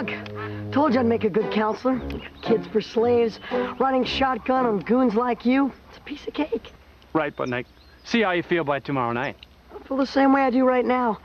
Ugh, 0.00 0.72
told 0.72 0.94
you 0.94 1.00
I'd 1.00 1.06
make 1.06 1.24
a 1.24 1.30
good 1.30 1.50
counselor. 1.52 2.00
Kids 2.40 2.66
for 2.68 2.80
slaves, 2.80 3.38
running 3.78 4.04
shotgun 4.04 4.64
on 4.64 4.80
goons 4.80 5.14
like 5.14 5.44
you. 5.44 5.72
It's 5.90 5.98
a 5.98 6.00
piece 6.00 6.26
of 6.26 6.32
cake. 6.32 6.72
Right, 7.12 7.34
but 7.36 7.48
Nick, 7.48 7.66
see 8.04 8.22
how 8.22 8.30
you 8.30 8.42
feel 8.42 8.64
by 8.64 8.80
tomorrow 8.80 9.12
night. 9.12 9.36
I 9.74 9.86
feel 9.86 9.98
the 9.98 10.06
same 10.06 10.32
way 10.32 10.42
I 10.42 10.50
do 10.50 10.64
right 10.64 10.84
now. 10.84 11.18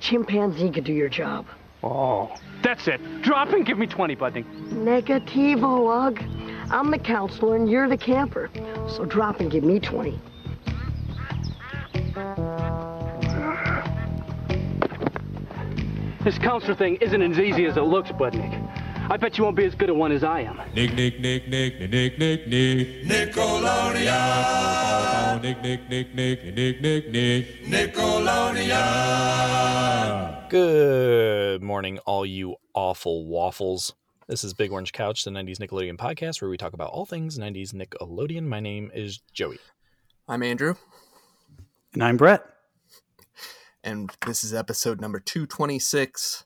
Chimpanzee 0.00 0.70
could 0.70 0.84
do 0.84 0.92
your 0.92 1.10
job. 1.10 1.46
Oh, 1.82 2.34
that's 2.62 2.88
it. 2.88 3.00
Drop 3.20 3.50
and 3.50 3.66
give 3.66 3.76
me 3.76 3.86
20, 3.86 4.16
Budnick. 4.16 4.44
Negativo, 4.70 6.08
Ugh. 6.08 6.22
I'm 6.70 6.90
the 6.90 6.98
counselor 6.98 7.56
and 7.56 7.68
you're 7.68 7.88
the 7.88 7.98
camper. 7.98 8.48
So 8.88 9.04
drop 9.04 9.40
and 9.40 9.50
give 9.50 9.64
me 9.64 9.80
20. 9.80 10.18
This 16.24 16.38
counselor 16.38 16.74
thing 16.74 16.96
isn't 17.02 17.20
as 17.20 17.38
easy 17.38 17.66
as 17.66 17.76
it 17.76 17.82
looks, 17.82 18.10
Budnick. 18.10 18.50
I 19.10 19.18
bet 19.18 19.36
you 19.36 19.44
won't 19.44 19.56
be 19.56 19.66
as 19.66 19.74
good 19.74 19.90
a 19.90 19.94
one 19.94 20.10
as 20.10 20.24
I 20.24 20.40
am. 20.40 20.56
Nick, 20.74 20.94
Nick, 20.94 21.20
Nick, 21.20 21.46
Nick, 21.48 21.78
Nick, 21.78 22.18
Nick, 22.18 22.48
Nick. 22.48 23.04
Nickelodeon. 23.04 25.42
Nick, 25.42 25.62
Nick, 25.62 25.86
Nick, 25.90 26.14
Nick, 26.14 26.42
Nick, 26.42 26.80
Nick, 26.80 27.10
Nick. 27.10 27.64
Nickelodeon. 27.66 30.48
Good 30.48 31.62
morning, 31.62 31.98
all 32.06 32.24
you 32.24 32.56
awful 32.72 33.26
waffles. 33.26 33.92
This 34.26 34.44
is 34.44 34.54
Big 34.54 34.72
Orange 34.72 34.92
Couch, 34.92 35.24
the 35.24 35.30
90s 35.30 35.58
Nickelodeon 35.58 35.98
podcast, 35.98 36.40
where 36.40 36.48
we 36.48 36.56
talk 36.56 36.72
about 36.72 36.88
all 36.88 37.04
things 37.04 37.38
90s 37.38 37.74
Nickelodeon. 37.74 38.46
My 38.46 38.60
name 38.60 38.90
is 38.94 39.20
Joey. 39.34 39.58
I'm 40.26 40.42
Andrew, 40.42 40.76
And 41.92 42.02
I'm 42.02 42.16
Brett. 42.16 42.53
And 43.84 44.10
this 44.26 44.42
is 44.44 44.54
episode 44.54 45.00
number 45.00 45.20
226. 45.20 46.44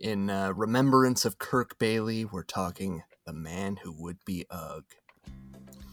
In 0.00 0.28
uh, 0.28 0.52
remembrance 0.54 1.24
of 1.24 1.38
Kirk 1.38 1.78
Baily, 1.78 2.30
we're 2.30 2.42
talking 2.42 3.02
The 3.24 3.32
Man 3.32 3.76
Who 3.76 3.92
Would 4.02 4.18
Be 4.26 4.44
Ugg. 4.50 4.84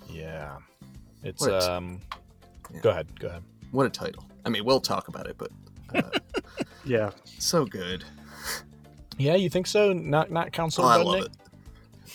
Yeah. 0.09 0.57
It's, 1.23 1.41
What? 1.41 1.63
um, 1.63 2.01
Yeah. 2.73 2.81
go 2.81 2.89
ahead, 2.89 3.19
go 3.19 3.27
ahead. 3.29 3.43
What 3.71 3.85
a 3.85 3.89
title. 3.89 4.25
I 4.45 4.49
mean, 4.49 4.65
we'll 4.65 4.81
talk 4.81 5.07
about 5.07 5.27
it, 5.27 5.37
but 5.37 5.51
uh, 5.95 6.19
Yeah. 6.85 7.11
so 7.37 7.65
good. 7.65 8.03
Yeah, 9.17 9.35
you 9.35 9.49
think 9.49 9.65
so? 9.67 9.93
Not, 9.93 10.29
not 10.31 10.57
Oh, 10.57 10.83
I 10.83 10.97
love 10.97 11.21
it. 11.25 11.31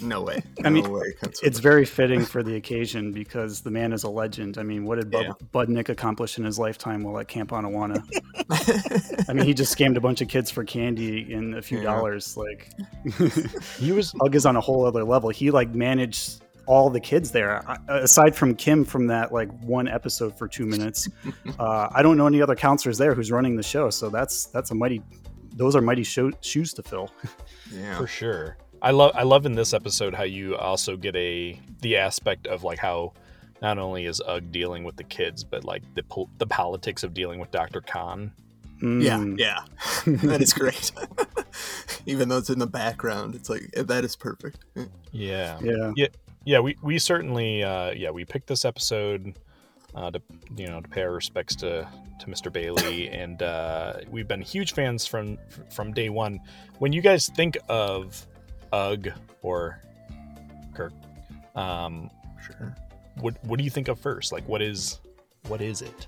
No 0.01 0.23
way. 0.23 0.43
I 0.65 0.71
mean, 0.71 0.85
no 0.85 0.91
way. 0.91 1.15
It's 1.43 1.59
very 1.59 1.85
fitting 1.85 2.25
for 2.25 2.43
the 2.43 2.57
occasion 2.57 3.13
because 3.13 3.61
the 3.61 3.71
man 3.71 3.93
is 3.93 4.05
a 4.05 4.09
legend. 4.11 4.59
I 4.59 4.63
mean, 4.63 4.85
what 4.85 4.97
did 4.97 5.11
Bud- 5.11 5.25
Yeah. 5.27 5.33
Budnick 5.53 5.89
accomplish 5.89 6.39
in 6.39 6.45
his 6.45 6.59
lifetime 6.59 7.03
while 7.03 7.19
at 7.19 7.29
Camp 7.29 7.51
Anawanna? 7.51 8.03
I 9.29 9.33
mean, 9.33 9.47
he 9.47 9.55
just 9.55 9.77
scammed 9.77 9.97
a 9.97 10.01
bunch 10.01 10.21
of 10.21 10.29
kids 10.29 10.51
for 10.51 10.65
candy 10.65 11.33
and 11.33 11.55
a 11.55 11.63
few 11.63 11.79
Yeah. 11.79 11.85
dollars. 11.85 12.37
Like, 12.37 12.71
He 13.79 13.93
was, 13.93 14.13
Ugg 14.21 14.35
is 14.35 14.47
on 14.47 14.57
a 14.57 14.61
whole 14.61 14.85
other 14.87 15.05
level. 15.05 15.31
He 15.31 15.51
like 15.51 15.75
managed 15.75 16.43
all 16.67 16.89
the 16.91 17.01
kids 17.01 17.31
there. 17.31 17.63
I- 17.69 17.79
Aside 17.89 18.35
from 18.35 18.55
Kim 18.55 18.85
from 18.85 19.07
that 19.09 19.33
like 19.33 19.51
one 19.63 19.87
episode 19.89 20.37
for 20.39 20.49
two 20.49 20.67
minutes, 20.67 21.09
uh, 21.59 21.89
I 21.95 22.03
don't 22.03 22.17
know 22.17 22.27
any 22.27 22.41
other 22.43 22.57
counselors 22.57 22.99
there 22.99 23.15
who's 23.15 23.31
running 23.31 23.57
the 23.57 23.63
show. 23.63 23.91
So 23.91 24.09
that's 24.11 24.47
that's 24.47 24.71
a 24.71 24.75
mighty. 24.75 25.03
Those 25.57 25.77
are 25.77 25.81
mighty 25.81 26.03
sho- 26.03 26.33
shoes 26.41 26.73
to 26.75 26.83
fill. 26.83 27.11
yeah. 27.73 27.97
for 27.97 28.07
sure. 28.09 28.57
I 28.85 28.91
love, 28.91 29.13
I 29.15 29.23
love 29.23 29.47
in 29.47 29.55
this 29.55 29.73
episode 29.75 30.15
how 30.15 30.25
you 30.25 30.57
also 30.57 30.97
get 30.97 31.17
a, 31.17 31.59
the 31.81 31.97
aspect 31.97 32.47
of 32.47 32.63
like 32.65 32.79
how 32.79 33.15
not 33.63 33.79
only 33.79 34.05
is 34.05 34.21
Ugg 34.27 34.53
dealing 34.53 34.85
with 34.85 34.97
the 34.97 35.05
kids, 35.05 35.43
but 35.43 35.65
like 35.65 35.83
the, 35.95 36.03
pol- 36.03 36.29
the 36.39 36.47
politics 36.47 37.03
of 37.03 37.15
dealing 37.15 37.41
with 37.41 37.51
Dr. 37.51 37.81
Kahn. 37.81 38.31
Yeah, 38.83 39.19
Mm. 39.19 39.39
yeah. 39.39 39.61
that 40.29 40.43
is 40.43 40.53
great. 40.53 40.93
Even 42.07 42.29
though 42.29 42.37
it's 42.39 42.51
in 42.51 42.59
the 42.59 42.67
background, 42.67 43.35
it's 43.35 43.49
like, 43.49 43.71
that 43.73 44.05
is 44.05 44.17
perfect. 44.17 44.59
Yeah. 45.13 45.59
Yeah. 45.63 45.93
Yeah, 45.97 46.07
yeah, 46.45 46.61
we 46.61 46.77
we 46.83 46.99
certainly 46.99 47.63
uh, 47.63 47.93
yeah 47.93 48.11
we 48.11 48.27
picked 48.27 48.49
this 48.49 48.67
episode 48.67 49.39
uh, 49.95 50.11
to 50.11 50.21
you 50.57 50.67
know 50.67 50.81
to 50.83 50.89
pay 50.89 51.03
our 51.03 51.13
respects 51.13 51.55
to 51.57 51.89
to 52.21 52.27
Mr. 52.27 52.53
Baily, 52.53 53.09
and 53.23 53.43
uh, 53.43 53.95
we've 54.11 54.29
been 54.29 54.43
huge 54.43 54.75
fans 54.75 55.07
from 55.07 55.39
from 55.73 55.93
day 55.95 56.11
one. 56.11 56.39
When 56.81 56.93
you 56.93 57.01
guys 57.01 57.29
think 57.31 57.57
of 57.71 58.27
Ugg 58.75 59.13
or 59.43 59.81
Kirk, 60.75 60.93
um, 61.55 62.11
Sure. 62.45 62.75
what 63.21 63.35
what 63.45 63.59
do 63.59 63.65
you 63.65 63.71
think 63.71 63.89
of 63.89 63.99
first? 64.01 64.33
Like, 64.33 64.47
what 64.49 64.61
is 64.63 65.01
what 65.49 65.61
is 65.61 65.81
it 65.83 66.07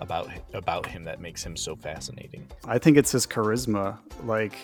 about 0.00 0.28
about 0.52 0.86
him 0.86 1.04
that 1.04 1.20
makes 1.20 1.42
him 1.42 1.56
so 1.56 1.74
fascinating? 1.74 2.46
I 2.66 2.78
think 2.78 2.96
it's 2.98 3.10
his 3.12 3.26
charisma. 3.26 3.98
Like, 4.24 4.54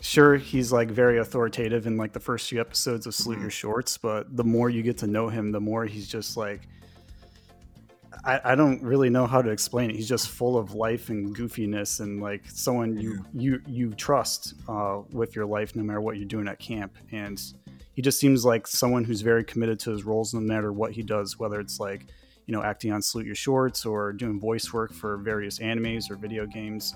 sure, 0.00 0.36
he's 0.36 0.70
like 0.72 0.88
very 0.90 1.18
authoritative 1.18 1.86
in 1.86 1.96
like 1.96 2.12
the 2.12 2.20
first 2.20 2.48
few 2.48 2.60
episodes 2.60 3.06
of 3.06 3.14
Salute 3.14 3.40
Your 3.40 3.50
Shorts, 3.50 3.98
but 3.98 4.36
the 4.36 4.44
more 4.44 4.70
you 4.70 4.82
get 4.82 4.96
to 4.98 5.06
know 5.06 5.28
him, 5.28 5.50
the 5.52 5.60
more 5.60 5.84
he's 5.86 6.08
just 6.08 6.36
like. 6.36 6.60
I, 8.24 8.40
I 8.44 8.54
don't 8.54 8.82
really 8.82 9.10
know 9.10 9.26
how 9.26 9.42
to 9.42 9.50
explain 9.50 9.90
it. 9.90 9.96
He's 9.96 10.08
just 10.08 10.28
full 10.28 10.56
of 10.56 10.74
life 10.74 11.08
and 11.08 11.36
goofiness, 11.36 12.00
and 12.00 12.20
like 12.20 12.42
someone 12.48 12.98
you 12.98 13.24
you 13.32 13.60
you 13.66 13.92
trust 13.92 14.54
uh, 14.68 15.02
with 15.10 15.36
your 15.36 15.46
life, 15.46 15.76
no 15.76 15.82
matter 15.82 16.00
what 16.00 16.16
you're 16.16 16.26
doing 16.26 16.48
at 16.48 16.58
camp. 16.58 16.96
And 17.12 17.40
he 17.92 18.02
just 18.02 18.20
seems 18.20 18.44
like 18.44 18.66
someone 18.66 19.04
who's 19.04 19.20
very 19.20 19.44
committed 19.44 19.80
to 19.80 19.90
his 19.90 20.04
roles, 20.04 20.34
no 20.34 20.40
matter 20.40 20.72
what 20.72 20.92
he 20.92 21.02
does, 21.02 21.38
whether 21.38 21.60
it's 21.60 21.80
like 21.80 22.06
you 22.46 22.52
know 22.52 22.62
acting 22.62 22.92
on 22.92 23.02
Salute 23.02 23.26
Your 23.26 23.34
Shorts 23.34 23.84
or 23.86 24.12
doing 24.12 24.40
voice 24.40 24.72
work 24.72 24.92
for 24.92 25.16
various 25.16 25.58
animes 25.58 26.10
or 26.10 26.16
video 26.16 26.46
games. 26.46 26.94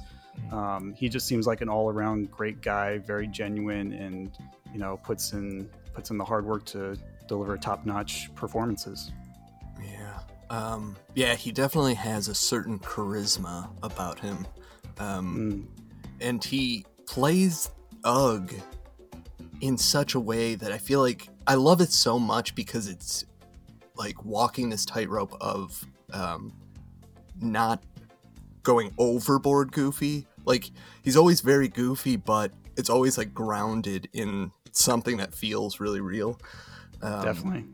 Um, 0.52 0.94
he 0.96 1.08
just 1.08 1.26
seems 1.26 1.46
like 1.46 1.60
an 1.60 1.68
all-around 1.68 2.30
great 2.30 2.62
guy, 2.62 2.98
very 2.98 3.26
genuine, 3.26 3.92
and 3.92 4.30
you 4.72 4.78
know 4.78 4.98
puts 5.02 5.32
in 5.32 5.68
puts 5.92 6.10
in 6.10 6.18
the 6.18 6.24
hard 6.24 6.46
work 6.46 6.64
to 6.66 6.96
deliver 7.26 7.56
top-notch 7.56 8.34
performances. 8.34 9.12
Yeah. 9.82 10.20
Um, 10.50 10.96
yeah, 11.14 11.34
he 11.36 11.52
definitely 11.52 11.94
has 11.94 12.28
a 12.28 12.34
certain 12.34 12.78
charisma 12.80 13.70
about 13.82 14.18
him. 14.20 14.46
Um, 14.98 15.36
Mm, 15.36 15.66
and 16.20 16.44
he 16.44 16.84
plays 17.06 17.70
Ugg 18.04 18.52
in 19.60 19.78
such 19.78 20.14
a 20.14 20.20
way 20.20 20.54
that 20.56 20.72
I 20.72 20.78
feel 20.78 21.00
like 21.00 21.28
I 21.46 21.54
love 21.54 21.80
it 21.80 21.92
so 21.92 22.18
much 22.18 22.54
because 22.54 22.88
it's 22.88 23.24
like 23.96 24.24
walking 24.24 24.70
this 24.70 24.84
tightrope 24.84 25.36
of 25.40 25.84
um, 26.12 26.52
not 27.40 27.82
going 28.62 28.92
overboard 28.98 29.72
goofy. 29.72 30.26
Like 30.44 30.70
he's 31.02 31.16
always 31.16 31.40
very 31.40 31.68
goofy, 31.68 32.16
but 32.16 32.52
it's 32.76 32.90
always 32.90 33.16
like 33.18 33.32
grounded 33.32 34.08
in 34.12 34.50
something 34.72 35.18
that 35.18 35.34
feels 35.34 35.80
really 35.80 36.00
real. 36.00 36.38
Um, 37.02 37.24
definitely. 37.24 37.64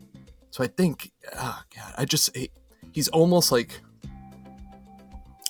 so 0.51 0.63
I 0.63 0.67
think, 0.67 1.11
oh 1.35 1.61
god, 1.75 1.93
I 1.97 2.05
just 2.05 2.35
he- 2.35 2.51
he's 2.97 3.09
almost 3.09 3.51
like, 3.51 3.79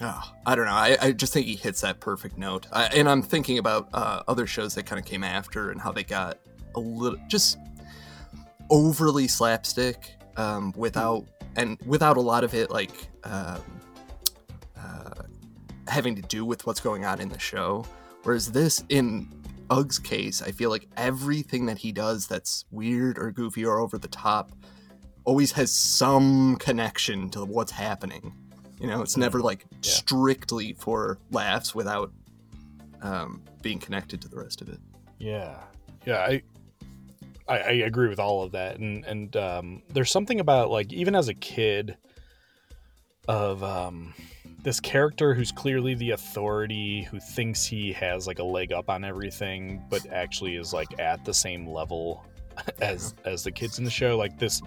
oh, 0.01 0.33
I 0.45 0.53
don't 0.53 0.65
know. 0.65 0.73
I, 0.73 0.97
I 1.01 1.11
just 1.13 1.31
think 1.31 1.45
he 1.45 1.55
hits 1.55 1.79
that 1.79 2.01
perfect 2.01 2.37
note. 2.37 2.67
I, 2.73 2.87
and 2.87 3.07
I'm 3.07 3.21
thinking 3.21 3.57
about 3.57 3.87
uh, 3.93 4.21
other 4.27 4.45
shows 4.45 4.75
that 4.75 4.85
kind 4.85 4.99
of 4.99 5.05
came 5.05 5.23
after 5.23 5.71
and 5.71 5.79
how 5.79 5.93
they 5.93 6.03
got 6.03 6.39
a 6.75 6.79
little 6.81 7.17
just 7.29 7.57
overly 8.69 9.29
slapstick 9.29 10.17
um, 10.35 10.73
without 10.75 11.25
and 11.55 11.77
without 11.85 12.17
a 12.17 12.19
lot 12.21 12.43
of 12.43 12.53
it 12.53 12.69
like 12.69 13.07
um, 13.23 13.61
uh, 14.77 15.23
having 15.87 16.17
to 16.17 16.21
do 16.23 16.43
with 16.43 16.67
what's 16.67 16.81
going 16.81 17.05
on 17.05 17.21
in 17.21 17.29
the 17.29 17.39
show. 17.39 17.85
Whereas 18.23 18.51
this 18.51 18.83
in 18.89 19.31
Ugg's 19.69 19.99
case, 19.99 20.41
I 20.41 20.51
feel 20.51 20.69
like 20.69 20.89
everything 20.97 21.65
that 21.67 21.77
he 21.77 21.93
does 21.93 22.27
that's 22.27 22.65
weird 22.71 23.17
or 23.17 23.31
goofy 23.31 23.63
or 23.63 23.79
over 23.79 23.97
the 23.97 24.09
top 24.09 24.51
always 25.27 25.51
has 25.51 25.71
some 25.73 26.55
connection 26.55 27.29
to 27.29 27.43
what's 27.43 27.71
happening. 27.73 28.33
You 28.79 28.87
know, 28.87 29.01
it's 29.01 29.17
never 29.17 29.41
like 29.41 29.65
Yeah. 29.83 29.91
strictly 29.91 30.71
for 30.73 31.17
laughs 31.31 31.75
without 31.75 32.13
um, 33.01 33.41
being 33.61 33.77
connected 33.77 34.21
to 34.21 34.29
the 34.29 34.37
rest 34.37 34.61
of 34.61 34.69
it. 34.69 34.79
Yeah, 35.19 35.57
yeah, 36.05 36.19
I, 36.19 36.41
I, 37.47 37.57
I 37.57 37.71
agree 37.71 38.07
with 38.07 38.19
all 38.19 38.41
of 38.43 38.53
that, 38.53 38.77
and 38.79 39.03
and 39.05 39.35
um, 39.35 39.83
there's 39.89 40.11
something 40.11 40.39
about 40.39 40.69
like 40.69 40.93
even 40.93 41.13
as 41.13 41.27
a 41.27 41.33
kid, 41.33 41.97
of 43.27 43.61
um, 43.63 44.13
this 44.63 44.79
character 44.79 45.33
who's 45.33 45.51
clearly 45.51 45.93
the 45.95 46.11
authority, 46.11 47.03
who 47.03 47.19
thinks 47.19 47.65
he 47.65 47.91
has 47.91 48.27
like 48.27 48.39
a 48.39 48.43
leg 48.43 48.71
up 48.71 48.89
on 48.89 49.03
everything, 49.03 49.83
but 49.89 50.05
actually 50.09 50.55
is 50.55 50.71
like 50.71 50.97
at 50.99 51.25
the 51.25 51.33
same 51.33 51.67
level 51.67 52.23
as 52.81 53.13
as 53.25 53.43
the 53.43 53.51
kids 53.51 53.77
in 53.77 53.83
the 53.83 53.91
show. 53.91 54.17
Like 54.17 54.39
this 54.39 54.61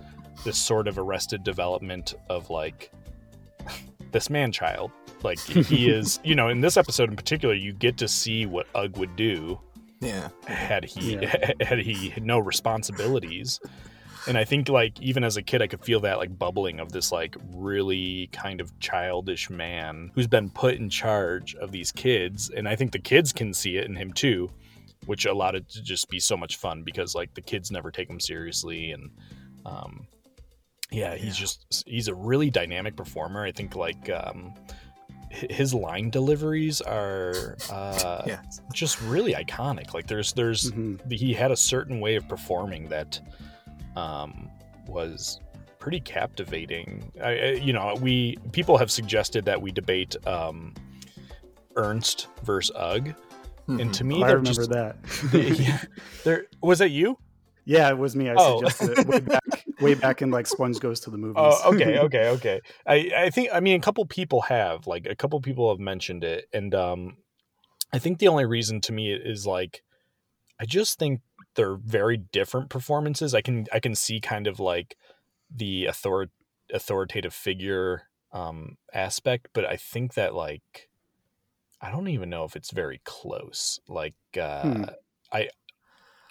this 0.45 0.59
sort 0.59 0.89
of 0.89 0.99
arrested 0.99 1.45
development 1.45 2.15
of 2.29 2.51
like 2.51 2.91
this 4.13 4.31
man 4.31 4.53
child. 4.53 4.91
Like 5.23 5.39
he 5.39 5.89
is, 5.91 6.19
you 6.25 6.35
know, 6.35 6.49
in 6.49 6.61
this 6.61 6.77
episode 6.77 7.11
in 7.11 7.17
particular, 7.17 7.55
you 7.55 7.73
get 7.73 7.97
to 7.99 8.09
see 8.09 8.47
what 8.47 8.67
Ugg 8.75 8.97
would 8.97 9.17
do 9.17 9.61
Yeah. 10.01 10.29
had 10.47 10.85
he 10.85 11.15
Yeah. 11.17 11.53
had 11.61 11.79
he 11.81 12.09
had 12.11 12.25
no 12.25 12.39
responsibilities 12.39 13.61
and 14.29 14.37
i 14.37 14.45
think 14.45 14.69
like 14.69 15.01
even 15.01 15.25
as 15.25 15.39
a 15.39 15.43
kid 15.43 15.63
i 15.63 15.67
could 15.67 15.83
feel 15.83 15.99
that 16.01 16.19
like 16.19 16.39
bubbling 16.39 16.79
of 16.79 16.93
this 16.93 17.11
like 17.11 17.35
really 17.55 18.29
kind 18.33 18.61
of 18.61 18.79
childish 18.79 19.49
man 19.49 20.11
who's 20.15 20.27
been 20.27 20.51
put 20.51 20.75
in 20.75 20.91
charge 20.91 21.55
of 21.55 21.73
these 21.73 21.91
kids 21.91 22.51
and 22.55 22.69
i 22.69 22.77
think 22.77 22.93
the 22.93 22.99
kids 22.99 23.33
can 23.33 23.55
see 23.55 23.79
it 23.79 23.87
in 23.87 23.97
him 23.97 24.13
too 24.13 24.51
which 25.07 25.25
allowed 25.25 25.55
it 25.55 25.67
to 25.71 25.83
just 25.83 26.11
be 26.11 26.21
so 26.21 26.37
much 26.37 26.57
fun 26.59 26.83
because 26.83 27.15
like 27.15 27.33
the 27.33 27.41
kids 27.41 27.71
never 27.71 27.91
take 27.91 28.11
him 28.11 28.21
seriously 28.21 28.93
and 28.93 29.11
um, 29.65 30.07
yeah, 30.93 31.15
he's 31.15 31.39
Yeah. 31.39 31.45
just 31.47 31.85
he's 31.87 32.09
a 32.09 32.15
really 32.15 32.51
dynamic 32.51 32.97
performer. 32.97 33.45
I 33.45 33.53
think 33.53 33.77
like 33.77 34.11
um, 34.11 34.55
his 35.31 35.73
line 35.73 36.11
deliveries 36.11 36.81
are 36.81 37.57
uh, 37.71 38.23
Yeah. 38.27 38.41
just 38.73 39.01
really 39.03 39.35
iconic. 39.35 39.95
Like 39.95 40.07
there's 40.07 40.33
there's 40.33 40.71
Mhm. 40.73 41.11
he 41.13 41.33
had 41.33 41.51
a 41.53 41.57
certain 41.57 42.01
way 42.01 42.17
of 42.17 42.29
performing 42.29 42.89
that 42.89 43.21
um, 43.97 44.49
was 44.87 45.41
pretty 45.79 46.01
captivating. 46.01 47.11
I, 47.23 47.29
I, 47.39 47.47
you 47.53 47.73
know, 47.73 47.97
we 48.01 48.37
people 48.53 48.77
have 48.79 48.91
suggested 48.91 49.45
that 49.47 49.61
we 49.63 49.71
debate 49.73 50.15
um, 50.27 50.75
Ernst 51.77 52.27
versus 52.45 52.75
Ugg, 52.77 53.15
and 53.69 53.81
Mhm. 53.81 53.93
to 53.93 54.05
me, 54.05 54.23
I 54.23 54.29
remember 54.33 54.51
just 54.53 54.71
that. 54.71 54.97
yeah, 55.59 55.81
there 56.25 56.47
was 56.61 56.81
that 56.81 56.91
you? 56.91 57.17
Yeah, 57.65 57.89
it 57.91 57.99
was 57.99 58.17
me. 58.17 58.29
I 58.31 58.35
Oh. 58.37 58.59
suggested 58.59 58.99
it 58.99 59.07
way 59.07 59.21
back, 59.21 59.67
way 59.81 59.95
back 59.95 60.23
in 60.23 60.31
like 60.31 60.47
Sponge 60.47 60.81
Goes 60.81 61.01
to 61.01 61.11
the 61.11 61.19
Movies. 61.25 61.37
Oh, 61.39 61.75
okay, 61.75 61.99
okay, 62.07 62.29
okay. 62.29 62.61
I, 62.87 63.11
I 63.17 63.31
think 63.31 63.51
I 63.53 63.61
mean 63.61 63.77
a 63.77 63.83
couple 63.83 64.05
people 64.07 64.43
have 64.43 64.87
like 64.87 65.07
a 65.07 65.17
couple 65.17 65.41
people 65.41 65.69
have 65.71 65.79
mentioned 65.81 66.25
it, 66.25 66.47
and 66.53 66.75
um, 66.75 67.17
I 67.93 67.99
think 67.99 68.19
the 68.19 68.29
only 68.29 68.47
reason 68.47 68.81
to 68.83 68.93
me 68.93 69.13
is 69.13 69.47
like, 69.47 69.83
I 70.61 70.65
just 70.67 70.99
think 70.99 71.21
they're 71.57 71.77
very 71.77 72.17
different 72.17 72.71
performances. 72.71 73.35
I 73.35 73.41
can 73.43 73.67
I 73.73 73.81
can 73.81 73.95
see 73.95 74.21
kind 74.21 74.47
of 74.47 74.61
like 74.61 74.97
the 75.55 75.89
author 75.89 76.29
authoritative 76.73 77.35
figure 77.35 78.03
um 78.33 78.77
aspect, 78.95 79.49
but 79.53 79.65
I 79.65 79.77
think 79.77 80.15
that 80.15 80.35
like 80.35 80.89
I 81.81 81.91
don't 81.91 82.09
even 82.09 82.31
know 82.31 82.45
if 82.45 82.55
it's 82.57 82.71
very 82.71 83.01
close. 83.05 83.81
Like 83.89 84.15
uh 84.41 84.63
Hmm. 84.63 84.85
I. 85.33 85.49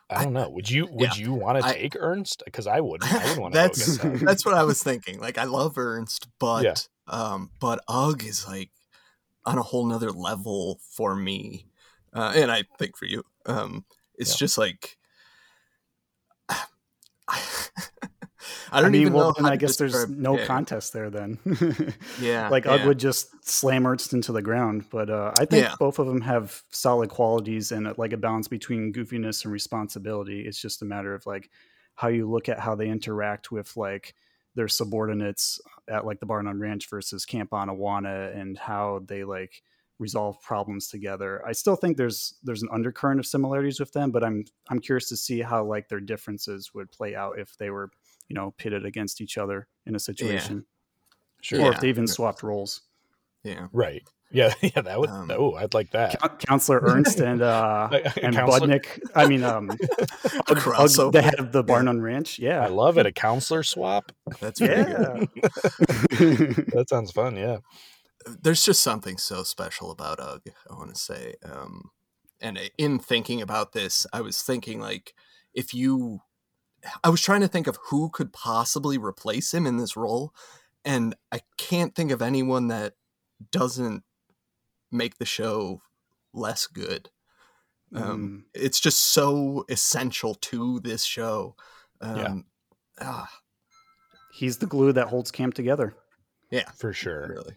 I 0.10 0.16
I- 0.22 0.24
don't 0.24 0.34
know. 0.34 0.50
Would 0.50 0.70
you 0.70 0.88
would 0.88 1.18
yeah, 1.18 1.24
you 1.24 1.34
want 1.34 1.60
to 1.60 1.66
I- 1.66 1.74
take 1.74 1.96
Ernst? 2.00 2.42
Because 2.46 2.66
I 2.68 2.80
wouldn't. 2.82 3.12
I 3.14 3.18
wouldn't 3.18 3.40
want 3.42 3.54
to 3.54 3.60
that's 3.60 3.98
that. 3.98 4.20
that's 4.22 4.46
what 4.46 4.56
I 4.56 4.64
was 4.64 4.82
thinking. 4.82 5.20
Like 5.20 5.38
I 5.38 5.44
love 5.44 5.78
Ernst, 5.78 6.28
but 6.40 6.64
Yeah. 6.64 6.76
um, 7.08 7.52
but 7.60 7.80
Ugg 7.88 8.24
is 8.24 8.48
like 8.48 8.72
on 9.46 9.58
a 9.58 9.64
whole 9.64 9.86
nother 9.86 10.12
level 10.12 10.80
for 10.96 11.16
me, 11.16 11.66
uh, 12.14 12.34
and 12.36 12.52
I 12.52 12.64
think 12.78 12.98
for 12.98 13.06
you. 13.06 13.24
Um, 13.46 13.86
it's 14.18 14.32
Yeah. 14.32 14.38
just 14.46 14.58
like 14.58 14.98
I 18.72 18.80
I, 18.80 18.82
don't 18.82 18.92
mean, 18.92 19.02
even 19.02 19.14
well, 19.14 19.28
know. 19.28 19.34
then 19.44 19.46
I 19.52 19.56
guess 19.56 19.78
there's 19.78 19.94
describe- 19.94 20.18
no 20.18 20.38
yeah, 20.38 20.46
contest 20.46 20.94
there 20.94 21.10
then. 21.10 21.38
Yeah, 22.22 22.50
like 22.50 22.66
Ugg 22.66 22.86
would 22.86 23.00
just 23.00 23.48
slam 23.48 23.86
Ernst 23.88 24.14
into 24.14 24.32
the 24.32 24.42
ground. 24.42 24.86
But 24.90 25.10
uh, 25.10 25.32
I 25.38 25.46
think 25.46 25.66
Yeah. 25.66 25.76
both 25.80 26.00
of 26.00 26.08
them 26.08 26.22
have 26.22 26.64
solid 26.72 27.10
qualities 27.10 27.72
and 27.72 27.88
uh, 27.88 27.94
like 27.98 28.14
a 28.14 28.18
balance 28.18 28.48
between 28.48 28.94
goofiness 28.94 29.44
and 29.44 29.52
responsibility. 29.54 30.42
It's 30.42 30.62
just 30.62 30.82
a 30.82 30.86
matter 30.86 31.14
of 31.14 31.26
like 31.26 31.50
how 31.96 32.08
you 32.08 32.30
look 32.30 32.50
at 32.50 32.60
how 32.60 32.76
they 32.76 32.88
interact 32.90 33.52
with 33.52 33.76
like 33.78 34.16
their 34.56 34.68
subordinates 34.68 35.62
at 35.88 36.06
like 36.06 36.20
the 36.20 36.26
Bar 36.26 36.42
None 36.44 36.60
Ranch 36.60 36.90
versus 36.90 37.26
Camp 37.26 37.52
Anawanna 37.52 38.36
and 38.36 38.58
how 38.58 39.02
they 39.08 39.24
like 39.24 39.62
resolve 40.00 40.42
problems 40.42 40.88
together. 40.88 41.42
I 41.46 41.52
still 41.52 41.76
think 41.76 41.98
there's 41.98 42.34
there's 42.44 42.64
an 42.64 42.70
undercurrent 42.72 43.20
of 43.20 43.26
similarities 43.26 43.80
with 43.80 43.92
them, 43.92 44.12
but 44.12 44.24
I'm 44.24 44.46
I'm 44.70 44.80
curious 44.80 45.10
to 45.10 45.18
see 45.18 45.42
how 45.42 45.64
like 45.66 45.90
their 45.90 46.00
differences 46.00 46.74
would 46.74 46.90
play 46.92 47.16
out 47.16 47.38
if 47.38 47.58
they 47.58 47.70
were, 47.70 47.92
you 48.30 48.36
know, 48.36 48.54
pitted 48.58 48.86
against 48.86 49.20
each 49.22 49.38
other 49.38 49.68
in 49.86 49.96
a 49.96 50.00
situation. 50.00 50.66
Sure. 51.42 51.60
Or 51.60 51.64
Yeah. 51.66 51.72
if 51.72 51.82
they 51.82 51.90
even 51.90 52.08
swapped 52.08 52.44
roles. 52.44 52.82
Yeah, 53.44 53.68
Right. 53.74 54.04
Yeah. 54.32 54.54
Yeah. 54.62 54.82
That 54.82 55.00
would. 55.00 55.10
Um, 55.10 55.32
oh, 55.36 55.54
I'd 55.56 55.74
like 55.74 55.90
that. 55.92 56.20
Coun- 56.22 56.38
Counselor 56.38 56.80
Ernst 56.84 57.20
and 57.30 57.42
uh 57.42 57.90
and 58.22 58.36
Counselor- 58.36 58.68
Budnick. 58.68 59.00
I 59.16 59.26
mean 59.28 59.44
um 59.44 59.72
a 59.72 60.52
Ugg- 60.52 60.68
Ugg, 61.00 61.12
the 61.14 61.22
head 61.24 61.40
of 61.40 61.52
the 61.52 61.64
Bar 61.64 61.82
None 61.84 62.02
Ranch. 62.02 62.38
Yeah. 62.38 62.64
I 62.64 62.68
love 62.68 62.98
it. 63.00 63.06
A 63.08 63.12
counselor 63.12 63.64
swap. 63.64 64.12
That's 64.40 64.62
really 64.62 64.84
good. 64.84 65.30
yeah. 65.36 66.64
That 66.76 66.86
sounds 66.90 67.12
fun. 67.12 67.36
Yeah. 67.38 67.58
there's 68.42 68.64
just 68.64 68.84
something 68.84 69.18
so 69.18 69.44
special 69.44 69.90
about 69.92 70.20
Ugg. 70.20 70.42
I 70.70 70.76
want 70.76 70.94
to 70.94 71.00
say, 71.00 71.34
um, 71.44 71.90
and 72.42 72.60
in 72.78 73.00
thinking 73.00 73.42
about 73.42 73.72
this, 73.74 74.06
I 74.14 74.22
was 74.22 74.42
thinking 74.44 74.80
like 74.80 75.14
if 75.54 75.74
you, 75.74 76.20
I 77.04 77.10
was 77.10 77.22
trying 77.22 77.42
to 77.42 77.48
think 77.48 77.68
of 77.68 77.78
who 77.90 78.10
could 78.10 78.32
possibly 78.34 78.98
replace 78.98 79.54
him 79.54 79.66
in 79.66 79.78
this 79.78 79.96
role, 79.98 80.34
and 80.86 81.16
I 81.32 81.42
can't 81.58 81.96
think 81.96 82.12
of 82.12 82.22
anyone 82.22 82.68
that 82.70 82.94
doesn't 83.52 84.04
make 84.92 85.18
the 85.18 85.26
show 85.26 85.82
less 86.34 86.68
good. 86.68 87.10
Um, 87.94 88.46
It's 88.54 88.80
just 88.80 89.00
so 89.02 89.66
essential 89.70 90.36
to 90.36 90.80
this 90.80 91.04
show. 91.04 91.56
Um, 92.02 92.46
ah, 93.02 93.30
He's 94.32 94.58
the 94.60 94.68
glue 94.68 94.94
that 94.94 95.08
holds 95.08 95.32
camp 95.32 95.54
together. 95.54 95.96
yeah, 96.52 96.70
For 96.76 96.94
sure. 96.94 97.28
really. 97.30 97.56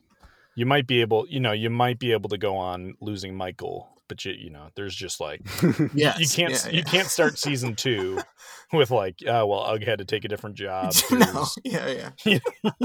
You 0.54 0.66
might 0.66 0.86
be 0.86 1.00
able. 1.00 1.26
You 1.28 1.40
know. 1.40 1.52
You 1.52 1.70
might 1.70 1.98
be 1.98 2.12
able 2.12 2.28
to 2.30 2.36
go 2.38 2.56
on 2.56 2.94
losing 3.00 3.34
Michael, 3.34 3.88
but 4.08 4.24
you. 4.24 4.32
You 4.32 4.50
know. 4.50 4.68
There's 4.76 4.94
just 4.94 5.20
like 5.20 5.40
Yes, 5.94 6.18
you 6.20 6.26
can't. 6.28 6.52
yeah, 6.52 6.70
You 6.70 6.78
yeah. 6.78 6.82
can't 6.84 7.08
start 7.08 7.38
season 7.38 7.74
two 7.76 8.20
with 8.72 8.90
like. 8.90 9.16
Oh 9.26 9.46
well, 9.46 9.60
Ugg 9.60 9.84
had 9.84 9.98
to 9.98 10.04
take 10.04 10.24
a 10.24 10.28
different 10.28 10.56
job. 10.56 10.92
no, 11.10 11.46
yeah, 11.64 12.10
yeah. 12.24 12.38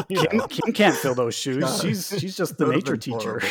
you 0.10 0.22
Kim, 0.24 0.38
know. 0.38 0.48
Kim 0.48 0.74
can't 0.74 0.96
fill 0.96 1.16
those 1.16 1.36
shoes. 1.36 1.64
God. 1.64 1.82
She's 1.82 2.08
she's 2.20 2.36
just 2.38 2.58
the 2.58 2.68
nature 2.68 2.98
teacher. 2.98 3.42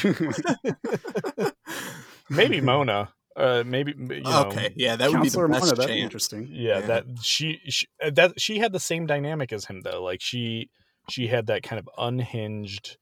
Maybe 2.30 2.60
Mona. 2.60 3.10
Uh, 3.36 3.62
maybe 3.66 3.92
you 3.98 4.22
know, 4.22 4.44
okay, 4.46 4.72
yeah, 4.76 4.96
that 4.96 5.10
would 5.10 5.20
be 5.20 5.28
the 5.28 5.36
Counselor 5.36 5.48
best 5.48 5.64
Mona, 5.66 5.74
that'd 5.76 5.94
be 5.94 6.00
interesting. 6.00 6.48
yeah, 6.50 6.78
Yeah. 6.78 6.86
that 6.86 7.04
she, 7.20 7.60
she 7.68 7.86
uh, 8.02 8.08
that 8.14 8.40
she 8.40 8.58
had 8.60 8.72
the 8.72 8.80
same 8.80 9.04
dynamic 9.06 9.52
as 9.52 9.66
him 9.66 9.82
though 9.82 10.02
like 10.02 10.22
she 10.22 10.70
she 11.10 11.26
had 11.26 11.46
that 11.48 11.62
kind 11.62 11.78
of 11.78 11.86
unhinged 11.98 12.96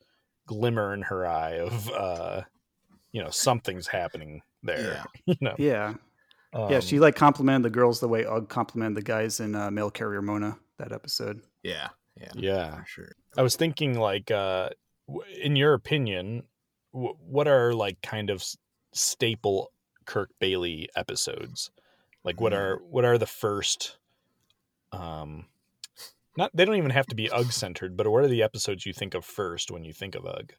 glimmer 0.48 0.92
in 0.92 1.02
her 1.02 1.24
eye 1.24 1.60
of 1.60 1.88
uh 1.90 2.42
you 3.12 3.22
know 3.22 3.30
something's 3.30 3.86
happening 3.86 4.42
there 4.64 5.04
you 5.26 5.36
know 5.40 5.54
Yeah. 5.58 5.94
yeah, 6.54 6.76
Um, 6.76 6.80
she 6.80 6.98
like 7.00 7.14
complimented 7.16 7.64
the 7.64 7.70
girls 7.74 8.00
the 8.00 8.08
way 8.08 8.24
Ugg 8.24 8.48
complimented 8.48 8.96
the 8.96 9.02
guys 9.02 9.40
in 9.40 9.54
uh, 9.54 9.70
Mail 9.70 9.90
Carrier 9.90 10.22
Mona 10.22 10.58
that 10.78 10.92
episode. 10.92 11.40
Yeah, 11.62 11.88
yeah, 12.20 12.32
yeah 12.34 12.84
sure. 12.84 13.12
i 13.36 13.42
was 13.42 13.54
thinking 13.56 13.98
like 13.98 14.30
uh 14.30 14.70
w- 15.08 15.24
in 15.42 15.54
your 15.56 15.74
opinion 15.74 16.42
w- 16.92 17.14
what 17.20 17.46
are 17.48 17.72
like 17.74 18.00
kind 18.02 18.30
of 18.30 18.40
s- 18.40 18.56
staple 18.92 19.70
kirk 20.04 20.30
baily 20.40 20.86
episodes 20.96 21.70
like 22.24 22.40
what 22.40 22.52
are 22.52 22.78
what 22.90 23.04
are 23.04 23.18
the 23.18 23.26
first 23.26 23.98
um 24.92 25.46
not 26.36 26.50
they 26.54 26.64
don't 26.64 26.76
even 26.76 26.90
have 26.90 27.06
to 27.06 27.14
be 27.16 27.30
ugg 27.30 27.50
centered 27.52 27.96
but 27.96 28.06
what 28.08 28.22
are 28.24 28.28
the 28.28 28.42
episodes 28.42 28.84
you 28.86 28.92
think 28.92 29.14
of 29.14 29.24
first 29.24 29.70
when 29.70 29.82
you 29.84 29.92
think 29.92 30.14
of 30.14 30.24
ugg 30.26 30.52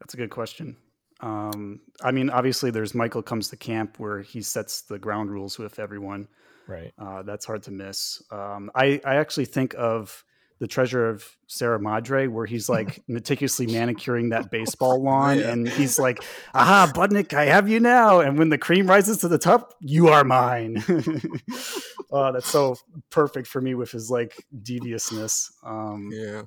That's 0.00 0.14
a 0.14 0.16
good 0.18 0.30
question. 0.30 0.76
Um, 1.20 1.80
I 2.02 2.10
mean, 2.10 2.28
obviously, 2.30 2.70
there's 2.70 2.94
Michael 2.94 3.22
comes 3.22 3.48
to 3.48 3.56
camp 3.56 3.98
where 3.98 4.20
he 4.20 4.42
sets 4.42 4.82
the 4.82 4.98
ground 4.98 5.30
rules 5.30 5.58
with 5.58 5.78
everyone. 5.78 6.28
right 6.68 6.92
Uh, 6.98 7.22
that's 7.22 7.44
hard 7.46 7.62
to 7.64 7.70
miss. 7.70 8.22
Um, 8.30 8.70
I, 8.74 9.00
I 9.04 9.16
actually 9.16 9.46
think 9.46 9.74
of 9.78 10.24
the 10.58 10.66
treasure 10.66 11.08
of 11.10 11.22
Sarah 11.48 11.78
Madre, 11.78 12.28
where 12.28 12.46
he's 12.46 12.68
like 12.68 13.02
meticulously 13.08 13.66
manicuring 13.66 14.30
that 14.30 14.50
baseball 14.50 15.02
lawn, 15.08 15.38
Yeah. 15.38 15.52
and 15.52 15.68
he's 15.68 15.98
like, 15.98 16.22
"Aha, 16.54 16.90
Budnick, 16.94 17.34
I 17.34 17.44
have 17.46 17.68
you 17.68 17.78
now!" 17.80 18.20
And 18.20 18.38
when 18.38 18.48
the 18.48 18.56
cream 18.58 18.86
rises 18.86 19.18
to 19.18 19.28
the 19.28 19.38
top, 19.38 19.74
you 19.80 20.08
are 20.08 20.24
mine. 20.24 20.82
oh, 22.10 22.32
that's 22.32 22.48
so 22.48 22.76
perfect 23.10 23.46
for 23.48 23.60
me 23.60 23.74
with 23.74 23.90
his 23.90 24.10
like 24.10 24.44
deviousness. 24.62 25.52
Um, 25.62 26.08
Yeah, 26.12 26.42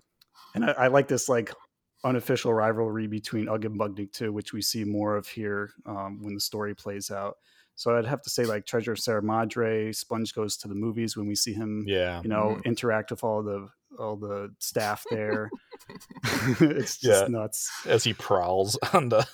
and 0.56 0.66
I, 0.66 0.72
I 0.72 0.88
like 0.88 1.08
this 1.08 1.30
like 1.30 1.54
unofficial 2.04 2.54
rivalry 2.54 3.08
between 3.08 3.50
Ugg 3.50 3.66
and 3.66 3.80
Budnick 3.80 4.12
too, 4.14 4.32
which 4.32 4.54
we 4.54 4.62
see 4.62 4.84
more 4.86 5.16
of 5.18 5.28
here 5.28 5.72
um, 5.86 6.20
when 6.22 6.34
the 6.34 6.40
story 6.40 6.74
plays 6.76 7.12
out. 7.12 7.36
So 7.76 7.98
I'd 7.98 8.06
have 8.06 8.22
to 8.24 8.30
say 8.30 8.46
like 8.46 8.66
Treasure 8.66 8.92
of 8.94 9.00
Sarah 9.00 9.24
Madre, 9.24 9.92
Sponge 9.94 10.34
goes 10.34 10.58
to 10.58 10.68
the 10.68 10.76
movies 10.76 11.16
when 11.16 11.28
we 11.28 11.36
see 11.36 11.54
him, 11.54 11.84
yeah 11.88 12.22
you 12.24 12.30
know, 12.30 12.58
Mhm. 12.58 12.66
interact 12.66 13.12
with 13.12 13.24
all 13.24 13.42
the 13.44 13.68
all 13.98 14.16
the 14.16 14.54
staff 14.60 15.04
there. 15.10 15.50
it's 16.62 16.98
just 16.98 17.24
Yeah. 17.24 17.28
nuts. 17.28 17.70
as 17.86 18.04
he 18.04 18.14
prowls 18.14 18.78
on 18.94 19.10
the 19.10 19.20
on 19.20 19.26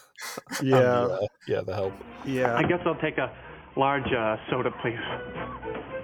Yeah, 0.64 0.80
the, 0.80 1.14
uh, 1.22 1.28
yeah 1.48 1.62
the 1.62 1.74
help 1.76 1.94
yeah. 2.26 2.56
I 2.56 2.64
guess 2.64 2.80
I'll 2.86 2.96
take 3.02 3.18
a 3.20 3.32
large 3.76 4.12
uh, 4.12 4.38
soda, 4.50 4.72
please. 4.82 4.98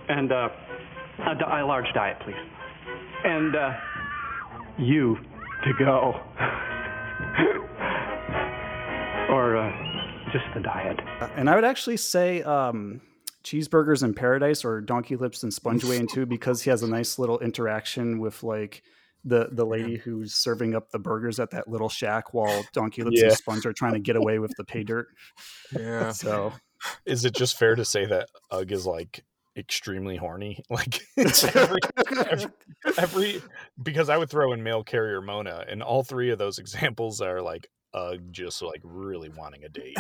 And 0.09 0.31
uh, 0.31 0.49
a, 1.25 1.35
di- 1.35 1.61
a 1.61 1.65
large 1.65 1.91
diet, 1.93 2.17
please. 2.23 2.35
And 3.23 3.55
uh, 3.55 3.71
you 4.77 5.17
to 5.63 5.73
go. 5.77 6.19
or 9.29 9.55
uh, 9.57 9.71
just 10.31 10.45
the 10.53 10.59
diet. 10.61 10.99
And 11.35 11.49
I 11.49 11.55
would 11.55 11.63
actually 11.63 11.97
say 11.97 12.41
um, 12.43 13.01
cheeseburgers 13.43 14.03
in 14.03 14.13
paradise 14.13 14.65
or 14.65 14.81
donkey 14.81 15.15
lips 15.15 15.43
and 15.43 15.53
sponge 15.53 15.83
way 15.83 15.97
in 15.97 16.07
too, 16.07 16.25
because 16.25 16.61
he 16.61 16.69
has 16.69 16.83
a 16.83 16.87
nice 16.87 17.17
little 17.17 17.39
interaction 17.39 18.19
with 18.19 18.43
like 18.43 18.83
the 19.23 19.49
the 19.51 19.65
lady 19.65 19.97
who's 19.97 20.33
serving 20.33 20.73
up 20.75 20.89
the 20.89 20.97
burgers 20.99 21.39
at 21.39 21.51
that 21.51 21.67
little 21.67 21.89
shack 21.89 22.33
while 22.33 22.65
donkey 22.73 23.03
lips 23.03 23.21
and 23.21 23.31
sponge 23.33 23.65
are 23.67 23.73
trying 23.73 23.93
to 23.93 23.99
get 23.99 24.15
away 24.15 24.39
with 24.39 24.51
the 24.57 24.63
pay 24.63 24.83
dirt. 24.83 25.07
yeah. 25.77 26.11
So 26.13 26.53
is 27.05 27.25
it 27.25 27.35
just 27.35 27.59
fair 27.59 27.75
to 27.75 27.85
say 27.85 28.05
that 28.05 28.29
Ugg 28.49 28.71
is 28.71 28.87
like 28.87 29.23
extremely 29.57 30.15
horny? 30.17 30.63
Like 30.69 31.01
every, 31.17 31.79
every, 32.29 32.51
every 32.97 33.41
because 33.81 34.09
I 34.09 34.17
would 34.17 34.29
throw 34.29 34.53
in 34.53 34.63
mail 34.63 34.83
carrier 34.83 35.21
Mona, 35.21 35.65
and 35.67 35.83
all 35.83 36.03
three 36.03 36.31
of 36.31 36.39
those 36.39 36.59
examples 36.63 37.21
are 37.21 37.41
like 37.41 37.67
Ugg 37.93 38.31
just 38.31 38.61
like 38.61 38.81
really 38.83 39.29
wanting 39.29 39.63
a 39.65 39.69
date. 39.69 39.97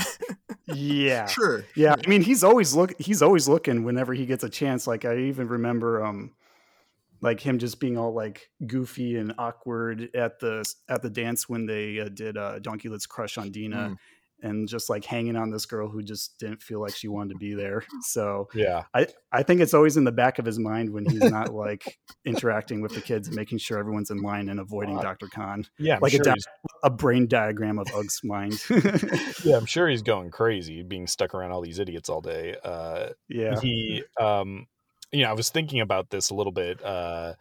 yeah. 0.67 1.25
Sure. 1.25 1.65
Yeah, 1.75 1.95
I 2.03 2.07
mean 2.09 2.21
he's 2.21 2.43
always 2.43 2.73
look 2.73 2.93
he's 2.99 3.21
always 3.21 3.49
looking 3.49 3.83
whenever 3.83 4.13
he 4.13 4.25
gets 4.25 4.43
a 4.43 4.49
chance. 4.49 4.87
Like 4.87 5.03
I 5.03 5.17
even 5.17 5.47
remember 5.49 6.03
um 6.05 6.31
like 7.19 7.39
him 7.39 7.59
just 7.59 7.79
being 7.79 7.97
all 7.97 8.13
like 8.13 8.49
goofy 8.65 9.17
and 9.17 9.33
awkward 9.37 10.09
at 10.15 10.39
the 10.39 10.63
at 10.87 11.01
the 11.01 11.09
dance 11.09 11.47
when 11.49 11.65
they 11.65 11.99
uh, 11.99 12.09
did 12.09 12.37
uh 12.37 12.59
Donkey 12.59 12.87
Let's 12.89 13.05
Crush 13.05 13.37
on 13.37 13.51
Dina 13.51 13.89
Mm. 13.91 13.97
And 14.43 14.67
just 14.67 14.89
like 14.89 15.05
hanging 15.05 15.35
on 15.35 15.51
this 15.51 15.65
girl 15.65 15.87
who 15.87 16.01
just 16.01 16.37
didn't 16.39 16.61
feel 16.63 16.81
like 16.81 16.95
she 16.95 17.07
wanted 17.07 17.33
to 17.33 17.37
be 17.39 17.53
there. 17.53 17.83
So 18.03 18.47
Yeah, 18.55 18.83
I 18.93 19.07
I 19.31 19.43
think 19.43 19.61
it's 19.61 19.73
always 19.73 19.97
in 19.97 20.03
the 20.03 20.11
back 20.11 20.39
of 20.39 20.45
his 20.45 20.57
mind 20.57 20.89
when 20.91 21.05
he's 21.05 21.21
not 21.31 21.53
like 21.53 21.99
interacting 22.25 22.81
with 22.81 22.93
the 22.95 23.01
kids 23.01 23.27
and 23.27 23.35
making 23.35 23.59
sure 23.59 23.77
everyone's 23.77 24.09
in 24.09 24.21
line 24.21 24.49
and 24.49 24.59
avoiding 24.59 24.97
Uh, 24.97 25.01
Dr. 25.01 25.27
Kahn. 25.27 25.65
yeah, 25.77 25.95
I'm 25.95 26.01
Like 26.01 26.13
a 26.13 26.19
di- 26.19 26.33
A 26.83 26.89
brain 26.89 27.27
diagram 27.27 27.77
of 27.79 27.87
Ugg's 27.95 28.21
mind. 28.23 28.59
yeah, 29.43 29.57
I'm 29.57 29.65
sure 29.67 29.87
he's 29.87 30.01
going 30.01 30.31
crazy, 30.31 30.81
being 30.83 31.07
stuck 31.07 31.33
around 31.35 31.51
all 31.51 31.61
these 31.61 31.79
idiots 31.79 32.09
all 32.09 32.21
day. 32.21 32.55
Uh, 32.63 33.09
yeah. 33.29 33.59
he 33.61 34.03
um 34.19 34.67
you 35.13 35.23
know 35.23 35.29
i 35.29 35.33
was 35.33 35.49
thinking 35.49 35.81
about 35.81 36.09
this 36.09 36.29
a 36.29 36.33
little 36.33 36.53
bit 36.53 36.81
uh 36.85 37.33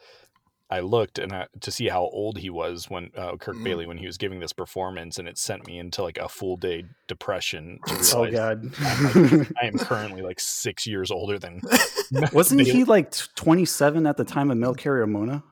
i 0.71 0.81
looked 0.81 1.19
and 1.19 1.33
I, 1.33 1.47
to 1.61 1.71
see 1.71 1.89
how 1.89 2.03
old 2.03 2.39
he 2.39 2.49
was 2.50 2.89
when 2.89 3.11
uh, 3.17 3.37
kirk 3.37 3.57
Mm. 3.57 3.65
baily 3.67 3.87
when 3.87 3.99
he 3.99 4.07
was 4.07 4.17
giving 4.19 4.41
this 4.41 4.53
performance 4.53 5.19
and 5.19 5.27
it 5.29 5.37
sent 5.39 5.67
me 5.67 5.79
into 5.79 6.03
like 6.03 6.19
a 6.19 6.29
full 6.29 6.57
day 6.57 6.85
depression 7.09 7.79
to 7.87 7.95
Oh 8.17 8.25
realize 8.25 8.59
god. 8.59 9.47
i 9.62 9.67
am 9.67 9.79
currently 9.79 10.23
like 10.23 10.39
six 10.41 10.87
years 10.87 11.11
older 11.11 11.39
than 11.39 11.61
Wasn't 12.33 12.61
Baily. 12.61 12.73
he 12.73 12.85
like 12.85 13.12
27 13.37 14.07
at 14.07 14.17
the 14.17 14.25
time 14.25 14.50
of 14.50 14.57
Mail 14.59 14.75
Carrier 14.75 15.07
Mona? 15.07 15.43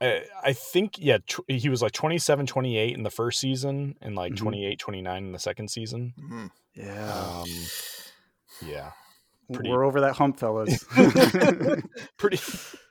I, 0.00 0.24
I 0.44 0.52
think 0.52 0.94
yeah 0.98 1.18
tw- 1.26 1.40
he 1.48 1.68
was 1.68 1.82
like 1.82 1.92
27 1.92 2.46
28 2.46 2.94
in 2.96 3.02
the 3.02 3.10
first 3.10 3.40
season 3.40 3.96
and 4.00 4.14
like 4.14 4.32
Mhm. 4.34 4.38
28 4.38 4.78
29 4.78 5.24
in 5.24 5.32
the 5.32 5.38
second 5.38 5.68
season 5.70 6.14
Mhm. 6.20 6.50
Yeah. 6.74 7.12
um 7.42 7.48
yeah 8.64 8.90
pretty- 9.52 9.70
We're 9.70 9.84
over 9.84 10.02
that 10.02 10.14
hump, 10.14 10.38
fellas. 10.38 10.84
pretty 12.16 12.38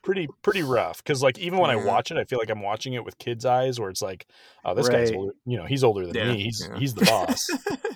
pretty 0.07 0.27
pretty 0.41 0.63
rough 0.63 1.03
because 1.03 1.21
like 1.21 1.37
even 1.37 1.59
when 1.59 1.69
i 1.69 1.75
watch 1.75 2.11
it 2.11 2.17
i 2.17 2.23
feel 2.23 2.39
like 2.39 2.49
i'm 2.49 2.61
watching 2.61 2.93
it 2.93 3.03
with 3.03 3.17
kids 3.17 3.45
eyes 3.45 3.77
where 3.77 3.89
it's 3.89 4.01
like 4.01 4.25
oh 4.63 4.73
this 4.73 4.87
guy's 4.87 5.11
older 5.11 5.33
you 5.45 5.57
know 5.57 5.65
he's 5.65 5.83
older 5.83 6.05
than 6.07 6.15
Yeah, 6.15 6.31
me 6.31 6.43
he's 6.43 6.65
yeah. 6.71 6.79
he's 6.79 6.93
the 6.93 7.05
boss 7.13 7.49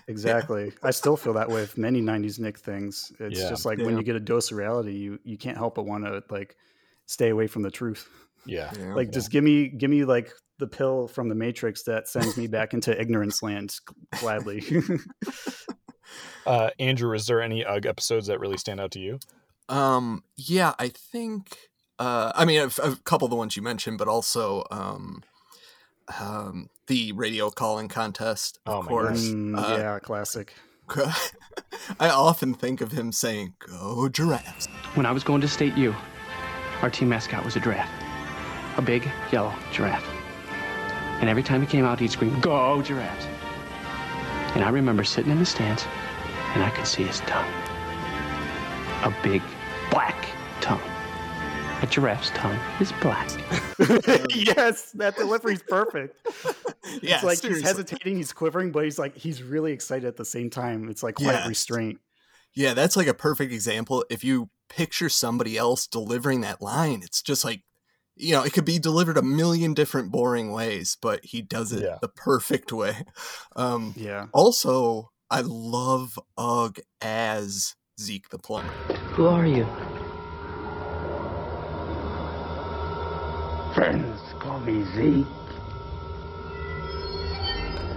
exactly. 0.10 0.74
I 0.84 0.92
still 0.92 1.16
feel 1.16 1.32
that 1.34 1.48
way 1.48 1.62
with 1.62 1.78
many 1.78 2.02
90s 2.02 2.38
Nick 2.38 2.58
things. 2.60 3.14
It's 3.20 3.40
Yeah. 3.40 3.48
just 3.50 3.66
like 3.66 3.78
when 3.78 3.96
you 3.98 4.04
get 4.04 4.18
a 4.18 4.20
dose 4.20 4.52
of 4.52 4.58
reality, 4.58 4.92
you 4.92 5.20
you 5.24 5.38
can't 5.38 5.56
help 5.58 5.76
but 5.76 5.86
want 5.86 6.04
to 6.04 6.22
like 6.30 6.58
stay 7.06 7.30
away 7.30 7.48
from 7.48 7.62
the 7.62 7.72
truth. 7.72 8.10
yeah 8.46 8.72
Yeah. 8.78 8.94
Like 8.94 9.12
just 9.14 9.32
give 9.32 9.44
me 9.44 9.70
give 9.70 9.90
me 9.90 10.04
like 10.04 10.32
the 10.60 10.68
pill 10.68 11.08
from 11.08 11.30
the 11.30 11.36
matrix 11.36 11.84
that 11.84 12.10
sends 12.10 12.36
me 12.36 12.48
back 12.48 12.74
into 12.74 12.92
ignorance 13.00 13.42
land 13.42 13.74
gladly. 14.20 14.62
uh 16.46 16.70
andrew 16.80 17.14
is 17.16 17.26
there 17.26 17.42
any 17.42 17.64
ugg 17.64 17.86
episodes 17.86 18.28
that 18.28 18.40
really 18.40 18.58
stand 18.58 18.80
out 18.82 18.92
to 18.92 19.00
you 19.00 19.18
Um, 19.70 20.24
yeah, 20.36 20.74
I 20.80 20.90
think. 20.90 21.56
Uh, 22.02 22.32
I 22.34 22.46
mean, 22.46 22.60
a, 22.60 22.82
a 22.82 22.96
couple 23.04 23.26
of 23.28 23.30
the 23.30 23.36
ones 23.36 23.56
you 23.56 23.62
mentioned, 23.62 24.00
but 24.00 24.08
also 24.08 24.64
um, 24.72 25.22
um, 26.20 26.70
the 26.88 27.12
radio 27.12 27.52
calling 27.52 27.88
contest, 27.88 28.58
of 28.66 28.86
Oh 28.86 28.88
course. 28.88 29.28
Mm, 29.30 29.56
Uh, 29.56 29.78
yeah, 29.78 30.00
classic. 30.00 30.54
I 32.00 32.10
often 32.10 32.56
think 32.56 32.82
of 32.82 32.92
him 32.92 33.12
saying, 33.12 33.54
"Go 33.60 34.10
giraffes." 34.10 34.66
When 34.96 35.06
I 35.06 35.12
was 35.12 35.24
going 35.24 35.42
to 35.42 35.48
state 35.48 35.78
U, 35.78 35.96
our 36.82 36.90
team 36.90 37.08
mascot 37.10 37.46
was 37.46 37.56
a 37.56 37.60
giraffe. 37.60 37.90
A 38.78 38.82
big, 38.82 39.08
yellow 39.32 39.54
giraffe. 39.72 40.08
And 41.22 41.30
every 41.30 41.44
time 41.44 41.62
he 41.62 41.68
came 41.68 41.86
out, 41.86 42.00
he'd 42.00 42.12
scream, 42.12 42.40
Go, 42.40 42.82
giraffes! 42.82 43.28
And 44.56 44.64
I 44.66 44.70
remember 44.70 45.04
sitting 45.04 45.32
in 45.32 45.38
the 45.40 45.46
stands, 45.46 45.86
and 46.56 46.64
I 46.64 46.72
could 46.72 46.88
see 46.88 47.04
his 47.04 47.20
tongue. 47.22 47.54
A 49.04 49.14
big, 49.22 49.42
black 49.92 50.26
tongue. 50.62 50.82
A 51.82 51.88
giraffe's 51.88 52.30
tongue 52.32 52.60
is 52.80 52.92
black. 53.02 53.28
yes, 54.30 54.92
that 54.92 55.16
delivery's 55.18 55.64
perfect. 55.64 56.16
Yeah, 57.02 57.16
it's 57.16 57.24
like 57.24 57.38
seriously. 57.40 57.50
he's 57.50 57.62
hesitating, 57.64 58.16
he's 58.18 58.34
quivering, 58.34 58.72
but 58.72 58.84
he's 58.84 59.00
like 59.00 59.16
he's 59.18 59.42
really 59.42 59.72
excited 59.72 60.06
at 60.06 60.16
the 60.18 60.26
same 60.26 60.50
time. 60.50 60.90
It's 60.90 61.02
like 61.02 61.16
quiet 61.16 61.38
Yes. 61.40 61.48
restraint. 61.48 62.00
Yeah, 62.54 62.74
that's 62.74 62.96
like 62.98 63.08
a 63.08 63.14
perfect 63.14 63.52
example. 63.54 64.06
If 64.10 64.24
you 64.24 64.50
picture 64.70 65.10
somebody 65.10 65.58
else 65.58 65.88
delivering 65.88 66.42
that 66.42 66.62
line, 66.62 67.02
it's 67.04 67.22
just 67.22 67.44
like, 67.46 67.62
you 68.16 68.34
know, 68.34 68.44
it 68.44 68.54
could 68.54 68.66
be 68.66 68.78
delivered 68.78 69.18
a 69.18 69.22
million 69.24 69.74
different 69.74 70.12
boring 70.12 70.52
ways, 70.52 70.98
but 71.02 71.24
he 71.26 71.42
does 71.42 71.72
it 71.72 71.82
Yeah. 71.84 71.98
the 72.02 72.10
perfect 72.10 72.72
way. 72.72 73.06
Um, 73.56 73.94
Yeah. 73.98 74.28
also, 74.34 75.12
I 75.30 75.42
love 75.46 76.20
Ugg 76.38 76.80
as 77.02 77.76
Zeke 78.00 78.30
the 78.30 78.38
plumber. 78.38 78.72
Who 79.14 79.28
are 79.28 79.46
you? 79.48 79.66
Friends 83.74 84.20
call 84.40 84.60
me 84.60 84.84
Zeke. 84.96 85.26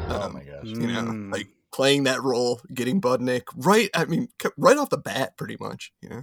oh 0.08 0.30
my 0.32 0.44
gosh 0.44 0.50
you 0.64 0.86
know, 0.86 1.02
Mm. 1.02 1.32
like 1.32 1.48
playing 1.72 2.04
that 2.04 2.22
role, 2.22 2.60
getting 2.72 3.00
Budnick 3.00 3.42
right. 3.56 3.90
I 3.94 4.04
mean, 4.04 4.28
right 4.56 4.76
off 4.78 4.90
the 4.90 4.98
bat, 4.98 5.36
pretty 5.36 5.56
much. 5.58 5.92
You 6.00 6.08
know, 6.10 6.22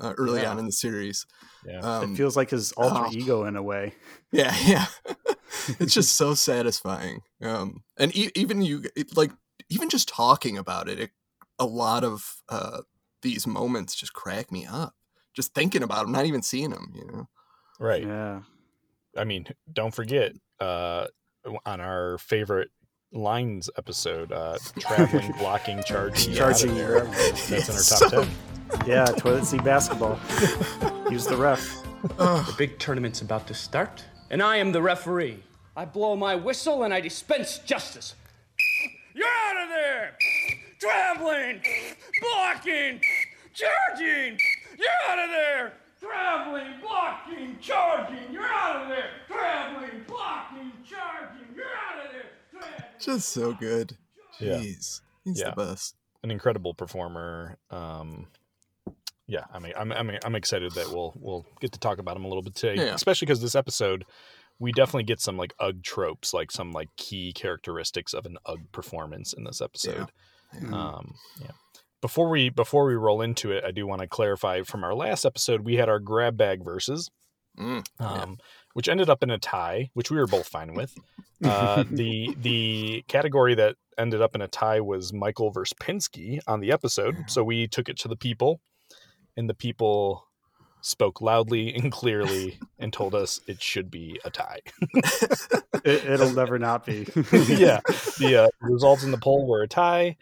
uh, 0.00 0.14
early 0.16 0.40
Yeah. 0.42 0.52
on 0.52 0.58
in 0.58 0.66
the 0.66 0.72
series. 0.72 1.26
yeah 1.66 1.80
Um, 1.80 2.12
it 2.14 2.16
feels 2.16 2.36
like 2.36 2.50
his 2.50 2.72
alter 2.72 3.04
oh. 3.06 3.12
ego 3.12 3.44
in 3.44 3.56
a 3.56 3.62
way. 3.62 3.94
Yeah, 4.32 4.54
yeah. 4.66 4.86
it's 5.80 5.94
just 5.94 6.16
so 6.16 6.34
satisfying. 6.34 7.20
Um, 7.42 7.84
and 7.96 8.14
e- 8.16 8.32
even 8.34 8.60
you, 8.60 8.84
it, 8.96 9.16
like, 9.16 9.30
even 9.70 9.88
just 9.88 10.08
talking 10.08 10.58
about 10.58 10.88
it, 10.88 10.98
it 10.98 11.10
a 11.58 11.64
lot 11.64 12.02
of 12.04 12.42
uh, 12.48 12.82
these 13.22 13.46
moments 13.46 13.94
just 13.94 14.12
crack 14.12 14.50
me 14.52 14.66
up. 14.66 14.94
Just 15.34 15.54
thinking 15.54 15.82
about 15.82 16.02
them, 16.02 16.12
not 16.12 16.26
even 16.26 16.42
seeing 16.42 16.70
them. 16.70 16.92
You 16.94 17.06
know. 17.06 17.28
right 17.78 18.02
Yeah. 18.02 18.40
I 19.16 19.24
mean 19.24 19.46
don't 19.72 19.94
forget 19.94 20.32
uh 20.60 21.06
on 21.64 21.80
our 21.80 22.18
favorite 22.18 22.70
lines 23.12 23.70
episode 23.78 24.32
uh 24.32 24.56
traveling 24.78 25.32
blocking 25.38 25.82
charging 25.84 26.32
you're 26.32 26.38
Charging, 26.38 26.74
there. 26.74 26.88
you're 26.88 26.98
outta 27.08 27.10
there. 27.10 27.32
that's 27.32 27.50
in 27.50 27.54
our 27.54 27.60
Yes. 27.60 27.98
top 28.10 28.10
10 28.80 28.88
Yeah, 28.88 29.04
toilet 29.04 29.44
seat 29.44 29.62
basketball. 29.62 30.18
Use 31.08 31.24
the 31.24 31.36
ref. 31.36 31.62
The 32.16 32.54
big 32.58 32.78
tournament's 32.80 33.20
about 33.22 33.46
to 33.46 33.54
start, 33.54 34.04
and 34.28 34.42
I 34.42 34.56
am 34.56 34.72
the 34.72 34.82
referee. 34.82 35.42
I 35.76 35.84
blow 35.84 36.16
my 36.16 36.34
whistle 36.34 36.82
and 36.82 36.92
I 36.92 37.00
dispense 37.00 37.58
justice. 37.58 38.16
You're 39.14 39.26
out 39.28 39.62
of 39.62 39.68
there! 39.68 40.16
Traveling! 40.80 41.62
Blocking! 42.20 43.00
Charging! 43.54 44.36
You're 44.78 45.10
out 45.10 45.18
of 45.20 45.30
there! 45.30 45.72
Traveling! 46.00 46.80
Blocking! 46.80 47.58
Charging! 47.60 48.32
You're 48.32 48.44
out 48.44 48.82
of 48.82 48.88
there! 48.88 49.10
Traveling! 49.28 50.04
Blocking! 50.06 50.72
Charging! 50.84 51.54
You're 51.54 51.64
out 51.66 52.04
of 52.06 52.12
there! 52.12 52.30
Traveling! 52.50 52.82
Just 53.00 53.28
so 53.30 53.52
good. 53.54 53.96
Yeah. 54.40 54.58
Jeez, 54.58 55.00
he's 55.24 55.40
Yeah. 55.40 55.50
the 55.50 55.56
best. 55.64 55.94
an 56.22 56.30
incredible 56.30 56.74
performer. 56.74 57.56
Um, 57.70 58.26
yeah, 59.28 59.44
I 59.52 59.58
mean, 59.58 59.72
I'm, 59.76 59.92
I'm 59.92 60.10
I'm 60.24 60.34
excited 60.34 60.72
that 60.72 60.88
we'll 60.90 61.14
we'll 61.20 61.46
get 61.60 61.72
to 61.72 61.78
talk 61.80 61.98
about 61.98 62.16
him 62.16 62.24
a 62.24 62.28
little 62.28 62.42
bit 62.42 62.54
today, 62.54 62.84
Yeah. 62.84 62.94
especially 62.94 63.26
because 63.26 63.40
this 63.40 63.54
episode 63.54 64.04
we 64.58 64.72
definitely 64.72 65.04
get 65.04 65.20
some 65.20 65.36
like 65.36 65.52
UG 65.60 65.82
tropes, 65.82 66.32
like 66.34 66.50
some 66.50 66.72
like 66.72 66.88
key 66.96 67.32
characteristics 67.32 68.12
of 68.14 68.24
an 68.26 68.38
UG 68.46 68.72
performance 68.72 69.32
in 69.32 69.44
this 69.44 69.60
episode. 69.60 70.10
Yeah. 70.60 70.68
Um, 70.74 71.14
yeah. 71.40 71.50
Before 72.06 72.28
we 72.28 72.50
before 72.50 72.86
we 72.86 72.94
roll 72.94 73.20
into 73.20 73.50
it, 73.50 73.64
I 73.64 73.72
do 73.72 73.84
want 73.84 74.00
to 74.00 74.06
clarify 74.06 74.62
from 74.62 74.84
our 74.84 74.94
last 74.94 75.24
episode 75.24 75.62
we 75.62 75.74
had 75.74 75.88
our 75.88 75.98
grab 75.98 76.36
bag 76.36 76.62
versus, 76.64 77.10
Mm, 77.58 77.84
yeah. 77.98 78.06
um, 78.22 78.38
which 78.74 78.88
ended 78.88 79.10
up 79.10 79.24
in 79.24 79.30
a 79.30 79.38
tie, 79.38 79.90
which 79.94 80.08
we 80.08 80.16
were 80.16 80.28
both 80.28 80.46
fine 80.46 80.74
with. 80.74 80.94
Uh, 81.44 81.84
the 81.90 82.34
the 82.40 83.04
category 83.08 83.54
that 83.56 83.74
ended 83.98 84.22
up 84.22 84.34
in 84.36 84.40
a 84.40 84.48
tie 84.48 84.80
was 84.80 85.12
Michael 85.12 85.50
versus 85.50 85.74
Pinsky 85.78 86.38
on 86.46 86.60
the 86.60 86.72
episode. 86.72 87.14
So 87.26 87.44
we 87.44 87.66
took 87.66 87.88
it 87.90 87.98
to 87.98 88.08
the 88.08 88.16
people, 88.16 88.60
and 89.36 89.46
the 89.50 89.52
people 89.54 90.28
spoke 90.80 91.20
loudly 91.20 91.74
and 91.74 91.90
clearly 91.92 92.58
and 92.78 92.90
told 92.92 93.14
us 93.14 93.40
it 93.48 93.60
should 93.60 93.90
be 93.90 94.18
a 94.24 94.30
tie. 94.30 94.60
It, 95.84 96.04
it'll 96.04 96.32
never 96.32 96.58
not 96.58 96.84
be. 96.84 97.06
yeah, 97.32 97.80
the 98.18 98.44
uh, 98.44 98.48
results 98.60 99.04
in 99.04 99.12
the 99.12 99.18
poll 99.18 99.46
were 99.46 99.62
a 99.62 99.68
tie. 99.68 100.16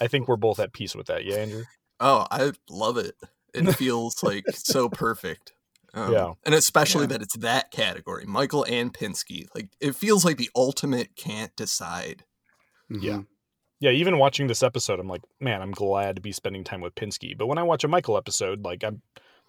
I 0.00 0.06
think 0.08 0.28
we're 0.28 0.36
both 0.36 0.60
at 0.60 0.72
peace 0.72 0.94
with 0.94 1.06
that. 1.08 1.24
Yeah, 1.24 1.36
Andrew. 1.36 1.64
Oh, 2.00 2.26
I 2.30 2.52
love 2.70 2.96
it. 2.96 3.16
It 3.54 3.64
feels 3.76 4.22
like 4.22 4.44
so 4.52 4.88
perfect. 4.88 5.52
Um, 5.94 6.12
Yeah. 6.12 6.32
And 6.44 6.54
especially 6.54 7.02
Yeah. 7.02 7.06
that 7.08 7.22
it's 7.22 7.36
that 7.38 7.70
category, 7.70 8.24
Michael 8.26 8.64
and 8.68 8.92
Pinsky. 8.92 9.46
Like 9.54 9.70
it 9.80 9.94
feels 9.96 10.24
like 10.24 10.36
the 10.36 10.50
ultimate 10.54 11.16
can't 11.16 11.54
decide. 11.56 12.24
Yeah. 12.90 13.18
Mhm. 13.18 13.26
yeah, 13.80 13.90
even 13.90 14.18
watching 14.18 14.46
this 14.46 14.62
episode, 14.62 14.98
I'm 15.00 15.08
like, 15.08 15.22
man, 15.40 15.60
I'm 15.62 15.72
glad 15.72 16.16
to 16.16 16.22
be 16.22 16.32
spending 16.32 16.64
time 16.64 16.80
with 16.80 16.94
Pinsky. 16.94 17.36
But 17.36 17.46
when 17.46 17.58
I 17.58 17.62
watch 17.62 17.84
a 17.84 17.88
Michael 17.88 18.16
episode, 18.16 18.64
like 18.64 18.84
I'm 18.84 19.02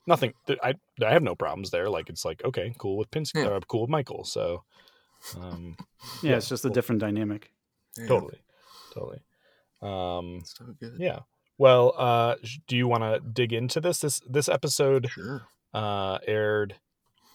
nothing. 0.07 0.33
I 0.63 0.73
I 1.05 1.11
have 1.13 1.23
no 1.23 1.35
problems 1.35 1.69
there. 1.71 1.89
Like 1.89 2.09
it's 2.09 2.25
like 2.25 2.43
okay, 2.43 2.73
cool 2.77 2.97
with 2.97 3.11
Pinsky, 3.11 3.43
Yeah. 3.45 3.59
cool 3.67 3.81
with 3.81 3.89
Michael. 3.89 4.23
So, 4.23 4.63
um, 5.37 5.77
Yeah, 6.23 6.37
it's 6.37 6.49
just 6.49 6.65
a 6.65 6.69
different 6.69 6.99
dynamic. 7.01 7.51
Yeah, 7.97 8.07
totally, 8.07 8.39
totally. 8.93 9.19
Um, 9.81 10.41
So 10.45 10.65
good. 10.79 10.95
yeah. 10.99 11.19
Well, 11.57 11.93
uh, 11.97 12.35
do 12.67 12.77
you 12.77 12.87
want 12.87 13.03
to 13.03 13.19
dig 13.19 13.51
into 13.53 13.81
this? 13.81 13.99
This 13.99 14.21
this 14.29 14.47
episode 14.49 15.09
Sure. 15.09 15.41
uh, 15.73 16.19
aired. 16.27 16.75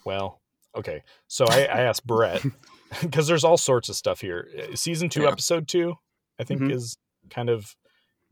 Well, 0.05 0.41
okay. 0.75 1.03
So 1.29 1.45
I, 1.49 1.65
I 1.65 1.81
asked 1.89 2.07
Brett 2.07 2.43
because 3.03 3.27
there's 3.27 3.45
all 3.45 3.57
sorts 3.57 3.89
of 3.89 3.97
stuff 3.97 4.21
here. 4.21 4.49
Uh, 4.59 4.77
Season 4.77 5.09
two, 5.09 5.23
Yeah. 5.23 5.29
episode 5.31 5.69
two, 5.69 5.95
I 6.39 6.45
think 6.45 6.61
Mhm. 6.63 6.73
is 6.73 6.97
kind 7.31 7.49
of 7.51 7.77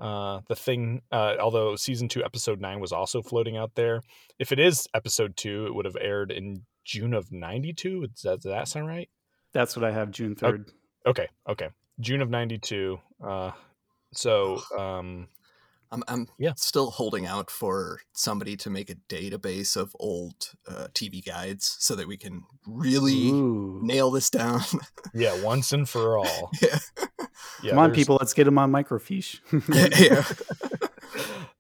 uh, 0.01 0.41
the 0.49 0.57
thing. 0.57 1.03
Uh, 1.13 1.37
although 1.39 1.77
season 1.77 2.09
two, 2.09 2.25
episode 2.25 2.61
nine 2.61 2.81
was 2.81 2.91
also 2.93 3.23
floating 3.23 3.57
out 3.57 3.75
there. 3.77 4.03
If 4.39 4.51
it 4.51 4.59
is 4.59 4.89
episode 4.95 5.37
two, 5.37 5.67
it 5.67 5.75
would 5.75 5.85
have 5.85 5.97
aired 6.01 6.33
in 6.33 6.65
June 6.85 7.15
of 7.15 7.31
'92. 7.31 8.09
Does 8.09 8.23
does 8.23 8.43
that 8.43 8.67
sound 8.67 8.89
right? 8.89 9.09
That's 9.53 9.77
what 9.77 9.85
I 9.85 9.93
have 9.93 10.11
June 10.11 10.35
third. 10.35 10.73
Okay, 11.07 11.29
okay. 11.49 11.69
June 12.01 12.21
of 12.21 12.31
'92. 12.31 12.99
Uh, 13.25 13.53
so 14.13 14.61
um, 14.79 15.29
I'm 15.91 16.03
I'm 16.09 16.29
Yeah. 16.39 16.53
still 16.57 16.91
holding 16.91 17.27
out 17.27 17.51
for 17.51 18.01
somebody 18.13 18.57
to 18.59 18.71
make 18.71 18.89
a 18.91 18.95
database 19.09 19.77
of 19.77 19.95
old 20.01 20.53
uh, 20.69 20.89
TV 20.95 21.25
guides 21.25 21.77
so 21.81 21.95
that 21.97 22.07
we 22.09 22.17
can 22.17 22.45
really 22.67 23.29
Ooh. 23.31 23.81
nail 23.83 24.11
this 24.11 24.31
down. 24.31 24.61
yeah, 25.15 25.43
once 25.43 25.73
and 25.73 25.89
for 25.89 26.19
all. 26.19 26.51
yeah. 26.63 26.79
Yeah, 27.63 27.71
Come 27.71 27.79
on, 27.79 27.91
there's- 27.91 27.97
people, 27.97 28.17
let's 28.21 28.35
get 28.35 28.45
them 28.45 28.59
on 28.59 28.73
microfiche. 28.73 29.41
yeah. 30.11 30.25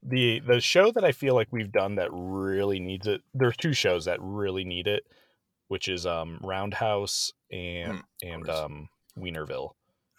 the 0.02 0.40
the 0.40 0.60
show 0.60 0.90
that 0.92 1.04
I 1.04 1.12
feel 1.12 1.34
like 1.34 1.48
we've 1.52 1.70
done 1.72 1.96
that 1.96 2.08
really 2.12 2.80
needs 2.80 3.06
it. 3.06 3.20
There's 3.34 3.56
two 3.56 3.72
shows 3.72 4.04
that 4.06 4.18
really 4.20 4.64
need 4.64 4.86
it, 4.86 5.04
which 5.68 5.88
is 5.88 6.06
um 6.06 6.38
Roundhouse 6.42 7.32
and 7.50 7.98
Mm, 7.98 8.02
and 8.22 8.48
um 8.50 8.88
Wienerville. 9.18 9.70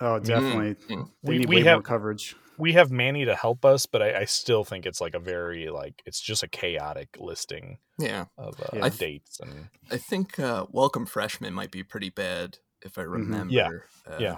Oh, 0.02 0.20
definitely. 0.20 0.76
mm. 0.96 1.10
They 1.24 1.32
We- 1.32 1.38
need 1.40 1.50
we 1.50 1.56
way 1.58 1.64
have- 1.64 1.78
more 1.78 1.84
coverage. 1.84 2.36
We 2.58 2.74
have 2.74 2.92
Manny 2.92 3.26
to 3.26 3.36
help 3.36 3.66
us, 3.66 3.88
but 3.88 4.04
I, 4.04 4.20
I 4.22 4.26
still 4.26 4.64
think 4.64 4.86
it's 4.86 5.02
like 5.02 5.16
a 5.16 5.20
very 5.20 5.70
like 5.70 6.04
it's 6.06 6.22
just 6.22 6.44
a 6.44 6.48
chaotic 6.48 7.18
listing 7.20 7.80
Yeah. 7.98 8.26
of 8.38 8.60
uh, 8.62 8.68
Yeah. 8.74 8.86
I 8.86 8.90
dates 8.90 9.40
and 9.40 9.70
I 9.90 9.98
think 9.98 10.38
uh, 10.40 10.68
Welcome 10.70 11.08
Freshman 11.08 11.54
might 11.56 11.72
be 11.72 11.82
pretty 11.84 12.12
bad 12.12 12.60
if 12.84 13.00
I 13.00 13.02
remember. 13.02 13.56
Uh, 14.06 14.12
Mm-hmm. 14.12 14.22
Yeah. 14.22 14.38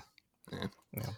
yeah. 0.53 0.67
Yeah. 0.93 1.09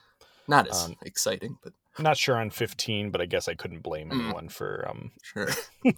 Not 0.47 0.67
as 0.69 0.85
Um, 0.85 0.95
exciting, 1.05 1.59
but 1.61 1.73
not 1.99 2.17
sure 2.17 2.37
on 2.37 2.49
15, 2.49 3.11
but 3.11 3.21
I 3.21 3.25
guess 3.27 3.47
I 3.47 3.53
couldn't 3.53 3.81
blame 3.83 4.09
Mm. 4.09 4.19
anyone 4.23 4.49
for 4.49 4.87
um 4.89 5.11
sure. 5.21 5.49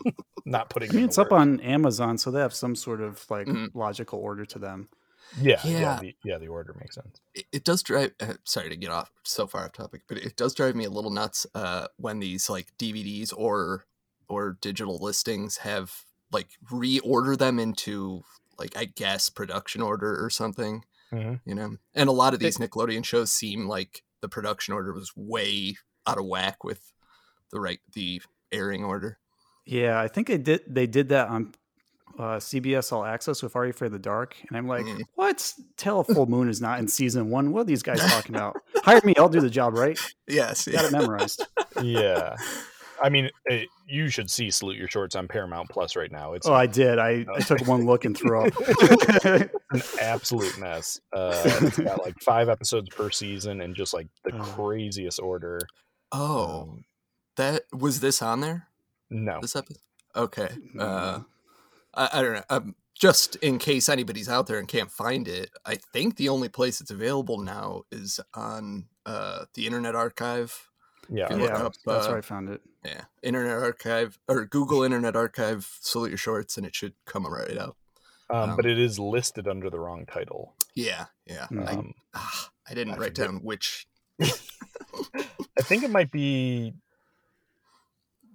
not 0.45 0.69
putting. 0.69 0.89
I 0.89 0.93
mean, 0.93 1.03
in 1.03 1.07
it's 1.07 1.15
the 1.15 1.21
up 1.23 1.31
on 1.31 1.61
Amazon, 1.61 2.17
so 2.17 2.29
they 2.29 2.41
have 2.41 2.53
some 2.53 2.75
sort 2.75 2.99
of 2.99 3.23
like 3.29 3.47
Mhm. 3.47 3.69
logical 3.73 4.19
order 4.19 4.45
to 4.45 4.59
them. 4.59 4.89
Yeah, 5.37 5.59
yeah, 5.63 5.79
Yeah. 5.79 5.99
the, 5.99 6.15
yeah. 6.23 6.37
The 6.37 6.47
order 6.47 6.75
makes 6.79 6.95
sense. 6.95 7.19
it, 7.33 7.45
it 7.51 7.63
does 7.63 7.83
drive 7.83 8.11
uh, 8.19 8.33
sorry 8.43 8.69
to 8.69 8.75
get 8.75 8.89
off 8.91 9.11
so 9.23 9.45
far 9.47 9.65
off 9.65 9.73
topic 9.73 10.01
but 10.07 10.17
it 10.17 10.35
does 10.35 10.53
drive 10.53 10.75
me 10.75 10.85
a 10.85 10.89
little 10.89 11.11
nuts 11.11 11.45
uh 11.53 11.87
when 11.97 12.19
these 12.19 12.49
like 12.49 12.67
dvds 12.77 13.33
or 13.37 13.85
or 14.27 14.57
digital 14.61 14.97
listings 14.97 15.57
have 15.57 16.03
like 16.31 16.49
reorder 16.71 17.37
them 17.37 17.59
into 17.59 18.23
like 18.57 18.75
i 18.77 18.85
guess 18.85 19.29
production 19.29 19.81
order 19.81 20.23
or 20.23 20.29
something 20.29 20.83
Mhm. 21.11 21.39
you 21.45 21.55
know 21.55 21.77
and 21.95 22.07
a 22.09 22.11
lot 22.13 22.33
of 22.35 22.39
these 22.39 22.57
nickelodeon 22.59 23.03
shows 23.03 23.31
seem 23.31 23.67
like 23.67 24.03
the 24.21 24.29
production 24.29 24.73
order 24.75 24.93
was 24.93 25.11
way 25.15 25.75
out 26.05 26.17
of 26.19 26.25
whack 26.25 26.63
with 26.63 26.93
the 27.51 27.59
right 27.59 27.79
the 27.93 28.21
airing 28.51 28.83
order 28.83 29.17
Yeah, 29.65 29.99
I 29.99 30.07
think 30.07 30.27
they 30.27 30.37
did. 30.39 30.61
They 30.67 30.87
did 30.87 31.09
that 31.09 31.27
on 31.29 31.53
uh, 32.19 32.37
CBS 32.37 32.91
All 32.91 33.03
Access 33.05 33.41
with 33.41 33.55
Are 33.55 33.63
You 33.65 33.69
Afraid 33.71 33.87
of 33.87 33.93
the 33.93 33.99
Dark, 33.99 34.35
and 34.49 34.57
I'm 34.57 34.67
like, 34.67 34.85
Mm. 34.85 35.01
what? 35.15 35.53
Tell 35.77 36.01
a 36.01 36.03
full 36.03 36.25
moon 36.27 36.49
is 36.49 36.59
not 36.61 36.77
in 36.79 36.87
season 36.87 37.29
one. 37.29 37.51
What 37.51 37.61
are 37.61 37.65
these 37.65 37.81
guys 37.81 37.99
talking 38.01 38.35
about? 38.35 38.57
Hire 38.83 38.99
me, 39.03 39.15
I'll 39.17 39.29
do 39.29 39.39
the 39.41 39.49
job. 39.49 39.73
Right? 39.75 39.97
yes 40.27 40.67
Got 40.67 40.85
it 40.85 40.91
memorized. 40.91 41.45
Yeah, 41.81 42.35
I 43.01 43.07
mean, 43.09 43.29
it, 43.45 43.69
you 43.87 44.09
should 44.09 44.29
see 44.29 44.51
Salute 44.51 44.75
Your 44.77 44.89
Shorts 44.89 45.15
on 45.15 45.27
Paramount 45.29 45.69
Plus 45.69 45.95
right 45.95 46.11
now. 46.11 46.33
It's 46.33 46.45
Oh, 46.45 46.53
I 46.53 46.65
did. 46.67 46.99
I, 46.99 47.25
I 47.35 47.39
took 47.39 47.65
one 47.65 47.85
look 47.85 48.03
and 48.03 48.15
threw 48.17 48.41
up. 48.45 48.53
an 49.25 49.49
absolute 50.01 50.57
mess. 50.59 50.99
Uh, 51.13 51.41
it's 51.61 51.79
got 51.79 52.03
like 52.03 52.19
five 52.21 52.49
episodes 52.49 52.89
per 52.89 53.09
season 53.09 53.61
and 53.61 53.73
just 53.75 53.93
like 53.93 54.07
the 54.25 54.35
Oh. 54.35 54.43
craziest 54.43 55.21
order. 55.21 55.61
oh 56.11 56.61
Um, 56.63 56.83
that 57.37 57.63
was 57.71 58.01
this 58.01 58.21
on 58.21 58.41
there 58.41 58.67
no, 59.09 59.39
this 59.41 59.55
episode 59.55 59.77
okay 60.15 60.49
uh. 60.77 61.19
I, 61.93 62.09
I 62.13 62.21
don't 62.21 62.33
know. 62.33 62.43
Um, 62.49 62.75
just 62.95 63.35
in 63.37 63.59
case 63.59 63.87
anybody's 63.87 64.27
out 64.27 64.47
there 64.47 64.59
and 64.59 64.67
can't 64.67 64.91
find 64.91 65.27
it, 65.27 65.51
I 65.65 65.75
think 65.75 66.17
the 66.17 66.27
only 66.29 66.49
place 66.49 66.81
it's 66.81 66.91
available 66.91 67.37
now 67.37 67.83
is 67.91 68.19
on 68.33 68.85
uh, 69.05 69.45
the 69.53 69.65
Internet 69.65 69.95
Archive. 69.95 70.69
yeah, 71.09 71.33
yeah, 71.33 71.45
up, 71.63 71.73
that's 71.85 72.05
uh, 72.05 72.09
where 72.09 72.17
I 72.17 72.21
found 72.21 72.49
it. 72.49 72.61
Yeah, 72.83 73.01
Internet 73.23 73.57
Archive 73.63 74.19
or 74.27 74.45
Google 74.45 74.83
Internet 74.83 75.15
Archive. 75.15 75.77
Salute 75.81 76.09
your 76.09 76.17
shorts, 76.17 76.57
and 76.57 76.65
it 76.65 76.75
should 76.75 76.93
come 77.05 77.25
right 77.25 77.57
up. 77.57 77.77
um, 78.29 78.49
um, 78.51 78.55
but 78.57 78.65
it 78.65 78.77
is 78.77 78.99
listed 78.99 79.47
under 79.47 79.69
the 79.69 79.79
wrong 79.79 80.05
title. 80.05 80.53
Yeah, 80.75 81.05
yeah. 81.25 81.47
Mm. 81.51 81.67
I, 81.67 81.71
Um, 81.73 81.93
ah, 82.13 82.49
I 82.69 82.73
didn't 82.73 82.93
I 82.95 82.97
write 82.97 83.15
forget. 83.17 83.27
down 83.31 83.35
which. 83.43 83.87
I 84.21 85.61
think 85.61 85.83
it 85.83 85.89
might 85.89 86.11
be 86.11 86.73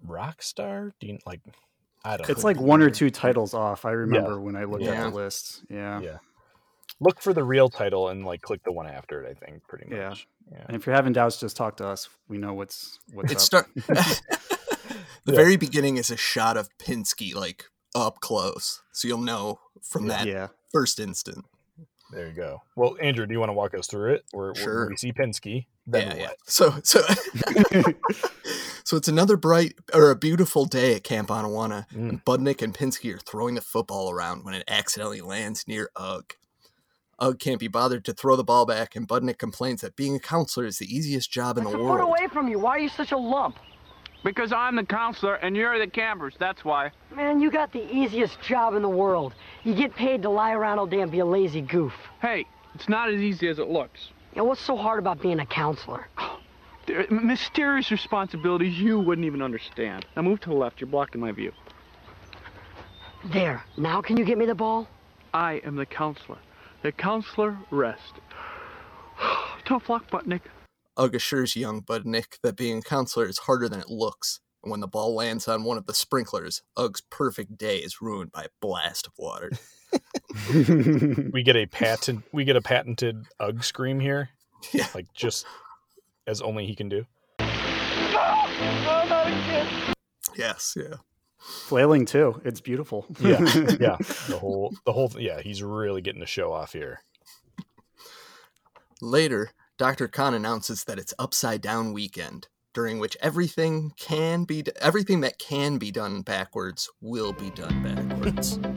Rockstar. 0.06 0.92
Do 1.00 1.06
you 1.06 1.18
like? 1.26 1.40
I 2.04 2.16
don't. 2.18 2.28
It's 2.28 2.44
like 2.44 2.60
one 2.60 2.82
or 2.82 2.90
two 2.90 3.10
titles 3.10 3.54
off. 3.54 3.84
I 3.84 3.92
remember 3.92 4.40
when 4.40 4.56
I 4.56 4.64
looked 4.64 4.84
Yeah. 4.84 5.06
at 5.06 5.10
the 5.10 5.16
list. 5.16 5.64
Yeah. 5.70 6.00
Yeah. 6.00 6.18
Look 7.00 7.20
for 7.20 7.32
the 7.32 7.42
real 7.42 7.68
title 7.68 8.08
and 8.08 8.24
like 8.24 8.42
click 8.42 8.62
the 8.64 8.72
one 8.72 8.86
after 8.86 9.22
it. 9.22 9.36
I 9.40 9.44
think 9.46 9.66
pretty 9.66 9.86
much. 9.94 10.26
Yeah. 10.52 10.64
And 10.66 10.76
if 10.76 10.86
you're 10.86 10.94
having 10.94 11.12
doubts, 11.12 11.40
just 11.40 11.56
talk 11.56 11.76
to 11.78 11.86
us. 11.86 12.08
We 12.28 12.38
know 12.38 12.52
what's 12.54 12.98
what's 13.12 13.32
It 13.32 13.36
up. 13.36 13.40
start. 13.42 13.66
the 13.76 14.22
Yeah. 15.24 15.34
very 15.34 15.56
beginning 15.56 15.96
is 15.96 16.10
a 16.10 16.16
shot 16.16 16.56
of 16.56 16.68
Pinsky 16.78 17.34
like 17.34 17.64
up 17.94 18.20
close, 18.20 18.82
so 18.92 19.08
you'll 19.08 19.18
know 19.18 19.60
from 19.82 20.08
that 20.08 20.26
yeah. 20.26 20.48
first 20.72 21.00
instant. 21.00 21.44
There 22.12 22.26
you 22.28 22.32
go. 22.34 22.60
Well, 22.76 22.96
Andrew, 23.00 23.26
do 23.26 23.32
you 23.32 23.40
want 23.40 23.48
to 23.48 23.54
walk 23.54 23.74
us 23.74 23.86
through 23.86 24.14
it? 24.14 24.24
We're, 24.32 24.54
Sure. 24.54 24.74
we're, 24.84 24.88
we 24.90 24.96
see 24.96 25.12
Pinsky. 25.12 25.66
Then 25.86 26.08
yeah, 26.08 26.08
what? 26.08 26.18
yeah. 26.20 26.28
So 26.46 26.74
so 26.84 27.00
so 28.94 28.98
it's 28.98 29.08
another 29.08 29.36
bright 29.36 29.74
or 29.92 30.10
a 30.12 30.14
beautiful 30.14 30.66
day 30.66 30.94
at 30.94 31.02
Camp 31.02 31.28
Anawanna, 31.28 31.84
Mm. 31.90 32.08
and 32.10 32.24
Budnick 32.24 32.62
and 32.62 32.72
Pinsky 32.72 33.12
are 33.12 33.18
throwing 33.18 33.56
the 33.56 33.60
football 33.60 34.08
around 34.12 34.44
when 34.44 34.54
it 34.54 34.62
accidentally 34.68 35.20
lands 35.20 35.66
near 35.66 35.90
Ugg. 35.96 36.34
Ugg 37.18 37.40
can't 37.40 37.58
be 37.58 37.66
bothered 37.66 38.04
to 38.04 38.12
throw 38.12 38.36
the 38.36 38.44
ball 38.44 38.64
back, 38.66 38.94
and 38.94 39.08
Budnick 39.08 39.36
complains 39.36 39.80
that 39.80 39.96
being 39.96 40.14
a 40.14 40.20
counselor 40.20 40.64
is 40.64 40.78
the 40.78 40.86
easiest 40.86 41.28
job 41.32 41.58
in 41.58 41.64
That's 41.64 41.74
the 41.74 41.80
a 41.80 41.82
foot 41.84 41.90
world. 41.94 42.08
away 42.08 42.28
from 42.32 42.46
you. 42.46 42.60
Why 42.60 42.76
are 42.76 42.78
you 42.78 42.88
such 42.88 43.10
a 43.10 43.16
lump? 43.16 43.56
Because 44.22 44.52
I'm 44.52 44.76
the 44.76 44.84
counselor 44.84 45.34
and 45.34 45.56
you're 45.56 45.76
the 45.80 45.88
campers, 45.88 46.34
that's 46.38 46.64
why. 46.64 46.92
Man, 47.16 47.40
you 47.40 47.50
got 47.50 47.72
the 47.72 47.84
easiest 47.92 48.40
job 48.42 48.74
in 48.74 48.82
the 48.82 48.88
world. 48.88 49.34
You 49.64 49.74
get 49.74 49.92
paid 49.96 50.22
to 50.22 50.30
lie 50.30 50.52
around 50.52 50.78
all 50.78 50.86
day 50.86 51.00
and 51.00 51.10
be 51.10 51.18
a 51.18 51.26
lazy 51.26 51.62
goof. 51.62 51.92
Hey, 52.22 52.46
it's 52.76 52.88
not 52.88 53.08
as 53.12 53.20
easy 53.20 53.48
as 53.48 53.58
it 53.58 53.68
looks. 53.68 54.10
You 54.34 54.38
know, 54.38 54.44
what's 54.44 54.60
so 54.60 54.76
hard 54.76 55.00
about 55.00 55.20
being 55.20 55.40
a 55.40 55.46
counselor? 55.46 56.06
There 56.16 56.24
are 56.28 56.38
mysterious 57.10 57.90
responsibilities 57.90 58.78
you 58.78 58.98
wouldn't 58.98 59.26
even 59.26 59.42
understand. 59.42 60.06
Now 60.16 60.22
move 60.22 60.40
to 60.40 60.50
the 60.50 60.54
left, 60.54 60.80
you're 60.80 60.88
blocking 60.88 61.20
my 61.20 61.32
view. 61.32 61.52
There. 63.32 63.64
Now 63.76 64.02
can 64.02 64.16
you 64.16 64.24
get 64.24 64.38
me 64.38 64.46
the 64.46 64.54
ball? 64.54 64.88
I 65.32 65.54
am 65.64 65.76
the 65.76 65.86
counselor. 65.86 66.38
The 66.82 66.92
counselor 66.92 67.58
rest. 67.70 68.14
Tough 69.64 69.88
luck, 69.88 70.10
Budnick. 70.10 70.42
Ugg 70.96 71.14
assures 71.14 71.56
young 71.56 71.82
Budnick 71.82 72.38
that 72.42 72.56
being 72.56 72.78
a 72.78 72.82
counselor 72.82 73.26
is 73.26 73.38
harder 73.38 73.68
than 73.68 73.80
it 73.80 73.88
looks, 73.88 74.40
and 74.62 74.70
when 74.70 74.80
the 74.80 74.86
ball 74.86 75.14
lands 75.14 75.48
on 75.48 75.64
one 75.64 75.76
of 75.76 75.86
the 75.86 75.94
sprinklers, 75.94 76.62
Ugg's 76.76 77.00
perfect 77.10 77.58
day 77.58 77.78
is 77.78 78.00
ruined 78.00 78.30
by 78.32 78.44
a 78.44 78.48
blast 78.60 79.06
of 79.06 79.12
water. 79.18 79.50
We 81.32 81.42
get 81.42 81.56
a 81.56 81.66
patent. 81.66 82.24
We 82.32 82.44
get 82.44 82.56
a 82.56 82.62
patented 82.62 83.24
UGG 83.40 83.62
scream 83.62 84.00
here. 84.00 84.30
Yeah. 84.72 84.86
Like 84.94 85.06
just 85.14 85.46
as 86.26 86.40
only 86.40 86.66
he 86.66 86.74
can 86.74 86.88
do. 86.88 87.06
yes, 90.36 90.76
yeah. 90.76 90.96
Flailing 91.38 92.06
too. 92.06 92.40
It's 92.44 92.60
beautiful. 92.60 93.06
Yeah. 93.20 93.40
yeah. 93.80 93.96
The 94.28 94.38
whole. 94.40 94.74
The 94.86 94.92
whole. 94.92 95.12
Yeah. 95.18 95.40
He's 95.42 95.62
really 95.62 96.00
getting 96.00 96.20
the 96.20 96.26
show 96.26 96.52
off 96.52 96.72
here. 96.72 97.00
Later, 99.02 99.50
Dr. 99.76 100.08
Kahn 100.08 100.32
announces 100.32 100.84
that 100.84 100.98
it's 100.98 101.12
upside 101.18 101.60
down 101.60 101.92
weekend, 101.92 102.48
during 102.72 102.98
which 102.98 103.16
everything 103.20 103.92
can 103.98 104.44
be 104.44 104.64
everything 104.80 105.20
that 105.20 105.38
can 105.38 105.76
be 105.76 105.90
done 105.90 106.22
backwards 106.22 106.88
will 107.02 107.32
be 107.32 107.50
done 107.50 107.82
backwards. 107.82 108.58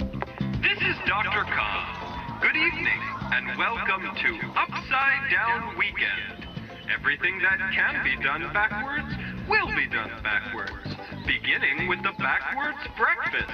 This 0.62 0.80
is 0.82 0.96
Dr. 1.08 1.44
Kahn. 1.44 2.42
Good 2.42 2.56
evening, 2.58 3.00
and 3.32 3.58
welcome 3.58 4.02
to 4.16 4.60
Upside 4.60 5.32
Down 5.32 5.78
Weekend. 5.78 6.47
Everything 6.94 7.40
that 7.40 7.58
can 7.74 8.04
be 8.04 8.22
done 8.24 8.52
backwards 8.54 9.14
will 9.50 9.68
be 9.76 9.88
done 9.88 10.12
backwards, 10.24 10.96
beginning 11.26 11.88
with 11.88 12.02
the 12.04 12.12
backwards 12.20 12.78
breakfast, 12.98 13.52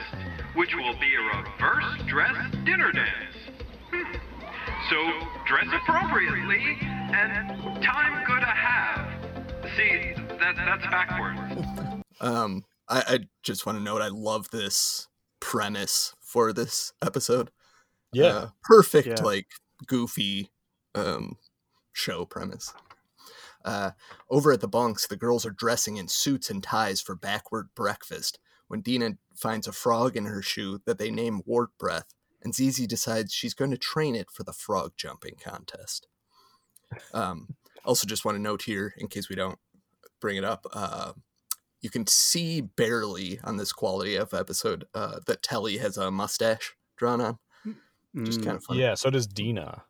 which 0.56 0.76
will 0.76 0.94
be 1.00 1.14
a 1.16 1.38
reverse 1.38 2.02
dress 2.08 2.36
dinner 2.66 2.92
dance. 2.92 3.36
Hmm. 3.92 4.14
So 4.90 5.28
dress 5.48 5.66
appropriately 5.74 6.78
and 6.82 7.84
time 7.84 8.24
good 8.26 8.40
to 8.40 8.46
have. 8.46 9.10
See, 9.78 10.14
that, 10.40 10.56
that's 10.56 10.86
backwards. 10.88 11.68
Um, 12.22 12.64
I, 12.88 13.04
I 13.06 13.20
just 13.42 13.66
want 13.66 13.78
to 13.80 13.84
note 13.84 14.02
I 14.02 14.08
love 14.08 14.50
this 14.52 15.10
premise 15.42 16.14
for 16.22 16.54
this 16.54 16.94
episode. 17.02 17.52
Yeah. 18.14 18.26
Uh, 18.28 18.50
perfect, 18.64 19.08
Yeah. 19.08 19.16
like 19.26 19.48
goofy 19.88 20.50
um, 20.96 21.36
show 21.92 22.24
premise. 22.24 22.74
Uh, 23.66 23.92
over 24.30 24.52
at 24.52 24.62
the 24.62 24.68
bunks, 24.68 25.08
the 25.08 25.16
girls 25.16 25.46
are 25.46 25.52
dressing 25.52 25.98
in 25.98 26.08
suits 26.08 26.50
and 26.50 26.62
ties 26.64 27.02
for 27.02 27.16
backward 27.16 27.70
breakfast 27.76 28.40
when 28.68 28.82
Dina 28.82 29.12
finds 29.36 29.68
a 29.68 29.72
frog 29.72 30.16
in 30.18 30.26
her 30.26 30.42
shoe 30.42 30.82
that 30.86 30.98
they 30.98 31.12
name 31.12 31.42
Wart 31.46 31.70
Breath, 31.78 32.14
and 32.42 32.54
Z.Z. 32.54 32.88
decides 32.88 33.34
she's 33.34 33.54
going 33.54 33.72
to 33.72 33.78
train 33.78 34.16
it 34.16 34.30
for 34.32 34.44
the 34.44 34.54
frog 34.54 34.94
jumping 34.98 35.36
contest. 35.42 36.08
Um, 37.14 37.56
also, 37.86 38.08
just 38.08 38.26
want 38.26 38.36
to 38.36 38.42
note 38.42 38.64
here, 38.64 38.94
in 38.98 39.08
case 39.08 39.30
we 39.30 39.36
don't 39.36 39.60
bring 40.20 40.38
it 40.38 40.44
up, 40.44 40.66
uh, 40.74 41.14
you 41.82 41.90
can 41.90 42.08
see 42.08 42.62
barely 42.62 43.40
on 43.44 43.58
this 43.58 43.74
quality 43.74 44.16
of 44.16 44.34
episode 44.34 44.86
uh, 44.94 45.20
that 45.28 45.44
Telly 45.44 45.78
has 45.78 45.98
a 45.98 46.12
mustache 46.12 46.76
drawn 46.98 47.22
on. 47.22 47.40
Just 48.24 48.42
Mm. 48.42 48.46
kind 48.46 48.58
of 48.58 48.64
funny. 48.64 48.80
Yeah, 48.80 48.94
so 48.94 49.10
does 49.10 49.26
Dina. 49.28 49.84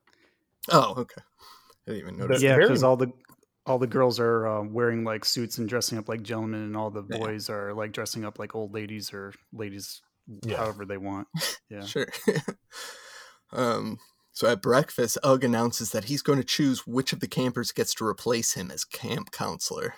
Oh, 0.71 0.93
okay. 0.97 1.21
I 1.85 1.91
didn't 1.91 2.01
even 2.01 2.17
notice. 2.17 2.41
yeah, 2.41 2.57
because 2.57 2.81
all 2.83 2.95
the 2.95 3.11
all 3.65 3.79
the 3.79 3.87
girls 3.87 4.19
are 4.19 4.47
uh, 4.47 4.61
wearing 4.63 5.03
like 5.03 5.23
suits 5.25 5.57
and 5.57 5.69
dressing 5.69 5.97
up 5.97 6.09
like 6.09 6.21
gentlemen, 6.23 6.61
and 6.63 6.77
all 6.77 6.89
the 6.89 7.03
Yeah. 7.09 7.17
boys 7.17 7.49
are 7.49 7.73
like 7.73 7.91
dressing 7.93 8.25
up 8.25 8.39
like 8.39 8.55
old 8.55 8.73
ladies 8.73 9.13
or 9.13 9.33
ladies, 9.51 10.01
Yeah. 10.43 10.57
however 10.57 10.85
they 10.85 10.97
want. 10.97 11.27
Yeah. 11.69 11.85
Sure. 11.85 12.07
um, 13.51 13.97
so 14.31 14.47
at 14.47 14.61
breakfast, 14.61 15.17
Ugg 15.23 15.43
announces 15.43 15.91
that 15.91 16.05
he's 16.05 16.21
going 16.21 16.37
to 16.39 16.43
choose 16.43 16.85
which 16.87 17.13
of 17.13 17.19
the 17.19 17.27
campers 17.27 17.71
gets 17.71 17.93
to 17.95 18.05
replace 18.05 18.53
him 18.53 18.69
as 18.71 18.83
camp 18.85 19.31
counselor. 19.31 19.95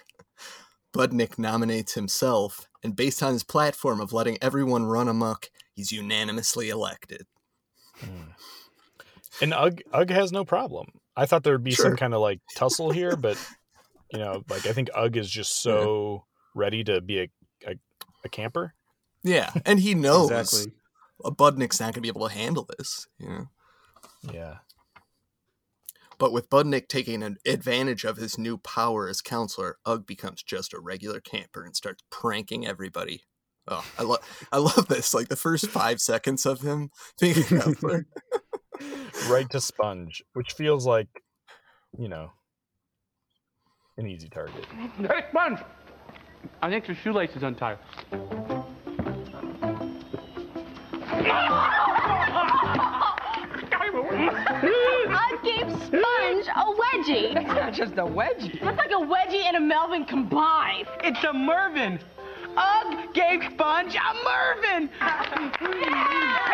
Budnick 0.94 1.38
nominates 1.38 1.94
himself, 1.96 2.68
and 2.84 2.96
based 2.96 3.22
on 3.22 3.34
his 3.34 3.44
platform 3.44 4.00
of 4.00 4.14
letting 4.14 4.38
everyone 4.42 4.86
run 4.86 5.10
amok, 5.10 5.50
he's 5.74 5.92
unanimously 5.92 6.70
elected. 6.70 7.26
And 9.42 9.54
Ugg 9.54 9.82
Ugg 9.92 10.10
has 10.12 10.32
no 10.32 10.46
problem. 10.46 10.88
I 11.16 11.26
thought 11.26 11.44
there 11.44 11.54
would 11.54 11.64
be 11.64 11.72
some 11.72 11.96
kind 11.96 12.14
of 12.14 12.22
like 12.22 12.42
tussle 12.56 12.92
here, 12.92 13.16
but 13.18 13.38
you 14.12 14.20
know, 14.20 14.44
like 14.50 14.66
I 14.66 14.74
think 14.74 14.90
Ugg 14.96 15.18
is 15.18 15.30
just 15.30 15.62
so 15.62 16.26
ready 16.54 16.84
to 16.84 17.02
be 17.02 17.20
a, 17.22 17.28
a, 17.68 17.76
a 18.24 18.30
camper. 18.30 18.74
Yeah, 19.24 19.52
and 19.66 19.80
he 19.80 19.96
knows 19.96 20.32
Exactly. 20.32 20.74
a 21.24 21.32
Budnick's 21.32 21.80
not 21.80 21.88
going 21.88 21.94
to 21.94 22.02
be 22.02 22.08
able 22.10 22.28
to 22.28 22.34
handle 22.34 22.68
this, 22.78 23.08
you 23.18 23.28
know. 23.30 23.48
Yeah. 24.32 24.56
But 26.18 26.32
with 26.32 26.50
Budnick 26.50 26.88
taking 26.88 27.22
an 27.24 27.38
advantage 27.46 28.06
of 28.06 28.16
his 28.18 28.38
new 28.38 28.58
power 28.58 29.10
as 29.10 29.22
counselor, 29.22 29.78
Ugg 29.86 30.06
becomes 30.06 30.42
just 30.44 30.74
a 30.74 30.80
regular 30.80 31.20
camper 31.20 31.64
and 31.66 31.76
starts 31.76 32.04
pranking 32.10 32.66
everybody. 32.66 33.24
Oh, 33.68 33.84
I 33.98 34.04
love 34.04 34.20
I 34.52 34.58
love 34.60 34.88
this. 34.88 35.14
Like 35.14 35.28
the 35.28 35.36
first 35.36 35.68
five 35.68 36.00
seconds 36.00 36.46
of 36.46 36.62
him 36.62 36.90
being 37.20 37.40
a 37.40 37.44
counselor. 37.62 38.06
Right 39.30 39.50
to 39.52 39.62
sponge, 39.62 40.24
which 40.34 40.54
feels 40.54 40.86
like, 40.86 41.08
you 41.98 42.10
know, 42.10 42.32
an 43.98 44.08
easy 44.08 44.30
target. 44.30 44.66
Hey, 44.98 45.26
Sponge! 45.30 45.60
I 46.62 46.70
think 46.70 46.88
your 46.88 46.96
shoelace 46.98 47.36
is 47.36 47.44
untied. 47.44 47.80
I 55.08 55.38
gave 55.44 55.72
Sponge 55.86 56.48
a 56.48 56.66
wedgie. 56.74 57.36
It's 57.36 57.48
not 57.48 57.74
just 57.74 57.94
a 57.94 58.06
wedgie. 58.06 58.60
That's 58.62 58.78
like 58.78 58.92
a 58.92 59.06
wedgie 59.06 59.44
and 59.46 59.58
a 59.58 59.60
Melvin 59.60 60.06
combined. 60.06 60.88
It's 61.04 61.24
a 61.24 61.34
Mervin. 61.34 62.00
Ugg 62.58 63.14
gave 63.14 63.42
Sponge 63.54 63.96
a 63.96 64.14
Mervin. 64.24 64.90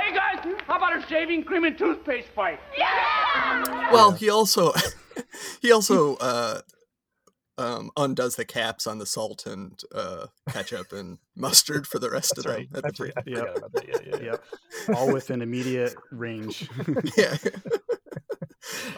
Hey 0.02 0.16
guys, 0.16 0.56
how 0.68 0.78
about 0.78 0.98
a 0.98 1.08
shaving 1.08 1.44
cream 1.44 1.64
and 1.64 1.78
toothpaste 1.78 2.28
fight? 2.30 2.60
Yeah! 2.78 3.92
Well, 3.92 4.12
he 4.12 4.30
also 4.30 4.74
he 5.62 5.72
also 5.72 6.16
uh 6.18 6.62
um 7.58 7.92
undoes 7.98 8.36
the 8.36 8.46
caps 8.46 8.88
on 8.88 8.98
the 8.98 9.06
salt 9.06 9.46
and 9.46 9.80
uh 9.94 10.28
ketchup 10.50 10.92
and 10.92 11.20
mustard 11.36 11.86
for 11.88 12.00
the 12.00 12.10
rest 12.10 12.38
of 12.38 12.44
That's 12.46 12.58
them. 12.58 12.68
right. 12.74 12.78
at 12.78 12.84
the 12.84 12.88
I, 12.88 12.92
forgot- 12.92 13.18
I 13.18 13.22
table. 13.22 13.40
forgot 13.40 13.58
about 13.58 13.74
that. 13.74 13.88
Yeah, 13.88 14.18
yeah, 14.22 14.38
yeah. 14.88 14.96
All 14.96 15.14
within 15.14 15.42
immediate 15.42 15.96
range. 16.12 16.68
yeah. 17.18 17.38
Yeah, 17.44 17.50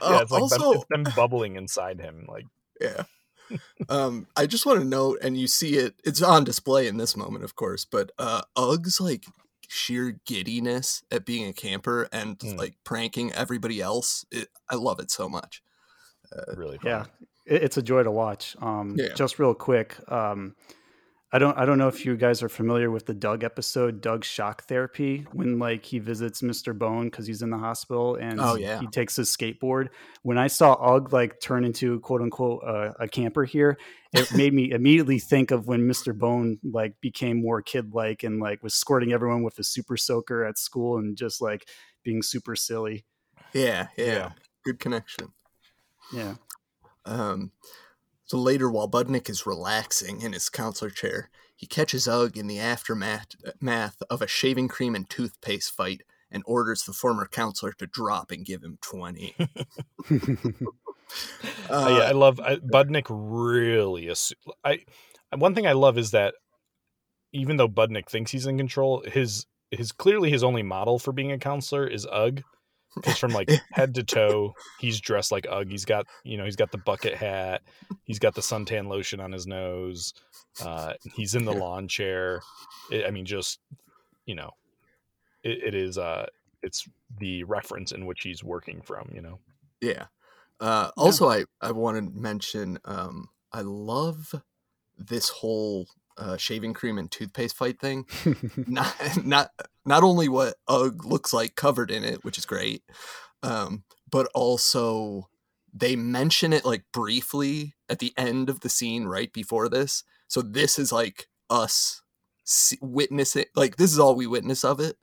Uh, 0.01 0.19
it's 0.21 0.31
like 0.31 0.49
them- 0.49 0.61
also, 0.61 0.71
it's 0.73 0.85
them 0.89 1.03
bubbling 1.15 1.55
inside 1.55 1.99
him. 1.99 2.25
Like, 2.27 2.45
yeah. 2.81 3.03
Um, 3.89 4.27
I 4.35 4.45
just 4.45 4.65
want 4.65 4.79
to 4.79 4.85
note, 4.85 5.19
and 5.21 5.37
you 5.37 5.47
see 5.47 5.75
it, 5.75 5.95
it's 6.03 6.21
on 6.21 6.43
display 6.43 6.87
in 6.87 6.97
this 6.97 7.15
moment, 7.17 7.43
of 7.43 7.55
course, 7.55 7.85
but 7.85 8.11
uh, 8.17 8.41
Ugg's 8.55 8.99
like 9.01 9.25
sheer 9.67 10.19
giddiness 10.25 11.03
at 11.11 11.25
being 11.25 11.47
a 11.47 11.53
camper 11.53 12.07
and 12.11 12.37
Mm. 12.39 12.57
like 12.57 12.75
pranking 12.83 13.31
everybody 13.33 13.81
else. 13.81 14.25
It, 14.31 14.47
I 14.69 14.75
love 14.75 14.99
it 14.99 15.11
so 15.11 15.27
much. 15.29 15.61
really 16.55 16.77
fun. 16.77 16.87
yeah, 16.89 17.05
it, 17.45 17.63
it's 17.63 17.77
a 17.77 17.81
joy 17.81 18.03
to 18.03 18.11
watch. 18.11 18.55
Um, 18.61 18.95
Yeah. 18.97 19.13
Just 19.15 19.39
real 19.39 19.53
quick, 19.53 19.95
um, 20.11 20.55
I 21.35 21.39
don't 21.39 21.57
I 21.57 21.65
don't 21.65 21.79
know 21.79 21.87
if 21.87 22.05
you 22.05 22.15
guys 22.15 22.43
are 22.43 22.47
familiar 22.49 22.91
with 22.91 23.07
the 23.07 23.13
Doug 23.15 23.43
episode, 23.43 24.01
Doug's 24.01 24.27
shock 24.27 24.65
therapy, 24.65 25.25
when 25.33 25.57
like 25.57 25.83
he 25.83 25.97
visits 25.97 26.41
Mr. 26.43 26.77
Bone 26.77 27.05
because 27.05 27.25
he's 27.25 27.41
in 27.41 27.49
the 27.49 27.57
hospital 27.57 28.15
and 28.15 28.39
Oh, 28.39 28.53
yeah. 28.53 28.79
he 28.79 28.85
takes 28.85 29.15
his 29.15 29.35
skateboard. 29.35 29.87
When 30.21 30.37
I 30.37 30.45
saw 30.45 30.73
Ugg 30.75 31.11
like 31.11 31.39
turn 31.41 31.65
into 31.65 31.99
quote 32.01 32.21
unquote 32.21 32.63
uh, 32.63 32.91
a 32.99 33.07
camper 33.07 33.45
here, 33.45 33.79
it 34.13 34.31
made 34.35 34.53
me 34.53 34.69
immediately 34.71 35.17
think 35.17 35.49
of 35.49 35.65
when 35.65 35.81
Mr. 35.87 36.15
Bone 36.15 36.59
like 36.63 37.01
became 37.01 37.41
more 37.41 37.63
kid 37.63 37.95
like 37.95 38.21
and 38.21 38.39
like 38.39 38.61
was 38.61 38.75
squirting 38.75 39.11
everyone 39.11 39.41
with 39.41 39.57
a 39.57 39.63
super 39.63 39.97
soaker 39.97 40.45
at 40.45 40.59
school 40.59 40.99
and 40.99 41.17
just 41.17 41.41
like 41.41 41.67
being 42.03 42.21
super 42.21 42.55
silly. 42.55 43.05
Yeah, 43.53 43.87
yeah, 43.97 44.05
Yeah. 44.05 44.31
good 44.65 44.79
connection. 44.79 45.29
Yeah. 46.13 46.35
Um, 47.05 47.51
so 48.25 48.37
later, 48.37 48.69
while 48.69 48.89
Budnick 48.89 49.29
is 49.29 49.45
relaxing 49.45 50.21
in 50.21 50.33
his 50.33 50.49
counselor 50.49 50.89
chair, 50.89 51.29
he 51.55 51.67
catches 51.67 52.07
Ugg 52.07 52.37
in 52.37 52.47
the 52.47 52.59
aftermath 52.59 54.01
of 54.09 54.21
a 54.21 54.27
shaving 54.27 54.67
cream 54.67 54.95
and 54.95 55.09
toothpaste 55.09 55.71
fight 55.71 56.01
and 56.31 56.43
orders 56.45 56.83
the 56.83 56.93
former 56.93 57.27
counselor 57.27 57.73
to 57.73 57.85
drop 57.85 58.31
and 58.31 58.45
give 58.45 58.63
him 58.63 58.77
20. 58.81 59.35
Uh, 61.69 61.87
yeah, 61.89 62.05
I 62.05 62.11
love 62.11 62.39
I, 62.39 62.55
Budnick. 62.55 63.05
Really, 63.09 64.05
assu- 64.05 64.33
I 64.63 64.79
one 65.35 65.53
thing 65.53 65.67
I 65.67 65.73
love 65.73 65.97
is 65.97 66.11
that 66.11 66.33
even 67.31 67.57
though 67.57 67.67
Budnick 67.67 68.09
thinks 68.09 68.31
he's 68.31 68.47
in 68.47 68.57
control, 68.57 69.03
his 69.05 69.45
his 69.69 69.91
clearly 69.91 70.31
his 70.31 70.43
only 70.43 70.63
model 70.63 70.97
for 70.99 71.11
being 71.11 71.31
a 71.31 71.37
counselor 71.37 71.85
is 71.85 72.07
Ugg. 72.11 72.43
Because 72.95 73.17
from 73.17 73.31
like 73.31 73.49
head 73.71 73.95
to 73.95 74.03
toe, 74.03 74.53
he's 74.79 74.99
dressed 74.99 75.31
like 75.31 75.47
Ugg. 75.49 75.69
He's 75.69 75.85
got 75.85 76.07
you 76.23 76.37
know 76.37 76.45
he's 76.45 76.55
got 76.55 76.71
the 76.71 76.77
bucket 76.77 77.15
hat, 77.15 77.61
he's 78.03 78.19
got 78.19 78.35
the 78.35 78.41
suntan 78.41 78.87
lotion 78.87 79.19
on 79.19 79.31
his 79.31 79.47
nose, 79.47 80.13
uh, 80.63 80.93
he's 81.15 81.35
in 81.35 81.45
the 81.45 81.53
lawn 81.53 81.87
chair. 81.87 82.41
I 82.91 83.05
I 83.05 83.11
mean, 83.11 83.25
just 83.25 83.59
you 84.25 84.35
know, 84.35 84.51
it, 85.43 85.59
it 85.63 85.75
is 85.75 85.97
uh, 85.97 86.27
it's 86.61 86.87
the 87.19 87.43
reference 87.43 87.91
in 87.91 88.05
which 88.05 88.21
he's 88.23 88.43
working 88.43 88.81
from. 88.81 89.09
You 89.13 89.21
know, 89.21 89.39
Yeah. 89.81 90.05
Uh, 90.59 90.91
also, 90.95 91.27
I, 91.29 91.43
I 91.59 91.71
want 91.71 91.97
to 91.97 92.19
mention 92.19 92.79
um, 92.85 93.27
I 93.51 93.61
love 93.61 94.33
this 94.97 95.29
whole 95.29 95.87
uh, 96.17 96.37
shaving 96.37 96.73
cream 96.73 96.97
and 96.97 97.09
toothpaste 97.09 97.55
fight 97.55 97.79
thing. 97.79 98.05
not, 98.67 98.95
not 99.23 99.49
not 99.85 100.03
only 100.03 100.29
what 100.29 100.55
Ugg 100.67 101.05
looks 101.05 101.33
like 101.33 101.55
covered 101.55 101.91
in 101.91 102.03
it, 102.03 102.23
which 102.23 102.37
is 102.37 102.45
great, 102.45 102.83
um, 103.41 103.83
but 104.09 104.27
also 104.33 105.29
they 105.73 105.95
mention 105.95 106.53
it 106.53 106.65
like 106.65 106.83
briefly 106.93 107.75
at 107.89 107.99
the 107.99 108.13
end 108.15 108.49
of 108.49 108.61
the 108.61 108.69
scene 108.69 109.05
right 109.05 109.33
before 109.33 109.67
this. 109.67 110.03
So 110.27 110.41
this 110.41 110.77
is 110.77 110.91
like 110.91 111.27
us 111.49 112.01
witnessing, 112.81 113.45
like 113.55 113.77
this 113.77 113.91
is 113.91 113.99
all 113.99 114.15
we 114.15 114.27
witness 114.27 114.63
of 114.63 114.79
it. 114.79 114.97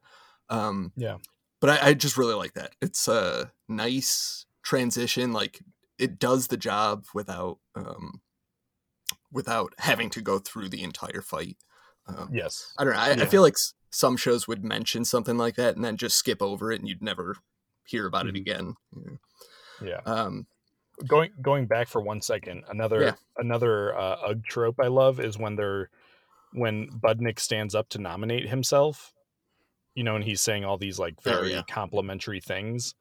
Um, 0.49 0.93
Yeah. 0.97 1.17
But 1.61 1.71
I, 1.71 1.89
I 1.89 1.95
just 1.95 2.17
really 2.17 2.35
like 2.35 2.55
that. 2.55 2.73
It's 2.81 3.07
a 3.07 3.53
nice 3.69 4.47
transition. 4.63 5.33
Like 5.33 5.61
it 5.99 6.19
does 6.19 6.47
the 6.47 6.57
job 6.57 7.05
without 7.13 7.59
um, 7.75 8.23
without 9.33 9.73
having 9.79 10.11
to 10.11 10.21
go 10.21 10.39
through 10.39 10.69
the 10.69 10.83
entire 10.83 11.23
fight. 11.23 11.57
Um, 12.07 12.31
yes, 12.33 12.73
I 12.79 12.85
don't 12.85 12.95
know. 12.95 12.99
I, 13.01 13.11
I 13.13 13.27
feel 13.27 13.43
like 13.43 13.57
some 13.91 14.17
shows 14.17 14.49
would 14.49 14.65
mention 14.65 15.05
something 15.05 15.37
like 15.37 15.57
that 15.57 15.77
and 15.77 15.85
then 15.85 15.97
just 15.97 16.17
skip 16.17 16.41
over 16.43 16.73
it, 16.73 16.81
and 16.81 16.89
you'd 16.89 17.03
never 17.03 17.37
hear 17.87 18.07
about 18.07 18.27
it 18.27 18.35
Mhm. 18.35 18.39
again. 18.41 18.75
yeah. 19.83 20.01
Um, 20.07 20.47
going 21.07 21.31
going 21.41 21.67
back 21.67 21.89
for 21.89 22.01
one 22.01 22.21
second, 22.23 22.65
another 22.69 23.01
Yeah. 23.03 23.15
another 23.37 23.97
uh, 23.97 24.17
UG 24.31 24.45
trope 24.45 24.81
I 24.81 24.89
love 24.89 25.21
is 25.21 25.39
when 25.39 25.57
they're 25.57 25.91
when 26.53 26.89
Budnick 26.91 27.39
stands 27.39 27.75
up 27.75 27.89
to 27.91 27.99
nominate 27.99 28.49
himself, 28.49 29.13
you 29.95 30.03
know, 30.03 30.17
and 30.17 30.25
he's 30.25 30.41
saying 30.41 30.65
all 30.65 30.79
these 30.79 30.99
like 30.99 31.15
Oh, 31.19 31.23
very 31.31 31.53
yeah. 31.53 31.63
complimentary 31.69 32.41
things. 32.41 32.95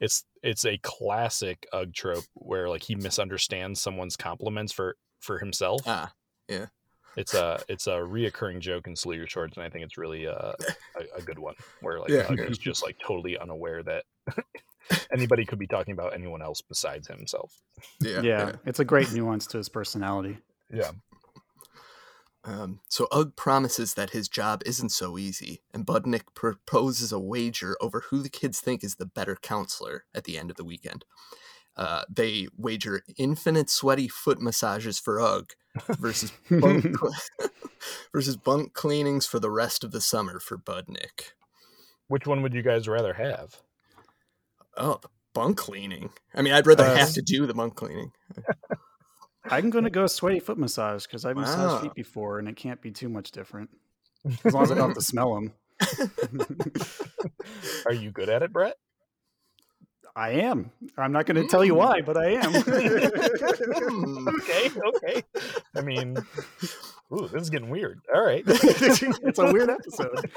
It's 0.00 0.24
it's 0.42 0.64
a 0.64 0.78
classic 0.78 1.66
UG 1.72 1.92
trope 1.94 2.24
where 2.34 2.68
like 2.68 2.82
he 2.84 2.94
misunderstands 2.94 3.80
someone's 3.80 4.16
compliments 4.16 4.72
for 4.72 4.96
for 5.20 5.38
himself. 5.38 5.82
Ah, 5.86 6.12
yeah. 6.48 6.66
It's 7.16 7.34
a 7.34 7.60
it's 7.68 7.86
a 7.86 7.92
reoccurring 7.98 8.60
joke 8.60 8.86
in 8.86 8.94
Salute 8.94 9.18
Your 9.18 9.26
Shorts, 9.26 9.56
and 9.56 9.66
I 9.66 9.68
think 9.68 9.84
it's 9.84 9.98
really 9.98 10.26
uh, 10.26 10.52
a, 10.96 11.18
a 11.18 11.22
good 11.22 11.38
one 11.38 11.54
where 11.80 11.98
like 11.98 12.10
Yeah. 12.10 12.26
Ugg 12.28 12.40
is 12.40 12.58
just 12.58 12.82
like 12.82 12.96
totally 13.04 13.36
unaware 13.36 13.82
that 13.82 14.04
anybody 15.12 15.44
could 15.44 15.58
be 15.58 15.66
talking 15.66 15.92
about 15.92 16.14
anyone 16.14 16.40
else 16.40 16.60
besides 16.60 17.08
himself. 17.08 17.60
Yeah, 18.00 18.22
Yeah, 18.22 18.52
it's 18.64 18.80
a 18.80 18.84
great 18.84 19.12
nuance 19.12 19.46
to 19.48 19.58
his 19.58 19.68
personality. 19.68 20.38
Yeah. 20.72 20.92
Um, 22.44 22.80
so 22.88 23.06
Ugg 23.12 23.36
promises 23.36 23.94
that 23.94 24.10
his 24.10 24.28
job 24.28 24.62
isn't 24.64 24.90
so 24.90 25.18
easy, 25.18 25.62
and 25.74 25.86
Budnick 25.86 26.22
proposes 26.34 27.12
a 27.12 27.18
wager 27.18 27.76
over 27.80 28.04
who 28.08 28.22
the 28.22 28.30
kids 28.30 28.60
think 28.60 28.82
is 28.82 28.94
the 28.94 29.04
better 29.04 29.36
counselor 29.36 30.04
at 30.14 30.24
the 30.24 30.38
end 30.38 30.50
of 30.50 30.56
the 30.56 30.64
weekend. 30.64 31.04
Uh, 31.76 32.02
they 32.08 32.48
wager 32.58 33.02
infinite 33.16 33.70
sweaty 33.70 34.08
foot 34.08 34.40
massages 34.40 34.98
for 34.98 35.20
Ugg 35.20 35.52
versus 35.98 36.32
bunk, 36.50 36.84
versus 38.12 38.36
bunk 38.36 38.74
cleanings 38.74 39.26
for 39.26 39.38
the 39.38 39.50
rest 39.50 39.84
of 39.84 39.92
the 39.92 40.00
summer 40.00 40.38
for 40.40 40.58
Budnick. 40.58 41.32
Which 42.08 42.26
one 42.26 42.42
would 42.42 42.52
you 42.54 42.62
guys 42.62 42.88
rather 42.88 43.14
have? 43.14 43.56
Oh, 44.76 44.98
the 45.00 45.08
bunk 45.32 45.56
cleaning. 45.58 46.10
I 46.34 46.42
mean, 46.42 46.52
I'd 46.52 46.66
rather 46.66 46.84
Uh, 46.84 46.96
have 46.96 47.12
to 47.14 47.22
do 47.22 47.46
the 47.46 47.54
bunk 47.54 47.76
cleaning. 47.76 48.12
I'm 49.44 49.70
going 49.70 49.84
to 49.84 49.90
go 49.90 50.06
sweaty 50.06 50.40
foot 50.40 50.58
massage 50.58 51.06
because 51.06 51.24
I've 51.24 51.36
massaged 51.36 51.58
Wow. 51.74 51.80
feet 51.80 51.94
before 51.94 52.38
and 52.38 52.48
it 52.48 52.56
can't 52.56 52.82
be 52.82 52.90
too 52.90 53.08
much 53.08 53.30
different. 53.30 53.70
As 54.44 54.52
long 54.52 54.64
as 54.64 54.72
I 54.72 54.74
don't 54.74 54.88
have 54.88 54.96
to 54.96 55.02
smell 55.02 55.34
them. 55.34 55.52
Are 57.86 57.92
you 57.92 58.10
good 58.10 58.28
at 58.28 58.42
it, 58.42 58.52
Brett? 58.52 58.76
I 60.16 60.30
am. 60.30 60.70
I'm 60.96 61.12
not 61.12 61.26
going 61.26 61.40
to 61.42 61.48
tell 61.48 61.64
you 61.64 61.74
why, 61.74 62.00
but 62.00 62.16
I 62.16 62.30
am. 62.32 62.54
okay, 64.38 64.70
okay. 64.86 65.22
I 65.76 65.80
mean, 65.82 66.16
ooh, 67.12 67.28
this 67.28 67.42
is 67.42 67.50
getting 67.50 67.70
weird. 67.70 68.00
All 68.14 68.22
right. 68.24 68.42
it's 68.46 69.38
a 69.38 69.52
weird 69.52 69.70
episode. 69.70 70.30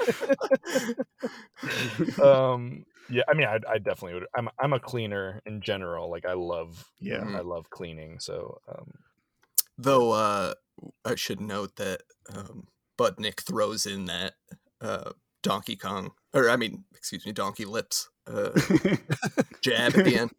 um 2.22 2.84
yeah 3.10 3.22
i 3.28 3.34
mean 3.34 3.46
I, 3.46 3.58
I 3.70 3.78
definitely 3.78 4.14
would 4.14 4.26
i'm 4.36 4.48
i'm 4.58 4.72
a 4.72 4.80
cleaner 4.80 5.40
in 5.46 5.60
general 5.60 6.10
like 6.10 6.24
i 6.24 6.32
love 6.32 6.84
Yeah. 6.98 7.22
i 7.36 7.40
love 7.40 7.68
cleaning 7.70 8.18
so 8.18 8.60
um 8.68 8.90
Though 9.76 10.12
uh, 10.12 10.54
I 11.04 11.16
should 11.16 11.40
note 11.40 11.76
that 11.76 12.02
um, 12.32 12.68
Budnick 12.96 13.40
throws 13.40 13.86
in 13.86 14.04
that 14.04 14.34
uh, 14.80 15.10
Donkey 15.42 15.74
Kong, 15.76 16.12
or 16.34 16.50
I 16.50 16.56
mean, 16.56 16.84
excuse 16.94 17.24
me, 17.24 17.32
Donkey 17.32 17.64
Lips 17.64 18.08
uh, 18.26 18.50
jab 19.60 19.96
at 19.96 20.04
the 20.04 20.16
end. 20.18 20.30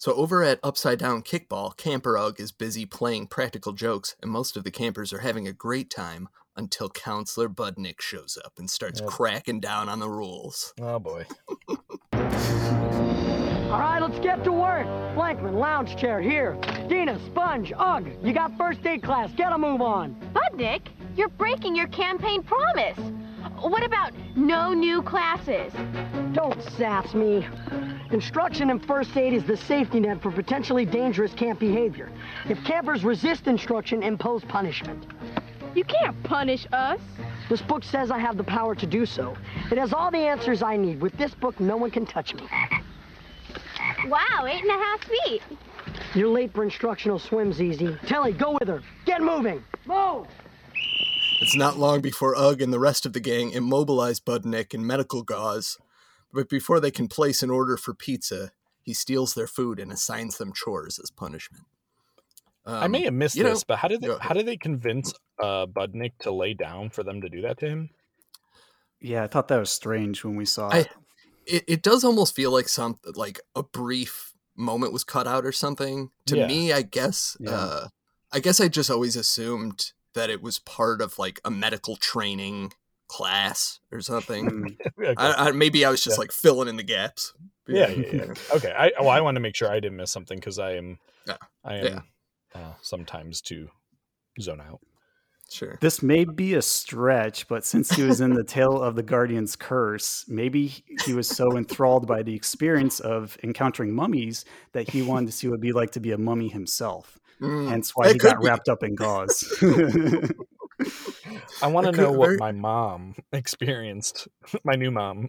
So 0.00 0.14
over 0.14 0.44
at 0.44 0.60
Upside 0.62 0.98
Down 1.00 1.22
Kickball, 1.22 1.76
Camper 1.76 2.16
Ugg 2.16 2.38
is 2.38 2.52
busy 2.52 2.86
playing 2.86 3.26
practical 3.26 3.72
jokes, 3.72 4.14
and 4.22 4.30
most 4.30 4.56
of 4.56 4.62
the 4.62 4.70
campers 4.70 5.12
are 5.12 5.18
having 5.18 5.48
a 5.48 5.52
great 5.52 5.90
time 5.90 6.28
until 6.56 6.88
Counselor 6.88 7.48
Budnick 7.48 8.00
shows 8.00 8.38
up 8.44 8.52
and 8.58 8.70
starts 8.70 9.00
Yep. 9.00 9.08
cracking 9.08 9.60
down 9.60 9.88
on 9.88 9.98
the 9.98 10.08
rules. 10.08 10.72
oh 10.80 10.98
boy 11.00 11.24
All 13.70 13.78
right, 13.78 14.00
let's 14.00 14.18
get 14.20 14.42
to 14.44 14.52
work. 14.52 14.86
Blankman, 15.14 15.54
lounge 15.58 15.96
chair, 15.96 16.22
here. 16.22 16.56
Dina, 16.88 17.20
Sponge, 17.26 17.72
Ugg, 17.76 18.08
you 18.22 18.32
got 18.32 18.56
first 18.56 18.84
aid 18.86 19.02
class. 19.02 19.30
Get 19.36 19.52
a 19.52 19.58
move 19.58 19.82
on. 19.82 20.16
Budnick, 20.32 20.82
you're 21.16 21.28
breaking 21.28 21.76
your 21.76 21.88
campaign 21.88 22.42
promise. 22.42 22.98
What 23.60 23.84
about 23.84 24.12
no 24.36 24.72
new 24.72 25.02
classes? 25.02 25.72
Don't 26.32 26.62
sass 26.62 27.12
me. 27.12 27.46
Instruction 28.12 28.70
in 28.70 28.78
first 28.78 29.16
aid 29.16 29.32
is 29.32 29.44
the 29.44 29.56
safety 29.56 29.98
net 29.98 30.22
for 30.22 30.30
potentially 30.30 30.84
dangerous 30.84 31.32
camp 31.34 31.58
behavior. 31.58 32.10
If 32.48 32.62
campers 32.64 33.04
resist 33.04 33.48
instruction, 33.48 34.02
impose 34.02 34.44
punishment. 34.44 35.06
You 35.74 35.84
can't 35.84 36.20
punish 36.22 36.66
us. 36.72 37.00
This 37.48 37.60
book 37.60 37.82
says 37.82 38.12
I 38.12 38.18
have 38.18 38.36
the 38.36 38.44
power 38.44 38.76
to 38.76 38.86
do 38.86 39.04
so. 39.04 39.36
It 39.72 39.78
has 39.78 39.92
all 39.92 40.10
the 40.10 40.18
answers 40.18 40.62
I 40.62 40.76
need. 40.76 41.00
With 41.00 41.16
this 41.18 41.34
book, 41.34 41.58
no 41.58 41.76
one 41.76 41.90
can 41.90 42.06
touch 42.06 42.34
me. 42.34 42.46
Wow, 44.06 44.46
eight 44.46 44.62
and 44.62 44.70
a 44.70 44.84
half 44.84 45.04
feet. 45.04 45.42
You're 46.14 46.28
late 46.28 46.54
for 46.54 46.62
instructional 46.62 47.18
swims, 47.18 47.60
Easy. 47.60 47.96
Telly, 48.06 48.32
go 48.32 48.52
with 48.52 48.68
her. 48.68 48.82
Get 49.04 49.20
moving. 49.20 49.64
Move! 49.84 50.28
It's 51.40 51.54
not 51.56 51.78
long 51.78 52.00
before 52.00 52.34
Ugg 52.36 52.60
and 52.60 52.72
the 52.72 52.78
rest 52.80 53.06
of 53.06 53.12
the 53.12 53.20
gang 53.20 53.50
immobilize 53.52 54.18
Budnick 54.20 54.74
in 54.74 54.86
medical 54.86 55.22
gauze, 55.22 55.78
but 56.32 56.48
before 56.48 56.80
they 56.80 56.90
can 56.90 57.06
place 57.08 57.42
an 57.42 57.50
order 57.50 57.76
for 57.76 57.94
pizza, 57.94 58.50
he 58.82 58.92
steals 58.92 59.34
their 59.34 59.46
food 59.46 59.78
and 59.78 59.92
assigns 59.92 60.38
them 60.38 60.52
chores 60.52 60.98
as 60.98 61.10
punishment. 61.10 61.64
i 62.66 62.84
Um, 62.86 62.90
may 62.90 63.02
have 63.04 63.14
missed 63.14 63.36
you 63.36 63.44
know- 63.44 63.50
this 63.50 63.64
but 63.64 63.78
how 63.78 63.88
did 63.88 64.00
they 64.00 64.14
how 64.20 64.34
did 64.34 64.46
they 64.46 64.56
convince 64.56 65.14
uh 65.42 65.64
budnick 65.66 66.12
to 66.20 66.30
lay 66.32 66.52
down 66.54 66.90
for 66.90 67.02
them 67.02 67.20
to 67.22 67.28
do 67.28 67.40
that 67.42 67.58
to 67.58 67.66
him 67.66 67.90
Yeah, 69.00 69.22
I 69.24 69.26
thought 69.28 69.48
that 69.48 69.58
was 69.58 69.70
strange 69.70 70.24
when 70.24 70.36
we 70.36 70.44
saw 70.44 70.68
I, 70.70 70.78
it. 70.80 70.88
it, 71.46 71.64
it 71.68 71.82
does 71.82 72.02
almost 72.04 72.34
feel 72.34 72.50
like 72.50 72.68
some 72.68 72.98
like 73.14 73.40
a 73.54 73.62
brief 73.62 74.32
moment 74.56 74.92
was 74.92 75.04
cut 75.04 75.26
out 75.28 75.46
or 75.46 75.52
something. 75.52 76.10
To 76.26 76.36
Yeah. 76.36 76.48
me, 76.48 76.72
I 76.72 76.82
guess. 76.82 77.36
Yeah. 77.38 77.50
Uh, 77.52 77.88
I 78.32 78.40
guess 78.40 78.60
I 78.60 78.66
just 78.68 78.90
always 78.90 79.14
assumed 79.16 79.92
that 80.18 80.30
it 80.30 80.42
was 80.42 80.58
part 80.58 81.00
of 81.00 81.18
like 81.18 81.40
a 81.44 81.50
medical 81.50 81.96
training 81.96 82.72
class 83.08 83.78
or 83.90 84.00
something. 84.00 84.46
Mm. 84.46 84.76
Okay. 84.98 85.14
I, 85.16 85.48
I, 85.48 85.52
maybe 85.52 85.84
I 85.84 85.90
was 85.90 86.02
just 86.02 86.16
Yeah. 86.16 86.20
like 86.22 86.32
filling 86.32 86.68
in 86.68 86.76
the 86.76 86.82
gaps. 86.82 87.32
yeah, 87.68 87.88
yeah, 87.88 88.12
yeah. 88.12 88.34
okay 88.56 88.72
i 88.76 88.90
well 88.98 89.10
i 89.10 89.20
want 89.20 89.36
to 89.36 89.40
make 89.40 89.54
sure 89.54 89.70
i 89.70 89.78
didn't 89.78 89.96
miss 89.96 90.10
something 90.10 90.38
because 90.38 90.58
i 90.58 90.72
am 90.72 90.98
Yeah. 91.26 91.36
i 91.64 91.74
am 91.76 91.84
Yeah. 91.84 92.00
uh, 92.54 92.72
sometimes 92.82 93.40
to 93.42 93.68
zone 94.40 94.60
out 94.60 94.80
Sure. 95.50 95.78
This 95.80 96.02
may 96.02 96.26
be 96.26 96.52
a 96.54 96.60
stretch, 96.60 97.48
but 97.48 97.64
since 97.64 97.90
he 97.90 98.02
was 98.02 98.20
in 98.20 98.34
the 98.34 98.44
Tale 98.44 98.82
of 98.82 98.96
the 98.96 99.02
Guardian's 99.02 99.56
Curse, 99.56 100.26
maybe 100.28 100.84
he 101.06 101.14
was 101.14 101.26
so 101.26 101.56
enthralled 101.56 102.06
by 102.06 102.22
the 102.22 102.34
experience 102.34 103.00
of 103.00 103.38
encountering 103.42 103.94
mummies 103.94 104.44
that 104.72 104.90
he 104.90 105.00
wanted 105.00 105.24
to 105.26 105.32
see 105.32 105.46
what 105.48 105.54
it'd 105.54 105.62
be 105.62 105.72
like 105.72 105.92
to 105.92 106.00
be 106.00 106.12
a 106.12 106.18
mummy 106.18 106.48
himself. 106.50 107.18
Mm, 107.40 107.68
Hence 107.68 107.92
why 107.94 108.12
he 108.12 108.18
got 108.18 108.40
be. 108.40 108.46
wrapped 108.46 108.68
up 108.68 108.82
in 108.82 108.94
gauze. 108.94 109.44
i 111.62 111.66
want 111.66 111.86
to 111.86 111.92
know 111.92 112.12
what 112.12 112.26
very- 112.28 112.36
my 112.38 112.52
mom 112.52 113.14
experienced 113.32 114.28
my 114.64 114.74
new 114.74 114.90
mom 114.92 115.28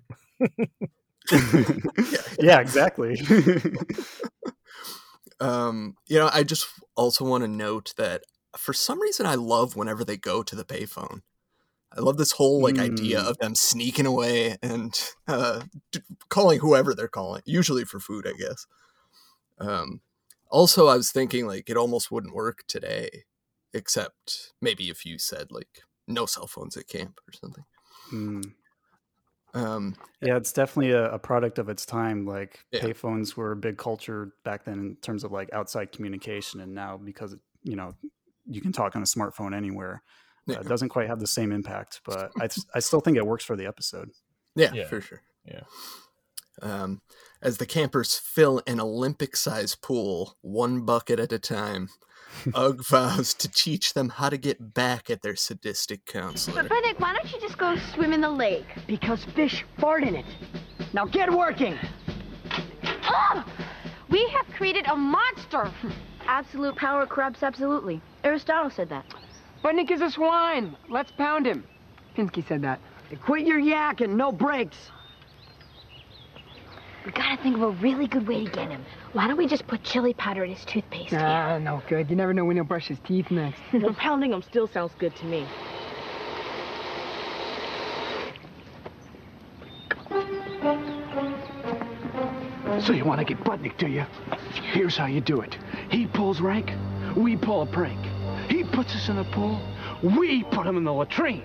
yeah, 2.39 2.59
exactly. 2.59 3.19
Um, 5.39 5.95
you 6.07 6.17
know, 6.19 6.29
I 6.33 6.43
just 6.43 6.67
also 6.95 7.23
want 7.25 7.43
to 7.43 7.47
note 7.47 7.93
that 7.97 8.23
for 8.57 8.73
some 8.73 8.99
reason 9.01 9.25
I 9.25 9.35
love 9.35 9.75
whenever 9.75 10.03
they 10.03 10.17
go 10.17 10.43
to 10.43 10.55
the 10.55 10.65
payphone. 10.65 11.21
I 11.95 12.01
love 12.01 12.17
this 12.17 12.33
whole 12.33 12.61
like 12.61 12.77
idea 12.77 13.19
Mm. 13.19 13.29
of 13.29 13.37
them 13.39 13.55
sneaking 13.55 14.05
away 14.05 14.57
and 14.61 14.93
uh, 15.27 15.61
d- 15.91 16.01
calling 16.29 16.59
whoever 16.59 16.93
they're 16.93 17.07
calling, 17.07 17.41
usually 17.45 17.85
for 17.85 17.99
food, 17.99 18.27
I 18.27 18.33
guess. 18.37 18.67
Um, 19.59 20.01
also, 20.49 20.87
I 20.87 20.95
was 20.97 21.11
thinking 21.11 21.47
like 21.47 21.69
it 21.69 21.77
almost 21.77 22.11
wouldn't 22.11 22.33
work 22.35 22.59
today, 22.67 23.23
except 23.73 24.51
maybe 24.61 24.89
if 24.89 25.05
you 25.05 25.17
said 25.17 25.47
like 25.51 25.81
no 26.07 26.25
cell 26.25 26.47
phones 26.47 26.75
at 26.77 26.87
camp 26.87 27.19
or 27.27 27.33
something. 27.33 27.63
Mm. 28.11 28.53
Um, 29.53 29.95
Yeah, 30.21 30.37
it's 30.37 30.51
definitely 30.51 30.91
a, 30.91 31.11
a 31.11 31.19
product 31.19 31.57
of 31.59 31.69
its 31.69 31.85
time. 31.85 32.25
Like 32.25 32.59
Yeah. 32.71 32.81
payphones 32.81 33.35
were 33.35 33.51
a 33.51 33.55
big 33.55 33.77
culture 33.77 34.33
back 34.43 34.63
then 34.65 34.79
in 34.79 34.95
terms 34.97 35.23
of 35.23 35.31
like 35.31 35.51
outside 35.53 35.91
communication, 35.91 36.59
and 36.61 36.73
now 36.73 36.97
because 36.97 37.35
you 37.63 37.75
know 37.75 37.93
you 38.45 38.61
can 38.61 38.71
talk 38.71 38.95
on 38.95 39.01
a 39.01 39.05
smartphone 39.05 39.55
anywhere, 39.55 40.01
uh, 40.47 40.53
Yeah. 40.53 40.59
it 40.61 40.67
doesn't 40.67 40.89
quite 40.89 41.07
have 41.07 41.19
the 41.19 41.27
same 41.27 41.51
impact. 41.51 42.01
But 42.05 42.31
I, 42.39 42.47
I 42.75 42.79
still 42.79 42.99
think 43.01 43.17
it 43.17 43.25
works 43.25 43.43
for 43.43 43.55
the 43.55 43.65
episode. 43.65 44.11
Yeah, 44.55 44.73
Yeah. 44.73 44.87
for 44.87 45.01
sure. 45.01 45.21
Yeah. 45.45 45.61
Um, 46.61 47.01
as 47.41 47.57
the 47.57 47.65
campers 47.65 48.17
fill 48.17 48.61
an 48.67 48.79
Olympic 48.79 49.35
sized 49.35 49.81
pool, 49.81 50.35
one 50.41 50.81
bucket 50.81 51.19
at 51.19 51.31
a 51.31 51.39
time, 51.39 51.89
Ugg 52.53 52.83
vows 52.85 53.33
to 53.33 53.49
teach 53.49 53.93
them 53.93 54.09
how 54.09 54.29
to 54.29 54.37
get 54.37 54.73
back 54.73 55.09
at 55.09 55.21
their 55.21 55.35
sadistic 55.35 56.05
counselor. 56.05 56.63
But 56.63 56.71
Budnick, 56.71 56.99
why 56.99 57.13
don't 57.13 57.31
you 57.33 57.39
just 57.39 57.57
go 57.57 57.75
swim 57.93 58.13
in 58.13 58.21
the 58.21 58.29
lake? 58.29 58.65
Because 58.87 59.25
fish 59.35 59.65
fart 59.79 60.03
in 60.03 60.15
it. 60.15 60.25
Now 60.93 61.05
get 61.05 61.31
working. 61.31 61.77
Ugh! 62.83 63.45
We 64.09 64.27
have 64.29 64.47
created 64.55 64.85
a 64.87 64.95
monster. 64.95 65.71
Absolute 66.25 66.75
power 66.75 67.05
corrupts 67.05 67.43
absolutely. 67.43 68.01
Aristotle 68.23 68.69
said 68.69 68.89
that. 68.89 69.05
Budnick 69.63 69.91
is 69.91 70.01
a 70.01 70.09
swine. 70.09 70.75
Let's 70.89 71.11
pound 71.11 71.45
him. 71.45 71.63
Pinsky 72.15 72.47
said 72.47 72.61
that. 72.61 72.79
Quit 73.21 73.45
your 73.45 73.59
yakking, 73.59 74.15
no 74.15 74.31
breaks. 74.31 74.91
We 77.09 77.13
gotta 77.13 77.41
think 77.41 77.55
of 77.55 77.63
a 77.63 77.71
really 77.71 78.05
good 78.05 78.27
way 78.27 78.45
to 78.45 78.51
get 78.51 78.69
him. 78.69 78.85
Why 79.13 79.27
don't 79.27 79.35
we 79.35 79.47
just 79.47 79.65
put 79.65 79.81
chili 79.81 80.13
powder 80.13 80.43
in 80.43 80.53
his 80.53 80.63
toothpaste? 80.63 81.11
Ah, 81.11 81.57
no 81.57 81.81
good. 81.89 82.07
You 82.07 82.15
never 82.15 82.35
know 82.35 82.45
when 82.45 82.55
he'll 82.55 82.63
brush 82.63 82.87
his 82.87 82.99
teeth 82.99 83.31
next. 83.31 83.59
well, 83.73 83.95
pounding 83.95 84.31
him 84.31 84.43
still 84.43 84.67
sounds 84.67 84.91
good 84.99 85.15
to 85.15 85.25
me. 85.25 85.47
So 92.85 92.93
you 92.93 93.05
want 93.05 93.17
to 93.17 93.25
get 93.25 93.43
Budnick, 93.43 93.75
do 93.79 93.87
you? 93.87 94.05
Here's 94.71 94.95
how 94.95 95.07
you 95.07 95.19
do 95.19 95.41
it. 95.41 95.57
He 95.89 96.05
pulls 96.05 96.39
rank, 96.39 96.71
we 97.17 97.35
pull 97.35 97.63
a 97.63 97.65
prank. 97.65 98.05
He 98.51 98.63
puts 98.63 98.93
us 98.93 99.09
in 99.09 99.17
a 99.17 99.23
pool, 99.23 99.59
we 100.03 100.43
put 100.43 100.67
him 100.67 100.77
in 100.77 100.83
the 100.83 100.93
latrine. 100.93 101.41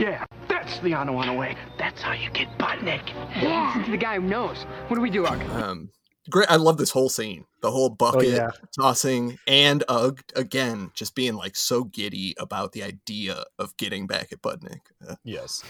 Yeah, 0.00 0.24
that's 0.62 0.78
the 0.78 0.90
Anawanna 0.90 1.36
way. 1.36 1.56
That's 1.76 2.00
how 2.00 2.12
you 2.12 2.30
get 2.30 2.56
Budnick. 2.58 3.08
Yeah. 3.40 3.66
Listen 3.66 3.84
to 3.84 3.90
the 3.90 3.96
guy 3.96 4.16
who 4.16 4.22
knows. 4.22 4.62
What 4.86 4.96
do 4.96 5.02
we 5.02 5.10
do, 5.10 5.26
Ugg? 5.26 5.42
Um, 5.50 5.90
great. 6.30 6.48
I 6.50 6.56
love 6.56 6.78
this 6.78 6.90
whole 6.90 7.08
scene. 7.08 7.46
The 7.62 7.70
whole 7.70 7.90
bucket 7.90 8.28
yeah. 8.28 8.50
tossing 8.78 9.38
and 9.46 9.82
Ugg 9.88 10.22
again 10.36 10.92
just 10.94 11.14
being 11.14 11.34
like 11.34 11.56
so 11.56 11.84
giddy 11.84 12.34
about 12.38 12.72
the 12.72 12.82
idea 12.84 13.44
of 13.58 13.76
getting 13.76 14.06
back 14.06 14.32
at 14.32 14.42
Budnick. 14.42 14.80
Uh, 15.06 15.16
Yes. 15.24 15.64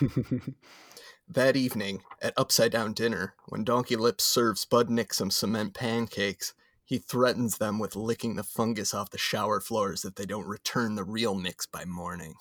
that 1.29 1.57
evening 1.57 2.03
at 2.21 2.35
Upside 2.37 2.73
Down 2.73 2.93
Dinner, 2.93 3.35
when 3.49 3.65
Donkey 3.65 3.97
Lips 3.97 4.25
serves 4.25 4.67
Budnick 4.67 5.15
some 5.15 5.31
cement 5.31 5.73
pancakes, 5.73 6.53
he 6.85 6.99
threatens 6.99 7.57
them 7.57 7.79
with 7.79 7.97
licking 7.97 8.37
the 8.37 8.43
fungus 8.43 8.93
off 8.93 9.11
the 9.11 9.17
shower 9.17 9.59
floors 9.61 10.05
if 10.05 10.17
they 10.17 10.27
don't 10.27 10.47
return 10.47 10.97
the 10.97 11.05
real 11.05 11.35
mix 11.35 11.65
by 11.65 11.87
morning. 11.87 12.35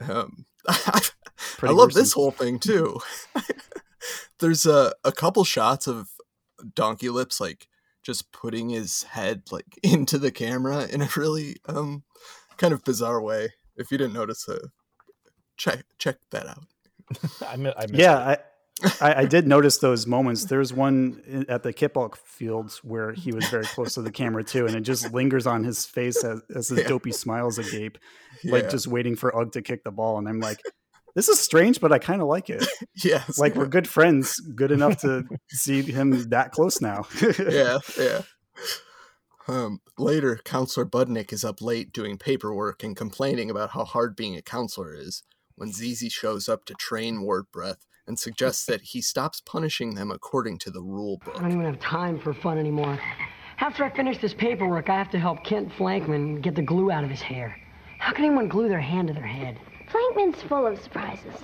Um, 0.00 0.46
I 0.68 1.00
love 1.62 1.90
gruesome. 1.90 2.02
this 2.02 2.12
whole 2.12 2.30
thing 2.30 2.58
too. 2.58 3.00
There's 4.40 4.66
a, 4.66 4.94
a 5.04 5.12
couple 5.12 5.44
shots 5.44 5.86
of 5.86 6.08
Donkey 6.74 7.08
Lips 7.08 7.40
like 7.40 7.68
just 8.02 8.32
putting 8.32 8.70
his 8.70 9.02
head 9.04 9.42
like 9.50 9.66
into 9.82 10.18
the 10.18 10.30
camera 10.30 10.86
in 10.86 11.02
a 11.02 11.08
really 11.16 11.56
um 11.66 12.04
kind 12.56 12.72
of 12.72 12.84
bizarre 12.84 13.20
way. 13.20 13.50
If 13.76 13.90
you 13.92 13.98
didn't 13.98 14.14
notice, 14.14 14.48
uh, 14.48 14.68
check 15.56 15.84
check 15.98 16.16
that 16.30 16.46
out. 16.48 16.64
I, 17.46 17.56
mi- 17.56 17.72
I 17.76 17.86
missed 17.86 17.94
yeah, 17.94 18.16
I, 18.18 18.38
I 19.00 19.14
I 19.22 19.24
did 19.24 19.46
notice 19.48 19.78
those 19.78 20.06
moments. 20.06 20.44
There's 20.44 20.72
one 20.72 21.22
in- 21.26 21.50
at 21.50 21.62
the 21.62 21.72
kickball 21.72 22.14
fields 22.16 22.78
where 22.84 23.12
he 23.12 23.32
was 23.32 23.46
very 23.48 23.64
close 23.64 23.94
to 23.94 24.02
the 24.02 24.12
camera 24.12 24.44
too, 24.44 24.66
and 24.66 24.76
it 24.76 24.82
just 24.82 25.12
lingers 25.12 25.46
on 25.46 25.64
his 25.64 25.84
face 25.86 26.22
as, 26.24 26.40
as 26.54 26.68
his 26.68 26.78
Yeah. 26.80 26.88
dopey 26.88 27.12
smiles 27.12 27.58
agape, 27.58 27.98
like 28.44 28.64
Yeah. 28.64 28.68
just 28.70 28.86
waiting 28.86 29.16
for 29.16 29.34
Ugg 29.36 29.52
to 29.52 29.62
kick 29.62 29.84
the 29.84 29.90
ball. 29.90 30.18
And 30.18 30.28
I'm 30.28 30.38
like, 30.40 30.60
this 31.16 31.28
is 31.28 31.40
strange, 31.40 31.80
but 31.80 31.90
I 31.92 31.98
kind 31.98 32.22
of 32.22 32.28
like 32.28 32.48
it. 32.50 32.64
Yeah, 33.04 33.24
Like 33.38 33.54
we're 33.56 33.66
good 33.66 33.88
friends, 33.88 34.38
good 34.40 34.70
enough 34.70 35.00
to 35.02 35.24
see 35.48 35.82
him 35.82 36.28
that 36.30 36.52
close 36.52 36.80
now. 36.80 37.06
yeah, 37.38 37.78
yeah. 37.98 38.22
Um, 39.46 39.80
later, 39.96 40.38
Counselor 40.44 40.84
Budnick 40.84 41.32
is 41.32 41.44
up 41.44 41.62
late 41.62 41.92
doing 41.92 42.18
paperwork 42.18 42.82
and 42.82 42.94
complaining 42.96 43.50
about 43.50 43.70
how 43.70 43.84
hard 43.84 44.14
being 44.14 44.36
a 44.36 44.42
counselor 44.42 44.94
is 44.94 45.22
when 45.54 45.72
Z.Z 45.72 46.10
shows 46.10 46.48
up 46.48 46.64
to 46.66 46.74
train 46.74 47.22
Wart 47.22 47.50
Breath 47.50 47.86
and 48.08 48.18
suggests 48.18 48.64
that 48.66 48.80
he 48.80 49.00
stops 49.00 49.40
punishing 49.44 49.94
them 49.94 50.10
according 50.10 50.58
to 50.58 50.70
the 50.70 50.80
rule 50.80 51.18
book. 51.18 51.36
I 51.36 51.42
don't 51.42 51.52
even 51.52 51.64
have 51.64 51.78
time 51.78 52.18
for 52.18 52.34
fun 52.34 52.58
anymore. 52.58 52.98
After 53.60 53.84
I 53.84 53.90
finish 53.90 54.18
this 54.18 54.34
paperwork, 54.34 54.88
I 54.88 54.96
have 54.96 55.10
to 55.10 55.18
help 55.18 55.44
Kent 55.44 55.70
Flankman 55.70 56.40
get 56.40 56.54
the 56.54 56.62
glue 56.62 56.90
out 56.90 57.04
of 57.04 57.10
his 57.10 57.20
hair. 57.20 57.56
How 57.98 58.12
can 58.12 58.24
anyone 58.24 58.48
glue 58.48 58.68
their 58.68 58.80
hand 58.80 59.08
to 59.08 59.14
their 59.14 59.26
head? 59.26 59.58
Flankman's 59.92 60.42
full 60.42 60.66
of 60.66 60.80
surprises. 60.80 61.34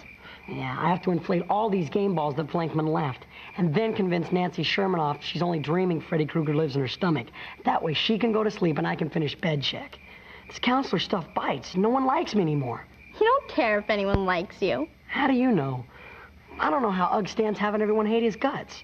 Yeah, 0.49 0.77
I 0.79 0.91
have 0.91 1.03
to 1.03 1.11
inflate 1.11 1.43
all 1.49 1.71
these 1.71 1.89
game 1.89 2.15
balls 2.15 2.35
that 2.37 2.49
Flankman 2.49 2.89
left, 2.89 3.27
and 3.57 3.75
then 3.75 3.95
convince 3.95 4.31
Nancy 4.31 4.63
Shermanoff 4.63 5.23
she's 5.23 5.43
only 5.43 5.59
dreaming 5.59 6.01
Freddy 6.01 6.27
Krueger 6.27 6.55
lives 6.55 6.77
in 6.77 6.83
her 6.83 6.89
stomach. 6.89 7.29
That 7.65 7.83
way 7.83 7.95
she 7.95 8.19
can 8.19 8.33
go 8.33 8.45
to 8.45 8.51
sleep 8.51 8.79
and 8.79 8.87
I 8.87 8.95
can 8.95 9.11
finish 9.11 9.35
bed 9.35 9.63
check. 9.63 9.99
This 10.49 10.59
counselor 10.59 10.99
stuff 10.99 11.27
bites. 11.35 11.75
No 11.75 11.89
one 11.89 12.05
likes 12.05 12.35
me 12.35 12.43
anymore. 12.43 12.87
You 13.19 13.27
don't 13.27 13.49
care 13.49 13.79
if 13.79 13.89
anyone 13.89 14.27
likes 14.27 14.61
you. 14.61 14.89
How 15.09 15.27
do 15.27 15.35
you 15.35 15.51
know? 15.51 15.85
I 16.59 16.71
don't 16.71 16.83
know 16.83 16.91
how 16.91 17.07
Ugg 17.07 17.29
stands 17.29 17.59
having 17.59 17.83
everyone 17.83 18.07
hate 18.07 18.23
his 18.23 18.37
guts. 18.37 18.83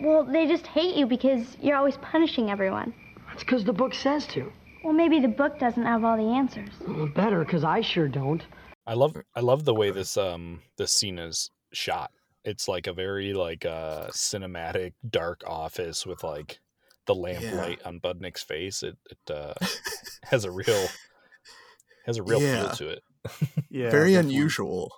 Well, 0.00 0.24
they 0.24 0.46
just 0.46 0.66
hate 0.66 0.96
you 0.96 1.06
because 1.06 1.56
you're 1.60 1.76
always 1.76 1.96
punishing 1.98 2.50
everyone. 2.50 2.94
That's 3.28 3.42
because 3.42 3.64
the 3.64 3.72
book 3.72 3.94
says 3.94 4.26
to. 4.28 4.52
Well, 4.84 4.92
maybe 4.92 5.20
the 5.20 5.28
book 5.28 5.58
doesn't 5.58 5.82
have 5.84 6.04
all 6.04 6.16
the 6.16 6.22
answers. 6.36 6.70
Well, 6.86 7.06
better, 7.08 7.40
because 7.44 7.64
I 7.64 7.80
sure 7.80 8.08
don't. 8.08 8.42
I 8.86 8.94
love 8.94 9.16
I 9.34 9.40
love 9.40 9.64
the 9.64 9.74
way 9.74 9.90
this 9.90 10.16
um 10.16 10.60
this 10.78 10.92
scene 10.92 11.18
is 11.18 11.50
shot. 11.72 12.10
It's 12.44 12.68
like 12.68 12.86
a 12.86 12.92
very 12.92 13.34
like 13.34 13.66
uh 13.66 14.06
cinematic 14.08 14.92
dark 15.08 15.42
office 15.46 16.06
with 16.06 16.22
like 16.24 16.60
the 17.06 17.14
lamplight 17.14 17.80
on 17.84 18.00
Budnick's 18.00 18.42
face. 18.42 18.82
It 18.82 18.96
it 19.10 19.30
uh 19.34 19.54
has 20.24 20.44
a 20.44 20.50
real 20.50 20.88
has 22.06 22.16
a 22.16 22.22
real 22.22 22.40
Yeah. 22.40 22.54
feel 22.54 22.70
to 22.70 22.88
it. 22.88 23.02
yeah, 23.70 23.90
Very 23.90 24.12
definitely. 24.12 24.36
unusual. 24.36 24.92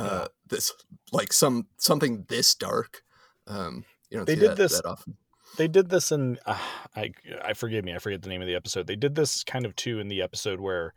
Uh, 0.00 0.26
this 0.48 0.72
like 1.12 1.32
some 1.32 1.66
something 1.78 2.24
this 2.28 2.54
dark. 2.54 3.02
Um, 3.46 3.84
you 4.10 4.18
don't 4.18 4.26
They 4.26 4.34
see 4.34 4.40
did 4.40 4.50
that, 4.50 4.56
this 4.56 4.76
that 4.76 4.86
often. 4.86 5.16
They 5.56 5.68
did 5.68 5.88
this 5.88 6.12
in 6.12 6.38
uh, 6.46 6.58
I 6.94 7.12
I 7.44 7.54
forgive 7.54 7.84
me, 7.84 7.94
I 7.94 7.98
forget 7.98 8.22
the 8.22 8.28
name 8.28 8.40
of 8.40 8.46
the 8.46 8.54
episode. 8.54 8.86
They 8.86 8.96
did 8.96 9.14
this 9.14 9.42
kind 9.44 9.66
of 9.66 9.74
too 9.76 9.98
in 10.00 10.08
the 10.08 10.22
episode 10.22 10.60
where 10.60 10.94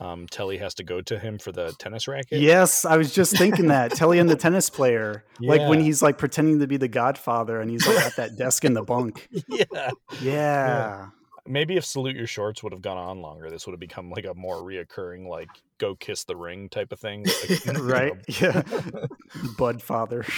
um 0.00 0.26
Telly 0.30 0.56
has 0.58 0.74
to 0.74 0.82
go 0.82 1.02
to 1.02 1.18
him 1.18 1.38
for 1.38 1.52
the 1.52 1.74
tennis 1.78 2.08
racket. 2.08 2.40
Yes, 2.40 2.86
I 2.86 2.96
was 2.96 3.14
just 3.14 3.36
thinking 3.36 3.66
that 3.68 3.92
Telly 3.92 4.18
and 4.18 4.28
the 4.28 4.36
tennis 4.36 4.70
player, 4.70 5.24
like 5.40 5.60
when 5.68 5.80
he's 5.80 6.02
like 6.02 6.16
pretending 6.16 6.60
to 6.60 6.66
be 6.66 6.78
the 6.78 6.88
Godfather, 6.88 7.60
and 7.60 7.70
he's 7.70 7.86
like 7.86 7.98
at 7.98 8.16
that 8.16 8.36
desk 8.36 8.64
in 8.64 8.72
the 8.72 8.82
bunk. 8.82 9.28
yeah. 9.48 9.90
Yeah, 10.22 11.08
Maybe 11.50 11.76
if 11.76 11.84
Salute 11.84 12.16
Your 12.16 12.28
Shorts 12.28 12.62
would 12.62 12.72
have 12.72 12.80
gone 12.80 12.96
on 12.96 13.20
longer, 13.20 13.50
this 13.50 13.66
would 13.66 13.72
have 13.72 13.80
become 13.80 14.08
like 14.10 14.24
a 14.24 14.34
more 14.34 14.56
reoccurring, 14.56 15.26
like 15.26 15.48
go 15.78 15.96
kiss 15.96 16.24
the 16.24 16.36
ring 16.36 16.68
type 16.68 16.92
of 16.92 17.00
thing. 17.00 17.26
Like, 17.66 17.78
right. 17.80 18.12
Yeah, 18.40 18.62
Bud 19.58 19.82
Father. 19.82 20.22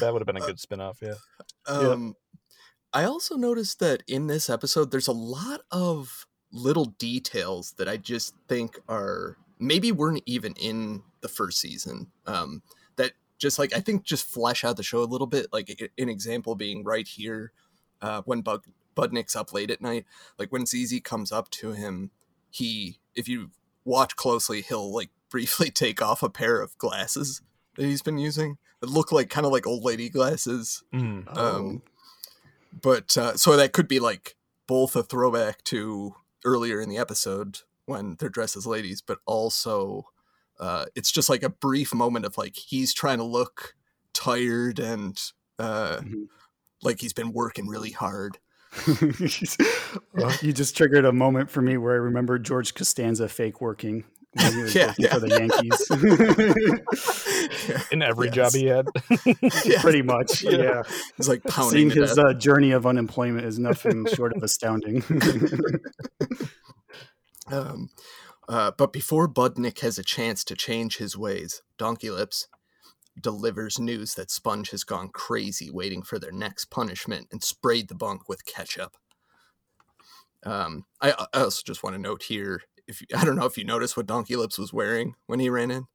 that 0.00 0.10
would 0.10 0.20
have 0.20 0.26
been 0.26 0.36
a 0.36 0.40
good 0.40 0.58
spin-off, 0.58 1.00
yeah. 1.02 1.14
Um, 1.66 2.14
I 2.94 3.04
also 3.04 3.36
noticed 3.36 3.78
that 3.80 4.02
in 4.08 4.26
this 4.26 4.48
episode, 4.48 4.90
there's 4.90 5.08
a 5.08 5.12
lot 5.12 5.60
of 5.70 6.26
little 6.50 6.86
details 6.86 7.74
that 7.76 7.88
I 7.88 7.98
just 7.98 8.34
think 8.48 8.78
are 8.88 9.36
maybe 9.58 9.92
weren't 9.92 10.22
even 10.24 10.54
in 10.54 11.02
the 11.20 11.28
first 11.28 11.60
season. 11.60 12.10
Um, 12.26 12.62
just 13.38 13.58
like 13.58 13.74
I 13.74 13.80
think 13.80 14.04
just 14.04 14.26
flesh 14.26 14.64
out 14.64 14.76
the 14.76 14.82
show 14.82 15.02
a 15.02 15.04
little 15.04 15.26
bit. 15.26 15.46
Like 15.52 15.90
an 15.98 16.08
example 16.08 16.54
being 16.54 16.84
right 16.84 17.06
here, 17.06 17.52
uh, 18.02 18.22
when 18.24 18.42
Bug 18.42 18.64
Budnick's 18.96 19.36
up 19.36 19.52
late 19.52 19.70
at 19.70 19.80
night, 19.80 20.04
like 20.38 20.52
when 20.52 20.66
ZZ 20.66 21.00
comes 21.02 21.32
up 21.32 21.50
to 21.50 21.72
him, 21.72 22.10
he 22.50 22.98
if 23.14 23.28
you 23.28 23.50
watch 23.84 24.16
closely, 24.16 24.62
he'll 24.62 24.92
like 24.92 25.10
briefly 25.30 25.70
take 25.70 26.00
off 26.00 26.22
a 26.22 26.30
pair 26.30 26.60
of 26.60 26.76
glasses 26.78 27.42
that 27.76 27.84
he's 27.84 28.02
been 28.02 28.18
using 28.18 28.56
that 28.80 28.88
look 28.88 29.12
like 29.12 29.28
kind 29.28 29.44
of 29.46 29.52
like 29.52 29.66
old 29.66 29.84
lady 29.84 30.08
glasses. 30.08 30.82
Mm. 30.92 31.36
Um, 31.36 31.82
but 32.80 33.16
uh, 33.16 33.36
so 33.36 33.56
that 33.56 33.72
could 33.72 33.88
be 33.88 34.00
like 34.00 34.36
both 34.66 34.96
a 34.96 35.02
throwback 35.02 35.64
to 35.64 36.14
earlier 36.44 36.80
in 36.80 36.88
the 36.88 36.98
episode 36.98 37.60
when 37.86 38.16
they're 38.18 38.28
dressed 38.28 38.56
as 38.56 38.66
ladies, 38.66 39.00
but 39.00 39.18
also 39.26 40.06
uh, 40.60 40.86
it's 40.94 41.10
just 41.12 41.28
like 41.28 41.42
a 41.42 41.48
brief 41.50 41.94
moment 41.94 42.24
of 42.24 42.36
like 42.38 42.56
he's 42.56 42.92
trying 42.94 43.18
to 43.18 43.24
look 43.24 43.74
tired 44.12 44.78
and 44.78 45.20
uh, 45.58 46.00
like 46.82 47.00
he's 47.00 47.12
been 47.12 47.32
working 47.32 47.68
really 47.68 47.90
hard. 47.92 48.38
Well, 50.12 50.32
you 50.42 50.52
just 50.52 50.76
triggered 50.76 51.06
a 51.06 51.12
moment 51.12 51.50
for 51.50 51.62
me 51.62 51.78
where 51.78 51.94
I 51.94 51.96
remember 51.96 52.38
George 52.38 52.74
Costanza 52.74 53.26
fake 53.28 53.62
working 53.62 54.04
when 54.34 54.52
he 54.52 54.62
was 54.64 54.74
Yeah, 54.74 54.88
working 54.88 55.04
yeah. 55.04 55.14
for 55.14 55.20
the 55.20 55.28
Yankees. 57.70 57.88
In 57.92 58.02
every 58.02 58.28
job 58.30 58.52
he 58.52 58.66
had. 58.66 58.86
Pretty 59.80 60.02
much, 60.02 60.42
yeah. 60.42 60.82
He's 61.16 61.28
like 61.28 61.42
pounding 61.44 61.90
Seeing 61.90 62.02
his 62.02 62.18
uh, 62.18 62.34
journey 62.34 62.72
of 62.72 62.86
unemployment 62.86 63.46
is 63.46 63.58
nothing 63.58 64.04
short 64.14 64.36
of 64.36 64.42
astounding. 64.42 65.02
Um, 67.50 67.88
uh, 68.48 68.70
but 68.76 68.92
before 68.92 69.28
Budnick 69.28 69.80
has 69.80 69.98
a 69.98 70.04
chance 70.04 70.42
to 70.44 70.54
change 70.54 70.96
his 70.96 71.16
ways, 71.16 71.62
Donkey 71.76 72.10
Lips 72.10 72.48
delivers 73.20 73.78
news 73.78 74.14
that 74.14 74.30
Sponge 74.30 74.70
has 74.70 74.84
gone 74.84 75.08
crazy 75.08 75.70
waiting 75.70 76.02
for 76.02 76.18
their 76.18 76.32
next 76.32 76.66
punishment 76.66 77.26
and 77.30 77.42
sprayed 77.42 77.88
the 77.88 77.94
bunk 77.94 78.28
with 78.28 78.46
ketchup. 78.46 78.96
Um, 80.44 80.86
I, 81.00 81.26
I 81.34 81.40
also 81.40 81.62
just 81.66 81.82
want 81.82 81.94
to 81.94 82.00
note 82.02 82.22
here, 82.22 82.62
if 82.86 83.00
you, 83.00 83.06
I 83.14 83.24
don't 83.24 83.36
know 83.36 83.44
if 83.44 83.58
you 83.58 83.64
noticed 83.64 83.96
what 83.96 84.06
Donkey 84.06 84.36
Lips 84.36 84.58
was 84.58 84.72
wearing 84.72 85.14
when 85.26 85.40
he 85.40 85.50
ran 85.50 85.70
in, 85.70 85.86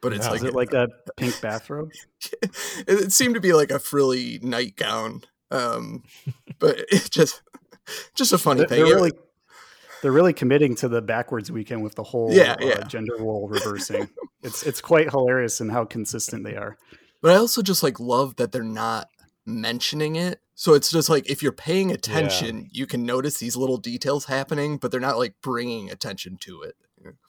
but 0.00 0.12
it's 0.12 0.26
Is 0.26 0.30
like 0.30 0.42
it 0.42 0.54
like 0.54 0.72
a 0.72 0.88
pink 1.16 1.40
bathrobe? 1.40 1.90
it, 2.42 2.50
it 2.86 3.12
seemed 3.12 3.34
to 3.34 3.40
be 3.40 3.54
like 3.54 3.70
a 3.70 3.78
frilly 3.78 4.38
nightgown. 4.42 5.22
Um, 5.50 6.04
but 6.58 6.76
it 6.90 7.10
just 7.10 7.42
just 8.14 8.32
a 8.32 8.38
funny 8.38 8.60
They're, 8.60 8.68
thing. 8.68 8.84
they're 8.84 8.94
really 8.94 9.12
they're 10.06 10.12
really 10.12 10.32
committing 10.32 10.76
to 10.76 10.86
the 10.88 11.02
backwards 11.02 11.50
weekend 11.50 11.82
with 11.82 11.96
the 11.96 12.04
whole 12.04 12.32
Yeah, 12.32 12.52
uh, 12.52 12.64
yeah. 12.64 12.80
gender 12.84 13.16
role 13.18 13.48
reversing. 13.50 14.08
it's 14.44 14.62
it's 14.62 14.80
quite 14.80 15.10
hilarious 15.10 15.60
in 15.60 15.68
how 15.70 15.84
consistent 15.84 16.44
they 16.44 16.54
are. 16.54 16.78
But 17.20 17.32
I 17.32 17.36
also 17.38 17.60
just 17.60 17.82
like 17.82 17.98
love 17.98 18.36
that 18.36 18.52
they're 18.52 18.62
not 18.62 19.08
mentioning 19.44 20.14
it. 20.14 20.40
So 20.54 20.74
it's 20.74 20.92
just 20.92 21.08
like 21.08 21.28
if 21.28 21.42
you're 21.42 21.50
paying 21.50 21.90
attention, 21.90 22.68
you 22.70 22.86
can 22.86 23.04
notice 23.04 23.38
these 23.38 23.56
little 23.56 23.78
details 23.78 24.26
happening, 24.26 24.76
but 24.76 24.92
they're 24.92 25.00
not 25.00 25.18
like 25.18 25.34
bringing 25.42 25.90
attention 25.90 26.36
to 26.42 26.62
it. 26.62 26.76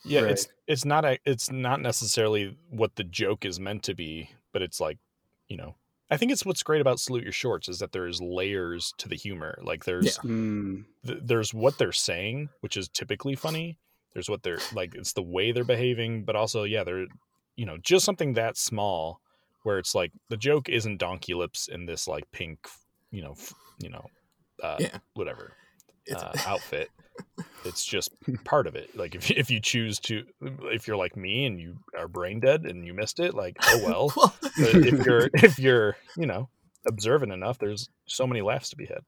Yeah, 0.05 0.25
it's 0.25 0.47
it's 0.67 0.85
not 0.85 1.03
a 1.03 1.17
it's 1.25 1.51
not 1.51 1.81
necessarily 1.81 2.55
what 2.69 2.95
the 2.95 3.03
joke 3.03 3.43
is 3.43 3.59
meant 3.59 3.81
to 3.83 3.95
be, 3.95 4.29
but 4.53 4.61
it's 4.61 4.79
like, 4.79 4.99
you 5.47 5.57
know, 5.57 5.73
I 6.09 6.17
think 6.17 6.31
it's 6.31 6.45
what's 6.45 6.63
great 6.63 6.81
about 6.81 6.99
Salute 6.99 7.23
Your 7.23 7.31
Shorts 7.33 7.67
is 7.67 7.79
that 7.79 7.91
there's 7.91 8.21
layers 8.21 8.93
to 8.97 9.09
the 9.09 9.15
humor. 9.15 9.59
Like 9.61 9.83
there's 9.85 10.17
Mm, 10.19 10.85
th- 11.05 11.19
there's 11.23 11.53
what 11.53 11.77
they're 11.77 11.91
saying, 11.91 12.49
which 12.61 12.77
is 12.77 12.87
typically 12.89 13.35
funny. 13.35 13.77
There's 14.13 14.29
what 14.29 14.41
they're 14.43 14.59
like 14.73 14.95
it's 14.95 15.13
the 15.13 15.21
way 15.21 15.51
they're 15.51 15.63
behaving, 15.65 16.23
but 16.23 16.35
also 16.35 16.63
yeah, 16.63 16.83
they're 16.83 17.07
you 17.55 17.65
know, 17.65 17.77
just 17.77 18.05
something 18.05 18.33
that 18.33 18.55
small 18.57 19.19
where 19.63 19.79
it's 19.79 19.95
like 19.95 20.11
the 20.29 20.37
joke 20.37 20.69
isn't 20.69 20.97
donkey 20.97 21.33
lips 21.33 21.67
in 21.67 21.85
this 21.87 22.07
like 22.07 22.29
pink, 22.31 22.59
you 23.11 23.21
know, 23.21 23.31
f- 23.31 23.53
you 23.79 23.89
know, 23.89 24.05
uh 24.63 24.77
Yeah. 24.79 24.99
whatever 25.13 25.53
uh, 26.15 26.31
outfit. 26.45 26.89
It's 27.65 27.83
just 27.85 28.11
part 28.43 28.67
of 28.67 28.75
it. 28.75 28.95
Like 28.95 29.15
if 29.15 29.29
if 29.29 29.51
you 29.51 29.59
choose 29.59 29.99
to, 30.01 30.23
if 30.41 30.87
you're 30.87 30.97
like 30.97 31.17
me 31.17 31.45
and 31.45 31.59
you 31.59 31.77
are 31.97 32.07
brain 32.07 32.39
dead 32.39 32.63
and 32.63 32.85
you 32.85 32.93
missed 32.93 33.19
it, 33.19 33.33
like 33.33 33.57
oh 33.63 33.81
well. 33.85 34.33
But 34.41 34.55
if 34.57 35.05
you're 35.05 35.29
if 35.33 35.59
you're 35.59 35.97
you 36.15 36.25
know 36.25 36.49
observant 36.87 37.33
enough, 37.33 37.59
there's 37.59 37.89
so 38.07 38.25
many 38.25 38.41
laughs 38.41 38.69
to 38.69 38.75
be 38.77 38.85
had. 38.85 38.99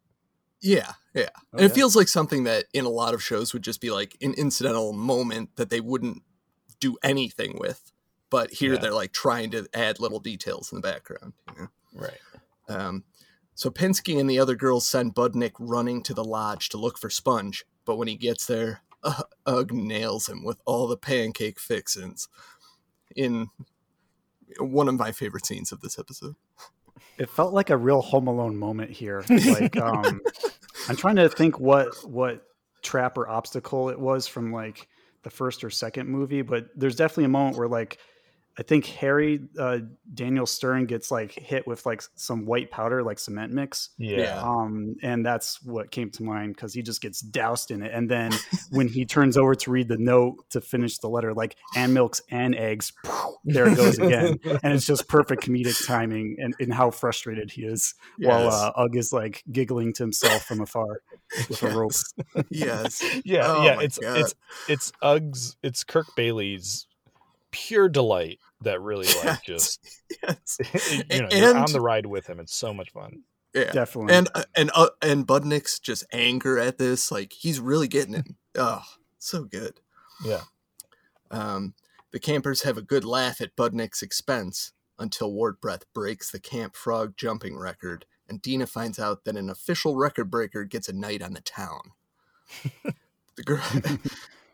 Yeah, 0.62 0.93
yeah. 1.14 1.30
Oh, 1.36 1.41
and 1.57 1.62
it 1.62 1.70
yeah. 1.70 1.76
feels 1.76 1.95
like 1.95 2.10
something 2.10 2.43
that 2.43 2.66
in 2.74 2.84
a 2.86 2.89
lot 2.89 3.14
of 3.14 3.24
shows 3.24 3.53
would 3.53 3.64
just 3.64 3.80
be 3.80 3.91
like 3.91 4.18
an 4.22 4.34
incidental 4.34 4.91
moment 4.91 5.55
that 5.55 5.70
they 5.70 5.80
wouldn't 5.80 6.22
do 6.80 6.97
anything 7.01 7.57
with. 7.57 7.91
But 8.30 8.51
here 8.51 8.74
Yeah. 8.74 8.80
they're 8.80 8.93
like 8.93 9.14
trying 9.14 9.51
to 9.51 9.68
add 9.74 9.99
little 9.99 10.20
details 10.20 10.72
in 10.72 10.78
the 10.82 10.88
background. 10.88 11.34
You 11.55 11.62
know? 11.62 11.68
Right. 11.95 12.20
Um, 12.68 13.05
so 13.55 13.70
Pinsky 13.70 14.20
and 14.20 14.30
the 14.30 14.39
other 14.39 14.55
girls 14.55 14.86
send 14.86 15.16
Budnick 15.16 15.53
running 15.60 16.03
to 16.03 16.14
the 16.14 16.24
lodge 16.24 16.70
to 16.70 16.78
look 16.78 16.97
for 16.97 17.10
Sponge, 17.10 17.66
but 17.89 17.97
when 17.97 18.07
he 18.07 18.15
gets 18.15 18.45
there, 18.45 18.81
uh, 19.01 19.23
Ugg 19.47 19.73
nails 19.73 20.29
him 20.29 20.43
with 20.43 20.61
all 20.65 20.85
the 20.85 20.95
pancake 20.95 21.59
fixins. 21.59 22.27
In 23.15 23.47
one 24.59 24.87
of 24.87 24.93
my 24.93 25.11
favorite 25.11 25.47
scenes 25.47 25.71
of 25.71 25.81
this 25.81 25.97
episode. 25.97 26.35
it 27.17 27.31
felt 27.31 27.51
like 27.51 27.71
a 27.71 27.77
real 27.77 28.03
Home 28.03 28.27
Alone 28.27 28.57
moment 28.57 28.91
here. 28.91 29.25
Like, 29.29 29.75
um, 29.77 30.21
I'm 30.87 30.95
trying 30.97 31.15
to 31.15 31.29
think 31.29 31.59
what 31.59 32.07
what 32.07 32.43
trap 32.83 33.17
or 33.17 33.27
obstacle 33.27 33.89
it 33.89 33.99
was 33.99 34.27
from 34.27 34.53
like 34.53 34.87
the 35.23 35.31
first 35.31 35.63
or 35.63 35.71
second 35.71 36.07
movie, 36.07 36.43
but 36.43 36.67
there's 36.75 36.95
definitely 36.95 37.25
a 37.25 37.29
moment 37.29 37.57
where 37.57 37.67
like 37.67 37.97
I 38.60 38.62
think 38.62 38.88
Harry 38.88 39.39
uh, 39.57 39.80
Daniel 40.14 40.45
Stern 40.45 40.86
gets 40.86 41.12
like 41.12 41.32
hit 41.32 41.66
with 41.66 41.86
like 41.86 42.03
some 42.16 42.45
white 42.45 42.70
powder, 42.72 43.01
like 43.01 43.18
cement 43.18 43.53
mix. 43.53 43.91
Yeah. 43.97 44.41
Um, 44.43 44.97
and 45.01 45.26
that's 45.26 45.64
what 45.64 45.91
came 45.91 46.10
to 46.12 46.24
mind 46.24 46.55
because 46.55 46.74
he 46.74 46.82
just 46.82 47.01
gets 47.01 47.22
doused 47.22 47.72
in 47.72 47.82
it. 47.82 47.93
And 47.93 48.12
then 48.12 48.34
when 48.72 48.89
he 48.89 49.05
turns 49.05 49.38
over 49.38 49.55
to 49.55 49.72
read 49.72 49.88
the 49.88 49.97
note 49.97 50.43
to 50.49 50.60
finish 50.60 50.97
the 50.97 51.07
letter, 51.07 51.34
like 51.34 51.55
and 51.74 51.93
milks 51.93 52.22
and 52.30 52.53
eggs, 52.53 52.91
there 53.45 53.70
it 53.70 53.78
goes 53.78 53.97
again. 53.97 54.38
and 54.62 54.74
it's 54.74 54.86
just 54.86 55.07
perfect 55.07 55.41
comedic 55.43 55.88
timing 55.88 56.36
and 56.39 56.53
in 56.60 56.70
how 56.70 56.91
frustrated 56.91 57.51
he 57.51 57.62
is 57.62 57.93
while 58.18 58.49
uh, 58.49 58.74
Ugg 58.76 58.97
is 58.97 59.14
like 59.14 59.41
giggling 59.53 59.93
to 59.93 60.03
himself 60.03 60.43
from 60.43 60.60
afar 60.60 61.01
with 61.47 61.64
a 61.64 61.70
rope. 61.70 61.93
Yes. 62.49 63.01
Yeah, 63.24 63.43
Oh 63.45 63.64
yeah. 63.64 63.80
It's 63.80 63.97
God. 63.97 64.18
it's 64.18 64.36
it's 64.68 64.91
Uggs. 65.01 65.55
It's 65.64 65.84
Kirk 65.86 66.07
Baily's 66.16 66.88
pure 67.51 67.89
delight 67.89 68.39
that 68.62 68.82
really 68.82 69.07
like 69.26 69.43
just 69.43 69.80
you 71.10 71.22
know 71.22 71.28
you're 71.32 71.57
on 71.57 71.72
the 71.72 71.82
ride 71.82 72.05
with 72.05 72.28
him. 72.28 72.39
It's 72.39 72.55
so 72.55 72.74
much 72.74 72.91
fun. 72.91 73.24
Yeah, 73.53 73.72
Definitely. 73.72 74.14
And 74.14 74.30
uh, 74.36 74.43
and 74.55 74.72
uh, 74.76 74.89
and 75.01 75.26
Budnick's 75.26 75.80
just 75.80 76.05
anger 76.12 76.60
at 76.60 76.78
this, 76.78 77.12
like 77.12 77.34
he's 77.34 77.60
really 77.60 77.88
getting 77.88 78.14
it. 78.14 78.28
oh, 78.55 78.84
so 79.18 79.43
good. 79.43 79.80
Yeah. 80.24 80.41
Um, 81.32 81.74
the 82.12 82.20
campers 82.20 82.64
have 82.64 82.78
a 82.78 82.84
good 82.84 83.05
laugh 83.05 83.41
at 83.41 83.55
Budnick's 83.55 84.01
expense 84.01 84.74
until 84.97 85.32
Wart 85.32 85.62
Breath 85.62 85.84
breaks 85.93 86.30
the 86.30 86.39
camp 86.39 86.76
frog 86.76 87.14
jumping 87.18 87.57
record, 87.57 88.05
and 88.28 88.41
Dina 88.41 88.68
finds 88.68 88.99
out 88.99 89.24
that 89.26 89.38
an 89.38 89.49
official 89.49 89.95
record 89.95 90.30
breaker 90.30 90.64
gets 90.64 90.89
a 90.89 90.93
night 90.93 91.22
on 91.22 91.34
the 91.34 91.41
town. 91.41 91.91
the 93.36 93.43
girl, 93.43 93.64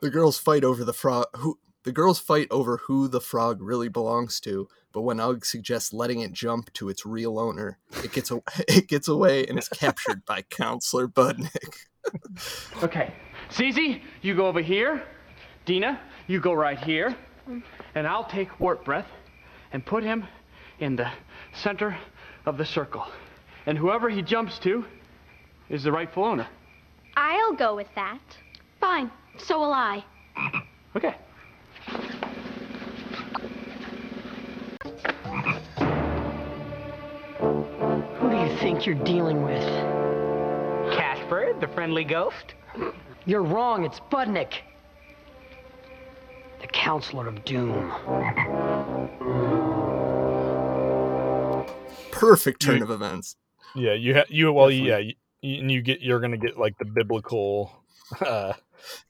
the 0.01 0.10
girls 0.10 0.38
fight 0.38 0.64
over 0.64 0.84
the 0.84 0.93
frog. 0.93 1.26
Who 1.38 1.60
the 1.86 1.91
girls 1.91 2.19
fight 2.19 2.47
over 2.51 2.77
who 2.77 3.07
the 3.07 3.21
frog 3.21 3.61
really 3.61 3.88
belongs 3.88 4.39
to. 4.41 4.67
But 4.91 5.01
when 5.01 5.19
Ugg 5.19 5.45
suggests 5.45 5.93
letting 5.93 6.19
it 6.21 6.33
jump 6.33 6.73
to 6.73 6.89
its 6.89 7.05
real 7.05 7.38
owner, 7.39 7.77
it 8.03 8.11
gets 8.11 8.31
a- 8.31 8.41
it 8.67 8.88
gets 8.88 9.07
away 9.07 9.45
and 9.45 9.57
is 9.57 9.69
captured 9.69 10.25
by 10.25 10.41
Counselor 10.41 11.07
Budnick. 11.07 11.75
Okay. 12.83 13.11
Z.Z, 13.51 13.99
you 14.21 14.36
go 14.36 14.45
over 14.45 14.61
here. 14.61 15.03
Dina, 15.65 15.99
you 16.27 16.39
go 16.39 16.53
right 16.53 16.77
here. 16.77 17.15
And 17.95 18.07
I'll 18.07 18.25
take 18.25 18.59
Wart 18.59 18.86
Breath 18.86 19.07
and 19.73 19.83
put 19.83 20.03
him 20.03 20.23
in 20.79 20.95
the 20.95 21.09
center 21.53 21.97
of 22.45 22.57
the 22.59 22.65
circle. 22.65 23.07
And 23.65 23.75
whoever 23.75 24.07
he 24.07 24.21
jumps 24.21 24.59
to 24.59 24.86
is 25.69 25.83
the 25.83 25.91
rightful 25.91 26.23
owner. 26.23 26.47
I'll 27.17 27.53
go 27.53 27.75
with 27.75 27.88
that. 27.95 28.21
Fine. 28.79 29.09
So 29.39 29.59
will 29.59 29.73
I. 29.73 30.05
Okay. 30.95 31.15
Do 38.86 38.91
you 38.91 38.95
think 38.97 39.07
you're 39.07 39.15
dealing 39.15 39.41
with? 39.43 39.63
Casper, 40.95 41.53
the 41.59 41.67
friendly 41.69 42.03
ghost? 42.03 42.53
You're 43.25 43.41
wrong. 43.43 43.83
It's 43.83 43.99
Budnick, 44.11 44.53
the 46.61 46.67
Counselor 46.67 47.27
of 47.27 47.43
Doom. 47.45 47.91
Perfect 52.11 52.61
turn 52.61 52.77
You- 52.77 52.83
of 52.83 52.91
events. 52.91 53.36
Yeah, 53.75 53.93
you 53.93 54.13
ha- 54.15 54.25
you 54.29 54.53
well 54.53 54.71
yeah, 54.71 54.99
you, 54.99 55.15
and 55.43 55.69
you 55.69 55.81
get 55.81 55.99
you're 56.01 56.19
gonna 56.21 56.38
get 56.38 56.57
like 56.57 56.77
the 56.77 56.86
biblical, 56.86 57.83
uh, 58.21 58.53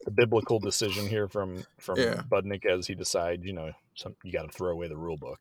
the 0.05 0.11
biblical 0.11 0.59
decision 0.59 1.07
here 1.07 1.27
from 1.27 1.63
from 1.79 1.99
Yeah. 1.99 2.23
Budnick 2.31 2.65
as 2.65 2.87
he 2.87 2.95
decides. 2.95 3.45
You 3.45 3.53
know, 3.53 3.71
some 3.93 4.15
you 4.23 4.31
got 4.31 4.49
to 4.49 4.57
throw 4.57 4.71
away 4.71 4.87
the 4.87 4.97
rule 4.97 5.17
book. 5.17 5.39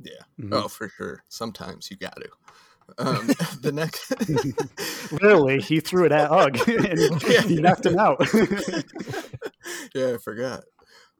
Yeah. 0.00 0.12
Mhm. 0.38 0.50
Oh, 0.52 0.68
for 0.68 0.88
sure. 0.88 1.24
Sometimes 1.28 1.90
you 1.90 1.96
got 1.96 2.14
to. 2.16 2.28
Um, 2.98 3.26
the 3.60 3.72
next. 3.72 4.12
Literally, 5.12 5.60
he 5.60 5.80
threw 5.80 6.04
it 6.04 6.12
at 6.12 6.30
Ugg 6.30 6.68
and 6.68 7.22
he 7.22 7.56
knocked 7.56 7.86
him 7.86 7.98
out. 7.98 8.20
yeah, 9.94 10.14
I 10.14 10.18
forgot. 10.18 10.64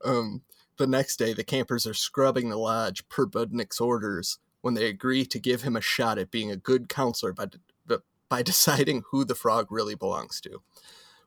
Um, 0.04 0.42
the 0.76 0.86
next 0.86 1.16
day, 1.16 1.32
the 1.32 1.44
campers 1.44 1.86
are 1.86 1.94
scrubbing 1.94 2.48
the 2.48 2.56
lodge 2.56 3.08
per 3.08 3.26
Budnick's 3.26 3.80
orders 3.80 4.38
when 4.60 4.74
they 4.74 4.86
agree 4.86 5.24
to 5.26 5.38
give 5.38 5.62
him 5.62 5.76
a 5.76 5.80
shot 5.80 6.18
at 6.18 6.30
being 6.30 6.50
a 6.50 6.56
good 6.56 6.88
counselor 6.88 7.32
by, 7.32 7.46
by, 7.86 7.96
by 8.28 8.42
deciding 8.42 9.02
who 9.10 9.24
the 9.24 9.34
frog 9.34 9.70
really 9.70 9.94
belongs 9.94 10.40
to. 10.42 10.62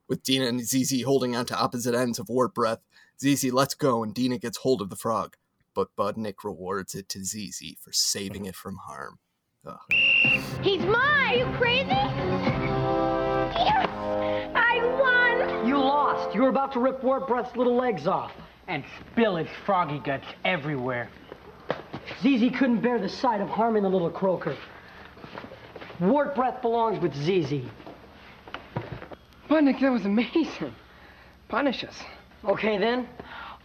With 0.07 0.23
Dina 0.23 0.45
and 0.47 0.61
Z.Z 0.61 1.01
holding 1.01 1.35
on 1.35 1.45
to 1.47 1.59
opposite 1.59 1.93
ends 1.93 2.19
of 2.19 2.29
Wart 2.29 2.53
Breath, 2.53 2.79
Z.Z 3.21 3.51
lets 3.51 3.73
go 3.73 4.03
and 4.03 4.13
Dina 4.13 4.37
gets 4.37 4.57
hold 4.57 4.81
of 4.81 4.89
the 4.89 4.95
frog. 4.95 5.35
But 5.73 5.95
Budnick 5.95 6.43
rewards 6.43 6.95
it 6.95 7.09
to 7.09 7.23
Z.Z 7.23 7.77
for 7.81 7.91
saving 7.91 8.45
it 8.45 8.55
from 8.55 8.77
harm. 8.77 9.19
Ugh. 9.67 9.79
He's 10.61 10.81
mine! 10.81 11.17
Are 11.27 11.35
you 11.35 11.45
crazy? 11.57 11.89
Yes! 13.57 13.87
I 14.55 14.79
won! 14.99 15.67
You 15.67 15.77
lost. 15.77 16.33
You 16.33 16.43
were 16.43 16.49
about 16.49 16.71
to 16.73 16.79
rip 16.79 17.03
Wart 17.03 17.27
Breath's 17.27 17.55
little 17.55 17.75
legs 17.75 18.07
off. 18.07 18.31
And 18.69 18.83
spill 19.11 19.37
his 19.37 19.47
froggy 19.65 19.99
guts 19.99 20.25
everywhere. 20.43 21.09
Z.Z 22.21 22.49
couldn't 22.51 22.81
bear 22.81 22.99
the 22.99 23.09
sight 23.09 23.39
of 23.39 23.47
harming 23.47 23.83
the 23.83 23.89
little 23.89 24.09
croaker. 24.09 24.57
Wart 25.99 26.35
Breath 26.35 26.61
belongs 26.61 27.01
with 27.01 27.15
Z.Z. 27.15 27.69
Budnick, 29.49 29.79
that 29.79 29.91
was 29.91 30.05
amazing. 30.05 30.75
Punish 31.47 31.83
us. 31.83 31.95
Okay 32.45 32.77
then. 32.77 33.07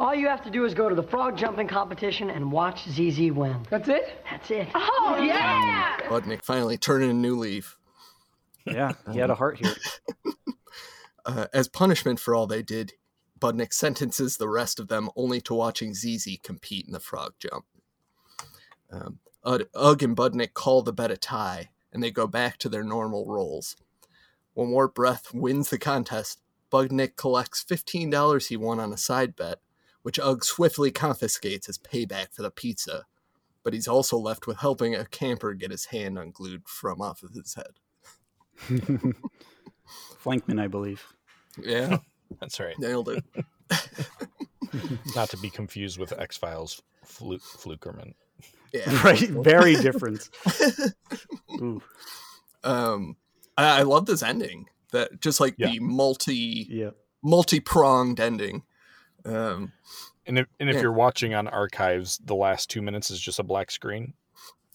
All 0.03 0.16
you 0.16 0.26
have 0.26 0.42
to 0.42 0.50
do 0.50 0.64
is 0.64 0.74
go 0.74 0.88
to 0.88 0.96
the 0.96 1.03
frog 1.05 1.36
jumping 1.36 1.68
competition 1.68 2.28
and 2.28 2.50
watch 2.50 2.82
ZZ 2.88 3.30
win. 3.30 3.64
That's 3.70 3.88
it? 3.88 4.20
That's 4.28 4.50
it. 4.50 4.66
Oh, 4.74 5.16
yeah! 5.22 5.96
Budnick 6.09 6.42
finally 6.42 6.76
turning 6.76 7.09
a 7.09 7.14
new 7.14 7.36
leaf. 7.38 7.78
yeah, 8.66 8.94
he 9.12 9.20
had 9.20 9.30
a 9.30 9.36
heart 9.36 9.59
here. 9.59 9.74
Uh, 11.24 11.46
as 11.55 11.68
punishment 11.68 12.18
for 12.18 12.34
all 12.34 12.48
they 12.48 12.64
did, 12.64 12.94
Budnick 13.38 13.72
sentences 13.72 14.36
the 14.36 14.48
rest 14.48 14.80
of 14.80 14.88
them 14.88 15.09
only 15.14 15.40
to 15.42 15.55
watching 15.55 15.94
ZZ 15.94 16.36
compete 16.42 16.84
in 16.84 16.92
the 16.92 16.98
frog 16.98 17.34
jump. 17.38 17.64
Um, 18.90 19.20
Ugg 19.44 19.68
Ugg 19.72 20.03
and 20.03 20.16
Budnick 20.16 20.53
call 20.53 20.82
the 20.82 20.92
bet 20.92 21.12
a 21.12 21.16
tie, 21.16 21.70
and 21.92 22.03
they 22.03 22.11
go 22.11 22.26
back 22.26 22.59
to 22.59 22.68
their 22.68 22.82
normal 22.82 23.24
roles. 23.24 23.76
When 24.55 24.70
Wart 24.70 24.96
Breath 24.96 25.32
wins 25.32 25.70
the 25.70 25.78
contest, 25.78 26.40
Budnick 26.72 27.14
collects 27.14 27.62
$15 27.62 28.48
he 28.48 28.57
won 28.57 28.80
on 28.80 28.92
a 28.92 28.98
side 28.98 29.36
bet, 29.36 29.61
which 30.03 30.18
Ugg 30.18 30.44
swiftly 30.44 30.90
confiscates 30.90 31.68
as 31.68 31.78
payback 31.78 32.32
for 32.32 32.42
the 32.42 32.50
pizza. 32.50 33.05
But 33.64 33.74
he's 33.74 33.88
also 33.88 34.18
left 34.18 34.46
with 34.46 34.59
helping 34.59 34.94
a 34.94 35.05
camper 35.05 35.55
get 35.55 35.70
his 35.70 35.86
hand 35.86 36.18
unglued 36.18 36.62
from 36.66 37.00
off 37.00 37.22
of 37.22 37.30
his 37.32 37.55
head. 37.55 37.78
Flankman, 40.22 40.61
I 40.61 40.66
believe. 40.66 41.05
Yeah, 41.62 41.98
That's 42.40 42.59
right. 42.59 42.78
nailed 42.78 43.09
it. 43.09 43.24
Not 45.14 45.30
to 45.30 45.36
be 45.36 45.50
confused 45.50 45.98
with 45.98 46.18
X 46.18 46.36
Files 46.36 46.82
Flu- 47.05 47.38
Flukerman. 47.38 48.14
Yeah. 48.72 49.03
Right, 49.05 49.28
very 49.28 49.74
different. 49.76 50.30
Um, 52.64 53.16
I, 53.57 53.80
I 53.80 53.82
love 53.82 54.07
this 54.07 54.22
ending. 54.22 54.66
That 54.92 55.20
just 55.20 55.40
like 55.40 55.57
the 55.57 55.78
multi, 55.80 56.66
yeah, 56.68 56.90
multi-pronged 57.22 58.20
ending. 58.20 58.62
Um, 59.25 59.73
And 60.27 60.39
if 60.39 60.47
and 60.61 60.68
if 60.70 60.77
Yeah. 60.77 60.83
you're 60.83 60.93
watching 60.93 61.35
on 61.35 61.49
archives, 61.49 62.18
the 62.25 62.35
last 62.35 62.70
two 62.70 62.81
minutes 62.83 63.11
is 63.11 63.20
just 63.20 63.39
a 63.39 63.43
black 63.43 63.70
screen. 63.70 64.14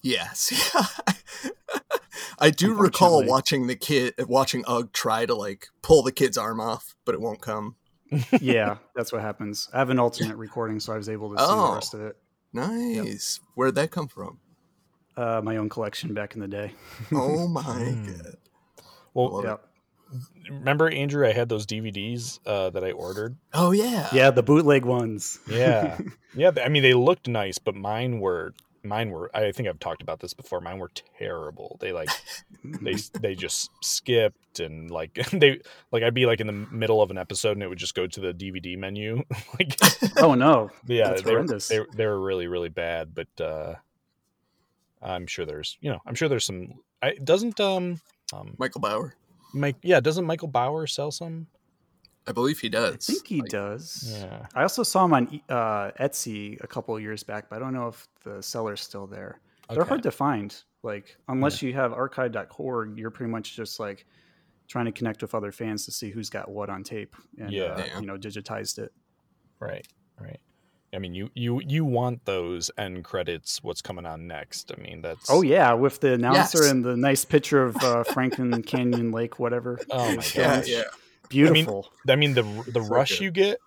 Yes. 0.02 0.52
I 2.40 2.50
do 2.52 2.74
recall 2.74 3.26
watching 3.26 3.68
the 3.68 3.76
kid 3.76 4.14
watching 4.28 4.64
Ugg 4.68 4.92
try 4.94 5.26
to 5.26 5.34
like 5.34 5.68
pull 5.82 6.04
the 6.04 6.12
kid's 6.12 6.38
arm 6.38 6.60
off, 6.60 6.96
but 7.06 7.16
it 7.16 7.22
won't 7.22 7.42
come. 7.42 7.76
yeah, 8.42 8.78
that's 8.96 9.12
what 9.12 9.22
happens. 9.22 9.70
I 9.74 9.80
have 9.80 9.90
an 9.90 10.00
alternate 10.00 10.38
recording, 10.38 10.80
so 10.80 10.94
I 10.94 10.98
was 10.98 11.10
able 11.10 11.32
to 11.34 11.40
see 11.40 11.46
the 11.46 11.52
Oh. 11.52 11.74
rest 11.74 11.94
of 11.94 12.02
it. 12.02 12.18
Nice. 12.54 13.40
Where'd 13.56 13.76
that 13.76 13.92
come 13.92 14.08
from? 14.08 14.40
Uh, 15.16 15.42
my 15.44 15.58
own 15.58 15.68
collection 15.68 16.14
back 16.14 16.36
in 16.36 16.42
the 16.42 16.48
day. 16.48 16.74
Oh 17.12 17.48
my 17.48 17.62
Hmm. 17.64 18.06
god. 18.06 18.36
Well, 19.14 19.42
Yep. 19.44 19.68
Remember 20.50 20.90
Andrew? 20.90 21.28
I 21.28 21.34
had 21.34 21.50
those 21.50 21.66
DVDs 21.66 22.40
uh, 22.46 22.70
that 22.72 22.84
I 22.84 22.92
ordered. 22.92 23.36
Oh 23.54 23.72
yeah. 23.72 24.08
Yeah, 24.14 24.32
the 24.32 24.44
bootleg 24.44 24.86
ones. 24.86 25.40
Yeah, 25.50 25.98
yeah. 26.34 26.52
I 26.64 26.70
mean, 26.70 26.84
they 26.84 26.94
looked 26.94 27.28
nice, 27.28 27.58
but 27.58 27.76
mine 27.76 28.20
were 28.20 28.54
mine 28.84 29.12
were. 29.12 29.30
I 29.36 29.52
think 29.52 29.68
I've 29.68 29.80
talked 29.80 30.02
about 30.02 30.20
this 30.20 30.34
before. 30.34 30.62
Mine 30.62 30.80
were 30.80 30.92
terrible. 31.20 31.78
They 31.82 31.92
like 31.92 32.10
they 32.64 32.96
they 33.20 33.36
just 33.36 33.70
skipped 33.84 34.60
and 34.60 34.90
like 34.90 35.14
they 35.32 35.60
like 35.92 36.04
I'd 36.04 36.14
be 36.14 36.26
like 36.26 36.40
in 36.40 36.48
the 36.48 36.54
middle 36.54 37.02
of 37.02 37.12
an 37.12 37.18
episode 37.18 37.52
and 37.52 37.64
it 37.64 37.68
would 37.68 37.78
just 37.78 37.96
go 37.96 38.08
to 38.08 38.20
the 38.20 38.34
DVD 38.34 38.78
menu. 38.78 39.24
like 39.60 39.78
Oh 40.18 40.34
no. 40.34 40.72
yeah, 40.88 41.10
That's 41.10 41.24
they 41.24 41.36
were, 41.36 41.46
they 41.46 41.80
they 41.96 42.06
were 42.06 42.20
really 42.20 42.48
really 42.48 42.70
bad. 42.70 43.14
But 43.14 43.42
uh 43.42 43.76
I'm 45.02 45.28
sure 45.28 45.46
there's 45.46 45.78
you 45.82 45.92
know 45.92 46.00
I'm 46.06 46.16
sure 46.16 46.30
there's 46.30 46.46
some. 46.46 46.76
I 47.02 47.14
doesn't 47.24 47.60
um 47.60 48.00
um 48.34 48.56
Michael 48.58 48.82
Bower. 48.82 49.16
Mike 49.60 49.76
yeah 49.82 50.00
doesn't 50.00 50.26
Michael 50.26 50.48
Bower 50.48 50.88
sell 50.88 51.12
some? 51.12 51.48
I 52.28 52.34
believe 52.34 52.60
he 52.60 52.68
does. 52.68 53.10
I 53.10 53.14
think 53.14 53.28
he 53.28 53.42
does. 53.42 54.14
Yeah. 54.20 54.46
I 54.54 54.64
also 54.64 54.84
saw 54.84 55.06
him 55.06 55.14
on 55.14 55.34
E- 55.34 55.44
uh, 55.48 55.92
Etsy 56.00 56.62
a 56.62 56.68
couple 56.68 56.94
of 56.96 57.02
years 57.02 57.24
back, 57.24 57.50
but 57.50 57.56
I 57.56 57.60
don't 57.60 57.74
know 57.74 57.88
if 57.88 58.06
the 58.26 58.44
seller's 58.44 58.82
still 58.82 59.08
there. 59.08 59.40
They're 59.70 59.86
hard 59.86 60.04
to 60.04 60.12
find. 60.12 60.54
Like, 60.84 61.16
unless 61.30 61.62
you 61.62 61.72
have 61.74 61.94
archive.org, 61.94 62.98
you're 62.98 63.12
pretty 63.12 63.32
much 63.32 63.56
just 63.56 63.80
like 63.80 64.06
trying 64.68 64.86
to 64.86 64.92
connect 64.92 65.22
with 65.22 65.34
other 65.36 65.54
fans 65.54 65.86
to 65.86 65.92
see 65.92 66.10
who's 66.10 66.30
got 66.30 66.50
what 66.52 66.70
on 66.70 66.84
tape 66.84 67.16
and, 67.40 67.50
Yeah. 67.52 67.64
uh, 67.64 67.78
Yeah. 67.86 68.00
you 68.02 68.06
know, 68.06 68.18
digitized 68.18 68.78
it. 68.80 68.92
Right, 69.60 69.88
right. 70.20 70.40
I 70.94 71.00
mean, 71.00 71.14
you 71.14 71.30
you 71.34 71.62
you 71.66 71.84
want 71.84 72.24
those 72.26 72.72
end 72.78 73.04
credits. 73.04 73.62
What's 73.62 73.82
coming 73.82 74.06
on 74.06 74.26
next? 74.28 74.72
I 74.78 74.82
mean, 74.82 75.02
that's 75.02 75.30
Oh, 75.30 75.42
yeah, 75.42 75.74
with 75.74 76.00
the 76.00 76.14
announcer 76.14 76.60
Yes. 76.64 76.72
and 76.72 76.84
the 76.86 76.96
nice 76.96 77.26
picture 77.26 77.62
of 77.64 77.76
uh, 77.84 78.04
Franklin 78.04 78.64
Canyon 78.64 79.12
Lake, 79.12 79.38
whatever. 79.38 79.80
Oh 79.92 80.08
my 80.16 80.24
gosh. 80.34 80.68
yeah. 80.68 80.84
Beautiful. 81.30 81.92
I 82.08 82.16
mean, 82.16 82.34
the 82.36 82.44
the 82.68 82.82
So 82.82 82.88
rush 82.90 83.12
good. 83.20 83.22
you 83.22 83.32
get. 83.32 83.60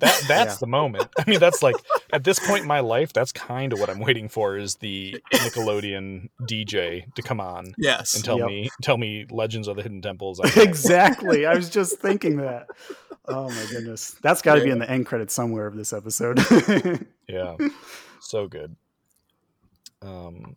That 0.00 0.24
that's 0.28 0.54
Yeah. 0.54 0.56
the 0.60 0.66
moment. 0.66 1.08
I 1.18 1.28
mean, 1.28 1.38
that's 1.40 1.62
like 1.62 1.76
at 2.12 2.24
this 2.24 2.38
point 2.40 2.62
in 2.62 2.68
my 2.68 2.80
life, 2.80 3.12
that's 3.12 3.32
kind 3.32 3.72
of 3.72 3.78
what 3.80 3.88
I'm 3.90 4.00
waiting 4.00 4.28
for 4.28 4.56
is 4.56 4.76
the 4.76 5.20
Nickelodeon 5.32 6.28
DJ 6.42 7.12
to 7.14 7.22
come 7.22 7.40
on 7.40 7.74
Yes. 7.78 8.14
and 8.14 8.24
tell 8.24 8.38
Yep. 8.38 8.46
me 8.48 8.70
tell 8.82 8.96
me 8.98 9.26
Legends 9.30 9.68
of 9.68 9.76
the 9.76 9.82
Hidden 9.82 10.02
Temples. 10.02 10.40
I 10.40 10.48
exactly. 10.62 11.46
I 11.46 11.54
was 11.54 11.70
just 11.70 11.98
thinking 11.98 12.36
that. 12.38 12.66
Oh, 13.26 13.48
my 13.48 13.66
goodness. 13.70 14.16
That's 14.22 14.42
got 14.42 14.56
to 14.56 14.62
be 14.64 14.68
in 14.70 14.78
the 14.78 14.90
end 14.90 15.06
credits 15.06 15.32
somewhere 15.32 15.66
of 15.66 15.74
this 15.74 15.94
episode. 15.94 16.38
yeah, 17.26 17.56
so 18.20 18.46
good. 18.48 18.76
Um, 20.02 20.56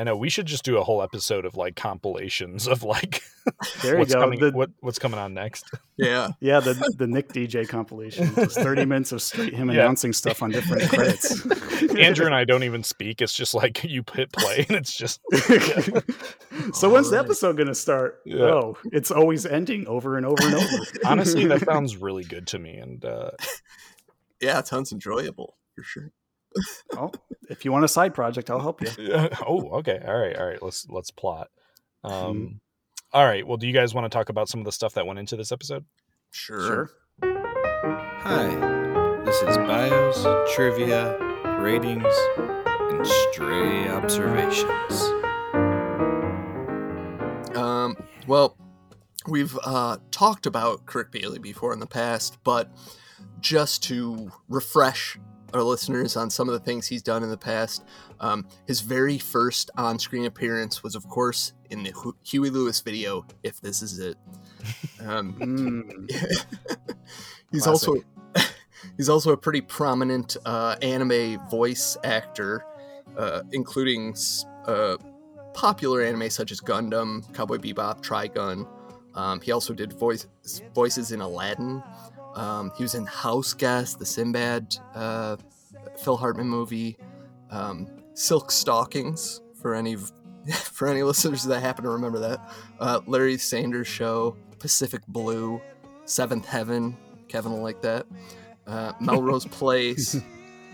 I 0.00 0.04
know 0.04 0.16
we 0.16 0.30
should 0.30 0.46
just 0.46 0.64
do 0.64 0.78
a 0.78 0.82
whole 0.82 1.02
episode 1.02 1.44
of 1.44 1.56
like 1.58 1.76
compilations 1.76 2.66
of 2.66 2.82
like 2.82 3.22
There 3.82 3.94
you 3.94 3.98
what's 3.98 4.14
go. 4.14 4.20
coming 4.20 4.40
The- 4.40 4.50
what 4.52 4.70
what's 4.80 4.98
coming 4.98 5.18
on 5.20 5.34
next. 5.34 5.70
Yeah. 5.98 6.28
Yeah, 6.40 6.60
the 6.60 6.72
the 6.96 7.06
Nick 7.06 7.28
DJ 7.34 7.68
compilation. 7.68 8.34
Just 8.34 8.56
30 8.56 8.84
minutes 8.86 9.12
of 9.12 9.20
straight 9.20 9.52
him 9.52 9.68
Yeah. 9.70 9.82
announcing 9.82 10.12
stuff 10.14 10.42
on 10.42 10.50
different 10.52 10.88
credits. 10.88 11.44
Andrew 11.96 12.24
and 12.24 12.34
I 12.34 12.44
don't 12.44 12.62
even 12.64 12.82
speak. 12.82 13.20
It's 13.20 13.34
just 13.34 13.52
like 13.52 13.84
you 13.84 14.02
hit 14.14 14.32
play 14.32 14.64
and 14.68 14.76
it's 14.78 14.96
just 14.96 15.20
so 16.72 16.88
when's 16.90 17.10
the 17.10 17.18
episode 17.18 17.56
going 17.56 17.68
to 17.68 17.74
start? 17.74 18.20
Yeah. 18.24 18.44
Oh, 18.44 18.78
it's 18.92 19.10
always 19.10 19.44
ending 19.44 19.86
over 19.86 20.16
and 20.16 20.24
over 20.24 20.42
and 20.46 20.54
over. 20.54 20.66
honestly 21.04 21.44
that 21.46 21.60
sounds 21.66 21.96
really 21.98 22.24
good 22.24 22.46
to 22.48 22.58
me 22.58 22.76
and 22.78 23.04
uh 23.04 23.32
Yeah, 24.40 24.60
it 24.60 24.66
sounds 24.66 24.92
enjoyable 24.92 25.56
for 25.74 25.82
sure. 25.82 26.12
Oh, 26.96 27.10
if 27.48 27.64
you 27.64 27.72
want 27.72 27.84
a 27.84 27.88
side 27.88 28.14
project, 28.14 28.50
I'll 28.50 28.60
help 28.60 28.80
you. 28.82 28.88
oh 29.46 29.68
okay 29.78 30.00
all 30.06 30.16
right 30.18 30.36
all 30.36 30.46
right 30.46 30.62
let's 30.62 30.86
let's 30.88 31.10
plot 31.10 31.48
um 32.04 32.12
Mm-hmm. 32.12 32.54
all 33.12 33.24
right 33.24 33.46
well 33.46 33.56
do 33.56 33.66
you 33.66 33.72
guys 33.72 33.94
want 33.94 34.04
to 34.04 34.08
talk 34.16 34.28
about 34.28 34.48
some 34.48 34.60
of 34.60 34.64
the 34.66 34.72
stuff 34.72 34.94
that 34.94 35.06
went 35.06 35.18
into 35.18 35.36
this 35.36 35.52
episode 35.52 35.84
Sure. 36.32 36.60
Sure. 36.60 36.90
Hi, 38.22 38.46
this 39.24 39.42
is 39.42 39.56
bios, 39.56 40.24
trivia, 40.54 41.16
ratings, 41.60 42.14
and 42.36 43.06
stray 43.06 43.88
observations. 43.88 45.00
Um, 47.56 47.96
well, 48.26 48.56
we've 49.26 49.58
uh, 49.64 49.96
talked 50.10 50.46
about 50.46 50.86
Kirk 50.86 51.12
Baily 51.12 51.40
before 51.42 51.72
in 51.72 51.80
the 51.80 51.86
past, 51.86 52.38
but 52.44 52.70
just 53.40 53.82
to 53.84 54.30
refresh 54.48 55.18
our 55.54 55.62
listeners 55.62 56.16
on 56.16 56.30
some 56.30 56.48
of 56.48 56.52
the 56.52 56.60
things 56.60 56.86
he's 56.86 57.02
done 57.02 57.22
in 57.22 57.30
the 57.30 57.36
past, 57.36 57.84
um, 58.20 58.46
his 58.66 58.80
very 58.80 59.18
first 59.18 59.70
on 59.76 59.98
screen 59.98 60.24
appearance 60.26 60.82
was, 60.82 60.94
of 60.94 61.08
course, 61.08 61.52
in 61.70 61.82
the 61.82 61.90
Hu- 61.90 62.16
Huey 62.24 62.50
Lewis 62.50 62.80
video, 62.80 63.24
If 63.42 63.60
This 63.60 63.82
Is 63.82 63.98
It. 63.98 64.16
Um, 65.06 65.32
Mm, 65.40 66.10
he's 67.52 67.62
Classic. 67.62 67.88
also 67.88 67.94
he's 68.98 69.08
also 69.08 69.32
a 69.32 69.36
pretty 69.36 69.62
prominent 69.62 70.36
uh, 70.44 70.76
anime 70.82 71.38
voice 71.50 71.96
actor, 72.04 72.64
uh, 73.16 73.40
including 73.52 74.14
uh, 74.66 74.96
popular 75.54 76.02
anime 76.02 76.28
such 76.28 76.52
as 76.52 76.60
Gundam, 76.60 77.32
Cowboy 77.34 77.56
Bebop, 77.56 78.02
Trigun. 78.02 78.66
Um, 79.14 79.40
he 79.40 79.50
also 79.52 79.72
did 79.72 79.94
voice 79.94 80.26
voices 80.74 81.12
in 81.12 81.20
Aladdin. 81.22 81.82
Um, 82.34 82.70
he 82.76 82.82
was 82.84 82.94
in 82.94 83.06
House 83.06 83.52
Guest, 83.54 83.98
the 83.98 84.06
Sinbad 84.06 84.76
uh, 84.94 85.36
Phil 86.02 86.16
Hartman 86.16 86.48
movie, 86.48 86.96
um, 87.50 87.88
Silk 88.14 88.50
Stockings 88.52 89.40
for 89.60 89.74
any 89.74 89.96
for 90.64 90.88
any 90.88 91.02
listeners 91.02 91.44
that 91.44 91.60
happen 91.60 91.84
to 91.84 91.90
remember 91.90 92.18
that. 92.20 92.50
Uh, 92.78 93.00
Larry 93.06 93.36
Sanders 93.38 93.88
Show, 93.88 94.36
Pacific 94.58 95.02
Blue, 95.08 95.60
Seventh 96.04 96.46
Heaven. 96.46 96.96
Kevin 97.28 97.52
will 97.52 97.62
like 97.62 97.82
that. 97.82 98.06
Uh, 98.66 98.92
Melrose 99.00 99.46
Place, 99.50 100.16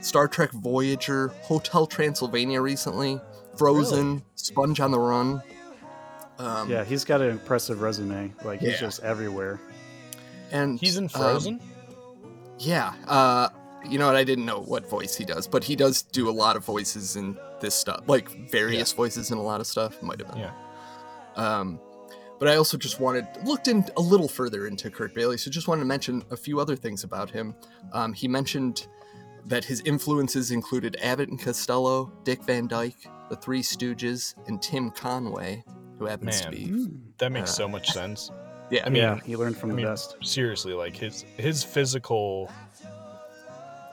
Star 0.00 0.28
Trek 0.28 0.50
Voyager, 0.52 1.28
Hotel 1.42 1.86
Transylvania 1.86 2.60
recently, 2.60 3.20
Frozen, 3.56 4.22
Sponge 4.34 4.80
on 4.80 4.90
the 4.90 4.98
Run. 4.98 5.42
Um, 6.38 6.70
yeah, 6.70 6.84
he's 6.84 7.04
got 7.04 7.22
an 7.22 7.30
impressive 7.30 7.80
resume. 7.80 8.32
Like, 8.44 8.60
he's 8.60 8.72
Yeah. 8.72 8.80
just 8.80 9.02
everywhere. 9.02 9.58
And 10.52 10.78
he's 10.78 10.96
in 10.96 11.04
um, 11.04 11.08
frozen 11.08 11.60
Yeah. 12.58 12.94
Uh, 13.06 13.48
you 13.88 13.98
know 13.98 14.06
what? 14.06 14.16
I 14.16 14.24
didn't 14.24 14.46
know 14.46 14.60
what 14.60 14.88
voice 14.88 15.14
he 15.14 15.24
does, 15.24 15.46
but 15.46 15.62
he 15.62 15.76
does 15.76 16.02
do 16.02 16.28
a 16.28 16.32
lot 16.32 16.56
of 16.56 16.64
voices 16.64 17.16
in 17.16 17.38
this 17.60 17.74
stuff, 17.74 18.02
like 18.06 18.28
various 18.50 18.92
voices 18.92 19.30
in 19.30 19.38
a 19.38 19.42
lot 19.42 19.60
of 19.60 19.66
stuff. 19.66 20.02
Might 20.02 20.20
have 20.20 20.28
been. 20.28 20.38
yeah 20.38 20.52
Um, 21.36 21.78
but 22.38 22.48
I 22.48 22.56
also 22.56 22.76
just 22.76 23.00
wanted 23.00 23.26
looked 23.44 23.68
in 23.68 23.84
a 23.96 24.00
little 24.00 24.28
further 24.28 24.66
into 24.66 24.90
Kurt 24.90 25.14
Baily, 25.14 25.38
so 25.38 25.50
just 25.50 25.68
wanted 25.68 25.80
to 25.82 25.86
mention 25.86 26.22
a 26.30 26.36
few 26.36 26.60
other 26.60 26.76
things 26.76 27.04
about 27.04 27.30
him. 27.30 27.54
Um, 27.92 28.12
he 28.12 28.28
mentioned 28.28 28.86
that 29.46 29.64
his 29.64 29.80
influences 29.82 30.50
included 30.50 30.96
Abbott 31.00 31.28
and 31.28 31.40
Costello, 31.40 32.12
Dick 32.24 32.42
Van 32.42 32.66
Dyke, 32.66 33.06
The 33.30 33.36
Three 33.36 33.62
Stooges, 33.62 34.34
and 34.48 34.60
Tim 34.60 34.90
Conway, 34.90 35.64
who 35.98 36.06
happens 36.06 36.40
to 36.40 36.50
Man. 36.50 36.52
be 36.52 36.88
that 37.18 37.30
makes 37.30 37.50
Uh, 37.52 37.54
so 37.54 37.68
much 37.68 37.90
sense 37.92 38.30
yeah. 38.70 38.82
i 38.84 38.88
mean 38.88 39.02
yeah, 39.02 39.18
he 39.24 39.36
learned 39.36 39.56
from 39.56 39.70
I 39.70 39.72
the 39.72 39.76
mean, 39.78 39.86
best. 39.86 40.16
seriously 40.22 40.72
like 40.72 40.96
his 40.96 41.24
his 41.36 41.62
physical 41.64 42.50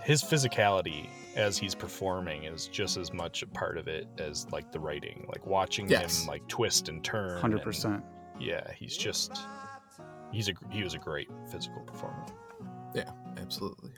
his 0.03 0.21
physicality 0.23 1.09
as 1.35 1.57
he's 1.57 1.73
performing 1.73 2.43
is 2.43 2.67
just 2.67 2.97
as 2.97 3.11
much 3.13 3.41
a 3.41 3.47
part 3.47 3.77
of 3.77 3.87
it 3.87 4.07
as 4.19 4.45
like 4.51 4.71
the 4.71 4.79
writing 4.79 5.25
like 5.29 5.45
watching 5.47 5.87
Yes. 5.89 6.21
him 6.21 6.27
like 6.27 6.47
twist 6.47 6.89
and 6.89 7.03
turn 7.03 7.41
100%. 7.41 8.01
yeah 8.39 8.71
he's 8.75 8.95
just 8.97 9.37
he's 10.31 10.49
a 10.49 10.53
he 10.69 10.83
was 10.83 10.93
a 10.93 10.99
great 10.99 11.29
physical 11.51 11.81
performer. 11.81 12.25
Yeah, 12.95 13.09
absolutely. 13.37 13.91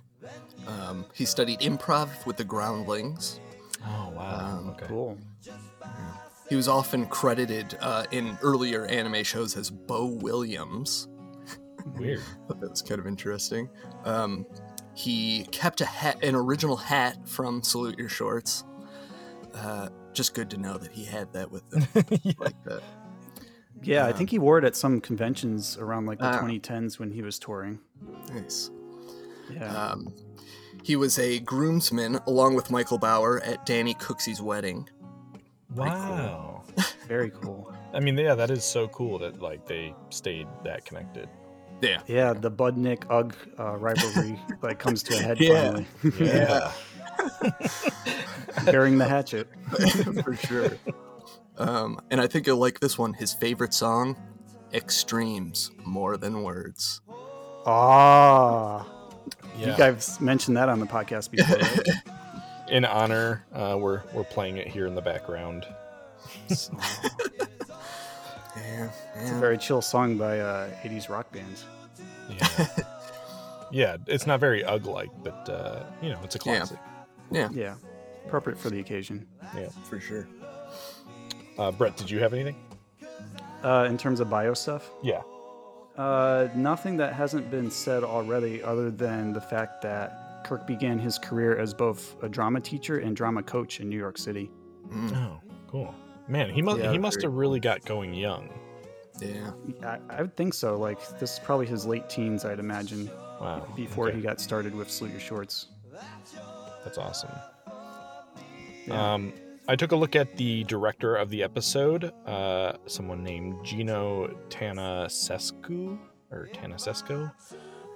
Um, 0.68 1.06
he 1.14 1.26
studied 1.26 1.60
improv 1.60 2.26
with 2.26 2.38
the 2.38 2.46
Groundlings. 2.46 3.40
Oh 3.86 4.10
wow! 4.16 4.58
Um, 4.60 4.70
okay. 4.70 4.86
Cool. 4.88 5.18
He 6.50 6.56
was 6.56 6.68
often 6.68 7.06
credited 7.08 7.78
uh, 7.82 8.06
in 8.12 8.38
earlier 8.41 8.86
anime 8.86 9.24
shows 9.24 9.58
as 9.58 9.70
Bo 9.72 10.06
Williams. 10.06 11.08
Weird. 11.98 12.22
that 12.50 12.70
was 12.70 12.82
kind 12.82 13.00
of 13.00 13.08
interesting. 13.08 13.70
Um, 14.06 14.46
he 14.93 15.46
kept 15.52 15.82
a 15.82 15.86
hat, 15.86 16.24
an 16.24 16.36
original 16.36 16.76
hat 16.78 17.28
from 17.28 17.62
Salute 17.64 17.98
Your 17.98 18.10
Shorts. 18.10 18.64
Uh, 19.54 19.89
just 20.14 20.34
good 20.34 20.50
to 20.52 20.58
know 20.58 20.78
that 20.78 20.91
he 20.91 21.04
had 21.04 21.32
that 21.34 21.52
with 21.52 21.64
him 21.74 21.88
like 22.39 22.62
that. 22.66 22.82
Yeah, 23.82 24.06
I 24.06 24.12
Um, 24.12 24.18
think 24.18 24.30
he 24.30 24.39
wore 24.39 24.58
it 24.58 24.64
at 24.64 24.76
some 24.76 25.02
conventions 25.02 25.78
around 25.78 26.06
like 26.06 26.20
the 26.20 26.26
Ah. 26.28 26.39
2010s 26.41 26.98
when 27.00 27.12
he 27.12 27.22
was 27.22 27.38
touring. 27.39 27.80
Nice. 28.34 28.72
Yeah. 29.52 29.72
Um, 29.76 30.14
he 30.84 30.96
was 30.96 31.20
a 31.20 31.39
groomsman 31.39 32.20
along 32.28 32.56
with 32.56 32.72
Michael 32.72 32.98
Bower 32.98 33.41
at 33.41 33.66
Danny 33.66 33.93
Cooksey's 33.96 34.41
wedding. 34.41 34.88
Wow. 35.76 36.64
Very 37.08 37.30
cool. 37.32 37.74
I 37.94 38.00
mean, 38.00 38.18
yeah, 38.18 38.36
that 38.36 38.50
is 38.52 38.64
so 38.64 38.88
cool 38.90 39.20
that 39.20 39.42
like 39.42 39.66
they 39.68 39.94
stayed 40.10 40.48
that 40.64 40.86
connected. 40.86 41.30
Yeah. 41.82 42.02
Yeah, 42.08 42.34
the 42.34 42.50
Budnick 42.52 43.04
Ugg 43.10 43.36
uh, 43.60 43.76
rivalry 43.78 44.40
like 44.62 44.80
comes 44.80 45.04
to 45.04 45.14
a 45.16 45.22
head 45.22 45.38
Yeah. 45.40 45.62
finally. 45.72 45.86
Yeah. 46.20 46.72
Bearing 48.66 48.98
the 48.98 49.06
hatchet. 49.08 49.48
for 50.24 50.36
sure. 50.36 50.78
Um, 51.58 52.00
and 52.10 52.20
I 52.20 52.28
think 52.28 52.48
you'll 52.48 52.58
like 52.58 52.80
this 52.80 52.98
one. 52.98 53.14
His 53.14 53.34
favorite 53.34 53.74
song, 53.74 54.16
"Extremes 54.74 55.72
More 55.86 56.18
Than 56.18 56.44
Words." 56.44 57.02
Ah. 57.66 58.86
You 59.58 59.68
Yeah. 59.68 59.78
guys 59.78 60.20
mentioned 60.20 60.58
that 60.58 60.70
on 60.70 60.80
the 60.80 60.86
podcast 60.86 61.32
before. 61.32 61.58
Right? 61.58 61.90
In 62.70 62.84
honor, 62.84 63.45
uh, 63.53 63.78
we're 63.80 64.01
we're 64.13 64.24
playing 64.24 64.57
it 64.57 64.68
here 64.68 64.88
in 64.88 64.95
the 64.95 65.01
background. 65.01 65.66
Yeah, 68.57 68.89
It's 69.18 69.32
a 69.32 69.36
very 69.39 69.57
chill 69.57 69.82
song 69.82 70.18
by 70.18 70.39
uh, 70.39 70.70
80s 70.84 71.09
rock 71.09 71.32
bands. 71.32 71.66
Yeah. 72.30 72.68
yeah, 73.72 73.97
it's 74.07 74.26
not 74.26 74.39
very 74.39 74.63
UGG 74.63 74.86
like, 74.88 75.09
but 75.24 75.49
uh, 75.49 75.84
you 76.01 76.09
know, 76.09 76.20
it's 76.24 76.36
a 76.36 76.39
Yeah. 76.45 76.57
classic. 76.57 76.80
Yeah, 77.32 77.49
Yeah. 77.51 77.76
Appropriate 78.26 78.57
for 78.57 78.70
the 78.70 78.80
occasion. 78.80 79.28
Yeah. 79.55 79.68
for 79.84 79.99
sure. 79.99 80.28
Uh, 81.57 81.72
Brett, 81.72 81.95
did 81.97 82.09
you 82.09 82.20
have 82.20 82.34
anything? 82.34 82.55
Uh, 83.63 83.86
in 83.89 83.97
terms 83.97 84.20
of 84.20 84.30
bio 84.30 84.53
stuff, 84.53 84.89
Yeah. 85.03 85.22
uh, 85.97 86.47
nothing 86.55 86.97
that 86.97 87.13
hasn't 87.13 87.51
been 87.51 87.70
said 87.70 88.03
already, 88.03 88.63
other 88.63 88.89
than 88.89 89.34
the 89.34 89.41
fact 89.41 89.82
that 89.84 90.25
Kirk 90.46 90.66
began 90.66 90.98
his 91.00 91.18
career 91.20 91.58
as 91.58 91.74
both 91.74 92.16
a 92.24 92.30
drama 92.30 92.62
teacher 92.62 93.00
and 93.00 93.16
drama 93.16 93.43
coach 93.43 93.80
in 93.82 93.89
New 93.89 93.98
York 93.98 94.18
City. 94.18 94.50
Mm, 94.88 95.12
Oh, 95.18 95.41
cool. 95.68 95.93
Man, 96.28 96.50
he 96.52 96.62
must 96.62 96.80
Yeah, 96.80 96.91
he 96.91 96.98
must 96.98 97.18
very 97.22 97.32
have 97.32 97.34
really 97.38 97.60
got 97.60 97.84
going 97.86 98.14
young. 98.14 98.50
yeah. 99.20 99.52
I, 99.84 100.00
I 100.10 100.22
would 100.22 100.36
think 100.38 100.54
so. 100.54 100.78
Like, 100.78 101.00
this 101.20 101.34
is 101.34 101.39
probably 101.39 101.66
his 101.66 101.86
late 101.86 102.10
teens, 102.10 102.46
I'd 102.46 102.60
imagine, 102.60 103.10
Wow. 103.41 103.68
before 103.76 104.08
okay. 104.08 104.18
he 104.18 104.22
got 104.24 104.39
started 104.39 104.74
with 104.74 104.89
Salute 104.89 105.12
Your 105.12 105.20
Shorts. 105.20 105.68
That's 106.84 106.98
awesome. 106.98 107.32
Yeah. 108.88 109.14
Um, 109.14 109.34
I 109.68 109.76
took 109.76 109.91
a 109.91 109.96
look 109.96 110.16
at 110.16 110.38
the 110.38 110.64
director 110.66 111.16
of 111.16 111.30
the 111.32 111.41
episode, 111.41 112.14
uh, 112.28 112.74
someone 112.86 113.24
named 113.24 113.66
Gino 113.66 114.28
Tanasescu 114.50 115.98
or 116.32 116.48
Tanasesco. 116.54 117.32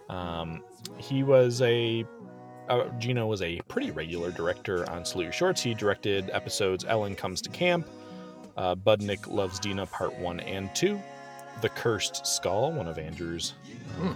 Um, 0.10 0.64
he 0.98 1.22
was 1.24 1.62
a 1.62 2.04
uh, 2.70 2.88
Gino 3.00 3.28
was 3.28 3.42
a 3.42 3.60
pretty 3.68 3.92
regular 3.92 4.32
director 4.32 4.90
on 4.90 5.04
Salute 5.06 5.24
Your 5.26 5.34
Shorts. 5.34 5.62
He 5.62 5.74
directed 5.74 6.30
episodes 6.32 6.86
Ellen 6.88 7.16
Comes 7.16 7.42
to 7.42 7.50
Camp, 7.50 7.88
uh, 8.58 8.76
Budnick 8.76 9.28
Loves 9.28 9.60
Dina 9.60 9.86
Part 9.86 10.18
One 10.20 10.40
and 10.42 10.74
Two, 10.76 11.02
The 11.62 11.70
Cursed 11.70 12.26
Skull, 12.26 12.72
one 12.72 12.88
of 12.88 12.98
Andrew's 12.98 13.54
um, 14.00 14.16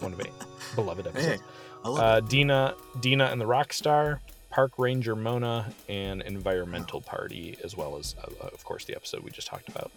one 0.00 0.12
of 0.12 0.20
a 0.20 0.26
beloved 0.74 1.06
episodes. 1.06 1.42
Love 1.84 1.98
Uh, 1.98 2.20
Dina, 2.20 2.74
Dina 3.00 3.26
and 3.26 3.40
the 3.40 3.44
Rockstar, 3.46 4.18
Park 4.50 4.72
Ranger 4.78 5.14
Mona, 5.16 5.72
and 5.88 6.22
Environmental 6.22 7.00
Party, 7.00 7.56
as 7.64 7.76
well 7.76 7.96
as, 7.96 8.16
uh, 8.22 8.46
of 8.48 8.64
course, 8.64 8.84
the 8.84 8.94
episode 8.96 9.22
we 9.22 9.30
just 9.30 9.46
talked 9.48 9.68
about. 9.68 9.90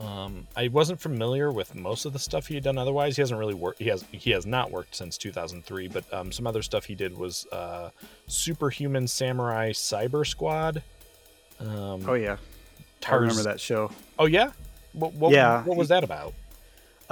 Um, 0.00 0.46
I 0.56 0.68
wasn't 0.68 1.00
familiar 1.00 1.50
with 1.50 1.74
most 1.74 2.04
of 2.04 2.12
the 2.12 2.18
stuff 2.18 2.46
he 2.46 2.54
had 2.54 2.64
done. 2.64 2.78
Otherwise, 2.78 3.16
he 3.16 3.22
hasn't 3.22 3.38
really 3.38 3.54
worked. 3.54 3.78
He 3.78 3.88
has 3.88 4.04
he 4.12 4.30
has 4.30 4.46
not 4.46 4.70
worked 4.70 4.94
since 4.94 5.16
2003. 5.18 5.88
But 5.88 6.12
um, 6.12 6.32
some 6.32 6.46
other 6.46 6.62
stuff 6.62 6.84
he 6.84 6.94
did 6.94 7.16
was 7.16 7.46
uh, 7.52 7.90
Superhuman 8.26 9.06
Samurai 9.08 9.72
Cyber 9.72 10.26
Squad. 10.26 10.82
Um, 11.60 12.04
Oh, 12.08 12.14
yeah. 12.14 12.36
I 13.06 13.14
remember 13.14 13.42
that 13.44 13.60
show. 13.60 13.90
Oh 14.18 14.26
yeah. 14.26 14.52
What, 14.92 15.14
what, 15.14 15.32
Yeah. 15.32 15.62
What 15.64 15.76
was 15.76 15.88
that 15.88 16.04
about? 16.04 16.34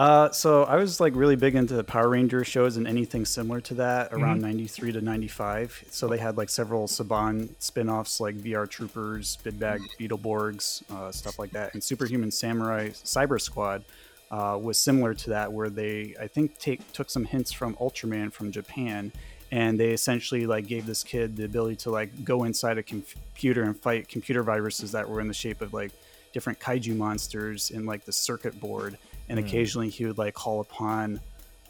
Uh, 0.00 0.30
so 0.30 0.64
I 0.64 0.76
was 0.76 0.98
like 0.98 1.14
really 1.14 1.36
big 1.36 1.54
into 1.54 1.74
the 1.74 1.84
Power 1.84 2.08
Ranger 2.08 2.42
shows 2.42 2.78
and 2.78 2.88
anything 2.88 3.26
similar 3.26 3.60
to 3.60 3.74
that 3.74 4.14
around 4.14 4.38
Mm-hmm. 4.38 4.46
93 4.46 4.92
to 4.92 5.00
95. 5.02 5.84
So 5.90 6.08
they 6.08 6.16
had 6.16 6.38
like 6.38 6.48
several 6.48 6.86
Saban 6.86 7.50
spin-offs 7.58 8.18
like 8.18 8.34
VR 8.36 8.66
Troopers, 8.66 9.36
Big 9.44 9.60
Bad 9.60 9.82
Beetleborgs, 10.00 10.90
uh, 10.90 11.12
stuff 11.12 11.38
like 11.38 11.50
that. 11.50 11.74
And 11.74 11.84
Superhuman 11.84 12.30
Samurai 12.30 12.88
Cyber 12.88 13.38
Squad 13.38 13.84
uh, 14.30 14.58
was 14.58 14.78
similar 14.78 15.12
to 15.12 15.30
that 15.30 15.52
where 15.52 15.68
they, 15.68 16.14
I 16.18 16.28
think, 16.28 16.56
take, 16.56 16.92
took 16.94 17.10
some 17.10 17.26
hints 17.26 17.52
from 17.52 17.74
Ultraman 17.74 18.32
from 18.32 18.52
Japan 18.52 19.12
and 19.52 19.78
they 19.78 19.90
essentially 19.90 20.46
like 20.46 20.66
gave 20.66 20.86
this 20.86 21.04
kid 21.04 21.36
the 21.36 21.44
ability 21.44 21.76
to 21.76 21.90
like 21.90 22.24
go 22.24 22.44
inside 22.44 22.78
a 22.78 22.82
computer 22.82 23.64
and 23.64 23.78
fight 23.78 24.08
computer 24.08 24.42
viruses 24.42 24.92
that 24.92 25.06
were 25.10 25.20
in 25.20 25.28
the 25.28 25.34
shape 25.34 25.60
of 25.60 25.74
like 25.74 25.92
different 26.32 26.58
kaiju 26.58 26.96
monsters 26.96 27.70
in 27.70 27.84
like 27.84 28.06
the 28.06 28.12
circuit 28.12 28.58
board 28.58 28.96
and 29.30 29.38
Hmm. 29.38 29.46
occasionally 29.46 29.88
he 29.88 30.04
would 30.04 30.18
like 30.18 30.34
call 30.34 30.60
upon 30.60 31.20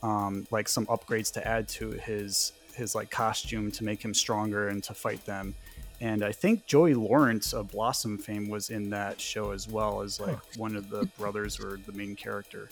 um, 0.03 0.47
like 0.51 0.69
some 0.69 0.87
upgrades 0.87 1.31
to 1.35 1.47
add 1.47 1.69
to 1.69 1.91
his 1.93 2.53
his 2.75 2.95
like 2.97 3.11
costume 3.11 3.71
to 3.73 3.85
make 3.85 4.03
him 4.03 4.15
stronger 4.15 4.69
and 4.69 4.83
to 4.85 4.95
fight 4.95 5.25
them 5.27 5.55
and 6.01 6.25
i 6.25 6.33
think 6.33 6.65
joey 6.67 6.95
lawrence 6.95 7.53
of 7.53 7.71
blossom 7.71 8.17
fame 8.17 8.49
was 8.49 8.71
in 8.71 8.89
that 8.91 9.21
show 9.21 9.51
as 9.53 9.69
well 9.69 10.01
as 10.01 10.19
like 10.19 10.39
one 10.57 10.75
of 10.75 10.89
the 10.89 11.05
brothers 11.19 11.61
or 11.61 11.79
the 11.87 11.93
main 11.93 12.17
character 12.17 12.69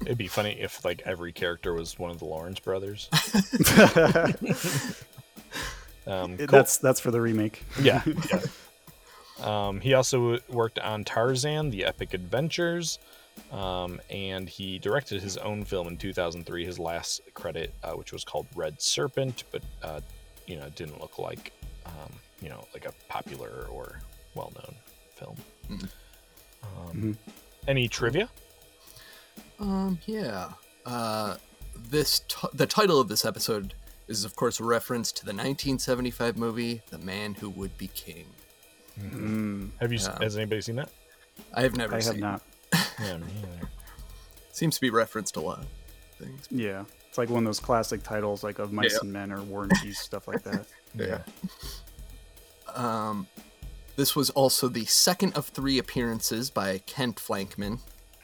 It'd 0.00 0.16
be 0.16 0.26
funny 0.26 0.52
if 0.58 0.82
like 0.86 1.02
every 1.04 1.32
character 1.32 1.74
was 1.74 1.98
one 1.98 2.10
of 2.10 2.18
the 2.18 2.24
Lawrence 2.24 2.60
brothers. 2.60 3.10
um, 6.06 6.36
cool. 6.38 6.46
that's 6.46 6.78
that's 6.78 7.00
for 7.00 7.10
the 7.10 7.20
remake 7.20 7.62
yeah. 7.80 8.02
yeah. 8.30 8.40
Um, 9.42 9.80
he 9.80 9.94
also 9.94 10.38
worked 10.48 10.78
on 10.78 11.04
Tarzan: 11.04 11.70
The 11.70 11.84
Epic 11.84 12.14
Adventures, 12.14 12.98
um, 13.52 14.00
and 14.10 14.48
he 14.48 14.78
directed 14.78 15.22
his 15.22 15.36
own 15.38 15.64
film 15.64 15.88
in 15.88 15.96
2003. 15.96 16.64
His 16.64 16.78
last 16.78 17.20
credit, 17.34 17.72
uh, 17.82 17.92
which 17.92 18.12
was 18.12 18.24
called 18.24 18.46
Red 18.54 18.80
Serpent, 18.80 19.44
but 19.50 19.62
uh, 19.82 20.00
you 20.46 20.56
know, 20.56 20.66
it 20.66 20.74
didn't 20.74 21.00
look 21.00 21.18
like 21.18 21.52
um, 21.86 22.12
you 22.40 22.48
know, 22.48 22.64
like 22.74 22.84
a 22.86 22.92
popular 23.08 23.66
or 23.70 24.00
well-known 24.34 24.74
film. 25.14 25.36
Mhm. 25.70 25.88
Um, 26.62 27.18
Any 27.66 27.88
trivia? 27.88 28.28
Um, 29.58 29.98
yeah. 30.06 30.50
Uh, 30.86 31.36
this 31.74 32.20
t- 32.20 32.48
the 32.52 32.66
title 32.66 33.00
of 33.00 33.08
this 33.08 33.24
episode 33.24 33.74
is, 34.06 34.24
of 34.24 34.36
course, 34.36 34.60
a 34.60 34.64
reference 34.64 35.12
to 35.12 35.24
the 35.24 35.32
1975 35.32 36.36
movie 36.36 36.82
"The 36.90 36.98
Man 36.98 37.34
Who 37.34 37.50
Would 37.50 37.76
Be 37.76 37.88
King." 37.88 38.26
Mm, 39.00 39.70
Have 39.80 39.92
you? 39.92 39.98
Yeah. 39.98 40.18
Has 40.20 40.36
anybody 40.36 40.60
seen 40.60 40.76
that? 40.76 40.90
I 41.54 41.62
have 41.62 41.76
never 41.76 41.94
i 41.94 41.96
have 41.96 42.04
seen. 42.04 42.20
Not 43.00 43.08
Yeah, 43.08 43.14
either. 43.16 43.68
Seems 44.52 44.74
to 44.76 44.80
be 44.80 44.90
referenced 44.90 45.36
a 45.36 45.40
lot. 45.40 45.64
Things. 46.18 46.48
yeah 46.50 46.84
it's 47.08 47.16
like 47.16 47.30
one 47.30 47.44
of 47.44 47.48
those 47.48 47.60
classic 47.60 48.02
titles 48.02 48.42
like 48.42 48.58
of 48.58 48.72
mice 48.72 48.92
Yeah. 48.92 48.98
and 49.02 49.12
men 49.12 49.30
or 49.32 49.40
war 49.42 49.62
and 49.62 49.72
peace 49.80 50.00
stuff 50.00 50.26
like 50.26 50.42
that 50.42 50.66
Yeah. 50.94 51.20
Um, 52.74 53.26
this 53.96 54.14
was 54.16 54.30
also 54.30 54.68
the 54.68 54.84
second 54.84 55.34
of 55.36 55.46
three 55.46 55.78
appearances 55.78 56.50
by 56.50 56.78
Kent 56.86 57.16
Flankman, 57.16 57.78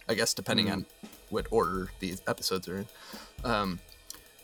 I 0.08 0.14
guess 0.14 0.34
depending 0.34 0.70
on 0.70 0.86
what 1.30 1.46
order 1.50 1.90
these 2.00 2.22
episodes 2.26 2.68
are 2.68 2.78
in. 2.78 2.86
Um, 3.44 3.80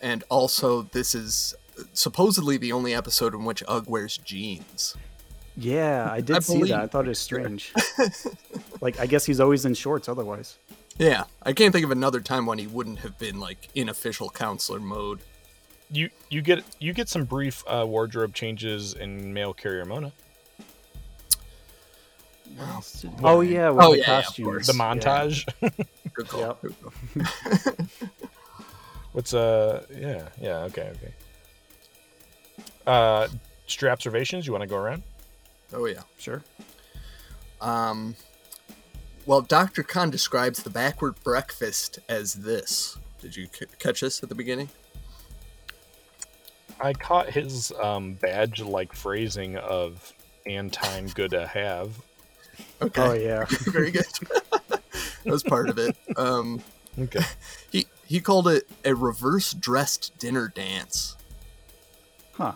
and 0.01 0.25
also, 0.29 0.83
this 0.83 1.15
is 1.15 1.55
supposedly 1.93 2.57
the 2.57 2.73
only 2.73 2.95
episode 2.95 3.35
in 3.35 3.45
which 3.45 3.63
Ugg 3.69 3.89
wears 3.89 4.17
jeans. 4.19 4.97
Yeah 5.61 6.09
i 6.11 6.21
did 6.21 6.37
I 6.37 6.39
see 6.41 6.55
believe- 6.55 6.69
that 6.71 6.81
i 6.81 6.87
thought 6.87 7.05
it 7.05 7.09
was 7.09 7.19
strange 7.19 7.73
like 8.81 8.99
i 8.99 9.07
guess 9.07 9.25
he's 9.27 9.41
always 9.41 9.65
in 9.67 9.75
shorts 9.75 10.09
otherwise 10.09 10.57
Yeah, 10.99 11.25
I 11.43 11.53
can't 11.55 11.73
think 11.73 11.85
of 11.85 11.91
another 11.93 12.21
time 12.21 12.45
when 12.45 12.59
he 12.59 12.67
wouldn't 12.67 12.99
have 12.99 13.17
been 13.19 13.41
like 13.41 13.69
in 13.75 13.89
official 13.89 14.29
counselor 14.29 14.81
mode. 14.81 15.21
You 15.91 16.11
you 16.29 16.43
get 16.43 16.63
you 16.79 16.93
get 16.93 17.09
some 17.09 17.25
brief 17.25 17.65
uh, 17.67 17.87
wardrobe 17.89 18.35
changes 18.35 18.93
in 18.93 19.33
male 19.33 19.55
carrier 19.55 19.87
Mona. 19.87 20.13
Oh 23.23 23.41
yeah, 23.41 23.71
with 23.71 23.85
Oh, 23.85 23.93
the 23.93 23.99
yeah, 23.99 24.05
yeah, 24.07 24.23
costumes. 24.23 24.45
course. 24.47 24.67
The 24.67 24.73
montage. 24.75 25.47
Good 26.15 26.29
call. 26.29 26.41
Yep. 26.41 26.61
Good 26.63 26.75
call. 26.83 27.87
What's 29.13 29.33
uh 29.33 29.85
yeah, 29.97 30.29
yeah, 30.41 30.59
okay, 30.69 30.91
okay. 30.97 31.13
Uh 32.87 33.29
stray 33.67 33.89
observations, 33.91 34.47
you 34.47 34.53
wanna 34.53 34.67
go 34.67 34.77
around? 34.77 35.03
Oh 35.73 35.87
yeah. 35.87 36.03
Sure. 36.19 36.43
Um, 37.61 38.17
well, 39.27 39.43
Dr. 39.43 39.83
Kahn 39.83 40.11
describes 40.11 40.63
the 40.63 40.71
backward 40.71 41.23
breakfast 41.23 41.99
as 42.09 42.35
this. 42.35 42.97
Did 43.21 43.37
you 43.37 43.49
c- 43.53 43.67
catch 43.79 44.01
this 44.01 44.23
at 44.23 44.29
the 44.29 44.35
beginning? 44.35 44.71
I 46.81 46.95
caught 46.95 47.31
his 47.31 47.73
um 47.83 48.15
badge 48.15 48.63
like 48.63 48.95
phrasing 48.95 49.57
of 49.57 50.13
Antine 50.47 51.15
good 51.15 51.33
to 51.33 51.47
have. 51.47 51.93
Okay. 52.81 53.03
Oh 53.03 53.13
yeah. 53.13 53.45
Very 53.49 53.91
good. 53.91 54.07
that 54.69 54.83
was 55.27 55.43
part 55.43 55.69
of 55.69 55.79
it. 55.79 55.97
Um, 56.17 56.63
Okay. 56.99 57.21
he 57.71 57.87
he 58.07 58.21
called 58.21 58.49
it 58.49 58.69
a 58.85 58.95
reverse 58.95 59.53
dressed 59.53 60.19
dinner 60.19 60.49
dance. 60.49 61.17
Huh. 62.33 62.53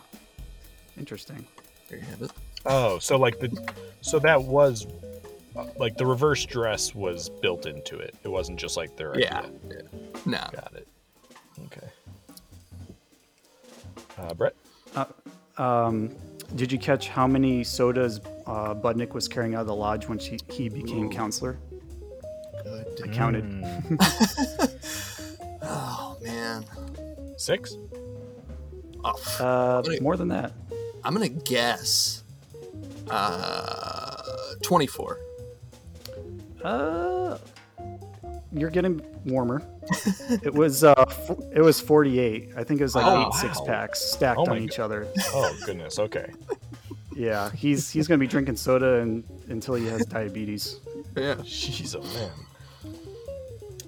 Interesting. 0.98 1.46
There 1.88 1.98
you 1.98 2.04
have 2.06 2.22
it. 2.22 2.32
Oh, 2.66 2.98
so 2.98 3.16
like 3.18 3.38
the 3.40 3.50
so 4.00 4.18
that 4.20 4.42
was 4.42 4.86
like 5.78 5.96
the 5.96 6.06
reverse 6.06 6.44
dress 6.44 6.94
was 6.94 7.28
built 7.28 7.66
into 7.66 7.98
it. 7.98 8.14
It 8.24 8.28
wasn't 8.28 8.58
just 8.58 8.76
like 8.76 8.96
their 8.96 9.18
Yeah. 9.18 9.40
idea. 9.40 9.82
No. 10.26 10.38
Got 10.52 10.72
it. 10.74 10.88
Okay. 11.66 11.86
Uh, 14.18 14.34
Brett. 14.34 14.54
Uh, 14.96 15.04
um, 15.58 16.14
did 16.56 16.70
you 16.72 16.78
catch 16.78 17.08
how 17.08 17.26
many 17.26 17.62
sodas 17.64 18.20
uh, 18.46 18.74
Budnick 18.74 19.12
was 19.12 19.28
carrying 19.28 19.54
out 19.54 19.62
of 19.62 19.66
the 19.66 19.74
lodge 19.74 20.08
when 20.08 20.18
she, 20.18 20.38
he 20.50 20.68
became 20.68 21.10
counselor? 21.10 21.58
Good. 22.62 22.86
I 23.04 23.08
counted. 23.08 23.44
Oh 25.66 26.18
man. 26.22 26.64
Six. 27.38 27.76
Oh, 29.02 29.14
Uh, 29.40 29.76
What 29.76 29.84
do 29.86 29.92
you- 29.92 30.00
more 30.00 30.16
than 30.16 30.28
that. 30.28 30.52
I'm 31.02 31.14
gonna 31.14 31.28
guess. 31.30 32.22
Uh, 33.10 34.22
twenty-four. 34.62 35.18
Uh, 36.62 37.38
you're 38.52 38.70
getting 38.70 39.02
warmer. 39.26 39.62
it 40.42 40.52
was 40.54 40.82
uh, 40.84 40.94
f- 40.98 41.30
it 41.54 41.60
was 41.60 41.78
48. 41.80 42.50
I 42.56 42.64
think 42.64 42.80
it 42.80 42.84
was 42.84 42.94
like 42.94 43.04
Oh, 43.04 43.20
eight 43.20 43.24
wow. 43.24 43.30
six 43.32 43.60
packs 43.66 44.00
stacked 44.00 44.38
Oh 44.38 44.42
on 44.44 44.48
my 44.50 44.58
each 44.60 44.78
other. 44.78 45.06
Oh 45.34 45.54
goodness. 45.66 45.98
Okay. 45.98 46.32
Yeah, 47.14 47.50
he's 47.52 47.90
he's 47.90 48.08
gonna 48.08 48.18
be 48.18 48.26
drinking 48.26 48.56
soda 48.56 49.00
and, 49.00 49.24
until 49.48 49.74
he 49.74 49.86
has 49.86 50.06
diabetes. 50.06 50.78
Yeah. 51.16 51.34
Jeez, 51.36 51.94
oh 51.96 52.02
man. 52.02 52.30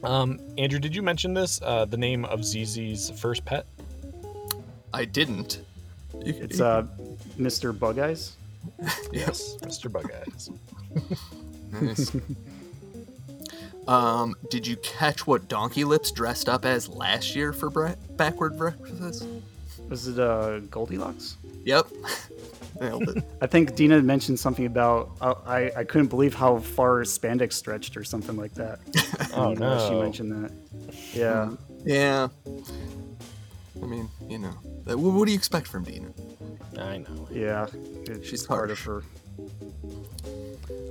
Um, 0.04 0.38
Andrew, 0.58 0.78
did 0.78 0.94
you 0.94 1.02
mention 1.02 1.32
this? 1.34 1.60
Uh, 1.62 1.84
the 1.86 1.96
name 1.96 2.24
of 2.26 2.44
ZZ's 2.44 3.10
first 3.18 3.44
pet? 3.44 3.66
I 4.92 5.04
didn't. 5.06 5.62
You, 6.24 6.34
It's 6.34 6.60
uh, 6.60 6.86
Mr. 7.38 7.76
Bug 7.76 7.98
Eyes. 7.98 8.36
Yes, 9.12 9.56
Mr. 9.62 9.90
Bug 9.90 10.10
Eyes. 10.12 10.50
Nice. 11.72 12.14
um, 13.88 14.34
did 14.50 14.66
you 14.66 14.76
catch 14.78 15.26
what 15.26 15.48
Donkey 15.48 15.84
Lips 15.84 16.10
dressed 16.12 16.48
up 16.48 16.64
as 16.64 16.88
last 16.88 17.34
year 17.34 17.52
for 17.52 17.70
bre- 17.70 17.92
backward 18.16 18.56
breakfast? 18.58 19.26
Was 19.88 20.08
it 20.08 20.18
uh, 20.18 20.58
Goldilocks? 20.70 21.36
Yep. 21.64 21.86
Nailed 22.80 23.08
it. 23.08 23.24
I 23.40 23.46
think 23.46 23.74
Dina 23.74 24.02
mentioned 24.02 24.38
something 24.38 24.66
about 24.66 25.10
uh, 25.22 25.34
I 25.46 25.70
I 25.74 25.84
couldn't 25.84 26.08
believe 26.08 26.34
how 26.34 26.58
far 26.58 27.00
spandex 27.04 27.54
stretched 27.54 27.96
or 27.96 28.04
something 28.04 28.36
like 28.36 28.52
that. 28.54 28.80
Oh 29.34 29.52
And, 29.52 29.62
uh, 29.62 29.88
She 29.88 29.94
mentioned 29.94 30.44
that. 30.44 30.52
Yeah. 31.14 31.50
Yeah. 31.84 32.28
I 33.82 33.86
mean, 33.86 34.08
you 34.28 34.38
know, 34.38 34.50
what, 34.84 34.98
what 34.98 35.24
do 35.26 35.32
you 35.32 35.38
expect 35.38 35.66
from 35.68 35.84
Dina? 35.84 36.08
I 36.78 36.98
know. 36.98 37.28
Yeah, 37.30 37.66
it- 37.72 38.18
She's 38.22 38.26
she's 38.28 38.46
part 38.46 38.70
of 38.70 38.78
her. 38.80 39.02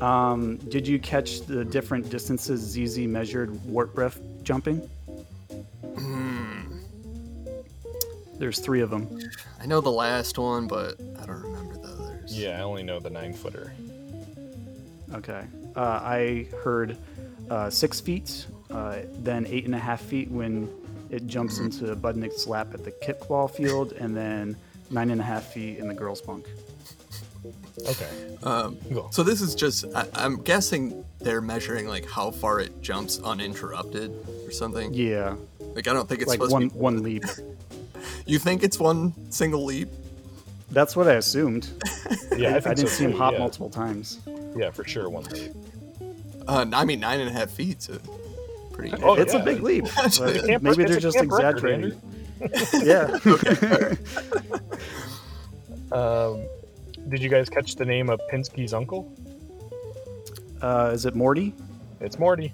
Um, 0.02 0.58
did 0.58 0.88
you 0.88 1.00
catch 1.00 1.42
the 1.42 1.64
different 1.64 2.10
distances 2.10 2.62
ZZ 2.62 3.00
measured 3.08 3.64
Wart 3.66 3.96
Breath 3.96 4.20
jumping? 4.44 4.78
Hmm. 5.98 6.62
There's 8.38 8.60
three 8.60 8.82
of 8.82 8.90
them. 8.90 9.08
I 9.62 9.66
know 9.66 9.80
the 9.82 9.92
last 9.92 10.38
one, 10.38 10.68
but 10.68 11.00
I 11.22 11.26
don't 11.26 11.42
remember 11.42 11.78
the 11.78 11.88
others. 11.88 12.38
Yeah, 12.38 12.60
I 12.60 12.64
only 12.64 12.84
know 12.84 13.00
the 13.00 13.10
nine 13.10 13.34
footer. 13.34 13.74
Okay. 15.14 15.46
Uh, 15.76 15.80
I 16.04 16.48
heard 16.64 16.98
uh, 17.50 17.70
six 17.70 18.02
feet, 18.02 18.48
uh, 18.72 18.98
then 19.20 19.46
eight 19.48 19.66
and 19.66 19.74
a 19.76 19.80
half 19.80 20.02
feet 20.02 20.30
when 20.30 20.70
it 21.10 21.26
jumps 21.28 21.60
into 21.60 21.96
Budnick's 21.96 22.48
lap 22.48 22.74
at 22.74 22.84
the 22.84 22.92
kickball 22.92 23.50
field, 23.50 23.94
and 23.94 24.16
then 24.16 24.58
nine 24.90 25.10
and 25.12 25.22
a 25.22 25.24
half 25.24 25.54
feet 25.54 25.78
in 25.80 25.88
the 25.88 25.94
girls' 25.94 26.22
bunk. 26.22 26.48
Okay. 27.88 28.10
Um, 28.44 28.78
Cool. 28.92 29.12
so 29.12 29.22
this 29.24 29.42
is 29.42 29.54
just, 29.54 29.86
I, 29.94 30.08
I'm 30.16 30.42
guessing 30.42 31.06
they're 31.20 31.42
measuring 31.42 31.88
like 31.88 32.10
how 32.10 32.32
far 32.32 32.60
it 32.60 32.82
jumps 32.82 33.20
uninterrupted 33.20 34.12
or 34.46 34.52
something. 34.52 34.94
Yeah, 34.94 35.36
Like 35.60 35.88
I 35.88 35.94
don't 35.94 36.08
think 36.08 36.22
it's 36.22 36.30
like 36.30 36.38
supposed 36.38 36.54
one 36.54 36.70
to 36.70 36.74
be. 36.74 36.80
one 36.80 37.04
leap. 37.04 37.24
You 38.28 38.38
think 38.38 38.62
it's 38.64 38.80
one 38.80 39.14
single 39.32 39.66
leap? 39.66 39.90
That's 40.72 40.96
what 40.96 41.08
I 41.08 41.14
assumed. 41.14 41.70
Yeah, 42.38 42.50
I, 42.50 42.56
I, 42.58 42.60
think 42.60 42.76
didn't 42.76 42.90
so 42.90 42.96
see 42.96 43.04
him 43.06 43.14
hop 43.14 43.34
yeah. 43.34 43.40
multiple 43.40 43.70
times. 43.70 44.20
Yeah, 44.58 44.70
for 44.70 44.84
sure, 44.84 45.10
one 45.10 45.24
leap. 45.26 45.54
Uh, 46.48 46.66
I 46.74 46.84
mean, 46.84 47.00
nine 47.00 47.22
and 47.22 47.30
a 47.30 47.34
half 47.34 47.50
feet. 47.50 47.82
So 47.82 47.98
pretty. 48.74 48.94
Oh, 49.02 49.14
it's 49.16 49.34
yeah. 49.34 49.40
a 49.40 49.46
big 49.46 49.64
leap. 49.64 49.86
but 49.96 50.62
maybe 50.62 50.84
they're 50.84 51.00
just 51.00 51.18
exaggerating. 51.18 51.86
record, 51.86 52.02
exaggerating. 52.46 53.98
yeah. 54.12 54.58
Um, 55.92 56.48
did 57.10 57.22
you 57.22 57.30
guys 57.30 57.48
catch 57.50 57.76
the 57.76 57.86
name 57.86 58.10
of 58.10 58.20
Pinsky's 58.32 58.74
uncle? 58.74 59.14
Uh, 60.62 60.92
is 60.94 61.06
it 61.06 61.16
Morty? 61.16 61.54
It's 62.02 62.20
Morty. 62.20 62.52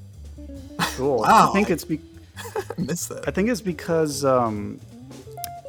Cool. 0.95 1.19
Wow. 1.19 1.49
I 1.49 1.53
think 1.53 1.69
it's 1.69 1.85
be- 1.85 2.01
I 2.37 2.81
missed 2.81 3.09
that. 3.09 3.27
I 3.27 3.31
think 3.31 3.49
it's 3.49 3.61
because 3.61 4.25
um, 4.25 4.79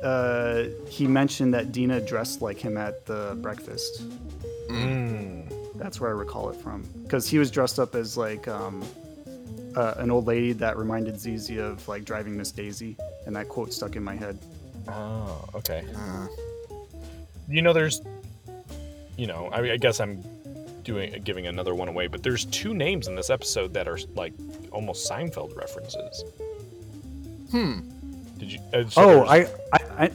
uh, 0.02 0.64
he 0.88 1.06
mentioned 1.06 1.54
that 1.54 1.72
Dina 1.72 2.00
dressed 2.00 2.42
like 2.42 2.58
him 2.58 2.76
at 2.76 3.06
the 3.06 3.38
breakfast. 3.40 4.02
Mm. 4.68 5.50
That's 5.76 6.00
where 6.00 6.10
I 6.10 6.14
recall 6.14 6.50
it 6.50 6.56
from. 6.56 6.82
Because 7.04 7.28
he 7.28 7.38
was 7.38 7.50
dressed 7.50 7.78
up 7.78 7.94
as 7.94 8.16
like 8.16 8.48
um, 8.48 8.84
uh, 9.76 9.94
an 9.98 10.10
old 10.10 10.26
lady 10.26 10.52
that 10.52 10.76
reminded 10.76 11.18
ZZ 11.18 11.58
of 11.58 11.86
like 11.88 12.04
driving 12.04 12.36
Miss 12.36 12.50
Daisy, 12.50 12.96
and 13.26 13.34
that 13.36 13.48
quote 13.48 13.72
stuck 13.72 13.96
in 13.96 14.02
my 14.04 14.14
head. 14.14 14.38
Oh, 14.88 15.48
okay. 15.54 15.84
Uh, 15.96 16.26
You 17.48 17.62
know, 17.62 17.72
there's, 17.72 18.02
you 19.16 19.26
know, 19.26 19.48
I, 19.52 19.72
I 19.72 19.76
guess 19.76 20.00
I'm 20.00 20.22
doing 20.82 21.20
giving 21.22 21.46
another 21.46 21.74
one 21.74 21.88
away, 21.88 22.06
but 22.08 22.22
there's 22.22 22.44
two 22.46 22.74
names 22.74 23.06
in 23.06 23.14
this 23.14 23.30
episode 23.30 23.72
that 23.74 23.86
are 23.86 23.98
like 24.14 24.32
almost 24.72 25.08
Seinfeld 25.10 25.56
references. 25.56 26.24
hmm. 27.50 27.80
Did 28.38 28.52
you? 28.52 28.58
Uh, 28.74 28.88
so 28.88 29.22
oh, 29.22 29.24
I 29.26 29.46
I 29.72 29.78
I, 29.98 30.10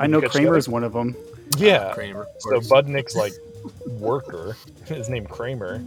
I 0.00 0.06
know 0.06 0.20
Kramer 0.20 0.56
is 0.56 0.68
one 0.68 0.82
of 0.82 0.92
them. 0.92 1.14
yeah. 1.56 1.92
Kramer. 1.94 2.22
of 2.22 2.64
So. 2.64 2.74
Budnick's 2.74 3.14
like 3.14 3.32
worker 3.86 4.56
is 4.88 5.08
named 5.08 5.28
Kramer, 5.28 5.84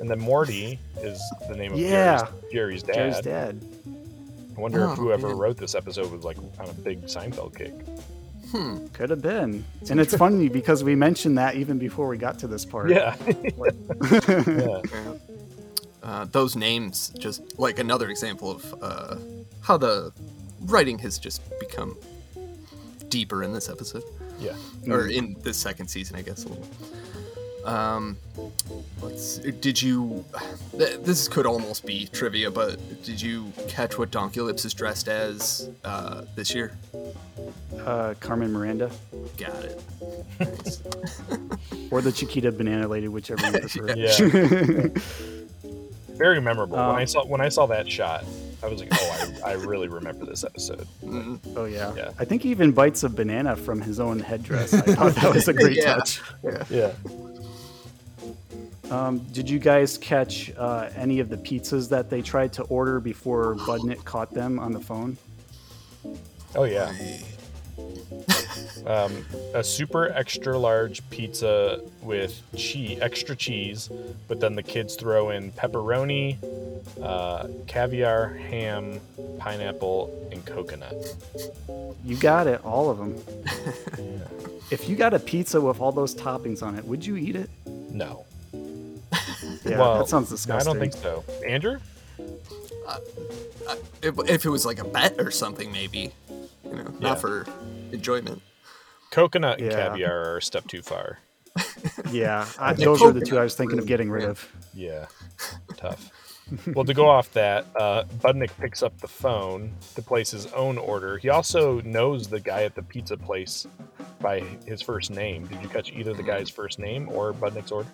and 0.00 0.08
then 0.10 0.18
Morty 0.18 0.78
is 1.00 1.20
the 1.48 1.56
name 1.56 1.72
of 1.72 1.78
Yeah. 1.78 2.28
Jerry's, 2.52 2.82
Jerry's 2.82 2.82
dad. 2.82 2.94
Jerry's 2.94 3.20
dad. 3.20 3.60
I 4.56 4.60
wonder 4.60 4.84
if 4.84 4.90
Oh, 4.90 4.94
whoever 4.94 5.28
man. 5.28 5.36
wrote 5.38 5.56
this 5.58 5.74
episode 5.74 6.10
was 6.10 6.24
like 6.24 6.38
on 6.58 6.68
a 6.68 6.72
big 6.72 7.02
Seinfeld 7.06 7.56
kick. 7.56 7.74
Hmm. 8.50 8.86
Could 8.92 9.10
have 9.10 9.20
been. 9.22 9.64
And 9.90 9.98
it's 10.00 10.16
funny 10.16 10.48
because 10.48 10.84
we 10.84 10.94
mentioned 10.94 11.36
that 11.36 11.56
even 11.56 11.78
before 11.78 12.06
we 12.08 12.16
got 12.16 12.38
to 12.38 12.46
this 12.46 12.64
part. 12.64 12.90
Yeah. 12.90 13.16
yeah. 13.26 14.40
Yeah. 14.46 14.80
Uh, 16.02 16.24
those 16.30 16.54
names, 16.54 17.08
just 17.18 17.58
like 17.58 17.80
another 17.80 18.10
example 18.10 18.48
of 18.48 18.74
uh, 18.80 19.16
how 19.60 19.76
the 19.76 20.12
writing 20.66 20.96
has 21.00 21.18
just 21.18 21.42
become 21.58 21.96
deeper 23.08 23.42
in 23.42 23.52
this 23.52 23.68
episode, 23.68 24.04
Yeah. 24.38 24.54
or 24.88 25.08
in 25.08 25.34
this 25.42 25.56
second 25.56 25.88
season, 25.88 26.14
I 26.14 26.22
guess 26.22 26.44
a 26.44 26.48
little. 26.50 26.64
Um, 27.66 28.16
let's. 29.02 29.38
Did 29.38 29.80
you? 29.82 30.24
th- 30.78 31.00
This 31.00 31.26
could 31.28 31.46
almost 31.46 31.84
be 31.84 32.06
trivia, 32.12 32.50
but 32.50 32.78
did 33.02 33.20
you 33.20 33.52
catch 33.68 33.98
what 33.98 34.10
Donkey 34.10 34.40
Lips 34.40 34.64
is 34.64 34.72
dressed 34.72 35.08
as 35.08 35.68
uh, 35.84 36.22
this 36.36 36.54
year? 36.54 36.72
Uh, 37.84 38.14
Carmen 38.20 38.52
Miranda 38.52 38.90
Got 39.36 39.64
it. 39.64 39.82
Nice. 40.40 40.82
or 41.90 42.00
the 42.00 42.10
Chiquita 42.12 42.50
Banana 42.52 42.88
Lady, 42.88 43.08
whichever 43.08 43.44
you 43.46 43.52
prefer. 43.58 43.94
Yeah. 43.96 44.88
Very 46.16 46.40
memorable. 46.40 46.76
when 46.76 46.86
I 46.86 47.00
Um, 47.02 47.06
saw 47.06 47.26
when 47.26 47.40
I 47.42 47.48
saw 47.50 47.66
that 47.66 47.90
shot, 47.90 48.24
I 48.62 48.68
was 48.68 48.80
like, 48.80 48.88
oh, 48.92 49.32
I, 49.44 49.50
I 49.50 49.52
really 49.54 49.88
remember 49.88 50.24
this 50.24 50.44
episode. 50.44 50.86
Mm, 51.04 51.38
Oh 51.56 51.66
yeah. 51.66 51.92
Yeah. 51.94 52.10
I 52.18 52.24
think 52.24 52.42
he 52.42 52.50
even 52.50 52.72
bites 52.72 53.02
a 53.02 53.08
banana 53.10 53.54
from 53.54 53.82
his 53.82 54.00
own 54.00 54.20
headdress. 54.20 54.72
I 54.72 54.80
thought 54.94 55.14
that 55.16 55.34
was 55.34 55.46
a 55.48 55.52
great 55.52 55.76
Yeah. 55.82 55.94
touch. 55.96 56.22
yeah. 56.42 56.64
Yeah. 56.70 56.92
Um, 58.90 59.18
did 59.32 59.50
you 59.50 59.58
guys 59.58 59.98
catch 59.98 60.52
uh, 60.56 60.90
any 60.94 61.20
of 61.20 61.28
the 61.28 61.36
pizzas 61.36 61.88
that 61.88 62.08
they 62.08 62.22
tried 62.22 62.52
to 62.54 62.62
order 62.64 63.00
before 63.00 63.56
Budnick 63.56 64.04
caught 64.04 64.32
them 64.32 64.58
on 64.58 64.72
the 64.72 64.80
phone? 64.80 65.16
Oh 66.54 66.64
yeah. 66.64 66.92
um, 68.86 69.24
a 69.54 69.62
super 69.62 70.10
extra 70.12 70.56
large 70.56 71.08
pizza 71.10 71.82
with 72.00 72.40
cheese, 72.56 72.98
extra 73.02 73.36
cheese, 73.36 73.90
but 74.28 74.40
then 74.40 74.54
the 74.54 74.62
kids 74.62 74.94
throw 74.94 75.30
in 75.30 75.50
pepperoni, 75.52 76.36
uh, 77.02 77.48
caviar, 77.66 78.34
ham, 78.34 79.00
pineapple, 79.38 80.28
and 80.32 80.44
coconut. 80.46 80.94
You 82.04 82.16
got 82.16 82.46
it, 82.46 82.64
all 82.64 82.88
of 82.88 82.98
them. 82.98 83.20
If 84.68 84.88
you 84.88 84.96
got 84.96 85.14
a 85.14 85.20
pizza 85.20 85.60
with 85.60 85.80
all 85.80 85.92
those 85.92 86.12
toppings 86.12 86.60
on 86.60 86.76
it, 86.76 86.84
would 86.84 87.06
you 87.06 87.16
eat 87.16 87.36
it? 87.36 87.48
No. 87.96 88.26
Yeah, 89.64 89.78
well, 89.78 89.98
that 89.98 90.08
sounds 90.08 90.28
disgusting. 90.28 90.60
I 90.68 90.72
don't 90.72 90.78
think 90.78 90.92
so. 90.92 91.24
Andrew? 91.46 91.78
Uh, 92.86 92.98
uh, 93.68 93.76
if, 94.02 94.14
if 94.28 94.44
it 94.44 94.50
was 94.50 94.66
like 94.66 94.78
a 94.78 94.84
bet 94.84 95.14
or 95.18 95.30
something, 95.30 95.72
maybe. 95.72 96.12
You 96.64 96.72
know, 96.76 96.82
Yeah. 96.84 97.08
not 97.08 97.20
for 97.20 97.46
enjoyment. 97.92 98.42
Coconut 99.10 99.60
and 99.60 99.70
Yeah. 99.72 99.88
caviar 99.88 100.32
are 100.32 100.36
a 100.38 100.42
step 100.42 100.66
too 100.68 100.82
far. 100.82 101.20
Yeah, 102.10 102.46
I, 102.58 102.74
those 102.74 103.00
are 103.02 103.12
the 103.12 103.24
two 103.24 103.38
I 103.38 103.42
was 103.44 103.54
thinking 103.54 103.78
of 103.78 103.86
getting 103.86 104.10
rid 104.10 104.24
of. 104.24 104.46
Yeah, 104.74 105.06
tough. 105.76 106.10
Well, 106.74 106.84
to 106.84 106.94
go 106.94 107.08
off 107.08 107.32
that, 107.32 107.66
uh, 107.76 108.04
Budnick 108.18 108.50
picks 108.60 108.82
up 108.82 108.98
the 109.00 109.08
phone 109.08 109.72
to 109.94 110.02
place 110.02 110.30
his 110.30 110.46
own 110.52 110.78
order. 110.78 111.18
He 111.18 111.28
also 111.28 111.80
knows 111.82 112.28
the 112.28 112.40
guy 112.40 112.62
at 112.62 112.74
the 112.74 112.82
pizza 112.82 113.16
place 113.16 113.66
by 114.20 114.40
his 114.64 114.80
first 114.80 115.10
name. 115.10 115.46
Did 115.46 115.62
you 115.62 115.68
catch 115.68 115.92
either 115.92 116.14
the 116.14 116.22
guy's 116.22 116.48
first 116.48 116.78
name 116.78 117.08
or 117.08 117.32
Budnick's 117.32 117.72
order? 117.72 117.88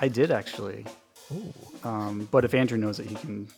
I 0.00 0.08
did 0.08 0.30
actually. 0.30 0.86
Um, 1.82 2.28
but 2.30 2.44
if 2.44 2.54
Andrew 2.54 2.78
knows 2.78 2.98
it, 2.98 3.06
he 3.06 3.14
can 3.14 3.48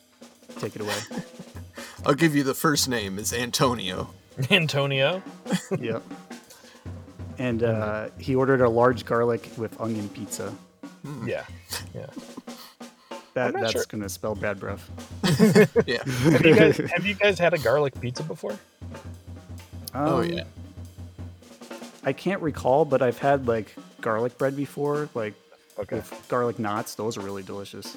take 0.59 0.76
it 0.76 0.82
away. 0.82 0.97
I'll 2.07 2.14
give 2.14 2.36
you 2.36 2.42
the 2.42 2.55
first 2.55 2.88
name 2.88 3.18
is 3.18 3.32
Antonio. 3.32 4.11
Antonio. 4.51 5.22
yep. 5.78 6.03
And 7.38 7.62
uh, 7.62 8.09
he 8.18 8.34
ordered 8.34 8.61
a 8.61 8.68
large 8.68 9.05
garlic 9.05 9.51
with 9.57 9.78
onion 9.80 10.09
pizza. 10.09 10.55
Yeah, 11.24 11.44
yeah. 11.94 12.07
That 13.37 13.53
that's 13.53 13.72
sure. 13.72 13.84
gonna 13.89 14.09
spell 14.09 14.34
bad 14.34 14.59
breath. 14.59 14.89
Yeah. 15.87 16.03
Have 16.05 16.45
you, 16.45 16.55
guys, 16.55 16.76
have 16.78 17.05
you 17.07 17.14
guys 17.14 17.39
had 17.39 17.53
a 17.53 17.59
garlic 17.59 18.01
pizza 18.01 18.22
before? 18.22 18.59
Oh, 19.95 20.18
Um, 20.22 20.24
yeah. 20.32 20.45
I 22.03 22.12
can't 22.14 22.41
recall, 22.41 22.84
but 22.87 23.03
I've 23.03 23.18
had 23.18 23.47
like 23.47 23.74
garlic 24.01 24.39
bread 24.39 24.57
before, 24.57 25.09
like 25.14 25.34
Okay. 25.78 25.97
with 25.97 26.26
garlic 26.28 26.59
knots. 26.59 26.95
Those 26.95 27.18
are 27.18 27.20
really 27.20 27.43
delicious. 27.43 27.95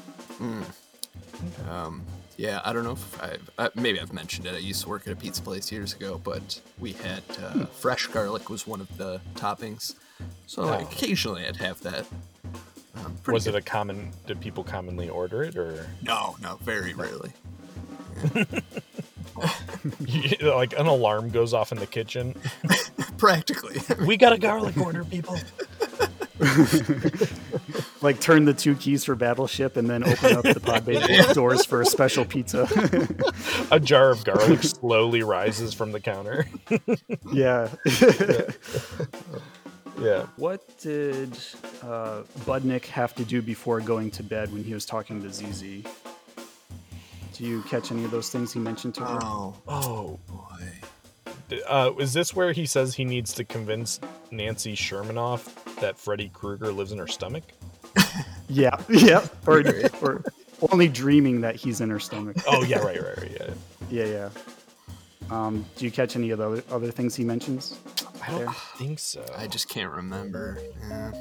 Um, 1.69 2.03
yeah, 2.37 2.59
I 2.65 2.73
don't 2.73 2.83
know 2.83 2.91
if 2.93 3.23
I've, 3.23 3.49
uh, 3.57 3.69
maybe 3.75 3.99
I've 4.01 4.11
mentioned 4.11 4.45
it. 4.45 4.55
I 4.55 4.57
used 4.57 4.81
to 4.83 4.89
work 4.89 5.07
at 5.07 5.13
a 5.13 5.15
pizza 5.15 5.41
place 5.41 5.71
years 5.71 5.93
ago, 5.93 6.19
but 6.21 6.59
we 6.79 6.91
had 6.93 7.23
uh, 7.41 7.65
fresh 7.67 8.07
garlic 8.07 8.49
was 8.49 8.67
one 8.67 8.81
of 8.81 8.97
the 8.97 9.21
toppings. 9.35 9.95
So 10.47 10.63
like, 10.65 10.81
Oh. 10.81 10.89
occasionally 10.91 11.45
I'd 11.45 11.57
have 11.57 11.79
that. 11.81 12.05
Um, 13.05 13.15
Was 13.27 13.45
good. 13.45 13.55
it 13.55 13.57
a 13.57 13.61
common? 13.61 14.11
Did 14.27 14.39
people 14.41 14.63
commonly 14.63 15.09
order 15.09 15.43
it, 15.43 15.55
or 15.55 15.87
No, 16.01 16.35
no, 16.41 16.57
very 16.63 16.93
rarely. 16.93 17.31
like 20.41 20.77
an 20.77 20.87
alarm 20.87 21.29
goes 21.29 21.53
off 21.53 21.71
in 21.71 21.77
the 21.79 21.87
kitchen? 21.87 22.35
Practically. 23.17 23.79
we 24.05 24.17
got 24.17 24.33
a 24.33 24.37
garlic 24.37 24.77
order, 24.77 25.03
people. 25.03 25.37
Like 28.01 28.21
turn 28.21 28.45
the 28.45 28.53
two 28.53 28.75
keys 28.75 29.03
for 29.03 29.13
Battleship 29.13 29.75
and 29.75 29.89
then 29.89 30.05
open 30.05 30.37
up 30.37 30.43
the 30.45 30.61
pod 30.61 30.85
bay 30.85 31.01
doors 31.33 31.65
for 31.65 31.81
a 31.81 31.85
special 31.85 32.23
pizza. 32.23 32.65
A 33.71 33.77
jar 33.79 34.09
of 34.11 34.23
garlic 34.23 34.63
slowly 34.63 35.21
rises 35.21 35.73
from 35.73 35.91
the 35.91 35.99
counter. 35.99 36.47
yeah. 37.33 37.67
Yeah. 39.99 40.27
What 40.37 40.61
did 40.79 41.37
uh, 41.83 42.23
Budnick 42.41 42.85
have 42.85 43.15
to 43.15 43.23
do 43.25 43.41
before 43.41 43.79
going 43.79 44.11
to 44.11 44.23
bed 44.23 44.51
when 44.53 44.63
he 44.63 44.73
was 44.73 44.85
talking 44.85 45.21
to 45.21 45.29
ZZ? 45.31 45.61
Do 47.33 47.45
you 47.45 47.61
catch 47.63 47.91
any 47.91 48.03
of 48.03 48.11
those 48.11 48.29
things 48.29 48.51
he 48.53 48.59
mentioned 48.59 48.95
to 48.95 49.01
her? 49.05 49.19
Oh, 49.21 49.53
Oh, 49.67 50.19
boy. 50.27 51.57
uh, 51.67 51.91
is 51.99 52.13
this 52.13 52.35
where 52.35 52.51
he 52.51 52.65
says 52.65 52.93
he 52.95 53.05
needs 53.05 53.33
to 53.35 53.43
convince 53.45 53.99
Nancy 54.31 54.75
Shermanoff 54.75 55.75
that 55.79 55.97
Freddy 55.97 56.29
Krueger 56.33 56.71
lives 56.71 56.91
in 56.91 56.97
her 56.99 57.07
stomach? 57.07 57.43
Yeah, 58.51 58.75
yeah. 58.89 59.27
Or, 59.45 59.61
or 60.01 60.23
only 60.71 60.87
dreaming 60.87 61.41
that 61.41 61.55
he's 61.55 61.81
in 61.81 61.89
her 61.91 61.99
stomach. 61.99 62.35
Oh 62.47 62.63
yeah, 62.63 62.79
right, 62.79 62.99
right, 62.99 63.17
right. 63.19 63.37
Yeah. 63.39 63.53
Yeah, 63.91 64.05
yeah. 64.05 64.29
Um, 65.29 65.63
do 65.75 65.85
you 65.85 65.91
catch 65.91 66.15
any 66.15 66.31
of 66.31 66.39
the 66.39 66.45
other, 66.47 66.63
other 66.71 66.89
things 66.91 67.13
he 67.15 67.23
mentions? 67.23 67.77
I 68.21 68.31
don't 68.31 68.39
there? 68.39 68.53
think 68.75 68.99
so. 68.99 69.25
I 69.37 69.47
just 69.47 69.69
can't 69.69 69.91
remember. 69.91 70.59
Yeah. 70.87 71.11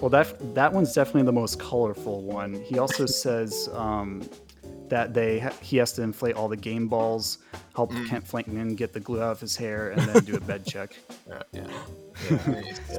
Well, 0.00 0.10
that 0.10 0.54
that 0.54 0.72
one's 0.72 0.92
definitely 0.92 1.22
the 1.24 1.32
most 1.32 1.58
colorful 1.58 2.22
one. 2.22 2.54
He 2.54 2.78
also 2.78 3.06
says 3.24 3.68
um, 3.72 4.28
that 4.88 5.14
they 5.14 5.38
ha- 5.40 5.54
he 5.60 5.76
has 5.78 5.92
to 5.94 6.02
inflate 6.02 6.34
all 6.36 6.48
the 6.48 6.56
game 6.56 6.88
balls, 6.88 7.38
help 7.74 7.92
Kent 8.08 8.24
Flankman 8.26 8.76
get 8.76 8.92
the 8.92 9.00
glue 9.00 9.22
out 9.22 9.32
of 9.32 9.40
his 9.40 9.56
hair, 9.56 9.90
and 9.90 10.02
then 10.02 10.24
do 10.24 10.36
a 10.36 10.40
bed 10.40 10.64
check. 10.66 10.96
Uh, 11.28 11.42
yeah. 11.52 11.66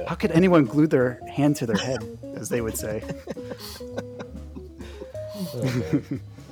How 0.06 0.14
could 0.14 0.30
anyone 0.32 0.66
glue 0.66 0.86
their 0.86 1.18
hand 1.28 1.56
to 1.56 1.66
their 1.66 1.78
head, 1.78 2.04
as 2.36 2.50
they 2.50 2.60
would 2.60 2.76
say? 2.76 3.02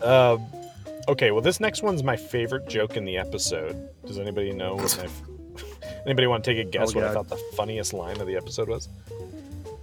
Um, 0.02 0.44
okay, 1.08 1.30
well, 1.30 1.40
this 1.40 1.58
next 1.60 1.82
one's 1.82 2.02
my 2.02 2.16
favorite 2.16 2.68
joke 2.68 2.96
in 2.96 3.04
the 3.04 3.16
episode. 3.16 3.88
Does 4.06 4.18
anybody 4.18 4.52
know 4.52 4.76
what 4.76 4.96
my? 4.98 5.35
F- 5.86 6.06
Anybody 6.06 6.26
want 6.26 6.44
to 6.44 6.54
take 6.54 6.66
a 6.66 6.68
guess 6.68 6.92
Oh, 6.94 7.00
what 7.00 7.04
I 7.08 7.12
thought 7.12 7.28
the 7.28 7.36
funniest 7.56 7.92
line 7.92 8.20
of 8.20 8.26
the 8.26 8.36
episode 8.36 8.68
was? 8.68 8.88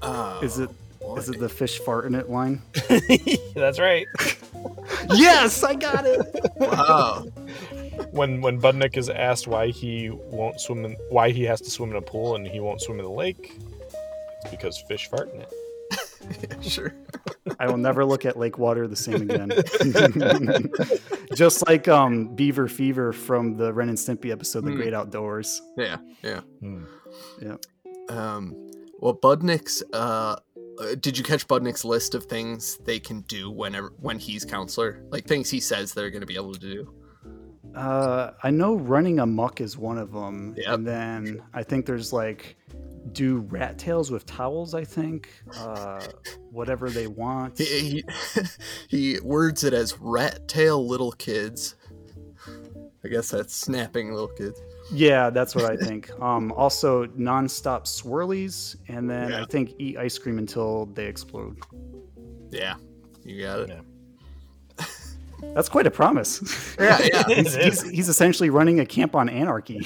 Oh, 0.02 0.40
Is 0.42 0.60
it 0.60 0.70
is 1.18 1.30
it 1.30 1.38
the 1.40 1.50
fish 1.50 1.80
fart 1.80 2.06
in 2.06 2.16
it 2.16 2.30
line? 2.30 2.62
That's 3.56 3.78
right. 3.80 4.08
yes, 5.14 5.64
I 5.64 5.76
got 5.76 6.06
it. 6.06 6.22
Wow. 6.56 7.26
when 8.12 8.42
when 8.42 8.60
Budnick 8.62 8.96
is 8.98 9.10
asked 9.10 9.48
why 9.48 9.68
he 9.68 10.10
won't 10.10 10.60
swim 10.62 10.86
in 10.86 10.94
why 11.10 11.30
he 11.32 11.44
has 11.44 11.60
to 11.62 11.70
swim 11.70 11.92
in 11.92 11.98
a 11.98 12.02
pool 12.02 12.36
and 12.36 12.48
he 12.48 12.60
won't 12.62 12.82
swim 12.82 13.00
in 13.00 13.06
the 13.06 13.12
lake, 13.12 13.52
it's 14.42 14.52
because 14.52 14.78
fish 14.88 15.08
fart 15.10 15.34
in 15.34 15.42
it. 15.42 15.54
sure. 16.62 16.94
I 17.60 17.68
will 17.68 17.78
never 17.78 18.04
look 18.06 18.26
at 18.26 18.38
lake 18.38 18.58
water 18.58 18.88
the 18.88 18.96
same 18.96 19.30
again. 19.30 19.52
Just 21.36 21.66
like 21.68 21.88
um, 21.88 22.36
Beaver 22.36 22.68
Fever 22.68 23.12
from 23.14 23.58
the 23.58 23.74
Ren 23.74 23.90
and 23.90 23.98
Stimpy 23.98 24.32
episode, 24.32 24.66
The 24.66 24.72
Hmm. 24.72 24.78
Great 24.78 24.94
Outdoors. 24.94 25.62
Yeah, 25.78 25.98
yeah. 26.24 26.42
Yeah. 27.42 27.56
Um, 28.10 28.56
well, 29.00 29.14
Budnick's. 29.16 29.84
Uh, 29.94 30.36
uh, 30.80 30.96
did 31.00 31.18
you 31.18 31.24
catch 31.24 31.48
Budnick's 31.48 31.86
list 31.86 32.16
of 32.16 32.26
things 32.26 32.78
they 32.86 33.00
can 33.00 33.22
do 33.22 33.52
whenever 33.52 33.94
when 34.00 34.18
he's 34.18 34.44
counselor? 34.46 35.04
Like 35.10 35.26
things 35.26 35.50
he 35.50 35.60
says 35.60 35.94
they're 35.94 36.10
going 36.10 36.22
to 36.22 36.28
be 36.28 36.36
able 36.36 36.54
to 36.54 36.60
do. 36.60 36.94
Uh, 37.76 38.32
I 38.44 38.50
know 38.52 38.76
running 38.76 39.20
amok 39.20 39.60
is 39.62 39.78
one 39.78 39.98
of 39.98 40.12
them, 40.12 40.54
Yep. 40.58 40.68
and 40.74 40.88
then 40.88 41.42
I 41.54 41.64
think 41.64 41.86
there's 41.88 42.14
like 42.14 42.56
do 43.12 43.40
rat 43.40 43.78
tails 43.78 44.12
with 44.12 44.26
towels. 44.26 44.74
I 44.74 44.84
think 44.84 45.30
uh, 45.58 46.06
whatever 46.52 46.90
they 46.90 47.08
want. 47.08 47.58
He, 47.58 47.66
he 47.66 48.04
he 48.88 49.20
words 49.22 49.64
it 49.64 49.74
as 49.74 50.00
rat 50.00 50.48
tail 50.48 50.88
little 50.88 51.12
kids. 51.12 51.76
I 53.06 53.10
guess 53.10 53.30
that's 53.30 53.54
snapping 53.54 54.14
little 54.14 54.30
kids. 54.30 54.62
Yeah, 54.92 55.30
that's 55.30 55.56
what 55.56 55.66
I 55.66 55.76
think. 55.86 56.10
Um, 56.22 56.52
also 56.54 57.06
nonstop 57.08 57.84
swirlies, 57.84 58.76
and 58.88 59.10
then 59.10 59.34
I 59.34 59.46
think 59.46 59.74
eat 59.78 59.98
ice 59.98 60.18
cream 60.18 60.38
until 60.38 60.86
they 60.88 61.06
explode. 61.06 61.58
Yeah, 62.52 62.76
you 63.24 63.42
got 63.42 63.60
it. 63.60 63.70
Yeah. 63.70 64.86
That's 65.54 65.68
quite 65.68 65.86
a 65.86 65.92
promise. 65.92 66.76
Yeah, 66.80 67.00
yeah. 67.04 67.24
he's, 67.28 67.56
he's, 67.56 67.82
he's 67.90 68.10
essentially 68.10 68.50
running 68.50 68.80
a 68.80 68.86
camp 68.86 69.14
on 69.14 69.28
anarchy. 69.28 69.86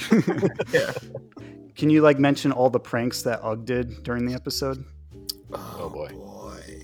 yeah. 0.72 0.92
Can 1.78 1.90
you 1.90 2.02
like 2.02 2.18
mention 2.18 2.50
all 2.50 2.70
the 2.70 2.80
pranks 2.80 3.22
that 3.22 3.40
Ugg 3.40 3.64
did 3.64 4.02
during 4.02 4.26
the 4.26 4.34
episode? 4.34 4.84
Oh, 5.52 5.88
boy. 5.88 6.08
boy. 6.08 6.82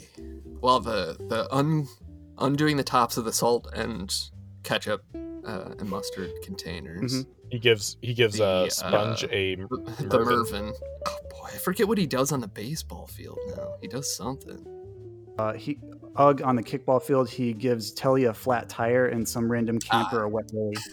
Well, 0.60 0.78
the 0.78 1.16
the 1.28 1.52
un 1.52 1.88
undoing 2.38 2.76
the 2.76 2.84
tops 2.84 3.16
of 3.16 3.24
the 3.24 3.32
salt 3.32 3.68
and 3.74 4.14
ketchup 4.62 5.04
uh, 5.44 5.74
and 5.78 5.90
mustard 5.90 6.30
containers. 6.44 7.24
Mhm. 7.24 7.26
He 7.50 7.58
gives 7.58 7.96
he 8.02 8.14
gives 8.14 8.38
The, 8.38 8.44
uh, 8.44 8.70
Sponge 8.70 9.24
uh, 9.24 9.28
a 9.32 9.56
The 9.56 10.20
Mervin. 10.24 10.72
Oh 11.06 11.18
boy, 11.28 11.48
I 11.52 11.58
forget 11.58 11.88
what 11.88 11.98
he 11.98 12.06
does 12.06 12.30
on 12.30 12.40
the 12.40 12.48
baseball 12.48 13.08
field 13.08 13.38
now. 13.48 13.74
He 13.82 13.88
does 13.88 14.14
something. 14.14 14.64
Uh, 15.36 15.54
he 15.54 15.76
Ugg 16.16 16.40
on 16.42 16.54
the 16.54 16.62
kickball 16.62 17.02
field. 17.02 17.28
He 17.28 17.52
gives 17.52 17.92
Telly 17.92 18.24
a 18.24 18.32
flat 18.32 18.68
tire 18.68 19.08
and 19.08 19.28
some 19.28 19.50
random 19.50 19.80
camper 19.80 20.22
a 20.22 20.28
wet 20.28 20.50
willy. 20.52 20.76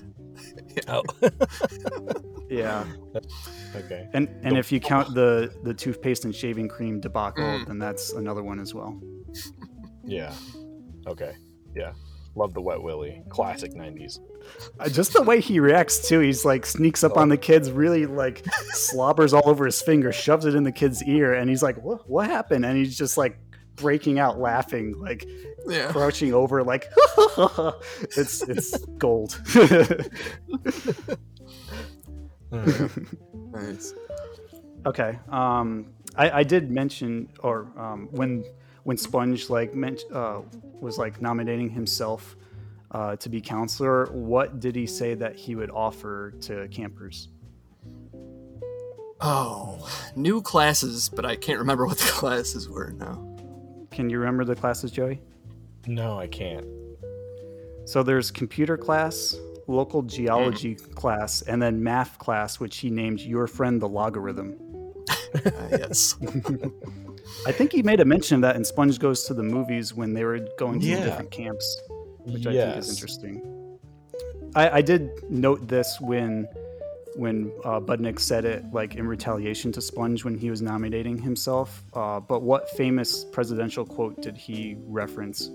Oh. 0.87 1.03
Yeah. 2.51 2.85
Okay. 3.73 4.09
And 4.13 4.27
and 4.43 4.57
if 4.57 4.69
you 4.69 4.81
count 4.81 5.13
the 5.15 5.49
the 5.63 5.73
toothpaste 5.73 6.25
and 6.25 6.35
shaving 6.35 6.67
cream 6.67 6.99
debacle, 6.99 7.43
Mm. 7.45 7.67
then 7.67 7.79
that's 7.79 8.11
another 8.11 8.43
one 8.43 8.59
as 8.59 8.73
well. 8.73 8.99
Yeah. 10.03 10.33
Okay. 11.07 11.33
Yeah. 11.73 11.93
Love 12.35 12.53
the 12.53 12.59
wet 12.61 12.81
willy. 12.83 13.23
Classic 13.29 13.73
'90s. 13.73 14.19
Uh, 14.79 14.89
Just 14.89 15.13
the 15.13 15.21
way 15.23 15.39
he 15.39 15.59
reacts 15.61 16.05
too, 16.09 16.19
he's 16.19 16.43
like 16.43 16.65
sneaks 16.65 17.01
up 17.03 17.15
on 17.15 17.29
the 17.29 17.37
kids, 17.37 17.71
really 17.71 18.05
like 18.05 18.43
slobbers 18.73 19.33
all 19.33 19.47
over 19.49 19.65
his 19.65 19.81
finger, 19.81 20.11
shoves 20.11 20.43
it 20.45 20.53
in 20.53 20.63
the 20.63 20.71
kid's 20.73 21.01
ear, 21.03 21.33
and 21.33 21.49
he's 21.49 21.63
like, 21.63 21.81
"What? 21.81 22.09
What 22.09 22.29
happened?" 22.29 22.65
And 22.65 22.77
he's 22.77 22.97
just 22.97 23.17
like 23.17 23.39
breaking 23.77 24.19
out 24.19 24.37
laughing, 24.37 24.95
like 24.99 25.25
Yeah. 25.65 25.91
crouching 25.93 26.33
over, 26.33 26.61
like 26.63 26.91
it's 28.17 28.41
it's 28.49 28.77
gold. 28.97 29.39
Nice. 32.51 33.93
Okay. 34.85 35.19
Um, 35.29 35.93
I, 36.15 36.39
I 36.39 36.43
did 36.43 36.71
mention, 36.71 37.29
or 37.39 37.67
um, 37.77 38.07
when 38.11 38.43
when 38.83 38.97
Sponge 38.97 39.49
like 39.49 39.75
meant 39.75 40.03
uh, 40.11 40.41
was 40.79 40.97
like 40.97 41.21
nominating 41.21 41.69
himself 41.69 42.35
uh, 42.91 43.15
to 43.17 43.29
be 43.29 43.39
counselor, 43.39 44.07
what 44.11 44.59
did 44.59 44.75
he 44.75 44.85
say 44.85 45.13
that 45.15 45.35
he 45.35 45.55
would 45.55 45.69
offer 45.69 46.31
to 46.41 46.67
campers? 46.69 47.29
Oh, 49.21 49.87
new 50.15 50.41
classes, 50.41 51.07
but 51.07 51.25
I 51.25 51.35
can't 51.35 51.59
remember 51.59 51.85
what 51.85 51.99
the 51.99 52.05
classes 52.11 52.67
were 52.67 52.91
now. 52.97 53.27
Can 53.91 54.09
you 54.09 54.17
remember 54.17 54.45
the 54.45 54.55
classes, 54.55 54.91
Joey? 54.91 55.21
No, 55.85 56.19
I 56.19 56.27
can't. 56.27 56.65
So 57.85 58.03
there's 58.03 58.31
computer 58.31 58.77
class, 58.77 59.35
local 59.71 60.01
geology 60.03 60.75
class, 60.75 61.41
and 61.43 61.61
then 61.61 61.83
math 61.83 62.19
class, 62.19 62.59
which 62.59 62.77
he 62.77 62.89
named 62.89 63.19
"Your 63.21 63.47
Friend 63.47 63.81
the 63.81 63.87
Logarithm." 63.89 64.57
Uh, 65.33 65.49
yes. 65.71 66.15
I 67.47 67.51
think 67.51 67.71
he 67.71 67.81
made 67.81 67.99
a 68.01 68.05
mention 68.05 68.35
of 68.35 68.41
that 68.41 68.55
in 68.57 68.65
Sponge 68.65 68.99
Goes 68.99 69.23
to 69.25 69.33
the 69.33 69.43
Movies 69.43 69.93
when 69.93 70.13
they 70.13 70.25
were 70.25 70.39
going 70.59 70.79
to 70.81 70.85
the 70.85 70.91
Yeah. 70.91 71.03
different 71.05 71.31
camps, 71.31 71.79
which 72.25 72.45
I 72.45 72.53
think 72.53 72.77
is 72.77 72.89
interesting. 72.89 73.41
I, 74.55 74.69
I 74.69 74.81
did 74.81 75.09
note 75.29 75.67
this 75.67 75.97
when 76.01 76.47
when 77.15 77.51
uh, 77.65 77.79
Budnick 77.79 78.19
said 78.19 78.45
it, 78.45 78.63
like 78.71 78.95
in 78.95 79.05
retaliation 79.07 79.71
to 79.73 79.81
Sponge 79.81 80.23
when 80.23 80.37
he 80.37 80.49
was 80.49 80.61
nominating 80.61 81.17
himself. 81.17 81.83
Uh, 81.93 82.19
but 82.19 82.41
what 82.41 82.69
famous 82.71 83.25
presidential 83.25 83.85
quote 83.85 84.21
did 84.21 84.37
he 84.37 84.77
reference? 84.85 85.49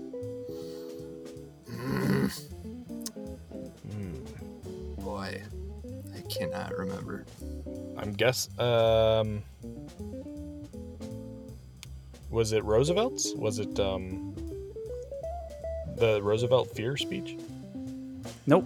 Boy, 5.31 5.43
I 6.15 6.21
cannot 6.29 6.77
remember. 6.77 7.25
I'm 7.97 8.13
guess. 8.13 8.49
Um. 8.59 9.43
Was 12.29 12.51
it 12.51 12.63
Roosevelt's? 12.63 13.33
Was 13.35 13.59
it 13.59 13.79
um. 13.79 14.35
The 15.97 16.21
Roosevelt 16.21 16.69
fear 16.75 16.95
speech? 16.97 17.37
Nope. 18.45 18.65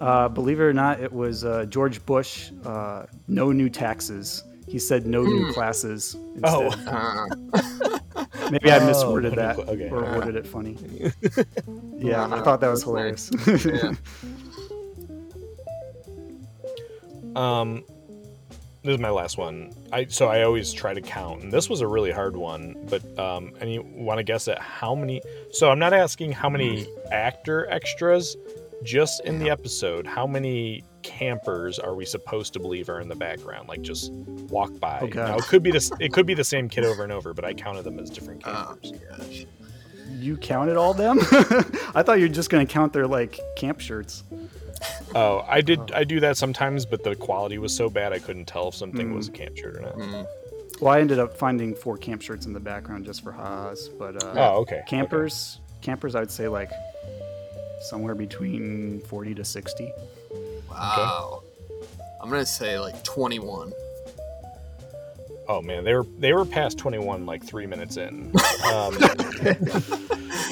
Uh, 0.00 0.28
believe 0.28 0.58
it 0.58 0.62
or 0.64 0.72
not, 0.72 1.00
it 1.00 1.12
was 1.12 1.44
uh, 1.44 1.64
George 1.66 2.04
Bush. 2.06 2.50
Uh, 2.64 3.04
no 3.28 3.52
new 3.52 3.68
taxes. 3.68 4.42
He 4.66 4.78
said 4.78 5.06
no 5.06 5.22
new 5.22 5.46
Hmm. 5.46 5.52
classes. 5.52 6.16
Oh. 6.44 6.66
Instead. 6.72 6.88
Uh, 6.88 7.26
Maybe 8.50 8.70
I 8.70 8.78
Oh, 8.78 8.80
misworded 8.90 9.22
no 9.22 9.28
new 9.30 9.36
that 9.36 9.58
okay. 9.58 9.88
or 9.90 10.04
Uh. 10.04 10.16
worded 10.16 10.36
it 10.36 10.46
funny. 10.46 10.76
yeah, 11.98 12.24
I 12.34 12.40
thought 12.42 12.60
that 12.60 12.68
was 12.70 12.82
hilarious. 12.82 13.30
Yeah. 13.64 13.92
Um, 17.36 17.84
this 18.84 18.94
is 18.94 18.98
my 18.98 19.10
last 19.10 19.38
one. 19.38 19.72
I 19.92 20.06
so 20.06 20.26
I 20.28 20.42
always 20.42 20.72
try 20.72 20.92
to 20.92 21.00
count, 21.00 21.42
and 21.42 21.52
this 21.52 21.68
was 21.70 21.80
a 21.82 21.86
really 21.86 22.10
hard 22.10 22.36
one. 22.36 22.74
But 22.90 23.18
um, 23.18 23.52
and 23.60 23.72
you 23.72 23.82
want 23.94 24.18
to 24.18 24.24
guess 24.24 24.48
at 24.48 24.58
how 24.58 24.94
many? 24.94 25.20
So 25.52 25.70
I'm 25.70 25.78
not 25.78 25.92
asking 25.92 26.32
how 26.32 26.48
many 26.50 26.86
actor 27.12 27.66
extras, 27.70 28.36
just 28.82 29.24
in 29.24 29.38
the 29.38 29.50
episode. 29.50 30.06
How 30.06 30.26
many 30.26 30.82
campers 31.04 31.78
are 31.78 31.94
we 31.94 32.04
supposed 32.04 32.52
to 32.54 32.60
believe 32.60 32.88
are 32.88 33.00
in 33.00 33.08
the 33.08 33.14
background? 33.14 33.68
Like 33.68 33.82
just 33.82 34.12
walk 34.12 34.78
by. 34.80 34.98
Oh, 35.02 35.06
God. 35.06 35.28
Now, 35.28 35.36
it 35.36 35.44
could 35.44 35.62
be 35.62 35.70
this. 35.70 35.92
It 36.00 36.12
could 36.12 36.26
be 36.26 36.34
the 36.34 36.42
same 36.44 36.68
kid 36.68 36.84
over 36.84 37.04
and 37.04 37.12
over, 37.12 37.32
but 37.32 37.44
I 37.44 37.54
counted 37.54 37.84
them 37.84 38.00
as 38.00 38.10
different 38.10 38.42
Oh, 38.46 38.76
campers. 38.82 38.92
gosh. 39.16 39.46
you 40.10 40.36
counted 40.36 40.76
all 40.76 40.92
them? 40.92 41.18
I 41.94 42.02
thought 42.02 42.18
you 42.18 42.24
were 42.26 42.34
just 42.34 42.50
going 42.50 42.66
to 42.66 42.72
count 42.72 42.92
their 42.92 43.06
like 43.06 43.38
camp 43.56 43.78
shirts. 43.78 44.24
Oh, 45.14 45.44
I 45.46 45.60
did. 45.60 45.92
I 45.92 46.04
do 46.04 46.20
that 46.20 46.38
sometimes, 46.38 46.86
but 46.86 47.04
the 47.04 47.14
quality 47.14 47.58
was 47.58 47.76
so 47.76 47.90
bad 47.90 48.14
I 48.14 48.18
couldn't 48.18 48.46
tell 48.46 48.68
if 48.68 48.74
something 48.74 49.14
was 49.14 49.28
a 49.28 49.30
camp 49.30 49.58
shirt 49.58 49.76
or 49.76 49.80
not. 49.82 49.94
Mm. 49.96 50.26
Well, 50.80 50.94
I 50.94 51.00
ended 51.00 51.18
up 51.18 51.36
finding 51.36 51.74
four 51.74 51.98
camp 51.98 52.22
shirts 52.22 52.46
in 52.46 52.54
the 52.54 52.60
background 52.60 53.04
just 53.04 53.22
for 53.22 53.30
ha's. 53.30 53.90
But 53.90 54.24
uh, 54.24 54.32
Oh, 54.34 54.60
okay, 54.62 54.80
Campers, 54.88 55.60
campers, 55.82 56.14
I 56.14 56.20
would 56.20 56.30
say 56.30 56.48
like 56.48 56.70
somewhere 57.82 58.14
between 58.14 59.00
forty 59.02 59.34
to 59.34 59.44
sixty. 59.44 59.92
Wow. 60.70 61.42
I'm 62.22 62.30
gonna 62.30 62.46
say 62.46 62.78
like 62.78 63.02
21. 63.04 63.72
Oh 65.48 65.60
man, 65.60 65.84
they 65.84 65.92
were 65.92 66.06
they 66.18 66.32
were 66.32 66.44
past 66.46 66.78
21 66.78 67.26
like 67.26 67.44
three 67.44 67.66
minutes 67.66 67.96
in, 67.98 68.32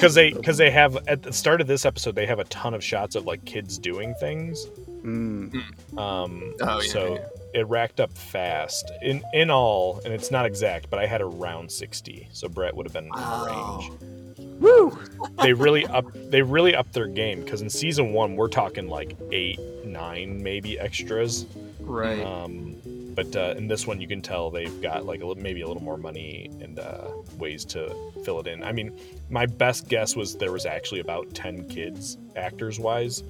because 0.01 0.15
they 0.15 0.33
because 0.33 0.57
they 0.57 0.71
have 0.71 0.97
at 1.07 1.21
the 1.21 1.31
start 1.31 1.61
of 1.61 1.67
this 1.67 1.85
episode 1.85 2.15
they 2.15 2.25
have 2.25 2.39
a 2.39 2.43
ton 2.45 2.73
of 2.73 2.83
shots 2.83 3.15
of 3.15 3.25
like 3.25 3.45
kids 3.45 3.77
doing 3.77 4.15
things. 4.19 4.65
Mm. 5.03 5.53
Um, 5.97 6.53
Oh, 6.61 6.81
yeah, 6.81 6.91
so 6.91 7.25
it 7.53 7.67
racked 7.67 7.99
up 7.99 8.11
fast. 8.17 8.91
In 9.03 9.21
in 9.33 9.51
all, 9.51 10.01
and 10.03 10.13
it's 10.13 10.31
not 10.31 10.45
exact, 10.45 10.89
but 10.89 10.99
I 10.99 11.05
had 11.05 11.21
around 11.21 11.71
60, 11.71 12.27
so 12.31 12.47
Brett 12.49 12.75
would 12.75 12.85
have 12.85 12.93
been 12.93 13.05
in 13.05 13.09
Wow. 13.11 13.79
the 13.83 13.89
range. 13.89 14.59
Woo! 14.61 14.99
They 15.41 15.53
really 15.53 15.85
up 15.85 16.05
they 16.31 16.41
really 16.41 16.75
upped 16.75 16.93
their 16.93 17.07
game 17.07 17.41
because 17.41 17.61
in 17.61 17.69
season 17.69 18.11
one 18.13 18.35
we're 18.35 18.47
talking 18.47 18.87
like 18.87 19.15
eight, 19.31 19.59
nine 19.85 20.41
maybe 20.41 20.79
extras. 20.79 21.45
Right. 21.79 22.21
Um, 22.23 22.75
but 23.15 23.35
uh, 23.35 23.53
in 23.57 23.67
this 23.67 23.85
one, 23.87 23.99
you 24.01 24.07
can 24.07 24.21
tell 24.21 24.49
they've 24.51 24.81
got 24.81 25.05
like 25.05 25.21
a, 25.21 25.25
li- 25.25 25.41
maybe 25.41 25.61
a 25.61 25.67
little 25.67 25.83
more 25.83 25.97
money 25.97 26.49
and 26.61 26.79
uh, 26.79 27.09
ways 27.37 27.65
to 27.65 27.95
fill 28.23 28.39
it 28.39 28.47
in. 28.47 28.63
I 28.63 28.71
mean, 28.71 28.97
my 29.29 29.45
best 29.45 29.87
guess 29.87 30.15
was 30.15 30.35
there 30.35 30.51
was 30.51 30.65
actually 30.65 30.99
about 30.99 31.33
ten 31.33 31.67
kids, 31.67 32.17
actors 32.35 32.79
wise, 32.79 33.23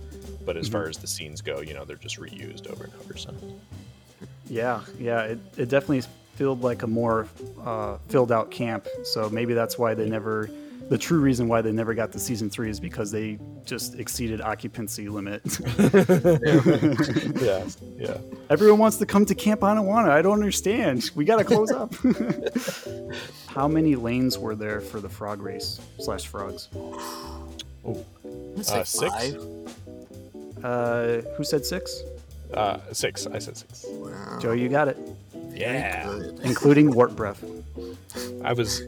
but 0.45 0.57
as 0.57 0.67
far 0.67 0.87
as 0.87 0.97
the 0.97 1.07
scenes 1.07 1.41
go, 1.41 1.61
you 1.61 1.73
know, 1.73 1.85
they're 1.85 1.95
just 1.95 2.19
reused 2.19 2.69
over 2.71 2.85
and 2.85 2.93
over. 3.01 3.17
So 3.17 3.33
Yeah, 4.49 4.81
yeah, 4.99 5.23
it, 5.23 5.39
it 5.57 5.69
definitely 5.69 6.03
felt 6.35 6.59
like 6.59 6.83
a 6.83 6.87
more 6.87 7.27
uh, 7.63 7.97
filled 8.09 8.31
out 8.31 8.51
camp. 8.51 8.87
So 9.03 9.29
maybe 9.29 9.53
that's 9.53 9.77
why 9.77 9.93
they 9.93 10.09
never. 10.09 10.49
The 10.91 10.97
true 10.97 11.21
reason 11.21 11.47
why 11.47 11.61
they 11.61 11.71
never 11.71 11.93
got 11.93 12.11
to 12.11 12.19
season 12.19 12.49
three 12.49 12.69
is 12.69 12.77
because 12.77 13.11
they 13.13 13.39
just 13.63 13.97
exceeded 13.97 14.41
occupancy 14.41 15.07
limit. 15.07 15.41
yeah, 17.41 17.63
yeah. 17.97 18.17
Everyone 18.49 18.77
wants 18.77 18.97
to 18.97 19.05
come 19.05 19.25
to 19.27 19.33
Camp 19.33 19.61
Anawanna. 19.61 20.09
I 20.09 20.21
don't 20.21 20.33
understand. 20.33 21.09
We 21.15 21.23
gotta 21.23 21.45
close 21.45 21.71
up. 21.71 21.93
How 23.47 23.69
many 23.69 23.95
lanes 23.95 24.37
were 24.37 24.53
there 24.53 24.81
for 24.81 24.99
the 24.99 25.07
frog 25.07 25.41
race 25.41 25.79
slash 25.99 26.27
frogs? 26.27 26.67
Let's 27.85 28.67
say 28.67 28.81
Uh, 28.81 28.83
six? 28.83 29.13
five. 29.13 29.37
Uh, 30.61 31.21
who 31.37 31.45
said 31.45 31.65
six? 31.65 32.03
Uh, 32.53 32.79
six. 32.91 33.25
I 33.27 33.39
said 33.39 33.57
six. 33.57 33.85
Wow. 33.89 34.37
Joe, 34.39 34.51
you 34.51 34.67
got 34.69 34.87
it, 34.87 34.97
Yeah. 35.53 36.11
Including 36.43 36.91
wart 36.91 37.15
breath. 37.15 37.43
I 38.43 38.53
was 38.53 38.81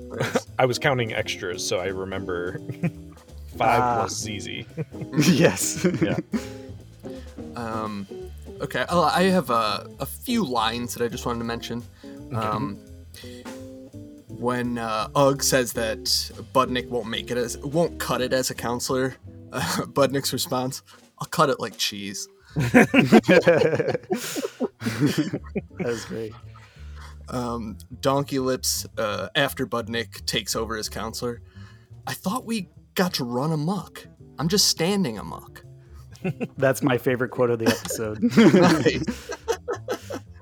I 0.60 0.66
was 0.66 0.78
counting 0.80 1.14
extras, 1.14 1.66
so 1.66 1.80
I 1.80 1.88
remember 1.88 2.60
five 3.58 3.82
Ah. 3.82 3.96
plus 4.00 4.18
Z.Z. 4.20 4.66
yes. 5.20 5.86
yeah. 6.02 6.18
Um, 7.56 8.08
okay, 8.62 8.86
uh, 8.90 9.02
I 9.04 9.24
have 9.24 9.50
a, 9.50 9.88
a 10.00 10.06
few 10.06 10.44
lines 10.44 10.94
that 10.96 11.04
I 11.04 11.08
just 11.08 11.26
wanted 11.26 11.40
to 11.40 11.46
mention. 11.46 11.84
Um, 12.34 12.78
when 14.28 14.78
uh, 14.80 15.08
Ugg 15.16 15.44
says 15.44 15.74
that 15.74 16.04
Budnick 16.54 16.90
won't 16.90 17.08
make 17.08 17.30
it 17.32 17.38
as 17.38 17.58
won't 17.60 18.00
cut 18.00 18.22
it 18.22 18.34
as 18.34 18.50
a 18.50 18.56
counselor, 18.56 19.16
uh, 19.52 19.62
Budnick's 19.86 20.34
response: 20.34 20.82
"I'll 21.20 21.28
cut 21.28 21.50
it 21.50 21.60
like 21.60 21.78
cheese." 21.78 22.28
That's 25.80 26.06
great. 26.06 26.34
Um, 27.30 27.78
Donkey 28.02 28.40
Lips, 28.40 28.86
uh, 28.98 29.30
after 29.36 29.66
Budnick 29.66 30.26
takes 30.26 30.56
over 30.56 30.76
as 30.76 30.90
counselor, 30.90 31.42
I 32.06 32.14
thought 32.14 32.46
we 32.46 32.70
got 32.96 33.14
to 33.16 33.24
run 33.24 33.52
amok. 33.52 34.08
I'm 34.38 34.50
just 34.50 34.68
standing 34.68 35.18
amok. 35.18 35.64
That's 36.58 36.84
my 36.84 36.98
favorite 36.98 37.30
quote 37.30 37.50
of 37.50 37.60
the 37.60 37.68
episode. 37.68 38.20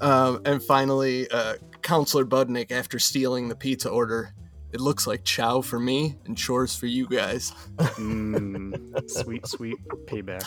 Um, 0.00 0.40
and 0.44 0.62
finally, 0.62 1.30
uh, 1.30 1.56
Counselor 1.82 2.24
Budnick, 2.24 2.72
after 2.72 2.98
stealing 2.98 3.48
the 3.48 3.54
pizza 3.54 3.90
order, 3.90 4.34
it 4.72 4.80
looks 4.80 5.06
like 5.06 5.24
chow 5.24 5.60
for 5.60 5.80
me 5.80 6.16
and 6.26 6.36
chores 6.36 6.76
for 6.76 6.86
you 6.86 7.06
guys. 7.06 7.52
Mm, 7.76 9.10
sweet, 9.10 9.46
sweet 9.46 9.76
payback. 10.06 10.46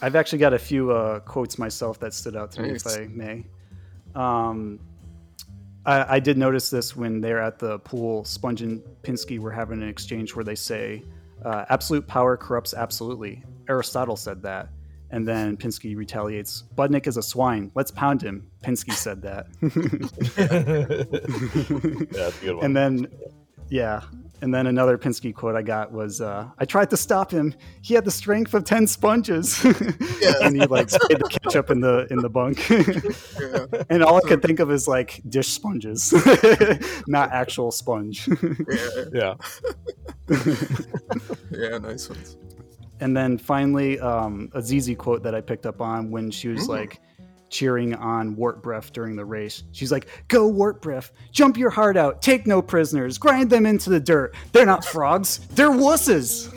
I've 0.02 0.16
actually 0.16 0.38
got 0.38 0.54
a 0.54 0.58
few 0.58 0.92
uh, 0.92 1.20
quotes 1.20 1.58
myself 1.58 1.98
that 2.00 2.14
stood 2.14 2.36
out 2.36 2.52
to 2.52 2.62
me, 2.62 2.70
if 2.70 2.86
I 2.86 3.08
may. 3.10 3.44
Um, 4.14 4.78
I, 5.84 6.16
I 6.16 6.20
did 6.20 6.38
notice 6.38 6.70
this 6.70 6.96
when 6.96 7.20
they're 7.20 7.40
at 7.40 7.58
the 7.58 7.80
pool. 7.80 8.24
Sponge 8.24 8.62
and 8.62 8.82
Pinsky 9.02 9.38
were 9.38 9.50
having 9.50 9.82
an 9.82 9.88
exchange 9.88 10.36
where 10.36 10.44
they 10.44 10.54
say, 10.54 11.02
uh, 11.44 11.64
"Absolute 11.68 12.06
power 12.06 12.36
corrupts 12.36 12.74
absolutely." 12.74 13.42
Aristotle 13.68 14.16
said 14.16 14.42
that, 14.42 14.68
and 15.10 15.26
then 15.26 15.56
Pinsky 15.56 15.96
retaliates, 15.96 16.64
"Budnick 16.76 17.06
is 17.06 17.16
a 17.16 17.22
swine. 17.22 17.70
Let's 17.74 17.90
pound 17.90 18.22
him." 18.22 18.46
Pinsky 18.62 18.92
said 18.92 19.22
that. 19.22 19.46
Yeah, 22.12 22.22
that's 22.22 22.42
a 22.42 22.44
good 22.44 22.56
one. 22.56 22.64
And 22.64 22.76
then, 22.76 23.06
yeah. 23.70 24.02
And 24.40 24.54
then 24.54 24.68
another 24.68 24.96
Pinsky 24.96 25.34
quote 25.34 25.56
I 25.56 25.62
got 25.62 25.90
was, 25.90 26.20
uh, 26.20 26.46
"I 26.58 26.64
tried 26.64 26.90
to 26.90 26.96
stop 26.96 27.32
him. 27.32 27.54
He 27.82 27.94
had 27.94 28.04
the 28.04 28.10
strength 28.10 28.54
of 28.54 28.64
ten 28.64 28.86
sponges." 28.86 29.64
and 29.64 30.54
he 30.54 30.64
like 30.66 30.90
sprayed 30.90 31.18
the 31.18 31.28
ketchup 31.28 31.70
in 31.70 31.80
the 31.80 32.06
in 32.10 32.18
the 32.18 32.30
bunk. 32.30 32.68
Yeah. 32.70 33.82
and 33.90 34.04
all 34.04 34.16
I 34.16 34.20
could 34.28 34.42
think 34.42 34.60
of 34.60 34.70
is 34.70 34.86
like 34.86 35.20
dish 35.28 35.48
sponges, 35.48 36.14
not 37.08 37.32
actual 37.32 37.72
sponge. 37.72 38.28
yeah. 39.12 39.34
yeah, 41.50 41.78
nice 41.78 42.08
ones. 42.08 42.36
And 43.00 43.16
then 43.16 43.38
finally, 43.38 43.98
um, 44.00 44.50
a 44.54 44.60
Z.Z 44.62 44.94
quote 44.96 45.22
that 45.22 45.34
I 45.34 45.40
picked 45.40 45.66
up 45.66 45.80
on 45.80 46.10
when 46.10 46.30
she 46.30 46.48
was 46.48 46.64
Mm. 46.66 46.68
like 46.68 47.00
cheering 47.50 47.94
on 47.94 48.36
Wart 48.36 48.62
Breath 48.62 48.92
during 48.92 49.16
the 49.16 49.24
race. 49.24 49.62
She's 49.72 49.90
like, 49.90 50.06
"Go 50.28 50.46
Wart 50.48 50.82
Breath! 50.82 51.12
Jump 51.32 51.56
your 51.56 51.70
heart 51.70 51.96
out! 51.96 52.20
Take 52.20 52.46
no 52.46 52.60
prisoners! 52.60 53.16
Grind 53.16 53.48
them 53.48 53.64
into 53.64 53.88
the 53.88 53.98
dirt! 54.00 54.34
They're 54.52 54.66
not 54.66 54.84
frogs! 54.84 55.38
They're 55.54 55.70
wusses!" 55.70 56.52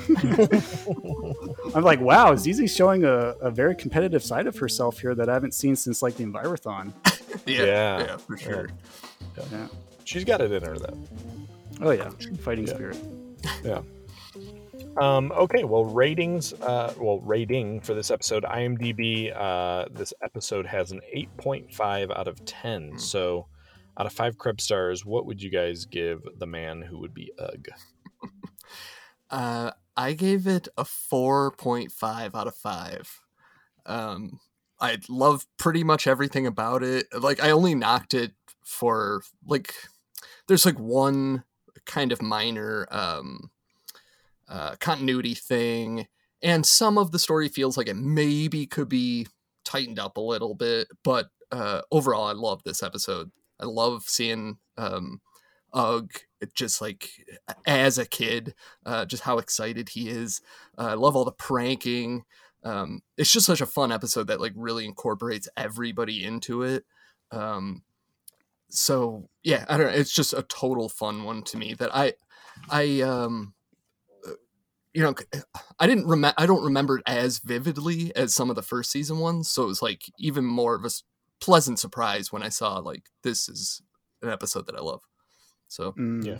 I'm 1.75 1.83
like, 1.83 2.01
"Wow, 2.01 2.35
Z.Z's 2.35 2.75
showing 2.75 3.05
a, 3.05 3.35
a 3.41 3.49
very 3.51 3.75
competitive 3.75 4.23
side 4.23 4.47
of 4.47 4.57
herself 4.57 4.99
here 4.99 5.15
that 5.15 5.29
I 5.29 5.33
haven't 5.33 5.53
seen 5.53 5.75
since 5.75 6.01
like 6.01 6.15
the 6.17 6.25
Envirothon." 6.25 6.91
Yeah, 7.47 7.63
Yeah. 7.63 7.99
yeah, 8.01 8.17
for 8.17 8.37
sure. 8.37 8.69
Yeah. 9.51 9.67
She's 10.03 10.25
got 10.25 10.41
it 10.41 10.51
in 10.51 10.63
her 10.63 10.77
though. 10.77 10.97
Oh 11.81 11.91
yeah, 11.91 12.09
fighting 12.41 12.67
spirit. 12.67 12.97
Yeah. 13.63 13.79
Um, 14.97 15.31
okay, 15.31 15.63
well, 15.63 15.85
ratings. 15.85 16.53
Uh, 16.53 16.93
well, 16.97 17.19
rating 17.21 17.81
for 17.81 17.93
this 17.93 18.11
episode, 18.11 18.43
IMDb. 18.43 19.35
Uh, 19.35 19.85
this 19.91 20.13
episode 20.21 20.65
has 20.65 20.91
an 20.91 21.01
8.5 21.15 22.17
out 22.17 22.27
of 22.27 22.43
10. 22.45 22.97
So, 22.99 23.47
out 23.97 24.05
of 24.05 24.13
five 24.13 24.37
Krebs 24.37 24.63
stars, 24.63 25.05
what 25.05 25.25
would 25.25 25.41
you 25.41 25.49
guys 25.49 25.85
give 25.85 26.21
the 26.37 26.45
man 26.45 26.81
who 26.81 26.99
would 26.99 27.13
be 27.13 27.31
Ugg? 27.39 27.67
Uh, 29.29 29.71
I 29.95 30.11
gave 30.11 30.45
it 30.45 30.67
a 30.77 30.83
4.5 30.83 32.35
out 32.35 32.47
of 32.47 32.53
5. 32.53 33.21
Um, 33.85 34.41
I 34.77 34.97
love 35.07 35.47
pretty 35.57 35.85
much 35.85 36.05
everything 36.05 36.45
about 36.45 36.83
it. 36.83 37.07
Like, 37.17 37.41
I 37.41 37.51
only 37.51 37.73
knocked 37.73 38.13
it 38.13 38.33
for, 38.65 39.21
like, 39.47 39.73
there's 40.49 40.65
like 40.65 40.77
one 40.77 41.45
kind 41.85 42.11
of 42.11 42.21
minor 42.21 42.87
um, 42.91 43.51
uh, 44.51 44.75
continuity 44.79 45.33
thing, 45.33 46.05
and 46.43 46.65
some 46.65 46.97
of 46.97 47.11
the 47.11 47.19
story 47.19 47.47
feels 47.47 47.77
like 47.77 47.87
it 47.87 47.95
maybe 47.95 48.67
could 48.67 48.89
be 48.89 49.25
tightened 49.63 49.97
up 49.97 50.17
a 50.17 50.21
little 50.21 50.53
bit, 50.53 50.87
but 51.03 51.29
uh, 51.51 51.81
overall, 51.91 52.25
I 52.25 52.33
love 52.33 52.63
this 52.63 52.83
episode. 52.83 53.31
I 53.59 53.65
love 53.65 54.03
seeing 54.05 54.57
um, 54.77 55.21
Ugg 55.73 56.11
just 56.53 56.81
like 56.81 57.09
as 57.65 57.97
a 57.97 58.05
kid, 58.05 58.55
uh, 58.85 59.05
just 59.05 59.23
how 59.23 59.37
excited 59.37 59.89
he 59.89 60.09
is. 60.09 60.41
Uh, 60.77 60.87
I 60.87 60.93
love 60.95 61.15
all 61.15 61.25
the 61.25 61.31
pranking. 61.31 62.23
Um, 62.63 63.01
it's 63.17 63.31
just 63.31 63.45
such 63.45 63.61
a 63.61 63.65
fun 63.65 63.91
episode 63.91 64.27
that 64.27 64.41
like 64.41 64.53
really 64.55 64.85
incorporates 64.85 65.47
everybody 65.55 66.23
into 66.23 66.63
it. 66.63 66.85
Um, 67.31 67.83
so 68.69 69.29
yeah, 69.43 69.65
I 69.69 69.77
don't 69.77 69.87
know. 69.87 69.97
It's 69.97 70.13
just 70.13 70.33
a 70.33 70.43
total 70.43 70.89
fun 70.89 71.23
one 71.23 71.43
to 71.43 71.57
me 71.57 71.73
that 71.75 71.95
I, 71.95 72.13
I, 72.69 73.01
um, 73.01 73.53
you 74.93 75.03
know, 75.03 75.13
I 75.79 75.87
didn't 75.87 76.07
remember. 76.07 76.35
I 76.37 76.45
don't 76.45 76.63
remember 76.63 76.97
it 76.97 77.03
as 77.07 77.39
vividly 77.39 78.15
as 78.15 78.33
some 78.33 78.49
of 78.49 78.55
the 78.55 78.61
first 78.61 78.91
season 78.91 79.19
ones. 79.19 79.49
So 79.49 79.63
it 79.63 79.67
was 79.67 79.81
like 79.81 80.03
even 80.17 80.45
more 80.45 80.75
of 80.75 80.85
a 80.85 80.89
pleasant 81.39 81.79
surprise 81.79 82.31
when 82.31 82.43
I 82.43 82.49
saw 82.49 82.77
like 82.77 83.03
this 83.23 83.49
is 83.49 83.81
an 84.21 84.29
episode 84.29 84.67
that 84.67 84.75
I 84.75 84.81
love. 84.81 85.01
So 85.67 85.93
Mm. 85.93 86.25
Yeah. 86.25 86.37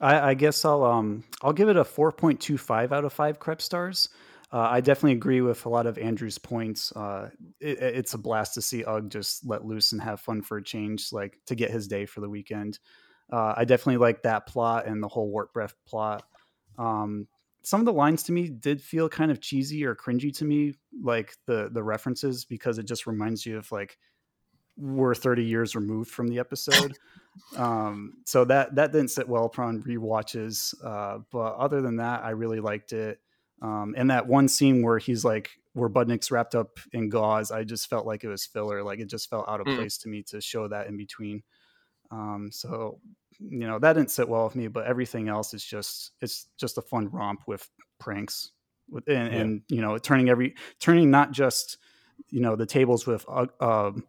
I, 0.00 0.30
I 0.30 0.34
guess 0.34 0.64
I'll 0.64 0.84
um 0.84 1.22
I'll 1.42 1.52
give 1.52 1.68
it 1.68 1.76
a 1.76 1.84
4.25 1.84 2.92
out 2.92 3.04
of 3.04 3.12
five 3.12 3.38
Krebs 3.38 3.64
stars. 3.64 4.08
Uh, 4.52 4.68
I 4.70 4.80
definitely 4.82 5.12
agree 5.12 5.40
with 5.40 5.64
a 5.64 5.70
lot 5.70 5.86
of 5.86 5.96
Andrew's 5.96 6.36
points. 6.36 6.92
Uh, 6.92 7.30
it, 7.58 7.78
it's 7.80 8.12
a 8.12 8.18
blast 8.18 8.52
to 8.54 8.62
see 8.62 8.84
Ugg 8.84 9.08
just 9.08 9.46
let 9.46 9.64
loose 9.64 9.92
and 9.92 10.02
have 10.02 10.20
fun 10.20 10.42
for 10.42 10.58
a 10.58 10.62
change, 10.62 11.10
like 11.10 11.38
to 11.46 11.54
get 11.54 11.70
his 11.70 11.88
day 11.88 12.04
for 12.04 12.20
the 12.20 12.28
weekend. 12.28 12.78
Uh, 13.32 13.54
I 13.56 13.64
definitely 13.64 13.96
like 13.96 14.22
that 14.24 14.46
plot 14.46 14.86
and 14.86 15.02
the 15.02 15.08
whole 15.08 15.30
Wart 15.30 15.54
Breath 15.54 15.74
plot. 15.86 16.24
Um, 16.76 17.28
some 17.62 17.80
of 17.80 17.86
the 17.86 17.92
lines 17.92 18.22
to 18.24 18.32
me 18.32 18.48
did 18.48 18.80
feel 18.80 19.08
kind 19.08 19.30
of 19.30 19.40
cheesy 19.40 19.84
or 19.84 19.94
cringy 19.94 20.34
to 20.38 20.44
me, 20.44 20.74
like 21.02 21.34
the 21.46 21.68
the 21.72 21.82
references, 21.82 22.44
because 22.44 22.78
it 22.78 22.84
just 22.84 23.06
reminds 23.06 23.46
you 23.46 23.58
of 23.58 23.70
like 23.72 23.98
we're 24.76 25.14
30 25.14 25.44
years 25.44 25.74
removed 25.76 26.10
from 26.10 26.28
the 26.28 26.38
episode. 26.46 26.96
um, 27.56 28.14
so 28.24 28.44
that 28.44 28.74
that 28.74 28.92
didn't 28.92 29.08
sit 29.10 29.28
well 29.28 29.44
upon 29.44 29.82
rewatches. 29.82 30.74
Uh, 30.84 31.18
but 31.30 31.54
other 31.56 31.80
than 31.80 31.96
that, 31.96 32.24
I 32.24 32.30
really 32.30 32.60
liked 32.60 32.92
it. 32.92 33.20
Um, 33.60 33.94
and 33.96 34.10
that 34.10 34.26
one 34.26 34.48
scene 34.48 34.82
where 34.82 34.98
he's 34.98 35.24
like, 35.24 35.50
where 35.74 35.88
Budnick's 35.88 36.30
wrapped 36.32 36.54
up 36.56 36.78
in 36.92 37.08
gauze, 37.10 37.52
I 37.52 37.62
just 37.64 37.88
felt 37.88 38.06
like 38.06 38.24
it 38.24 38.28
was 38.28 38.44
filler. 38.44 38.82
Like 38.82 38.98
it 38.98 39.08
just 39.08 39.30
felt 39.30 39.48
out 39.48 39.60
of 39.60 39.66
Mm. 39.68 39.76
place 39.76 39.98
to 39.98 40.08
me 40.08 40.22
to 40.24 40.40
show 40.40 40.66
that 40.68 40.88
in 40.88 40.96
between. 40.96 41.42
Um, 42.10 42.50
so 42.52 42.98
you 43.38 43.66
know 43.66 43.78
that 43.78 43.94
didn't 43.94 44.10
sit 44.10 44.28
well 44.28 44.44
with 44.44 44.56
me. 44.56 44.68
But 44.68 44.86
everything 44.86 45.28
else 45.28 45.54
is 45.54 45.64
just 45.64 46.12
it's 46.20 46.48
just 46.58 46.78
a 46.78 46.82
fun 46.82 47.08
romp 47.10 47.42
with 47.46 47.68
pranks 47.98 48.52
with 48.90 49.08
and, 49.08 49.32
Yeah. 49.32 49.38
and 49.40 49.62
you 49.68 49.80
know 49.80 49.98
turning 49.98 50.28
every 50.28 50.54
turning 50.80 51.10
not 51.10 51.32
just 51.32 51.78
you 52.30 52.40
know 52.40 52.56
the 52.56 52.66
tables 52.66 53.06
with 53.06 53.24
uh, 53.28 53.46
um, 53.60 54.04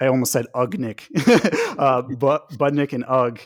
I 0.00 0.06
almost 0.06 0.32
said 0.32 0.46
Ugnick, 0.54 1.76
uh, 1.78 2.02
but 2.18 2.50
Budnick 2.52 2.92
and 2.92 3.04
Ugg, 3.06 3.40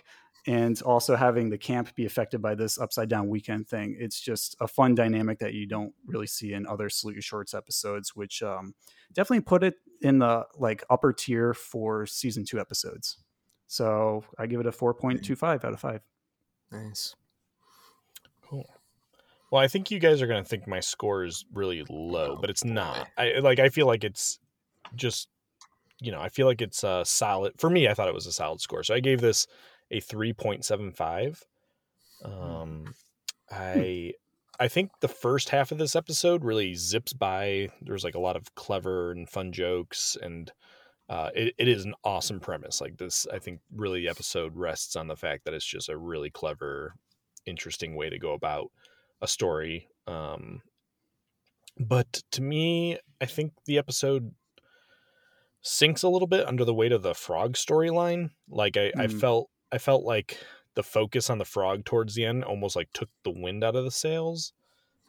and 0.46 0.80
also 0.82 1.14
having 1.16 1.50
the 1.50 1.58
camp 1.58 1.94
be 1.94 2.06
affected 2.06 2.40
by 2.40 2.54
this 2.54 2.78
upside 2.78 3.10
down 3.10 3.28
weekend 3.28 3.68
thing. 3.68 3.96
It's 3.98 4.18
just 4.20 4.56
a 4.60 4.66
fun 4.68 4.94
dynamic 4.94 5.38
that 5.40 5.52
you 5.52 5.66
don't 5.66 5.92
really 6.06 6.26
see 6.28 6.54
in 6.54 6.66
other 6.66 6.88
Salute 6.88 7.14
Your 7.16 7.22
Shorts 7.22 7.52
episodes, 7.52 8.14
which 8.14 8.42
um, 8.42 8.74
definitely 9.12 9.42
put 9.42 9.64
it 9.64 9.74
in 10.00 10.18
the 10.20 10.46
like 10.56 10.82
upper 10.88 11.12
tier 11.12 11.52
for 11.52 12.06
season 12.06 12.44
two 12.46 12.58
episodes. 12.58 13.18
So 13.66 14.24
I 14.38 14.46
give 14.46 14.60
it 14.60 14.66
a 14.66 14.70
mm. 14.70 14.74
four 14.74 14.94
point 14.94 15.24
two 15.24 15.36
five 15.36 15.64
out 15.64 15.72
of 15.72 15.80
five. 15.80 16.02
nice. 16.70 17.14
Cool. 18.42 18.68
Well, 19.50 19.62
I 19.62 19.68
think 19.68 19.90
you 19.90 19.98
guys 19.98 20.22
are 20.22 20.26
going 20.26 20.42
to 20.42 20.48
think 20.48 20.66
my 20.66 20.80
score 20.80 21.24
is 21.24 21.44
really 21.52 21.84
low, 21.88 22.34
oh, 22.36 22.38
but 22.40 22.50
it's 22.50 22.64
not. 22.64 23.08
I 23.16 23.38
like. 23.40 23.58
I 23.58 23.68
feel 23.68 23.86
like 23.86 24.02
it's 24.02 24.38
just, 24.94 25.28
you 26.00 26.10
know, 26.10 26.20
I 26.20 26.28
feel 26.28 26.46
like 26.46 26.62
it's 26.62 26.82
a 26.82 27.04
solid. 27.04 27.52
For 27.56 27.70
me, 27.70 27.88
I 27.88 27.94
thought 27.94 28.08
it 28.08 28.14
was 28.14 28.26
a 28.26 28.32
solid 28.32 28.60
score, 28.60 28.82
so 28.82 28.94
I 28.94 29.00
gave 29.00 29.20
this 29.20 29.46
a 29.90 30.00
three 30.00 30.32
point 30.32 30.64
seven 30.64 30.90
five. 30.90 31.42
Hmm. 32.24 32.32
Um, 32.32 32.84
hmm. 32.84 32.90
I 33.50 34.12
I 34.58 34.68
think 34.68 34.90
the 35.00 35.08
first 35.08 35.50
half 35.50 35.70
of 35.70 35.78
this 35.78 35.94
episode 35.94 36.44
really 36.44 36.74
zips 36.74 37.12
by. 37.12 37.68
There's 37.80 38.04
like 38.04 38.16
a 38.16 38.20
lot 38.20 38.36
of 38.36 38.54
clever 38.56 39.12
and 39.12 39.28
fun 39.28 39.52
jokes, 39.52 40.16
and 40.20 40.50
uh, 41.08 41.30
it, 41.34 41.54
it 41.58 41.68
is 41.68 41.84
an 41.84 41.94
awesome 42.04 42.40
premise. 42.40 42.80
Like 42.80 42.96
this, 42.96 43.26
I 43.32 43.38
think 43.38 43.60
really 43.74 44.00
the 44.00 44.08
episode 44.08 44.56
rests 44.56 44.96
on 44.96 45.08
the 45.08 45.16
fact 45.16 45.44
that 45.44 45.54
it's 45.54 45.64
just 45.64 45.88
a 45.88 45.96
really 45.96 46.30
clever, 46.30 46.94
interesting 47.46 47.94
way 47.94 48.10
to 48.10 48.18
go 48.18 48.32
about 48.32 48.70
a 49.20 49.28
story. 49.28 49.88
Um, 50.06 50.62
but 51.78 52.22
to 52.32 52.42
me, 52.42 52.98
I 53.20 53.26
think 53.26 53.52
the 53.66 53.78
episode 53.78 54.34
sinks 55.62 56.02
a 56.02 56.08
little 56.08 56.28
bit 56.28 56.46
under 56.46 56.64
the 56.64 56.74
weight 56.74 56.92
of 56.92 57.02
the 57.02 57.14
frog 57.14 57.54
storyline. 57.54 58.30
Like 58.48 58.76
I, 58.76 58.92
I 58.98 59.06
Mm. 59.06 59.20
felt, 59.20 59.50
I 59.72 59.78
felt 59.78 60.04
like 60.04 60.38
the 60.74 60.82
focus 60.82 61.28
on 61.30 61.38
the 61.38 61.44
frog 61.44 61.84
towards 61.84 62.14
the 62.14 62.24
end 62.24 62.44
almost 62.44 62.76
like 62.76 62.92
took 62.92 63.08
the 63.24 63.30
wind 63.30 63.64
out 63.64 63.76
of 63.76 63.84
the 63.84 63.90
sails. 63.90 64.52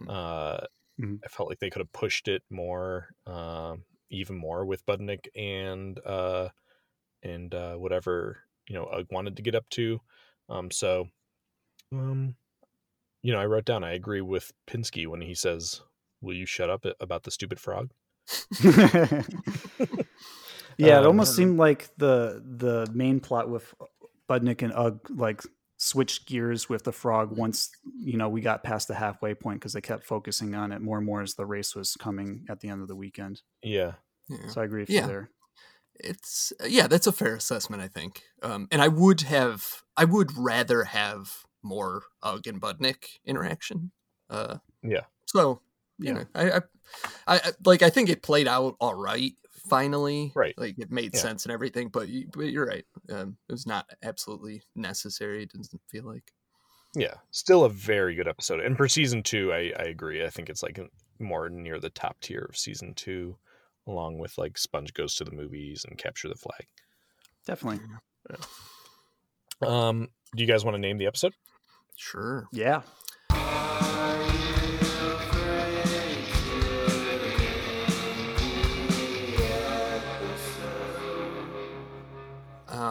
Uh, 0.08 0.66
Mhm. 1.00 1.20
I 1.24 1.28
felt 1.28 1.50
like 1.50 1.60
they 1.60 1.70
could 1.70 1.82
have 1.82 1.92
pushed 1.94 2.28
it 2.28 2.44
more, 2.50 3.10
um, 3.28 3.86
even 4.10 4.38
more 4.38 4.66
with 4.66 4.86
Budnick 4.86 5.28
and 5.36 6.00
uh, 6.06 6.50
and 7.24 7.54
uh, 7.56 7.76
whatever 7.76 8.40
you 8.70 8.76
know 8.76 8.86
Ugg 8.86 9.08
wanted 9.12 9.38
to 9.38 9.44
get 9.44 9.56
up 9.56 9.70
to. 9.72 10.02
Um, 10.50 10.72
so, 10.72 11.10
um, 11.94 12.36
you 13.24 13.34
know, 13.34 13.40
I 13.40 13.46
wrote 13.46 13.66
down 13.66 13.84
I 13.84 13.94
agree 13.94 14.22
with 14.22 14.54
Pinsky 14.68 15.08
when 15.08 15.22
he 15.22 15.36
says, 15.36 15.82
"Will 16.22 16.36
you 16.36 16.46
shut 16.46 16.70
up 16.70 16.86
about 17.00 17.24
the 17.24 17.32
stupid 17.32 17.60
frog?" 17.60 17.92
Yeah, 20.78 21.00
it 21.00 21.06
Um, 21.06 21.08
almost 21.08 21.36
seemed 21.36 21.58
like 21.58 21.90
the 21.98 22.44
the 22.46 22.88
main 22.94 23.20
plot 23.20 23.50
with 23.50 23.74
Budnick 24.30 24.62
and 24.62 24.74
Ugg 24.74 25.00
like 25.10 25.42
switched 25.78 26.28
gears 26.28 26.68
with 26.68 26.84
the 26.84 26.92
frog 26.92 27.38
once 27.38 27.70
you 28.00 28.18
know 28.18 28.28
we 28.30 28.42
got 28.42 28.64
past 28.64 28.88
the 28.88 28.96
halfway 28.96 29.34
point 29.36 29.60
because 29.60 29.74
they 29.74 29.82
kept 29.82 30.04
focusing 30.04 30.56
on 30.56 30.72
it 30.72 30.82
more 30.82 30.98
and 30.98 31.06
more 31.06 31.22
as 31.22 31.36
the 31.36 31.46
race 31.46 31.76
was 31.76 31.96
coming 31.96 32.46
at 32.50 32.60
the 32.62 32.68
end 32.70 32.82
of 32.82 32.88
the 32.88 32.96
weekend. 32.96 33.42
Yeah. 33.62 33.94
Yeah. 34.28 34.48
So 34.50 34.62
I 34.62 34.66
agree 34.66 34.82
with 34.82 34.90
Yeah. 34.90 35.02
you 35.02 35.08
there. 35.08 35.30
It's 36.00 36.54
yeah, 36.66 36.88
that's 36.88 37.08
a 37.08 37.12
fair 37.12 37.36
assessment, 37.36 37.82
I 37.82 37.88
think. 37.88 38.24
Um, 38.44 38.68
and 38.72 38.82
I 38.82 38.88
would 38.88 39.22
have, 39.22 39.84
I 39.96 40.06
would 40.06 40.36
rather 40.38 40.84
have 40.84 41.32
more 41.64 42.04
Ugg 42.22 42.46
and 42.48 42.62
Budnick 42.62 43.20
interaction. 43.26 43.92
Uh, 44.30 44.58
Yeah. 44.84 45.06
So 45.26 45.62
you 46.00 46.08
Yeah. 46.08 46.14
know, 46.14 46.26
I, 46.36 46.52
I, 46.52 46.58
I, 47.28 47.38
I- 47.38 47.52
like, 47.66 47.82
I 47.82 47.90
think 47.90 48.10
it 48.10 48.22
played 48.22 48.48
out 48.48 48.76
all 48.80 48.94
right. 48.96 49.34
Finally, 49.70 50.32
Right. 50.36 50.58
Like 50.58 50.78
it 50.80 50.92
made 50.92 51.14
Yeah. 51.14 51.20
sense 51.22 51.46
and 51.46 51.52
everything. 51.52 51.90
But, 51.90 52.08
you, 52.10 52.28
but 52.32 52.46
you're 52.46 52.66
right. 52.68 52.86
Um, 53.10 53.38
it 53.48 53.52
was 53.52 53.66
not 53.68 53.86
absolutely 54.04 54.62
necessary. 54.76 55.44
It 55.44 55.52
doesn't 55.54 55.82
feel 55.90 56.06
like. 56.06 56.32
Yeah, 56.96 57.16
still 57.32 57.64
a 57.66 57.70
very 57.70 58.16
good 58.16 58.28
episode. 58.28 58.60
And 58.62 58.76
for 58.78 58.88
season 58.88 59.22
two, 59.22 59.52
I, 59.54 59.72
I 59.78 59.84
agree. 59.84 60.26
I 60.26 60.30
think 60.30 60.50
it's 60.50 60.64
like 60.64 60.80
more 61.20 61.50
near 61.50 61.80
the 61.80 61.90
top 61.90 62.20
tier 62.22 62.48
of 62.50 62.58
season 62.58 62.94
two, 62.96 63.38
along 63.86 64.18
with 64.20 64.38
like 64.38 64.58
Sponge 64.58 64.94
Goes 64.94 65.14
to 65.16 65.24
the 65.24 65.32
Movies 65.32 65.86
and 65.88 65.98
Capture 65.98 66.28
the 66.30 66.36
Flag. 66.36 66.66
Definitely. 67.46 67.82
Um, 69.62 70.08
do 70.36 70.44
you 70.44 70.48
guys 70.48 70.64
want 70.66 70.76
to 70.76 70.80
name 70.82 70.98
the 70.98 71.08
episode? 71.08 71.34
Sure. 71.96 72.48
Yeah. 72.52 72.82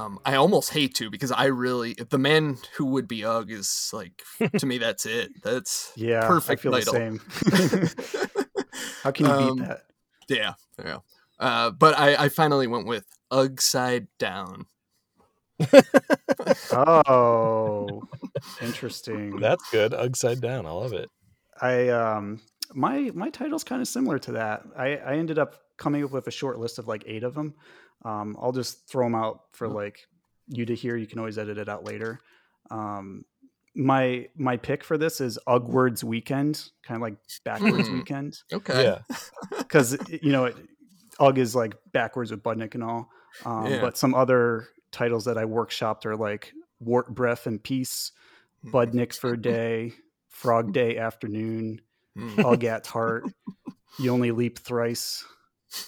Um, 0.07 0.19
I 0.25 0.37
almost 0.37 0.71
hate 0.71 0.95
to 0.97 1.11
because 1.11 1.33
I 1.33 1.47
really, 1.47 1.93
if 1.93 2.09
the 2.11 2.19
man 2.19 2.59
who 2.77 2.87
would 2.87 3.09
be 3.09 3.25
Ugg 3.25 3.51
is 3.51 3.91
like, 3.93 4.23
to 4.59 4.67
me, 4.67 4.79
that's 4.79 5.05
it. 5.07 5.31
That's 5.43 5.93
Yeah. 5.97 6.27
perfect 6.27 6.61
I 6.61 6.63
feel 6.63 6.73
title. 6.73 6.93
the 6.93 7.89
same. 7.89 8.71
How 9.03 9.11
can 9.11 9.27
you 9.27 9.33
Um, 9.33 9.57
beat 9.57 9.67
that? 9.67 9.83
Yeah, 10.29 10.53
yeah. 10.85 10.99
Uh, 11.39 11.71
but 11.71 11.99
I, 11.99 12.25
I 12.25 12.29
finally 12.29 12.67
went 12.67 12.87
with 12.87 13.05
Ugg 13.31 13.61
Side 13.61 14.07
Down. 14.19 14.67
Oh, 16.73 18.03
interesting. 18.63 19.37
That's 19.41 19.69
good. 19.71 19.95
Upside 19.95 20.41
down. 20.41 20.67
I 20.67 20.71
love 20.71 20.93
it. 20.93 21.09
I 21.61 21.89
um 21.89 22.41
my 22.75 23.11
my 23.15 23.31
title's 23.31 23.65
kind 23.65 23.81
of 23.81 23.89
similar 23.89 24.19
to 24.21 24.33
that. 24.33 24.63
I 24.77 24.97
I 24.97 25.15
ended 25.17 25.39
up 25.39 25.57
coming 25.79 26.05
up 26.05 26.11
with 26.13 26.27
a 26.27 26.31
short 26.31 26.59
list 26.59 26.79
of 26.79 26.87
like 26.87 27.05
eight 27.07 27.23
of 27.23 27.35
them. 27.35 27.55
Um, 28.05 28.37
I'll 28.41 28.53
just 28.53 28.89
throw 28.89 29.05
them 29.07 29.15
out 29.15 29.41
for 29.53 29.69
like 29.69 30.07
you 30.49 30.65
to 30.67 30.75
hear. 30.75 30.97
You 30.97 31.07
can 31.07 31.19
always 31.19 31.39
edit 31.39 31.59
it 31.59 31.69
out 31.69 31.85
later. 31.85 32.21
Um, 32.71 33.25
my 33.75 34.29
my 34.37 34.57
pick 34.57 34.83
for 34.85 34.97
this 34.97 35.21
is 35.21 35.39
Ugwards 35.47 36.03
Weekend, 36.05 36.71
kind 36.83 36.97
of 36.97 37.03
like 37.03 37.17
backwards 37.45 37.89
Hmm. 37.89 37.99
weekend. 37.99 38.39
Okay. 38.53 38.85
Yeah. 38.85 38.99
because 39.59 39.97
you 40.23 40.33
know 40.33 40.47
it, 40.47 40.57
Ugg 41.21 41.39
is 41.39 41.55
like 41.55 41.75
backwards 41.93 42.31
with 42.31 42.43
Budnick 42.43 42.75
and 42.75 42.83
all. 42.85 43.11
Um, 43.45 43.67
Yeah. 43.67 43.81
But 43.81 43.99
some 43.99 44.15
other 44.15 44.69
titles 44.93 45.25
that 45.27 45.37
I 45.37 45.45
workshopped 45.45 46.07
are 46.07 46.17
like 46.17 46.53
Wart 46.81 47.15
Breath 47.15 47.47
and 47.47 47.63
Peace, 47.63 48.13
Budnick 48.65 49.15
for 49.15 49.35
a 49.35 49.41
Day, 49.41 49.93
Frog 50.29 50.73
Day 50.73 50.97
Afternoon, 50.99 51.81
Mm. 52.17 52.51
Ugg 52.51 52.65
at 52.65 52.87
Heart, 52.87 53.25
You 53.99 54.11
Only 54.11 54.31
Leap 54.31 54.59
Thrice, 54.59 55.23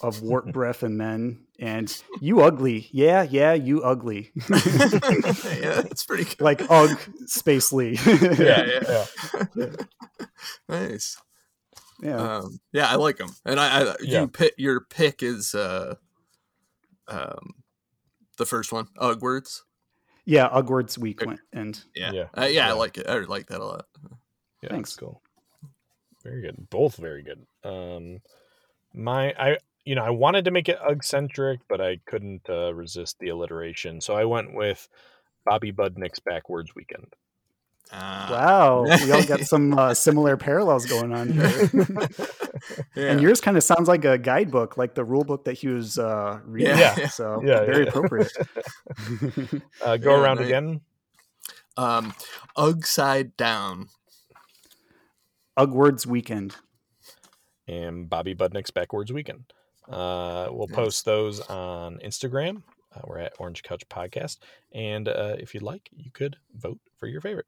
of 0.02 0.20
Wart 0.20 0.47
Breath 0.52 0.82
and 0.82 0.98
Men, 0.98 1.47
and 1.59 2.02
You 2.20 2.40
Ugly. 2.43 2.89
Yeah, 2.93 3.22
yeah, 3.22 3.52
You 3.52 3.82
Ugly. 3.82 4.30
yeah, 4.51 5.82
it's 5.90 6.05
pretty 6.05 6.24
good. 6.24 6.40
like 6.40 6.60
Ugg 6.70 6.98
Space 7.26 7.72
Lee. 7.72 7.98
yeah, 8.06 8.64
yeah. 8.64 9.05
yeah. 9.56 9.66
nice. 10.68 11.16
Yeah. 12.01 12.36
Um, 12.39 12.60
yeah, 12.72 12.89
I 12.89 12.94
like 12.94 13.16
them, 13.16 13.30
and 13.44 13.59
I, 13.59 13.82
I 13.82 13.94
Yeah. 14.01 14.20
you 14.22 14.28
pick 14.28 14.55
your 14.56 14.80
pick 14.82 15.22
is 15.22 15.55
uh, 15.55 15.97
um, 17.09 17.55
the 18.36 18.47
first 18.47 18.72
one, 18.72 18.86
Ugwards. 18.98 19.62
yeah, 20.24 20.48
Ugwards 20.48 20.97
Weekend. 20.97 21.40
And 21.52 21.82
Yeah, 21.94 22.12
Yeah. 22.12 22.26
Uh, 22.36 22.44
yeah, 22.44 22.68
I 22.68 22.72
like 22.74 22.98
it. 22.98 23.09
I 23.09 23.18
like 23.18 23.47
that 23.48 23.60
a 23.60 23.64
lot. 23.64 23.86
Yeah, 24.62 24.70
Thanks. 24.70 24.90
that's 24.90 25.01
cool. 25.01 25.22
Very 26.22 26.43
good. 26.43 26.68
Both 26.70 26.97
very 26.97 27.22
good. 27.22 27.44
Um, 27.64 28.20
my 28.94 29.32
I 29.39 29.59
you 29.89 29.94
know 29.94 30.05
I 30.05 30.10
wanted 30.10 30.44
to 30.44 30.51
make 30.51 30.69
it 30.69 30.78
Ugg 30.86 31.02
centric, 31.02 31.60
but 31.69 31.81
I 31.81 31.98
couldn't 32.06 32.43
uh, 32.48 32.74
resist 32.74 33.16
the 33.19 33.28
alliteration, 33.31 34.01
so 34.01 34.15
I 34.15 34.24
went 34.27 34.55
with 34.55 34.86
Bobby 35.47 35.73
Budnick's 35.73 36.19
Backwards 36.20 36.74
Weekend. 36.74 37.15
Uh, 37.90 38.28
Wow, 38.31 38.82
we 39.02 39.10
all 39.12 39.24
got 39.24 39.40
some 39.52 39.73
uh, 39.78 39.94
similar 39.94 40.36
parallels 40.36 40.85
going 40.85 41.12
on 41.15 41.31
here. 41.31 41.70
Yeah. 41.73 42.06
And 43.10 43.23
yours 43.23 43.40
kind 43.40 43.56
of 43.56 43.62
sounds 43.62 43.89
like 43.89 44.05
a 44.05 44.19
guidebook, 44.19 44.77
like 44.77 44.94
the 44.94 45.05
rule 45.05 45.24
book 45.24 45.44
that 45.44 45.55
he 45.55 45.69
was 45.69 45.98
uh, 45.98 46.40
reading. 46.44 46.77
Yeah. 46.77 47.09
So 47.09 47.40
Yeah, 47.44 47.65
very 47.65 47.85
yeah. 47.85 47.89
appropriate. 47.89 48.32
Uh, 49.82 49.97
go 49.97 50.10
Yeah, 50.16 50.20
around 50.23 50.36
nice. 50.39 50.47
again. 50.47 50.81
Um, 51.77 52.12
Ugg 52.56 52.85
side 52.85 53.36
down. 53.36 53.89
Ugwards 55.56 56.06
Weekend. 56.06 56.56
and 57.66 58.09
Bobby 58.10 58.35
Budnick's 58.35 58.70
Backwards 58.70 59.12
Weekend. 59.12 59.52
Uh, 59.89 60.48
we'll 60.51 60.66
Nice. 60.69 60.77
post 60.77 61.05
those 61.05 61.40
on 61.40 61.98
Instagram. 62.05 62.62
Uh, 62.94 63.01
we're 63.05 63.19
at 63.19 63.32
Orange 63.39 63.62
Couch 63.62 63.82
Podcast, 63.89 64.39
and 64.73 65.09
uh, 65.09 65.36
if 65.39 65.55
you'd 65.55 65.62
like, 65.62 65.89
you 65.97 66.10
could 66.10 66.36
vote 66.56 66.78
for 66.97 67.06
your 67.06 67.20
favorite. 67.20 67.47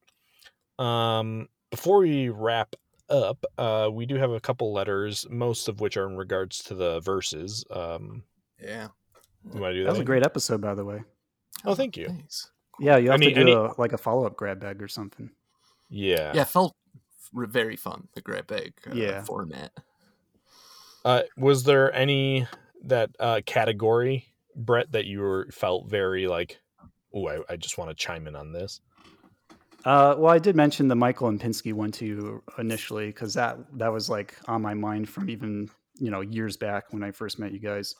Um, 0.79 1.49
before 1.71 1.99
we 1.99 2.29
wrap 2.29 2.75
up, 3.09 3.45
uh, 3.59 3.89
we 3.93 4.07
do 4.07 4.17
have 4.17 4.31
a 4.31 4.41
couple 4.41 4.73
letters, 4.73 5.27
most 5.31 5.69
of 5.69 5.81
which 5.81 5.97
are 5.97 6.07
in 6.09 6.17
regards 6.17 6.63
to 6.65 6.75
the 6.75 7.01
verses. 7.01 7.65
Um, 7.71 8.23
Yeah. 8.63 8.89
you 9.53 9.61
want 9.61 9.73
to 9.73 9.75
do 9.75 9.79
that? 9.81 9.87
That 9.87 9.93
was 9.93 9.99
a 10.01 10.05
great 10.05 10.25
episode, 10.25 10.61
by 10.61 10.75
the 10.75 10.85
way. 10.85 11.03
Oh, 11.65 11.75
thank 11.75 11.97
you. 11.97 12.07
Thanks. 12.07 12.51
Yeah, 12.79 12.97
you 12.97 13.11
have 13.11 13.21
Any- 13.21 13.35
to 13.35 13.35
do 13.35 13.41
any- 13.41 13.53
a, 13.53 13.73
like 13.79 13.93
a 13.93 13.99
follow 13.99 14.25
up 14.27 14.37
grab 14.37 14.61
bag 14.61 14.81
or 14.83 14.89
something. 14.89 15.31
Yeah. 15.89 16.33
Yeah, 16.35 16.43
it 16.43 16.49
felt 16.49 16.75
very 17.35 17.77
fun. 17.77 18.09
The 18.15 18.21
grab 18.23 18.47
bag 18.47 18.73
uh, 18.89 18.95
Yeah. 18.95 19.25
format. 19.25 19.73
Uh, 21.05 21.23
was 21.37 21.65
there 21.65 21.93
any 21.95 22.47
that 22.85 23.11
uh, 23.19 23.41
category, 23.47 24.27
Brett, 24.55 24.93
that 24.93 25.07
you 25.07 25.21
were 25.21 25.49
felt 25.53 25.89
very 25.89 26.27
like, 26.27 26.59
oh, 27.15 27.27
I, 27.29 27.41
I 27.49 27.57
just 27.57 27.79
want 27.79 27.91
to 27.91 27.95
chime 27.95 28.27
in 28.27 28.37
on 28.37 28.53
this? 28.53 28.81
Uh, 29.85 30.15
well, 30.19 30.33
I 30.33 30.39
did 30.39 30.57
mention 30.57 30.89
the 30.89 30.95
Michael 30.95 31.29
and 31.29 31.41
Pinsky 31.41 31.73
one 31.73 31.91
to 31.93 32.07
you 32.07 32.43
initially 32.59 33.07
because 33.07 33.35
that 33.35 33.59
that 33.79 33.89
was 33.93 34.11
like 34.11 34.37
on 34.47 34.61
my 34.61 34.75
mind 34.75 35.09
from 35.09 35.31
even 35.31 35.71
you 35.99 36.11
know 36.11 36.21
years 36.21 36.57
back 36.57 36.93
when 36.93 37.03
I 37.03 37.13
first 37.13 37.39
met 37.39 37.53
you 37.53 37.61
guys. 37.61 37.95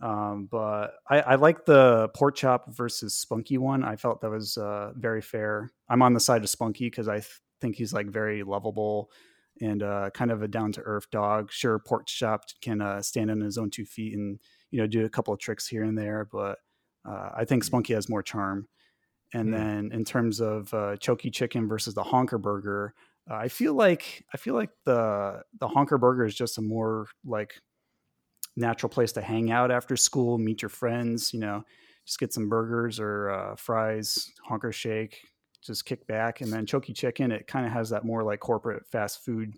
Um, 0.00 0.46
but 0.50 0.94
I, 1.08 1.20
I 1.20 1.34
like 1.36 1.64
the 1.64 2.08
pork 2.14 2.36
chop 2.36 2.72
versus 2.72 3.14
Spunky 3.14 3.58
one. 3.58 3.82
I 3.82 3.96
felt 3.96 4.20
that 4.20 4.30
was 4.30 4.56
uh, 4.56 4.92
very 4.94 5.22
fair. 5.22 5.70
I'm 5.88 6.02
on 6.02 6.12
the 6.12 6.20
side 6.20 6.42
of 6.42 6.50
Spunky 6.50 6.86
because 6.86 7.08
I 7.08 7.16
th- 7.16 7.40
think 7.60 7.76
he's 7.76 7.94
like 7.94 8.06
very 8.06 8.42
lovable 8.42 9.10
and 9.60 9.82
uh, 9.82 10.10
kind 10.10 10.30
of 10.30 10.42
a 10.42 10.48
down 10.48 10.72
to 10.72 10.82
earth 10.82 11.10
dog. 11.10 11.50
Sure, 11.50 11.78
pork 11.78 12.06
chop 12.06 12.44
can 12.60 12.80
uh, 12.80 13.02
stand 13.02 13.30
on 13.30 13.40
his 13.40 13.58
own 13.58 13.70
two 13.70 13.84
feet 13.86 14.14
and 14.14 14.40
you 14.70 14.80
know 14.80 14.86
do 14.86 15.04
a 15.04 15.10
couple 15.10 15.32
of 15.34 15.40
tricks 15.40 15.66
here 15.66 15.82
and 15.84 15.96
there, 15.98 16.24
but 16.24 16.58
uh, 17.04 17.30
I 17.34 17.44
think 17.44 17.64
Spunky 17.64 17.94
has 17.94 18.08
more 18.08 18.22
charm. 18.22 18.68
And 19.34 19.52
Hmm. 19.52 19.52
then 19.52 19.90
in 19.92 20.04
terms 20.04 20.40
of 20.40 20.72
uh, 20.72 20.96
Choky 20.98 21.30
Chicken 21.30 21.68
versus 21.68 21.94
the 21.94 22.04
Honker 22.04 22.38
Burger, 22.38 22.94
uh, 23.30 23.34
I 23.34 23.48
feel 23.48 23.74
like 23.74 24.24
I 24.32 24.36
feel 24.36 24.54
like 24.54 24.70
the 24.84 25.42
the 25.58 25.68
Honker 25.68 25.98
Burger 25.98 26.24
is 26.24 26.34
just 26.34 26.58
a 26.58 26.62
more 26.62 27.08
like 27.24 27.60
natural 28.56 28.90
place 28.90 29.12
to 29.12 29.22
hang 29.22 29.50
out 29.50 29.70
after 29.70 29.96
school, 29.96 30.38
meet 30.38 30.62
your 30.62 30.68
friends. 30.68 31.32
You 31.32 31.40
know, 31.40 31.64
just 32.04 32.18
get 32.18 32.32
some 32.32 32.48
burgers 32.48 32.98
or 33.00 33.30
uh, 33.30 33.56
fries, 33.56 34.32
Honker 34.44 34.72
Shake, 34.72 35.22
just 35.66 35.84
kick 35.84 36.06
back. 36.06 36.40
And 36.40 36.52
then 36.52 36.66
Choky 36.66 36.92
Chicken, 36.92 37.32
it 37.32 37.46
kind 37.46 37.66
of 37.66 37.72
has 37.72 37.90
that 37.90 38.04
more 38.04 38.22
like 38.22 38.40
corporate 38.40 38.86
fast 38.86 39.24
food 39.24 39.54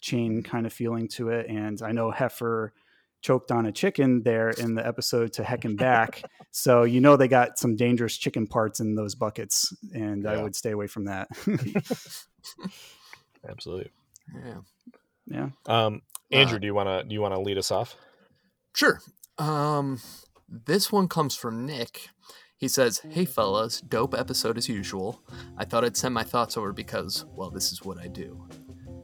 chain 0.00 0.42
kind 0.42 0.66
of 0.66 0.72
feeling 0.72 1.08
to 1.08 1.30
it. 1.30 1.46
And 1.48 1.80
I 1.82 1.92
know 1.92 2.10
Heifer 2.10 2.72
choked 3.22 3.50
on 3.50 3.66
a 3.66 3.72
chicken 3.72 4.22
there 4.22 4.50
in 4.50 4.74
the 4.74 4.86
episode 4.86 5.32
to 5.34 5.44
heck 5.44 5.64
and 5.64 5.76
back. 5.76 6.22
so 6.52 6.84
you 6.84 7.00
know 7.00 7.16
they 7.16 7.28
got 7.28 7.58
some 7.58 7.76
dangerous 7.76 8.16
chicken 8.16 8.46
parts 8.46 8.80
in 8.80 8.94
those 8.94 9.14
buckets, 9.14 9.74
and 9.94 10.26
I 10.26 10.42
would 10.42 10.54
stay 10.54 10.70
away 10.70 10.86
from 10.86 11.06
that. 11.06 11.28
Absolutely. 13.48 13.90
Yeah. 14.44 14.58
yeah. 15.26 15.48
Um, 15.66 16.02
Andrew, 16.30 16.56
Uh, 16.56 16.60
do 16.60 16.66
you 16.66 16.74
want 16.74 16.88
to 16.88 17.08
do 17.08 17.14
you 17.14 17.20
want 17.20 17.34
to 17.34 17.40
lead 17.40 17.58
us 17.58 17.70
off? 17.70 17.96
Sure. 18.74 19.00
Um, 19.38 20.00
this 20.48 20.92
one 20.92 21.08
comes 21.08 21.36
from 21.36 21.66
Nick. 21.66 22.08
He 22.58 22.68
says, 22.68 23.02
Hey 23.10 23.24
fellas, 23.24 23.80
dope 23.80 24.14
episode 24.14 24.56
as 24.56 24.68
usual. 24.68 25.22
I 25.58 25.64
thought 25.64 25.84
I'd 25.84 25.96
send 25.96 26.14
my 26.14 26.22
thoughts 26.24 26.56
over 26.56 26.72
because, 26.72 27.26
well, 27.34 27.50
this 27.50 27.70
is 27.70 27.84
what 27.84 27.98
I 27.98 28.08
do. 28.08 28.48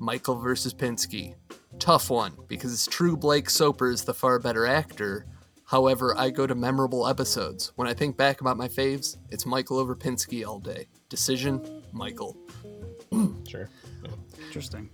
Michael 0.01 0.37
versus 0.41 0.73
Pinsky. 0.75 1.35
Tough 1.79 2.11
one, 2.11 2.37
because 2.49 2.73
it's 2.73 2.87
true 2.87 3.17
Blake 3.17 3.51
Soper 3.51 3.91
is 3.91 4.05
the 4.05 4.15
far 4.15 4.39
better 4.39 4.67
actor. 4.67 5.27
However, 5.65 6.15
I 6.17 6.31
go 6.31 6.47
to 6.47 6.55
memorable 6.55 7.07
episodes. 7.07 7.73
When 7.77 7.89
I 7.89 7.95
think 7.95 8.17
back 8.17 8.41
about 8.41 8.57
my 8.57 8.69
faves, 8.69 9.17
it's 9.31 9.47
Michael 9.47 9.79
over 9.79 9.95
Pinsky 9.95 10.47
all 10.47 10.59
day. 10.59 10.87
Decision, 11.09 11.83
Michael. 11.93 12.37
Sure. 13.47 13.69
Interesting. 14.47 14.89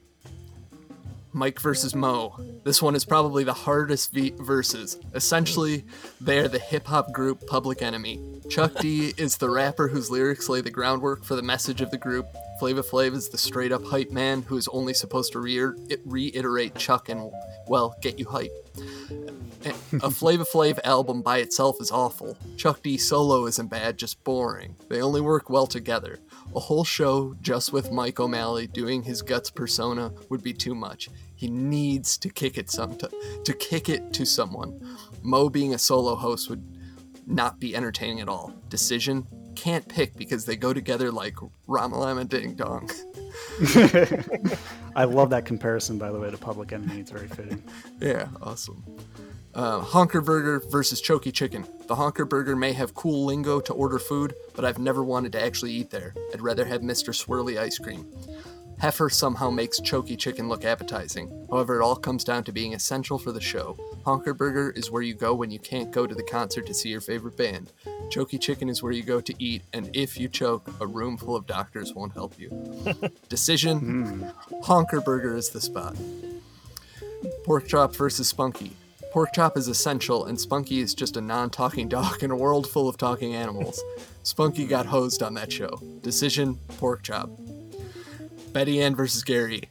Mike 1.39 1.61
versus 1.61 1.95
Mo. 1.95 2.37
This 2.65 2.83
one 2.83 2.97
is 2.97 3.05
probably 3.05 3.45
the 3.45 3.53
hardest 3.53 4.13
v- 4.13 4.35
versus. 4.39 4.99
Essentially, 5.15 5.85
they 6.21 6.41
are 6.41 6.49
the 6.49 6.59
hip 6.59 6.89
hop 6.89 7.13
group 7.13 7.47
Public 7.47 7.81
Enemy. 7.81 8.41
Chuck 8.51 8.75
D 8.81 9.15
is 9.17 9.37
the 9.37 9.49
rapper 9.49 9.87
whose 9.87 10.11
lyrics 10.11 10.49
lay 10.49 10.61
the 10.63 10.71
groundwork 10.71 11.25
for 11.25 11.37
the 11.37 11.43
message 11.43 11.81
of 11.81 11.93
the 11.93 11.97
group. 11.97 12.27
Flava 12.59 12.83
Flav 12.83 13.15
is 13.15 13.29
the 13.29 13.39
straight 13.39 13.71
up 13.71 13.85
hype 13.85 14.11
man 14.11 14.43
who 14.43 14.57
is 14.57 14.67
only 14.69 14.93
supposed 14.93 15.31
to 15.33 15.39
re- 15.39 15.73
reiterate 16.05 16.75
Chuck 16.75 17.09
and, 17.09 17.31
well, 17.69 17.95
get 18.03 18.19
you 18.19 18.27
hype. 18.27 18.51
A 20.03 20.11
Flava 20.11 20.45
Flav 20.45 20.81
album 20.83 21.23
by 21.23 21.39
itself 21.39 21.77
is 21.81 21.93
awful. 21.93 22.37
Chuck 22.57 22.83
D 22.83 22.97
solo 22.97 23.47
isn't 23.47 23.69
bad, 23.69 23.97
just 23.97 24.23
boring. 24.25 24.75
They 24.89 25.01
only 25.01 25.21
work 25.21 25.51
well 25.51 25.67
together. 25.69 26.19
A 26.57 26.61
whole 26.61 26.85
show 26.85 27.37
just 27.41 27.73
with 27.73 27.93
Mike 27.93 28.19
O'Malley 28.19 28.67
doing 28.67 29.03
his 29.03 29.23
guts 29.23 29.51
persona 29.51 30.13
would 30.31 30.43
be 30.43 30.53
too 30.53 30.75
much. 30.75 31.11
He 31.39 31.49
needs 31.49 32.19
to 32.19 32.29
kick 32.31 32.59
it 32.59 32.69
some 32.69 32.97
to, 32.97 33.09
to 33.45 33.53
kick 33.53 33.89
it 33.89 34.13
to 34.15 34.27
someone. 34.27 34.99
Mo 35.23 35.49
being 35.49 35.73
a 35.73 35.79
solo 35.79 36.17
host 36.17 36.51
would 36.51 36.67
not 37.29 37.61
be 37.61 37.77
entertaining 37.77 38.19
at 38.19 38.29
all. 38.29 38.53
Decision 38.69 39.25
can't 39.55 39.87
pick 39.87 40.17
because 40.17 40.45
they 40.47 40.57
go 40.57 40.73
together 40.73 41.13
like 41.13 41.37
Ramalama 41.69 42.29
Ding 42.29 42.57
Dong. 42.57 42.91
I 44.97 45.05
love 45.05 45.31
that 45.31 45.45
comparison, 45.45 45.97
by 45.97 46.11
the 46.11 46.19
way, 46.19 46.29
to 46.29 46.37
Public 46.37 46.73
Enemy. 46.73 46.99
It's 46.99 47.13
very 47.13 47.29
fitting. 47.29 47.63
Yeah, 48.01 48.27
awesome. 48.43 48.83
Uh, 49.55 49.79
honker 49.79 50.21
Burger 50.21 50.61
versus 50.69 51.01
Choky 51.01 51.31
Chicken. 51.31 51.65
The 51.87 51.95
Honker 51.95 52.25
Burger 52.25 52.57
may 52.57 52.73
have 52.73 52.95
cool 52.95 53.27
lingo 53.27 53.61
to 53.61 53.73
order 53.73 54.01
food, 54.01 54.35
but 54.57 54.65
I've 54.65 54.79
never 54.79 55.05
wanted 55.05 55.33
to 55.33 55.43
actually 55.43 55.73
eat 55.73 55.91
there. 55.91 56.15
I'd 56.35 56.41
rather 56.41 56.65
have 56.65 56.81
Mr. 56.81 57.11
Swirly 57.15 57.59
ice 57.59 57.79
cream. 57.79 58.07
Heifer 58.81 59.11
somehow 59.11 59.51
makes 59.51 59.81
Choky 59.81 60.17
Chicken 60.17 60.49
look 60.49 60.65
appetizing. 60.65 61.47
However, 61.51 61.81
it 61.81 61.83
all 61.83 61.97
comes 61.97 62.23
down 62.23 62.45
to 62.45 62.53
being 62.53 62.75
essential 62.75 63.19
for 63.19 63.33
the 63.33 63.41
show. 63.41 63.77
Honker 64.05 64.33
Burger 64.33 64.71
is 64.71 64.91
where 64.91 65.03
you 65.03 65.15
go 65.15 65.35
when 65.35 65.51
you 65.51 65.59
can't 65.59 65.91
go 65.91 66.07
to 66.07 66.15
the 66.15 66.23
concert 66.23 66.65
to 66.67 66.75
see 66.75 66.89
your 66.89 67.01
favorite 67.01 67.37
band. 67.37 67.73
Choky 68.11 68.39
Chicken 68.39 68.69
is 68.69 68.81
where 68.81 68.93
you 68.93 69.03
go 69.03 69.21
to 69.21 69.35
eat, 69.39 69.63
and 69.73 69.91
if 69.95 70.19
you 70.19 70.29
choke, 70.29 70.71
a 70.81 70.87
room 70.87 71.17
full 71.17 71.35
of 71.35 71.47
doctors 71.47 71.93
won't 71.93 72.13
help 72.13 72.39
you. 72.39 72.51
Decision 73.29 73.79
hmm. 73.81 74.61
Honker 74.63 75.01
Burger 75.01 75.37
is 75.37 75.51
the 75.51 75.61
spot. 75.61 75.97
Pork 77.45 77.67
Chop 77.67 77.97
versus 77.97 78.29
Spunky. 78.29 78.73
Pork 79.11 79.33
Chop 79.33 79.57
is 79.57 79.67
essential, 79.67 80.27
and 80.27 80.39
Spunky 80.39 80.79
is 80.79 80.95
just 80.95 81.17
a 81.17 81.21
non 81.21 81.51
talking 81.51 81.89
dog 81.97 82.23
in 82.23 82.31
a 82.31 82.37
world 82.37 82.69
full 82.69 82.89
of 82.89 82.97
talking 82.97 83.35
animals. 83.35 83.83
Spunky 84.23 84.67
got 84.67 84.87
hosed 84.87 85.23
on 85.23 85.35
that 85.35 85.51
show. 85.51 85.81
Decision 86.03 86.57
Pork 86.79 87.03
Chop. 87.03 87.29
Betty 88.59 88.83
Ann 88.83 88.97
versus 88.97 89.23
Gary. 89.23 89.63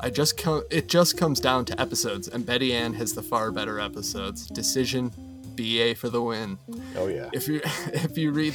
I 0.00 0.08
just 0.08 0.38
co- 0.38 0.64
it 0.70 0.88
just 0.88 1.18
comes 1.18 1.40
down 1.40 1.66
to 1.66 1.78
episodes, 1.78 2.26
and 2.26 2.46
Betty 2.46 2.72
Ann 2.72 2.94
has 2.94 3.12
the 3.12 3.20
far 3.20 3.52
better 3.52 3.78
episodes. 3.78 4.46
Decision 4.46 5.10
BA 5.56 5.94
for 5.94 6.08
the 6.08 6.22
win. 6.22 6.56
Oh 6.96 7.08
yeah. 7.08 7.28
If 7.34 7.48
you 7.48 7.60
if 7.92 8.16
you 8.16 8.32
read 8.32 8.54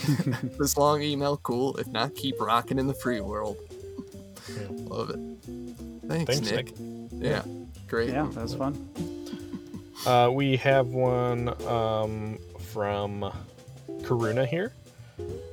this 0.58 0.76
long 0.76 1.04
email, 1.04 1.38
cool. 1.38 1.78
If 1.78 1.86
not, 1.86 2.16
keep 2.16 2.42
rocking 2.42 2.80
in 2.80 2.88
the 2.88 2.96
free 2.96 3.22
world. 3.22 3.58
Love 4.72 5.12
it. 5.12 5.20
Thanks, 6.08 6.40
Thanks, 6.40 6.50
Nick. 6.50 6.80
Nick. 6.80 7.24
Yeah, 7.24 7.44
great. 7.88 8.10
Yeah, 8.10 8.28
that 8.32 8.42
was 8.42 8.56
fun. 8.56 8.74
Uh, 10.08 10.32
we 10.34 10.58
have 10.58 10.88
one 10.88 11.50
um, 11.68 12.40
from 12.74 13.32
Karuna 14.02 14.48
here. 14.48 14.74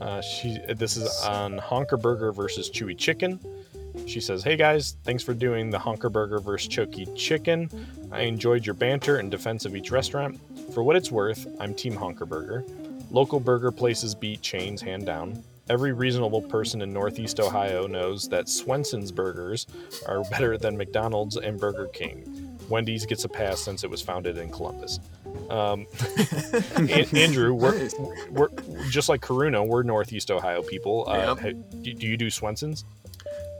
Uh, 0.00 0.22
she 0.22 0.56
this 0.74 0.96
is 0.96 1.14
on 1.26 1.58
Honker 1.58 1.98
Burger 1.98 2.32
versus 2.32 2.70
Chewy 2.70 2.96
Chicken. 2.96 3.38
She 4.06 4.20
says, 4.20 4.42
"Hey 4.42 4.56
guys, 4.56 4.96
thanks 5.04 5.22
for 5.22 5.34
doing 5.34 5.70
the 5.70 5.78
Honker 5.78 6.08
Burger 6.10 6.38
versus 6.38 6.68
Choky 6.68 7.06
Chicken. 7.16 7.70
I 8.12 8.20
enjoyed 8.22 8.64
your 8.66 8.74
banter 8.74 9.16
and 9.16 9.30
defense 9.30 9.64
of 9.64 9.74
each 9.74 9.90
restaurant. 9.90 10.38
For 10.74 10.82
what 10.82 10.96
it's 10.96 11.10
worth, 11.10 11.46
I'm 11.58 11.74
Team 11.74 11.94
Honker 11.96 12.26
Burger. 12.26 12.64
Local 13.10 13.40
burger 13.40 13.72
places 13.72 14.14
beat 14.14 14.42
chains 14.42 14.80
hand 14.82 15.06
down. 15.06 15.42
Every 15.68 15.92
reasonable 15.92 16.42
person 16.42 16.82
in 16.82 16.92
Northeast 16.92 17.40
Ohio 17.40 17.86
knows 17.86 18.28
that 18.28 18.48
Swenson's 18.48 19.10
burgers 19.10 19.66
are 20.06 20.22
better 20.30 20.56
than 20.58 20.76
McDonald's 20.76 21.36
and 21.36 21.58
Burger 21.58 21.86
King. 21.92 22.58
Wendy's 22.68 23.06
gets 23.06 23.24
a 23.24 23.28
pass 23.28 23.60
since 23.60 23.82
it 23.84 23.90
was 23.90 24.02
founded 24.02 24.38
in 24.38 24.50
Columbus. 24.50 24.98
Um, 25.50 25.86
An- 26.76 26.88
Andrew, 27.16 27.54
we're, 27.54 27.88
we're 28.30 28.48
just 28.90 29.08
like 29.08 29.20
Karuna. 29.20 29.64
We're 29.66 29.82
Northeast 29.84 30.30
Ohio 30.30 30.62
people. 30.62 31.04
Uh, 31.08 31.36
Yep. 31.40 31.56
do 31.82 32.06
you 32.06 32.16
do 32.16 32.28
Swenson's? 32.30 32.84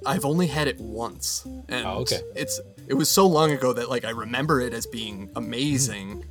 I've 0.05 0.25
only 0.25 0.47
had 0.49 0.69
it 0.69 0.79
once, 0.81 1.45
and 1.69 1.87
Oh, 1.87 1.99
okay. 2.01 2.21
it's 2.35 2.61
it 2.89 2.95
was 2.95 3.11
so 3.11 3.27
long 3.27 3.51
ago 3.53 3.73
that 3.73 3.89
like 3.91 4.05
I 4.05 4.11
remember 4.11 4.61
it 4.61 4.73
as 4.73 4.87
being 4.87 5.31
amazing. 5.37 6.25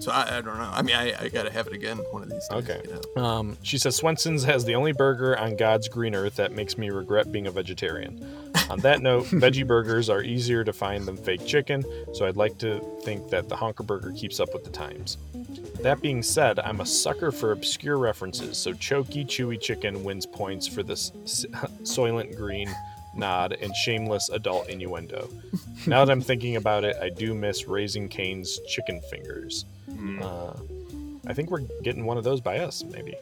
So 0.00 0.10
I, 0.10 0.38
I 0.38 0.40
don't 0.40 0.56
know. 0.56 0.70
I 0.72 0.80
mean, 0.80 0.96
I, 0.96 1.12
I 1.24 1.28
gotta 1.28 1.50
have 1.52 1.66
it 1.66 1.74
again 1.74 1.98
one 2.10 2.22
of 2.22 2.30
these 2.30 2.48
days. 2.48 2.62
Okay. 2.70 2.80
you 2.88 2.98
know. 3.16 3.22
Um, 3.22 3.58
she 3.62 3.76
says 3.76 3.96
Swenson's 3.96 4.44
has 4.44 4.64
the 4.64 4.74
only 4.74 4.92
burger 4.92 5.38
on 5.38 5.56
God's 5.56 5.88
green 5.88 6.14
earth 6.14 6.36
that 6.36 6.52
makes 6.52 6.78
me 6.78 6.88
regret 6.88 7.30
being 7.30 7.46
a 7.46 7.50
vegetarian. 7.50 8.18
On 8.70 8.78
that 8.80 9.02
note, 9.02 9.24
veggie 9.26 9.66
burgers 9.66 10.08
are 10.08 10.22
easier 10.22 10.64
to 10.64 10.72
find 10.72 11.04
than 11.04 11.18
fake 11.18 11.44
chicken, 11.46 11.84
so 12.14 12.24
I'd 12.26 12.36
like 12.38 12.56
to 12.60 12.80
think 13.02 13.28
that 13.28 13.50
the 13.50 13.56
Honker 13.56 13.82
Burger 13.82 14.12
keeps 14.12 14.40
up 14.40 14.54
with 14.54 14.64
the 14.64 14.70
times. 14.70 15.18
That 15.82 16.00
being 16.00 16.22
said, 16.22 16.58
I'm 16.60 16.80
a 16.80 16.86
sucker 16.86 17.30
for 17.30 17.52
obscure 17.52 17.98
references, 17.98 18.56
so 18.56 18.72
Choky 18.72 19.24
Chewy 19.26 19.60
Chicken 19.60 20.02
wins 20.02 20.24
points 20.24 20.66
for 20.66 20.82
this 20.82 21.12
s- 21.24 21.44
Soylent 21.82 22.36
Green 22.38 22.70
nod 23.16 23.52
and 23.60 23.74
shameless 23.74 24.28
adult 24.30 24.68
innuendo. 24.68 25.28
now 25.86 26.04
that 26.04 26.12
I'm 26.12 26.20
thinking 26.20 26.56
about 26.56 26.84
it, 26.84 26.96
I 27.00 27.08
do 27.10 27.34
miss 27.34 27.66
Raising 27.66 28.08
Cane's 28.08 28.58
chicken 28.68 29.00
fingers. 29.10 29.64
Uh, 30.22 30.52
I 31.26 31.34
think 31.34 31.50
we're 31.50 31.64
getting 31.82 32.04
one 32.06 32.16
of 32.16 32.24
those 32.24 32.40
by 32.40 32.58
us, 32.58 32.82
maybe. 32.84 33.14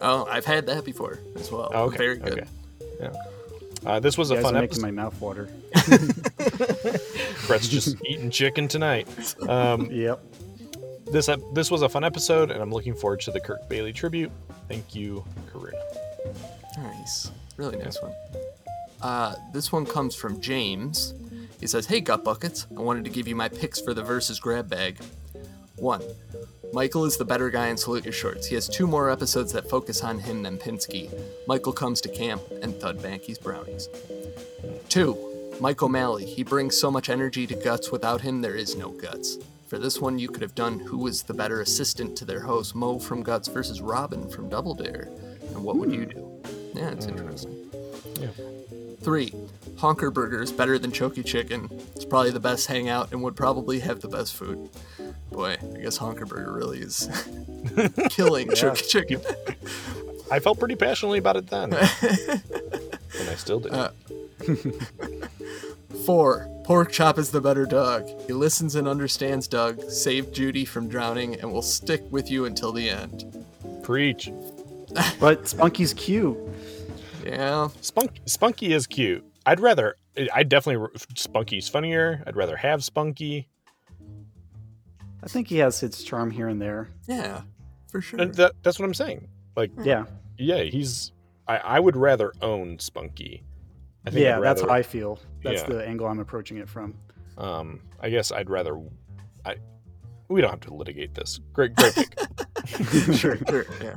Oh, 0.00 0.26
I've 0.30 0.44
had 0.44 0.66
that 0.66 0.84
before 0.84 1.18
as 1.36 1.50
well. 1.50 1.70
Oh, 1.74 1.84
okay. 1.84 1.96
Very 1.96 2.18
good. 2.18 2.32
Okay. 2.32 2.46
Yeah. 3.00 3.12
Uh, 3.84 3.98
this 4.00 4.16
was 4.16 4.30
You 4.30 4.36
a 4.36 4.38
guys 4.38 4.44
fun 4.44 4.56
are 4.56 4.60
making 4.60 4.72
episode. 4.78 4.82
my 4.86 4.90
mouth 4.90 5.20
water. 5.20 5.48
Brett's 7.46 7.68
just 7.68 7.96
eating 8.06 8.30
chicken 8.30 8.68
tonight. 8.68 9.08
Um, 9.48 9.86
yep. 9.90 10.20
This 11.10 11.28
ep- 11.28 11.40
this 11.52 11.70
was 11.70 11.82
a 11.82 11.88
fun 11.88 12.04
episode, 12.04 12.50
and 12.50 12.62
I'm 12.62 12.70
looking 12.70 12.94
forward 12.94 13.20
to 13.22 13.32
the 13.32 13.40
Kirk 13.40 13.68
Baily 13.68 13.94
tribute. 13.94 14.30
Thank 14.68 14.94
you, 14.94 15.24
Karuna. 15.52 15.72
Nice. 16.78 17.30
Really 17.56 17.76
nice 17.76 18.00
one. 18.00 18.12
Uh, 19.02 19.34
this 19.52 19.72
one 19.72 19.84
comes 19.84 20.14
from 20.14 20.40
James. 20.40 21.14
He 21.60 21.66
says, 21.66 21.86
Hey, 21.86 22.00
Gut 22.00 22.24
Buckets. 22.24 22.66
I 22.76 22.80
wanted 22.80 23.04
to 23.04 23.10
give 23.10 23.28
you 23.28 23.36
my 23.36 23.48
picks 23.48 23.80
for 23.80 23.94
the 23.94 24.02
versus 24.02 24.40
grab 24.40 24.68
bag. 24.68 24.98
1. 25.76 26.02
Michael 26.72 27.04
is 27.04 27.16
the 27.16 27.24
better 27.24 27.50
guy 27.50 27.68
in 27.68 27.76
Salute 27.76 28.04
Your 28.04 28.12
Shorts. 28.12 28.46
He 28.46 28.54
has 28.54 28.68
two 28.68 28.86
more 28.86 29.10
episodes 29.10 29.52
that 29.52 29.68
focus 29.68 30.02
on 30.02 30.18
him 30.18 30.42
than 30.42 30.56
Pinsky. 30.56 31.10
Michael 31.46 31.72
comes 31.72 32.00
to 32.00 32.08
camp 32.08 32.40
and 32.62 32.74
Thud 32.76 33.02
Banky's 33.02 33.38
brownies. 33.38 33.88
2. 34.88 35.56
Mike 35.60 35.82
O'Malley. 35.82 36.24
He 36.24 36.42
brings 36.42 36.76
so 36.76 36.90
much 36.90 37.10
energy 37.10 37.46
to 37.46 37.54
Guts. 37.54 37.90
Without 37.90 38.20
him, 38.20 38.40
there 38.40 38.54
is 38.54 38.76
no 38.76 38.90
Guts. 38.90 39.38
For 39.68 39.78
this 39.78 40.00
one, 40.00 40.18
you 40.18 40.28
could 40.28 40.42
have 40.42 40.54
done 40.54 40.78
who 40.78 40.98
was 40.98 41.22
the 41.22 41.34
better 41.34 41.60
assistant 41.60 42.16
to 42.18 42.24
their 42.24 42.40
host, 42.40 42.74
Mo 42.74 42.98
from 42.98 43.22
Guts 43.22 43.48
versus 43.48 43.80
Robin 43.80 44.28
from 44.28 44.48
Double 44.48 44.74
Dare. 44.74 45.08
And 45.48 45.62
what 45.62 45.76
would 45.76 45.92
you 45.92 46.06
do? 46.06 46.42
Yeah, 46.74 46.90
it's 46.90 47.06
interesting. 47.06 47.70
Yeah. 48.20 48.28
Three, 49.02 49.32
Honker 49.78 50.10
Burger 50.10 50.42
is 50.42 50.52
better 50.52 50.78
than 50.78 50.92
Choky 50.92 51.22
Chicken. 51.22 51.68
It's 51.96 52.04
probably 52.04 52.30
the 52.30 52.40
best 52.40 52.66
hangout 52.68 53.10
and 53.12 53.22
would 53.22 53.34
probably 53.36 53.80
have 53.80 54.00
the 54.00 54.08
best 54.08 54.34
food. 54.34 54.68
Boy, 55.30 55.56
I 55.60 55.78
guess 55.80 55.96
Honker 55.96 56.26
Burger 56.26 56.52
really 56.52 56.78
is 56.80 57.08
killing 58.10 58.46
Yeah. 58.50 58.54
Choky 58.54 58.84
Chicken. 58.86 59.20
I 60.30 60.38
felt 60.38 60.58
pretty 60.58 60.76
passionately 60.76 61.18
about 61.18 61.36
it 61.36 61.48
then, 61.48 61.72
and 61.74 63.28
I 63.28 63.34
still 63.36 63.60
do. 63.60 63.68
Uh, 63.70 63.90
Four, 66.06 66.48
Pork 66.64 66.90
Chop 66.90 67.18
is 67.18 67.30
the 67.30 67.40
better 67.40 67.66
dog. 67.66 68.08
He 68.26 68.32
listens 68.32 68.74
and 68.76 68.88
understands 68.88 69.46
Doug, 69.46 69.82
saved 69.90 70.34
Judy 70.34 70.64
from 70.64 70.88
drowning, 70.88 71.34
and 71.36 71.52
will 71.52 71.62
stick 71.62 72.02
with 72.10 72.30
you 72.30 72.44
until 72.46 72.72
the 72.72 72.88
end. 72.88 73.44
Preach. 73.82 74.30
But 75.20 75.48
Spunky's 75.48 75.92
cute. 75.94 76.36
Yeah. 77.24 77.68
Spunk 77.80 78.20
Spunky 78.26 78.72
is 78.72 78.86
cute. 78.86 79.24
I'd 79.46 79.60
rather. 79.60 79.96
I 80.32 80.42
definitely 80.42 80.88
Spunky's 81.16 81.68
funnier. 81.68 82.22
I'd 82.26 82.36
rather 82.36 82.56
have 82.56 82.84
Spunky. 82.84 83.48
I 85.22 85.28
think 85.28 85.48
he 85.48 85.58
has 85.58 85.78
his 85.80 86.02
charm 86.02 86.30
here 86.30 86.48
and 86.48 86.60
there. 86.60 86.90
Yeah, 87.06 87.42
for 87.90 88.00
sure. 88.00 88.20
And 88.20 88.34
that, 88.34 88.52
that's 88.62 88.78
what 88.78 88.86
I'm 88.86 88.94
saying. 88.94 89.28
Like, 89.56 89.70
Yeah. 89.82 90.04
yeah, 90.36 90.62
he's. 90.62 91.12
I, 91.46 91.58
I 91.58 91.80
would 91.80 91.96
rather 91.96 92.32
own 92.42 92.78
Spunky. 92.78 93.44
I 94.04 94.10
think 94.10 94.24
Yeah, 94.24 94.38
I'd 94.38 94.42
that's 94.42 94.62
how 94.62 94.68
I 94.70 94.82
feel. 94.82 95.18
That's 95.42 95.62
Yeah. 95.62 95.68
the 95.68 95.86
angle 95.86 96.06
I'm 96.08 96.18
approaching 96.18 96.56
it 96.58 96.68
from. 96.68 96.94
Um, 97.38 97.80
I 98.00 98.10
guess 98.10 98.32
I'd 98.32 98.50
rather. 98.50 98.80
I 99.44 99.56
we 100.28 100.40
don't 100.40 100.50
have 100.50 100.60
to 100.60 100.74
litigate 100.74 101.14
this. 101.14 101.40
Great, 101.52 101.74
great 101.76 101.94
pick. 101.94 102.14
sure, 103.14 103.38
sure, 103.48 103.66
yeah. 103.82 103.96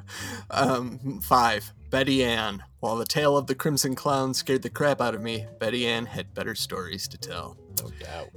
Um, 0.50 1.20
five, 1.22 1.72
Betty 1.90 2.24
Ann. 2.24 2.64
While 2.80 2.98
the 2.98 3.06
tale 3.06 3.38
of 3.38 3.48
the 3.48 3.56
Crimson 3.56 3.96
Clown 3.96 4.34
scared 4.34 4.62
the 4.62 4.70
crap 4.70 5.02
out 5.02 5.16
of 5.16 5.22
me, 5.22 5.46
Betty 5.60 5.88
Ann 5.88 6.06
had 6.06 6.34
better 6.34 6.56
stories 6.56 7.08
to 7.10 7.18
tell. 7.18 7.58
No 7.82 7.90
doubt. 8.00 8.30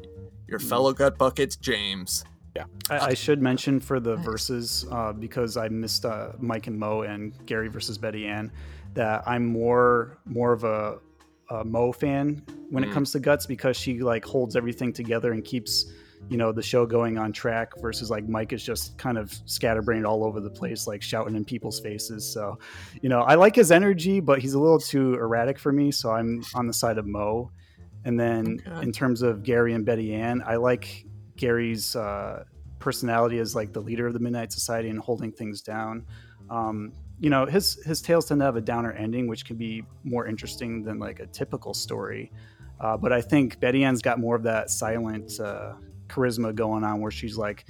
Your 0.47 0.59
fellow 0.59 0.93
gut 0.93 1.19
buckets, 1.19 1.57
James. 1.57 2.25
Yeah. 2.57 2.65
I, 2.91 2.99
I 2.99 3.15
should 3.15 3.43
mention 3.43 3.79
for 3.81 4.01
the 4.01 4.17
verses 4.17 4.87
uh, 4.91 5.13
because 5.13 5.57
I 5.57 5.69
missed 5.69 6.05
uh, 6.05 6.33
Mike 6.39 6.67
and 6.67 6.79
Mo 6.79 7.03
and 7.03 7.35
Gary 7.47 7.69
versus 7.69 7.99
Betty 7.99 8.27
Ann 8.27 8.51
that 8.95 9.23
I'm 9.27 9.45
more 9.47 10.19
more 10.25 10.53
of 10.53 10.65
a, 10.65 10.99
a 11.51 11.65
Mo 11.65 11.93
fan 11.93 12.43
when 12.71 12.83
it 12.83 12.89
Mm. 12.89 12.95
comes 12.95 13.13
to 13.13 13.21
guts 13.21 13.45
because 13.47 13.77
she 13.77 14.01
like 14.01 14.25
holds 14.25 14.57
everything 14.57 14.93
together 14.93 15.33
and 15.33 15.45
keeps 15.45 15.93
you 16.29 16.37
know 16.37 16.53
the 16.53 16.63
show 16.63 16.85
going 16.87 17.17
on 17.19 17.33
track 17.33 17.73
versus 17.81 18.11
like 18.11 18.29
Mike 18.29 18.53
is 18.53 18.63
just 18.63 18.99
kind 18.99 19.17
of 19.19 19.33
scatterbrained 19.47 20.05
all 20.07 20.25
over 20.25 20.41
the 20.41 20.51
place 20.51 20.87
like 20.87 21.01
shouting 21.03 21.35
in 21.37 21.45
people's 21.45 21.81
faces 21.81 22.25
so 22.31 22.59
you 23.01 23.09
know 23.09 23.21
I 23.21 23.35
like 23.35 23.55
his 23.57 23.71
energy 23.73 24.21
but 24.21 24.41
he's 24.41 24.55
a 24.55 24.59
little 24.59 24.79
too 24.79 25.15
erratic 25.15 25.59
for 25.59 25.73
me 25.73 25.91
so 25.91 26.11
I'm 26.11 26.43
on 26.55 26.67
the 26.67 26.73
side 26.73 26.99
of 26.99 27.07
Mo 27.07 27.51
and 28.05 28.19
then 28.19 28.61
Okay. 28.67 28.83
in 28.83 28.93
terms 28.93 29.23
of 29.23 29.43
Gary 29.43 29.73
and 29.75 29.85
Betty 29.87 30.15
Ann 30.15 30.43
I 30.47 30.57
like 30.57 31.07
Gary's 31.37 31.95
uh, 31.97 32.45
personality 32.79 33.39
as 33.39 33.55
like 33.55 33.73
the 33.73 33.81
leader 33.81 34.07
of 34.07 34.13
the 34.13 34.19
Midnight 34.21 34.53
Society 34.53 34.89
and 34.89 34.99
holding 34.99 35.33
things 35.33 35.63
down. 35.63 36.05
Um, 36.51 36.93
you 37.21 37.31
know, 37.31 37.47
his 37.47 37.75
his 37.85 38.01
tales 38.01 38.27
tend 38.27 38.41
to 38.41 38.45
have 38.45 38.57
a 38.57 38.61
downer 38.61 38.93
ending, 38.93 39.27
which 39.27 39.45
can 39.45 39.57
be 39.57 39.85
more 40.05 40.27
interesting 40.27 40.83
than 40.85 40.99
like 40.99 41.19
a 41.21 41.27
typical 41.27 41.75
story. 41.75 42.31
Uh, 42.81 42.97
but 42.97 43.13
I 43.13 43.21
think 43.21 43.59
Betty 43.61 43.83
Ann's 43.85 44.03
got 44.03 44.21
more 44.21 44.37
of 44.37 44.45
that 44.45 44.71
silent 44.71 45.39
uh, 45.41 45.75
charisma 46.09 46.55
going 46.55 46.85
on, 46.85 47.01
where 47.01 47.11
she's 47.11 47.37
like 47.37 47.67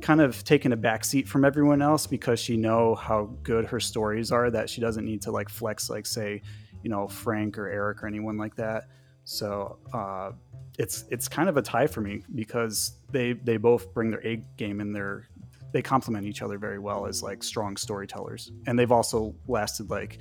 kind 0.00 0.20
of 0.20 0.44
taking 0.44 0.72
a 0.72 0.76
backseat 0.76 1.26
from 1.26 1.44
everyone 1.44 1.82
else 1.82 2.06
because 2.06 2.38
she 2.38 2.56
know 2.56 2.94
how 2.94 3.30
good 3.42 3.64
her 3.64 3.80
stories 3.80 4.30
are 4.30 4.50
that 4.50 4.68
she 4.68 4.80
doesn't 4.80 5.04
need 5.04 5.22
to 5.22 5.30
like 5.30 5.48
flex 5.48 5.88
like 5.90 6.06
say, 6.06 6.42
you 6.82 6.90
know, 6.90 7.08
Frank 7.08 7.58
or 7.58 7.68
Eric 7.68 8.02
or 8.02 8.06
anyone 8.06 8.36
like 8.36 8.54
that. 8.56 8.88
So 9.24 9.78
uh, 9.92 10.32
it's 10.78 11.04
it's 11.10 11.28
kind 11.28 11.48
of 11.48 11.56
a 11.56 11.62
tie 11.62 11.86
for 11.86 12.00
me 12.00 12.24
because 12.34 12.92
they 13.10 13.32
they 13.32 13.56
both 13.56 13.92
bring 13.92 14.10
their 14.10 14.26
A 14.26 14.36
game 14.56 14.80
and 14.80 14.94
their 14.94 15.28
they 15.72 15.82
complement 15.82 16.26
each 16.26 16.40
other 16.40 16.56
very 16.56 16.78
well 16.78 17.06
as 17.06 17.22
like 17.22 17.42
strong 17.42 17.76
storytellers, 17.76 18.52
and 18.66 18.78
they've 18.78 18.92
also 18.92 19.34
lasted 19.46 19.90
like 19.90 20.18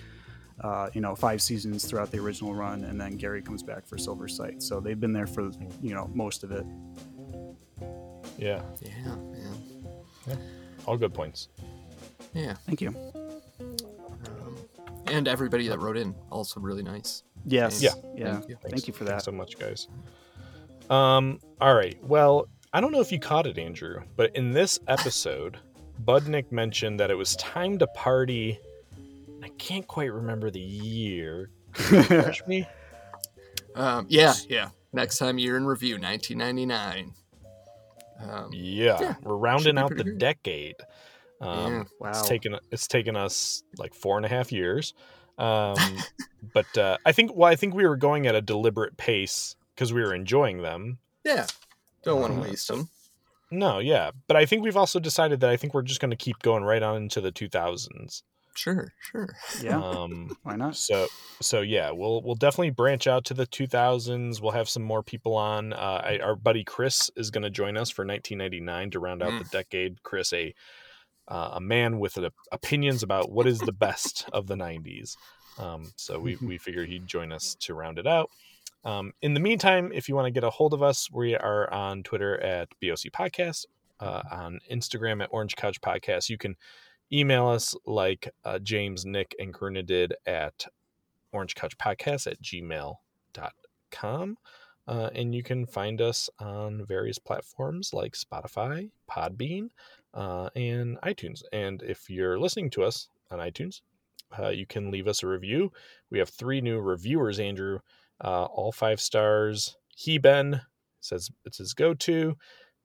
uh, 0.61 0.90
you 0.94 1.02
know 1.02 1.15
five 1.15 1.41
seasons 1.41 1.86
throughout 1.86 2.11
the 2.11 2.19
original 2.19 2.53
run, 2.53 2.84
and 2.84 2.99
then 2.99 3.15
Gary 3.15 3.41
comes 3.41 3.64
back 3.64 3.88
for 3.88 3.98
Silver 3.98 4.28
Sight, 4.28 4.61
so 4.61 4.80
they've 4.80 4.99
been 4.99 5.14
there 5.14 5.28
for 5.28 5.52
you 5.82 5.94
know 5.94 6.10
most 6.14 6.44
of 6.44 6.52
it. 6.52 6.65
Yeah. 8.38 8.61
Yeah, 8.81 8.91
yeah. 9.34 9.53
Yeah. 10.27 10.35
All 10.85 10.97
good 10.97 11.14
points. 11.14 11.49
Yeah. 12.34 12.53
Thank 12.65 12.81
you. 12.81 12.89
Um, 13.59 14.57
and 15.07 15.27
everybody 15.27 15.68
that 15.68 15.80
wrote 15.80 15.97
in, 15.97 16.14
also 16.30 16.59
really 16.59 16.84
nice. 16.84 17.23
Yes. 17.45 17.81
Yeah. 17.81 17.91
Yeah. 18.15 18.34
Thank 18.34 18.49
you. 18.49 18.57
Thank 18.69 18.88
you 18.88 18.93
for 18.93 19.05
Thanks 19.05 19.26
that. 19.26 19.31
so 19.31 19.35
much, 19.35 19.57
guys. 19.57 19.88
Um, 20.89 21.39
all 21.59 21.76
right. 21.76 21.97
Well, 22.03 22.47
I 22.73 22.81
don't 22.81 22.91
know 22.91 23.01
if 23.01 23.11
you 23.11 23.19
caught 23.19 23.47
it, 23.47 23.57
Andrew, 23.57 24.01
but 24.15 24.35
in 24.35 24.51
this 24.51 24.80
episode, 24.88 25.57
Budnick 26.05 26.51
mentioned 26.51 26.99
that 26.99 27.09
it 27.09 27.15
was 27.15 27.35
time 27.38 27.77
to 27.80 27.88
party. 27.88 28.59
I 29.43 29.49
can't 29.57 29.88
quite 29.88 30.11
remember 30.11 30.51
the 30.51 30.59
year. 30.59 31.49
Could 31.73 31.91
you 32.09 32.18
refresh 32.18 32.45
me? 32.47 32.68
Um, 33.76 34.07
yeah, 34.09 34.34
yeah. 34.49 34.69
Next 34.91 35.19
time 35.19 35.38
you're 35.38 35.55
in 35.55 35.68
review, 35.68 35.99
1999. 35.99 37.14
Um, 38.19 38.49
Yeah, 38.53 38.99
Yeah, 39.02 39.15
we're 39.22 39.35
rounding 39.38 39.77
out 39.77 39.89
the 39.95 40.03
good. 40.03 40.18
decade. 40.18 40.76
Um, 41.41 41.73
Yeah, 41.73 41.84
wow. 41.99 42.10
It's 42.10 42.27
taken 42.27 42.57
it's 42.72 42.88
taken 42.88 43.15
us 43.15 43.64
like 43.77 43.94
four 43.94 44.18
and 44.18 44.26
a 44.26 44.30
half 44.30 44.52
years, 44.52 44.94
um, 45.38 45.76
but 46.53 46.77
uh, 46.77 46.98
I 47.06 47.11
think 47.11 47.35
well, 47.35 47.49
I 47.52 47.56
think 47.56 47.73
we 47.76 47.85
were 47.88 47.98
going 47.98 48.26
at 48.27 48.35
a 48.35 48.41
deliberate 48.41 48.98
pace 48.98 49.56
because 49.76 49.94
we 49.94 50.02
were 50.02 50.14
enjoying 50.15 50.61
them. 50.61 50.98
yeah. 51.23 51.45
Don't 52.03 52.22
want 52.22 52.34
to 52.34 52.39
Uh, 52.39 52.44
waste 52.44 52.68
them. 52.69 52.89
No, 53.52 53.80
yeah, 53.80 54.11
but 54.27 54.35
I 54.38 54.45
think 54.45 54.64
we've 54.64 54.77
also 54.77 54.99
decided 54.99 55.39
that 55.41 55.49
I 55.49 55.57
think 55.57 55.73
we're 55.73 55.81
just 55.81 55.99
going 55.99 56.11
to 56.11 56.18
keep 56.18 56.39
going 56.41 56.64
right 56.64 56.81
on 56.84 56.95
into 56.98 57.22
the 57.22 57.31
2000s. 57.31 58.22
Sure, 58.58 58.92
sure. 59.00 59.30
Yeah. 59.62 59.80
Um, 59.80 60.36
Why 60.44 60.56
not? 60.56 60.76
so 60.76 61.08
so 61.42 61.62
yeah, 61.62 61.92
we'll 61.92 62.22
we'll 62.24 62.36
definitely 62.36 62.72
branch 62.72 63.06
out 63.06 63.24
to 63.26 63.34
the 63.36 63.46
2000s. 63.46 64.42
We'll 64.42 64.52
have 64.52 64.68
some 64.68 64.82
more 64.84 65.04
people 65.04 65.36
on. 65.36 65.74
Uh, 65.74 66.02
I, 66.04 66.20
our 66.24 66.36
buddy 66.36 66.64
Chris 66.64 67.12
is 67.16 67.30
going 67.30 67.44
to 67.44 67.50
join 67.52 67.78
us 67.78 67.90
for 67.92 68.04
1999 68.06 68.92
to 68.92 69.00
round 69.00 69.22
out 69.22 69.32
Mm. 69.34 69.44
the 69.44 69.50
decade. 69.50 70.02
Chris, 70.04 70.34
a 70.34 70.54
uh, 71.28 71.52
a 71.54 71.60
man 71.62 72.00
with 72.00 72.18
a, 72.18 72.32
opinions 72.52 73.04
about 73.04 73.32
what 73.32 73.46
is 73.48 73.60
the 73.60 73.72
best 73.74 74.28
of 74.34 74.48
the 74.48 74.56
90s. 74.56 75.16
Um, 75.60 75.92
so 75.96 76.20
we 76.20 76.36
we 76.42 76.58
figured 76.58 76.90
he'd 76.90 77.06
join 77.06 77.32
us 77.32 77.56
to 77.62 77.74
round 77.76 78.00
it 78.00 78.08
out. 78.08 78.30
Um, 78.84 79.12
in 79.22 79.34
the 79.34 79.40
meantime, 79.40 79.92
if 79.94 80.08
you 80.10 80.16
want 80.16 80.26
to 80.28 80.32
get 80.32 80.44
a 80.44 80.50
hold 80.50 80.74
of 80.74 80.82
us, 80.82 81.10
we 81.12 81.36
are 81.36 81.72
on 81.74 82.04
Twitter 82.04 82.40
at 82.42 82.70
BOC 82.82 83.12
Podcast, 83.12 83.66
uh, 84.00 84.22
on 84.32 84.60
Instagram 84.72 85.22
at 85.22 85.30
Orange 85.32 85.56
Couch 85.58 85.82
Podcast. 85.82 86.30
You 86.30 86.38
can 86.38 86.56
email 87.12 87.48
us 87.48 87.76
like 87.86 88.30
uh, 88.44 88.60
James, 88.60 89.06
Nick, 89.06 89.36
and 89.40 89.54
Karuna 89.54 89.86
did 89.86 90.14
at 90.26 90.66
Orange 91.32 91.56
Couch 91.56 91.78
Podcast 91.78 92.28
at 92.28 92.42
gmail.com. 92.42 94.38
Uh, 94.88 95.10
and 95.14 95.36
you 95.36 95.44
can 95.44 95.66
find 95.66 96.02
us 96.02 96.30
on 96.40 96.86
various 96.86 97.20
platforms 97.20 97.94
like 97.94 98.14
Spotify, 98.14 98.90
Podbean, 99.10 99.70
uh, 100.14 100.50
and 100.56 100.98
iTunes. 101.02 101.44
And 101.52 101.84
if 101.84 102.10
you're 102.10 102.40
listening 102.40 102.70
to 102.72 102.84
us 102.84 103.10
on 103.30 103.40
iTunes, 103.40 103.82
uh, 104.40 104.50
you 104.50 104.66
can 104.66 104.90
leave 104.92 105.08
us 105.08 105.24
a 105.24 105.28
review. 105.28 105.72
We 106.10 106.20
have 106.20 106.30
three 106.30 106.62
new 106.62 106.80
reviewers, 106.80 107.40
Andrew, 107.40 107.80
uh, 108.24 108.46
all 108.46 108.72
five 108.72 109.02
stars. 109.02 109.76
He 109.90 110.18
Ben 110.18 110.62
says 111.02 111.30
it's 111.46 111.58
his 111.58 111.74
go 111.74 111.94
to. 111.94 112.36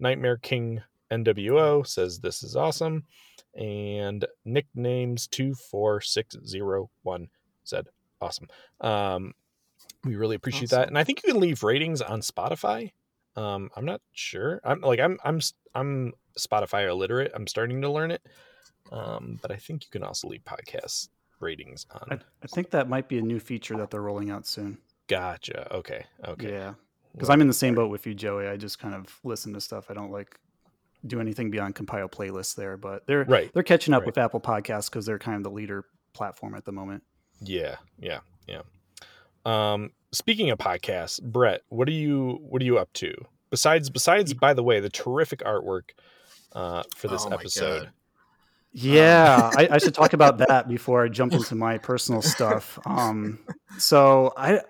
Nightmare 0.00 0.38
King 0.38 0.82
NWO 1.10 1.86
says 1.86 2.18
this 2.18 2.42
is 2.42 2.56
awesome. 2.56 3.04
And 3.54 4.24
nicknames 4.44 5.26
24601 5.28 7.28
said 7.64 7.88
awesome. 8.20 8.48
Um, 8.80 9.34
we 10.04 10.16
really 10.16 10.36
appreciate 10.36 10.70
that. 10.70 10.88
And 10.88 10.98
I 10.98 11.04
think 11.04 11.22
you 11.22 11.32
can 11.32 11.40
leave 11.40 11.62
ratings 11.62 12.00
on 12.00 12.20
Spotify. 12.20 12.92
Um, 13.36 13.70
I'm 13.76 13.84
not 13.84 14.00
sure. 14.12 14.60
I'm 14.64 14.80
like 14.80 15.00
I'm 15.00 15.18
I'm 15.24 15.40
I'm 15.74 16.12
Spotify 16.38 16.88
illiterate. 16.88 17.32
I'm 17.34 17.46
starting 17.46 17.80
to 17.82 17.90
learn 17.90 18.10
it. 18.10 18.22
Um, 18.90 19.38
but 19.40 19.50
I 19.50 19.56
think 19.56 19.84
you 19.84 19.90
can 19.90 20.02
also 20.02 20.28
leave 20.28 20.44
podcast 20.44 21.08
ratings 21.40 21.86
on. 21.92 22.08
I, 22.10 22.18
I 22.42 22.46
think 22.46 22.70
that 22.70 22.88
might 22.88 23.08
be 23.08 23.18
a 23.18 23.22
new 23.22 23.40
feature 23.40 23.76
that 23.76 23.90
they're 23.90 24.02
rolling 24.02 24.30
out 24.30 24.46
soon. 24.46 24.78
Gotcha. 25.08 25.72
Okay. 25.74 26.04
Okay. 26.26 26.52
Yeah. 26.52 26.74
Because 27.12 27.28
I'm 27.28 27.40
in 27.40 27.46
the 27.46 27.54
same 27.54 27.74
boat 27.74 27.90
with 27.90 28.06
you, 28.06 28.14
Joey. 28.14 28.48
I 28.48 28.56
just 28.56 28.78
kind 28.78 28.94
of 28.94 29.20
listen 29.24 29.52
to 29.52 29.60
stuff. 29.60 29.90
I 29.90 29.94
don't 29.94 30.10
like 30.10 30.38
do 31.06 31.20
anything 31.20 31.50
beyond 31.50 31.74
compile 31.74 32.08
playlists 32.08 32.54
there, 32.54 32.76
but 32.76 33.06
they're 33.06 33.24
Right. 33.24 33.50
they're 33.52 33.62
catching 33.62 33.92
up 33.94 34.00
Right. 34.02 34.06
with 34.06 34.18
Apple 34.18 34.40
Podcasts 34.40 34.90
because 34.90 35.04
they're 35.06 35.18
kind 35.18 35.36
of 35.36 35.42
the 35.42 35.50
leader 35.50 35.84
platform 36.14 36.54
at 36.54 36.64
the 36.64 36.72
moment. 36.72 37.02
Yeah, 37.40 37.76
yeah, 37.98 38.20
yeah. 38.46 38.62
Um, 39.44 39.90
speaking 40.12 40.50
of 40.50 40.58
podcasts, 40.58 41.20
Brett, 41.22 41.62
what 41.68 41.88
are 41.88 41.92
you 41.92 42.38
what 42.42 42.62
are 42.62 42.64
you 42.64 42.78
up 42.78 42.92
to? 42.94 43.12
Besides 43.50 43.90
besides 43.90 44.32
by 44.34 44.54
the 44.54 44.62
way, 44.62 44.80
the 44.80 44.90
terrific 44.90 45.40
artwork 45.40 45.90
uh 46.52 46.82
for 46.96 47.08
this 47.08 47.24
Oh 47.26 47.30
episode. 47.34 47.80
God. 47.84 47.92
Yeah, 48.74 49.50
I, 49.54 49.68
I 49.72 49.78
should 49.78 49.92
talk 49.94 50.14
about 50.14 50.38
that 50.38 50.66
before 50.66 51.04
I 51.04 51.08
jump 51.08 51.34
into 51.34 51.54
my 51.54 51.76
personal 51.76 52.22
stuff. 52.34 52.78
Um, 52.86 53.38
so 53.78 54.32
I 54.36 54.60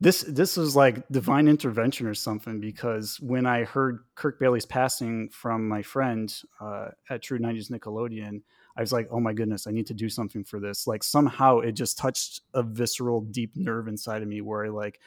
this 0.00 0.22
this 0.22 0.56
was 0.56 0.74
like 0.76 1.06
divine 1.08 1.48
intervention 1.48 2.06
or 2.06 2.14
something 2.14 2.60
because 2.60 3.18
when 3.20 3.46
I 3.46 3.64
heard 3.64 4.04
Kirk 4.14 4.38
Baily's 4.38 4.66
passing 4.66 5.28
from 5.30 5.68
my 5.68 5.82
friend 5.82 6.34
uh, 6.60 6.88
at 7.10 7.22
True 7.22 7.38
Nineties 7.38 7.68
Nickelodeon, 7.68 8.42
I 8.76 8.80
was 8.80 8.92
like, 8.92 9.08
oh 9.10 9.20
my 9.20 9.32
goodness, 9.32 9.66
I 9.66 9.70
need 9.70 9.86
to 9.86 9.94
do 9.94 10.08
something 10.08 10.44
for 10.44 10.60
this. 10.60 10.86
Like 10.86 11.02
somehow 11.02 11.60
it 11.60 11.72
just 11.72 11.96
touched 11.96 12.42
a 12.54 12.62
visceral, 12.62 13.20
deep 13.22 13.56
nerve 13.56 13.88
inside 13.88 14.22
of 14.22 14.28
me 14.28 14.40
where 14.40 14.64
I 14.64 14.68
like 14.68 15.00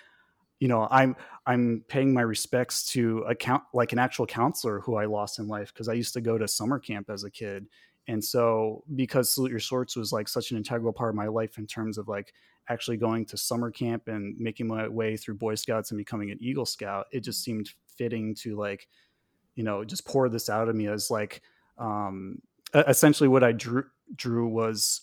you 0.60 0.68
know 0.68 0.88
i'm 0.90 1.16
i'm 1.46 1.84
paying 1.88 2.14
my 2.14 2.22
respects 2.22 2.90
to 2.92 3.20
a 3.28 3.36
count 3.36 3.64
like 3.74 3.94
an 3.94 4.00
actual 4.00 4.26
counselor 4.26 4.80
who 4.80 4.96
i 4.96 5.06
lost 5.06 5.40
in 5.40 5.48
life 5.48 5.74
because 5.74 5.88
i 5.88 5.94
used 5.94 6.14
to 6.14 6.22
go 6.22 6.38
to 6.38 6.48
summer 6.48 6.80
camp 6.80 7.10
as 7.10 7.24
a 7.24 7.32
kid 7.32 7.68
and 8.08 8.24
so 8.24 8.84
because 8.96 9.30
salute 9.30 9.52
your 9.52 9.60
shorts 9.60 9.96
was 9.96 10.12
like 10.12 10.28
such 10.28 10.52
an 10.52 10.58
integral 10.58 10.94
part 10.94 11.10
of 11.10 11.16
my 11.16 11.28
life 11.28 11.58
in 11.58 11.68
terms 11.68 11.98
of 11.98 12.08
like 12.08 12.34
actually 12.70 12.98
going 12.98 13.26
to 13.26 13.38
summer 13.38 13.72
camp 13.72 14.08
and 14.08 14.38
making 14.40 14.68
my 14.68 14.88
way 14.88 15.16
through 15.18 15.36
boy 15.36 15.56
scouts 15.56 15.92
and 15.92 15.98
becoming 15.98 16.32
an 16.32 16.38
eagle 16.42 16.66
scout 16.66 17.06
it 17.12 17.22
just 17.22 17.44
seemed 17.44 17.70
fitting 17.98 18.36
to 18.36 18.56
like 18.56 18.88
you 19.56 19.64
know 19.64 19.84
just 19.84 20.06
pour 20.06 20.30
this 20.30 20.50
out 20.50 20.70
of 20.70 20.76
me 20.76 20.88
as 20.88 21.10
like 21.10 21.42
um 21.78 22.42
essentially 22.74 23.28
what 23.30 23.44
i 23.44 23.52
drew 23.52 23.84
drew 24.16 24.48
was 24.48 25.02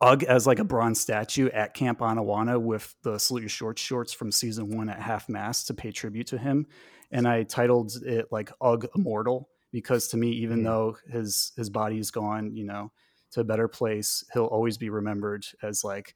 Ugg 0.00 0.22
as 0.24 0.46
like 0.46 0.60
a 0.60 0.64
bronze 0.64 1.00
statue 1.00 1.48
at 1.48 1.74
Camp 1.74 1.98
Anawanna 1.98 2.60
with 2.60 2.94
the 3.02 3.18
Salute 3.18 3.40
Your 3.42 3.48
Shorts 3.48 3.82
shorts 3.82 4.12
from 4.12 4.30
season 4.30 4.76
one 4.76 4.88
at 4.88 5.00
half 5.00 5.28
mast 5.28 5.66
to 5.66 5.74
pay 5.74 5.90
tribute 5.90 6.28
to 6.28 6.38
him. 6.38 6.66
And 7.10 7.26
I 7.26 7.42
titled 7.42 7.92
it 8.06 8.30
like 8.30 8.52
Ugg 8.60 8.86
Immortal 8.94 9.48
because 9.72 10.06
to 10.08 10.16
me, 10.16 10.30
even 10.30 10.60
Mm. 10.60 10.64
though 10.64 10.96
his 11.08 11.50
his 11.56 11.68
body's 11.68 12.12
gone, 12.12 12.54
you 12.54 12.62
know, 12.62 12.92
to 13.32 13.40
a 13.40 13.44
better 13.44 13.66
place, 13.66 14.22
he'll 14.32 14.44
always 14.44 14.78
be 14.78 14.88
remembered 14.88 15.44
as 15.64 15.82
like 15.82 16.14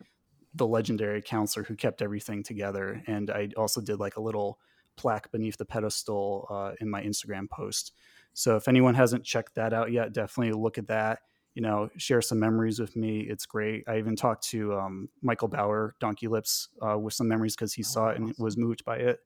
the 0.57 0.67
legendary 0.67 1.23
counselor 1.23 1.65
who 1.65 1.77
kept 1.77 2.03
everything 2.03 2.43
together. 2.43 3.03
And 3.07 3.31
I 3.31 3.51
also 3.57 3.81
did 3.81 4.01
like 4.01 4.17
a 4.17 4.21
little 4.21 4.59
plaque 4.97 5.31
beneath 5.31 5.57
the 5.59 5.65
pedestal 5.65 6.47
uh, 6.51 6.73
in 6.81 6.89
my 6.89 7.03
Instagram 7.03 7.49
post. 7.51 7.93
So 8.33 8.57
if 8.57 8.69
anyone 8.69 8.95
hasn't 8.95 9.25
checked 9.25 9.55
that 9.55 9.73
out 9.73 9.93
yet, 9.93 10.13
definitely 10.13 10.53
look 10.53 10.79
at 10.79 10.89
that. 10.89 11.21
You 11.55 11.63
know, 11.63 11.89
share 11.97 12.21
some 12.21 12.39
memories 12.39 12.79
with 12.79 12.97
me. 12.97 13.21
It's 13.21 13.47
great. 13.47 13.85
I 13.87 13.99
even 13.99 14.15
talked 14.15 14.45
to 14.49 14.75
um, 14.75 15.09
Michael 15.23 15.49
Bower, 15.49 15.95
Donkey 16.01 16.29
Lips, 16.29 16.69
uh, 16.83 16.99
with 16.99 17.15
some 17.15 17.29
memories 17.29 17.57
because 17.57 17.73
he 17.73 17.83
saw 17.83 18.09
it 18.09 18.19
and 18.19 18.35
was 18.39 18.59
moved 18.59 18.85
by 18.85 18.97
it. 18.97 19.21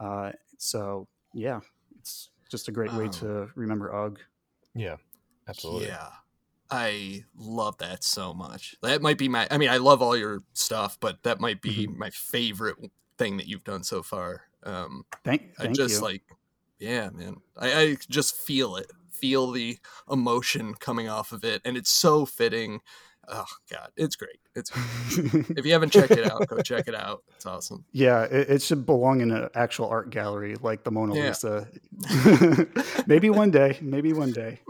Uh, 0.00 0.32
so 0.56 1.06
yeah, 1.34 1.60
it's 1.98 2.30
just 2.50 2.68
a 2.68 2.72
great 2.72 2.92
way 2.94 3.08
to 3.08 3.48
remember 3.54 3.94
UGG. 3.94 4.20
Yeah, 4.74 4.96
absolutely. 5.48 5.88
Yeah. 5.88 6.08
I 6.70 7.24
love 7.36 7.78
that 7.78 8.02
so 8.04 8.34
much. 8.34 8.74
That 8.82 9.02
might 9.02 9.18
be 9.18 9.28
my 9.28 9.46
I 9.50 9.58
mean, 9.58 9.68
I 9.70 9.76
love 9.78 10.02
all 10.02 10.16
your 10.16 10.42
stuff, 10.54 10.98
but 11.00 11.22
that 11.22 11.40
might 11.40 11.62
be 11.62 11.86
Mm-hmm. 11.86 11.96
my 11.96 12.10
favorite 12.10 12.76
thing 13.18 13.36
that 13.36 13.46
you've 13.46 13.64
done 13.64 13.84
so 13.84 14.02
far. 14.02 14.42
Um 14.64 15.04
Thank, 15.24 15.54
I 15.58 15.66
just 15.68 16.02
you. 16.02 16.02
like 16.02 16.22
yeah, 16.78 17.10
man. 17.10 17.38
I, 17.56 17.80
I 17.80 17.96
just 18.08 18.36
feel 18.36 18.76
it. 18.76 18.90
Feel 19.10 19.50
the 19.50 19.78
emotion 20.10 20.74
coming 20.74 21.08
off 21.08 21.32
of 21.32 21.44
it. 21.44 21.62
And 21.64 21.76
it's 21.76 21.90
so 21.90 22.26
fitting. 22.26 22.80
Oh 23.28 23.44
god, 23.70 23.90
it's 23.96 24.16
great. 24.16 24.38
It's 24.54 24.70
if 25.50 25.66
you 25.66 25.72
haven't 25.72 25.90
checked 25.90 26.12
it 26.12 26.30
out, 26.30 26.46
go 26.46 26.60
check 26.62 26.88
it 26.88 26.94
out. 26.94 27.22
It's 27.34 27.46
awesome. 27.46 27.84
Yeah, 27.92 28.22
it, 28.22 28.50
it 28.50 28.62
should 28.62 28.86
belong 28.86 29.20
in 29.20 29.30
an 29.30 29.48
actual 29.54 29.88
art 29.88 30.10
gallery 30.10 30.56
like 30.62 30.84
the 30.84 30.90
Mona 30.90 31.14
Yeah. 31.14 31.28
Lisa. 31.28 31.68
maybe 33.06 33.30
one 33.30 33.50
day, 33.50 33.78
maybe 33.80 34.12
one 34.12 34.32
day. 34.32 34.60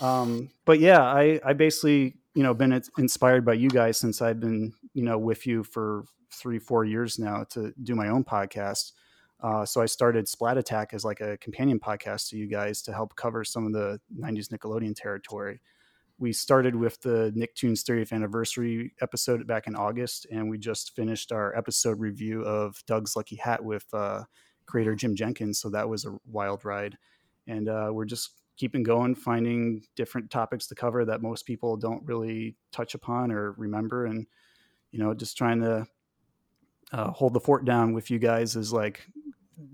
Um, 0.00 0.50
but 0.64 0.78
yeah, 0.78 1.02
I, 1.02 1.40
I 1.44 1.52
basically, 1.54 2.14
you 2.34 2.42
know, 2.42 2.54
been 2.54 2.80
inspired 2.98 3.44
by 3.44 3.54
you 3.54 3.68
guys 3.68 3.96
since 3.96 4.20
I've 4.22 4.40
been, 4.40 4.72
you 4.94 5.02
know, 5.02 5.18
with 5.18 5.46
you 5.46 5.64
for 5.64 6.04
three, 6.32 6.58
four 6.58 6.84
years 6.84 7.18
now 7.18 7.44
to 7.50 7.72
do 7.82 7.94
my 7.94 8.08
own 8.08 8.24
podcast. 8.24 8.92
Uh, 9.40 9.64
so 9.64 9.80
I 9.82 9.86
started 9.86 10.28
Splat 10.28 10.56
Attack 10.58 10.94
as 10.94 11.04
like 11.04 11.20
a 11.20 11.36
companion 11.38 11.78
podcast 11.78 12.28
to 12.30 12.36
you 12.36 12.46
guys 12.46 12.82
to 12.82 12.92
help 12.92 13.16
cover 13.16 13.44
some 13.44 13.66
of 13.66 13.72
the 13.72 14.00
90s 14.18 14.48
Nickelodeon 14.48 14.94
territory. 14.94 15.60
We 16.18 16.32
started 16.32 16.74
with 16.74 17.00
the 17.02 17.30
Nicktoons 17.36 17.82
30th 17.82 18.12
anniversary 18.12 18.94
episode 19.02 19.46
back 19.46 19.66
in 19.66 19.76
August, 19.76 20.26
and 20.32 20.48
we 20.48 20.56
just 20.56 20.96
finished 20.96 21.30
our 21.30 21.54
episode 21.56 22.00
review 22.00 22.42
of 22.42 22.82
Doug's 22.86 23.16
Lucky 23.16 23.36
Hat 23.36 23.62
with 23.62 23.84
uh, 23.92 24.22
creator 24.64 24.94
Jim 24.94 25.14
Jenkins. 25.14 25.60
So 25.60 25.68
that 25.70 25.88
was 25.88 26.06
a 26.06 26.16
wild 26.26 26.64
ride. 26.64 26.96
And 27.46 27.68
uh, 27.68 27.90
we're 27.92 28.06
just 28.06 28.30
keeping 28.56 28.82
going, 28.82 29.14
finding 29.14 29.82
different 29.94 30.30
topics 30.30 30.66
to 30.68 30.74
cover 30.74 31.04
that 31.04 31.20
most 31.20 31.44
people 31.44 31.76
don't 31.76 32.04
really 32.06 32.56
touch 32.72 32.94
upon 32.94 33.30
or 33.30 33.52
remember. 33.52 34.06
And, 34.06 34.26
you 34.92 34.98
know, 34.98 35.12
just 35.12 35.36
trying 35.36 35.60
to 35.60 35.86
uh, 36.92 37.10
hold 37.10 37.34
the 37.34 37.40
fort 37.40 37.64
down 37.66 37.92
with 37.92 38.10
you 38.10 38.18
guys 38.18 38.56
is 38.56 38.72
like 38.72 39.06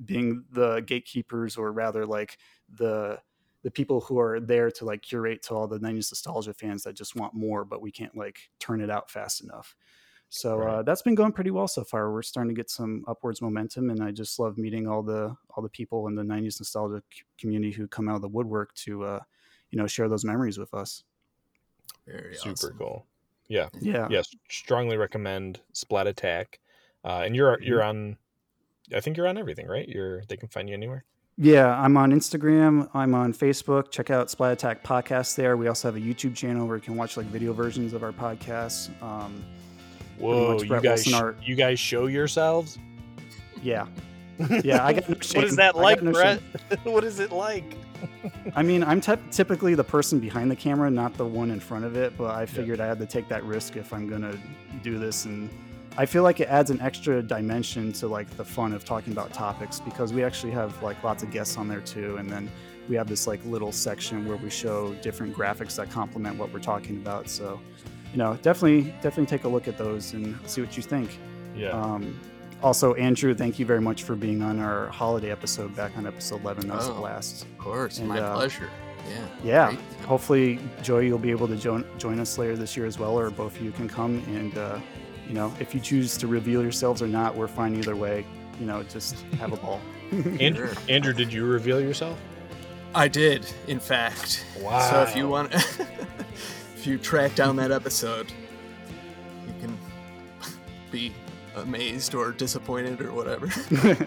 being 0.04 0.44
the 0.50 0.80
gatekeepers 0.80 1.56
or 1.56 1.72
rather 1.72 2.04
like 2.04 2.38
the 2.68 3.18
the 3.62 3.70
people 3.70 4.00
who 4.00 4.18
are 4.18 4.40
there 4.40 4.70
to 4.70 4.84
like 4.84 5.02
curate 5.02 5.42
to 5.42 5.54
all 5.54 5.66
the 5.66 5.78
90s 5.78 6.10
nostalgia 6.12 6.52
fans 6.54 6.82
that 6.82 6.94
just 6.94 7.14
want 7.16 7.34
more 7.34 7.64
but 7.64 7.80
we 7.80 7.90
can't 7.92 8.16
like 8.16 8.38
turn 8.58 8.80
it 8.80 8.90
out 8.90 9.10
fast 9.10 9.42
enough 9.42 9.74
so 10.28 10.62
uh, 10.62 10.82
that's 10.82 11.02
been 11.02 11.14
going 11.14 11.30
pretty 11.32 11.50
well 11.50 11.68
so 11.68 11.84
far 11.84 12.10
we're 12.10 12.22
starting 12.22 12.54
to 12.54 12.58
get 12.58 12.70
some 12.70 13.04
upwards 13.06 13.42
momentum 13.42 13.90
and 13.90 14.02
i 14.02 14.10
just 14.10 14.38
love 14.38 14.56
meeting 14.58 14.86
all 14.88 15.02
the 15.02 15.34
all 15.50 15.62
the 15.62 15.68
people 15.68 16.08
in 16.08 16.14
the 16.14 16.22
90s 16.22 16.58
nostalgia 16.60 17.02
c- 17.12 17.22
community 17.38 17.72
who 17.72 17.86
come 17.86 18.08
out 18.08 18.16
of 18.16 18.22
the 18.22 18.28
woodwork 18.28 18.72
to 18.74 19.04
uh, 19.04 19.20
you 19.70 19.78
know 19.78 19.86
share 19.86 20.08
those 20.08 20.24
memories 20.24 20.58
with 20.58 20.72
us 20.74 21.04
Very 22.06 22.34
Super 22.34 22.50
awesome. 22.52 22.78
cool. 22.78 23.06
Yeah. 23.48 23.68
Yeah. 23.80 24.08
Yes. 24.10 24.34
Strongly 24.48 24.96
recommend 24.96 25.60
Splat 25.72 26.06
Attack. 26.06 26.58
Uh, 27.04 27.22
and 27.24 27.36
you're 27.36 27.60
you're 27.62 27.82
on. 27.82 28.16
I 28.94 29.00
think 29.00 29.16
you're 29.16 29.28
on 29.28 29.36
everything, 29.36 29.66
right? 29.66 29.86
You're 29.88 30.22
they 30.28 30.36
can 30.36 30.48
find 30.48 30.68
you 30.68 30.74
anywhere. 30.74 31.04
Yeah, 31.38 31.80
I'm 31.80 31.96
on 31.96 32.12
Instagram. 32.12 32.88
I'm 32.92 33.14
on 33.14 33.32
Facebook. 33.32 33.90
Check 33.90 34.10
out 34.10 34.30
Splat 34.30 34.52
Attack 34.52 34.84
Podcast 34.84 35.34
there. 35.34 35.56
We 35.56 35.66
also 35.66 35.88
have 35.88 35.96
a 35.96 36.00
YouTube 36.00 36.34
channel 36.34 36.66
where 36.66 36.76
you 36.76 36.82
can 36.82 36.96
watch 36.96 37.16
like 37.16 37.26
video 37.26 37.52
versions 37.52 37.94
of 37.94 38.02
our 38.02 38.12
podcasts. 38.12 38.90
Um, 39.02 39.42
Whoa, 40.18 40.60
you 40.62 40.80
guys, 40.80 41.06
you 41.42 41.54
guys 41.56 41.80
show 41.80 42.06
yourselves. 42.06 42.78
Yeah, 43.62 43.86
yeah. 44.62 44.84
I 44.84 44.92
got 44.92 45.08
no 45.08 45.14
what 45.34 45.44
is 45.44 45.56
that 45.56 45.74
like, 45.74 46.02
no 46.02 46.12
Brett? 46.12 46.40
what 46.84 47.02
is 47.02 47.18
it 47.18 47.32
like? 47.32 47.76
I 48.54 48.62
mean, 48.62 48.84
I'm 48.84 49.00
typ- 49.00 49.30
typically 49.30 49.74
the 49.74 49.84
person 49.84 50.20
behind 50.20 50.50
the 50.50 50.56
camera, 50.56 50.90
not 50.90 51.14
the 51.14 51.26
one 51.26 51.50
in 51.50 51.60
front 51.60 51.84
of 51.84 51.96
it. 51.96 52.16
But 52.18 52.34
I 52.34 52.44
figured 52.44 52.78
I 52.78 52.86
had 52.86 52.98
to 52.98 53.06
take 53.06 53.28
that 53.28 53.42
risk 53.44 53.76
if 53.76 53.92
I'm 53.92 54.06
gonna 54.06 54.36
do 54.82 54.98
this, 54.98 55.24
and 55.24 55.48
I 55.96 56.06
feel 56.06 56.22
like 56.22 56.40
it 56.40 56.48
adds 56.48 56.70
an 56.70 56.80
extra 56.80 57.22
dimension 57.22 57.92
to 57.94 58.08
like 58.08 58.28
the 58.36 58.44
fun 58.44 58.72
of 58.72 58.84
talking 58.84 59.12
about 59.12 59.32
topics 59.32 59.78
because 59.80 60.12
we 60.12 60.24
actually 60.24 60.52
have 60.52 60.80
like 60.82 61.02
lots 61.04 61.22
of 61.22 61.30
guests 61.30 61.56
on 61.56 61.68
there 61.68 61.80
too, 61.80 62.16
and 62.16 62.30
then 62.30 62.50
we 62.88 62.96
have 62.96 63.08
this 63.08 63.26
like 63.26 63.44
little 63.44 63.72
section 63.72 64.26
where 64.26 64.36
we 64.36 64.50
show 64.50 64.94
different 65.02 65.34
graphics 65.36 65.76
that 65.76 65.90
complement 65.90 66.38
what 66.38 66.52
we're 66.52 66.60
talking 66.60 66.96
about. 66.96 67.28
So, 67.28 67.60
you 68.10 68.18
know, 68.18 68.38
definitely, 68.42 68.90
definitely 69.02 69.26
take 69.26 69.44
a 69.44 69.48
look 69.48 69.68
at 69.68 69.76
those 69.78 70.14
and 70.14 70.38
see 70.48 70.60
what 70.62 70.76
you 70.76 70.82
think. 70.82 71.18
Yeah. 71.54 71.68
Um, 71.70 72.18
also, 72.62 72.94
Andrew, 72.94 73.34
thank 73.34 73.58
you 73.58 73.66
very 73.66 73.80
much 73.80 74.04
for 74.04 74.14
being 74.16 74.40
on 74.42 74.58
our 74.60 74.86
holiday 74.88 75.30
episode 75.30 75.74
back 75.76 75.96
on 75.96 76.06
episode 76.06 76.40
11. 76.42 76.68
That 76.68 76.76
was 76.76 76.88
a 76.88 76.92
Oh, 76.92 76.94
blast. 76.94 77.42
Of 77.44 77.58
course, 77.58 77.98
And, 77.98 78.08
my 78.08 78.20
uh, 78.20 78.34
pleasure. 78.36 78.68
Yeah. 79.08 79.26
Yeah. 79.44 79.66
great. 79.68 79.80
Hopefully, 80.06 80.58
Joey, 80.82 81.06
you'll 81.08 81.18
be 81.18 81.30
able 81.32 81.48
to 81.48 81.56
join, 81.56 81.84
join 81.98 82.18
us 82.20 82.38
later 82.38 82.56
this 82.56 82.76
year 82.76 82.86
as 82.86 82.98
well, 82.98 83.18
or 83.18 83.30
both 83.30 83.56
of 83.56 83.62
you 83.64 83.72
can 83.72 83.88
come. 83.88 84.22
And, 84.28 84.56
uh, 84.56 84.78
you 85.32 85.38
know, 85.38 85.50
if 85.58 85.74
you 85.74 85.80
choose 85.80 86.18
to 86.18 86.26
reveal 86.26 86.60
yourselves 86.60 87.00
or 87.00 87.08
not, 87.08 87.34
we're 87.34 87.48
fine 87.48 87.74
either 87.74 87.96
way. 87.96 88.26
You 88.60 88.66
know, 88.66 88.82
just 88.82 89.22
have 89.38 89.54
a 89.54 89.56
ball. 89.56 89.80
Andrew, 90.40 90.70
Andrew, 90.90 91.14
did 91.14 91.32
you 91.32 91.46
reveal 91.46 91.80
yourself? 91.80 92.20
I 92.94 93.08
did, 93.08 93.50
in 93.66 93.80
fact. 93.80 94.44
Wow. 94.60 94.90
So 94.90 95.02
if 95.04 95.16
you 95.16 95.28
want, 95.28 95.54
if 96.74 96.86
you 96.86 96.98
track 96.98 97.34
down 97.34 97.56
that 97.56 97.72
episode, 97.72 98.30
you 99.46 99.54
can 99.58 99.78
be 100.90 101.14
amazed 101.56 102.14
or 102.14 102.32
disappointed 102.32 103.00
or 103.00 103.14
whatever. 103.14 103.46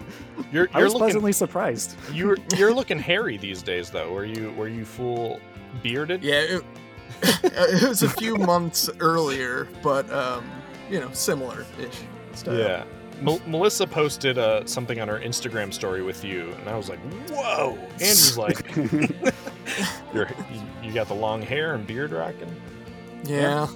You're, 0.52 0.68
I 0.72 0.78
you're 0.78 0.84
was 0.84 0.92
looking, 0.92 0.98
pleasantly 0.98 1.32
surprised. 1.32 1.96
You're 2.12 2.36
you're 2.56 2.72
looking 2.72 3.00
hairy 3.00 3.36
these 3.36 3.62
days, 3.62 3.90
though. 3.90 4.12
Were 4.12 4.24
you 4.24 4.52
were 4.52 4.68
you 4.68 4.84
full 4.84 5.40
bearded? 5.82 6.22
yeah, 6.22 6.38
it, 6.40 6.64
it 7.42 7.88
was 7.88 8.04
a 8.04 8.08
few 8.08 8.36
months 8.36 8.88
earlier, 9.00 9.66
but 9.82 10.08
um, 10.12 10.44
you 10.90 11.00
know, 11.00 11.10
similar-ish 11.12 11.98
style. 12.34 12.58
Yeah. 12.58 12.84
Mel- 13.22 13.40
Melissa 13.46 13.86
posted 13.86 14.36
uh, 14.36 14.66
something 14.66 15.00
on 15.00 15.08
her 15.08 15.18
Instagram 15.20 15.72
story 15.72 16.02
with 16.02 16.22
you, 16.24 16.52
and 16.60 16.68
I 16.68 16.76
was 16.76 16.88
like, 16.90 16.98
"Whoa!" 17.30 17.78
Andrew's 17.92 18.36
like, 18.46 18.76
You're, 20.12 20.28
you, 20.52 20.62
"You 20.82 20.92
got 20.92 21.08
the 21.08 21.14
long 21.14 21.40
hair 21.42 21.74
and 21.74 21.86
beard 21.86 22.12
rocking." 22.12 22.54
Yeah. 23.24 23.68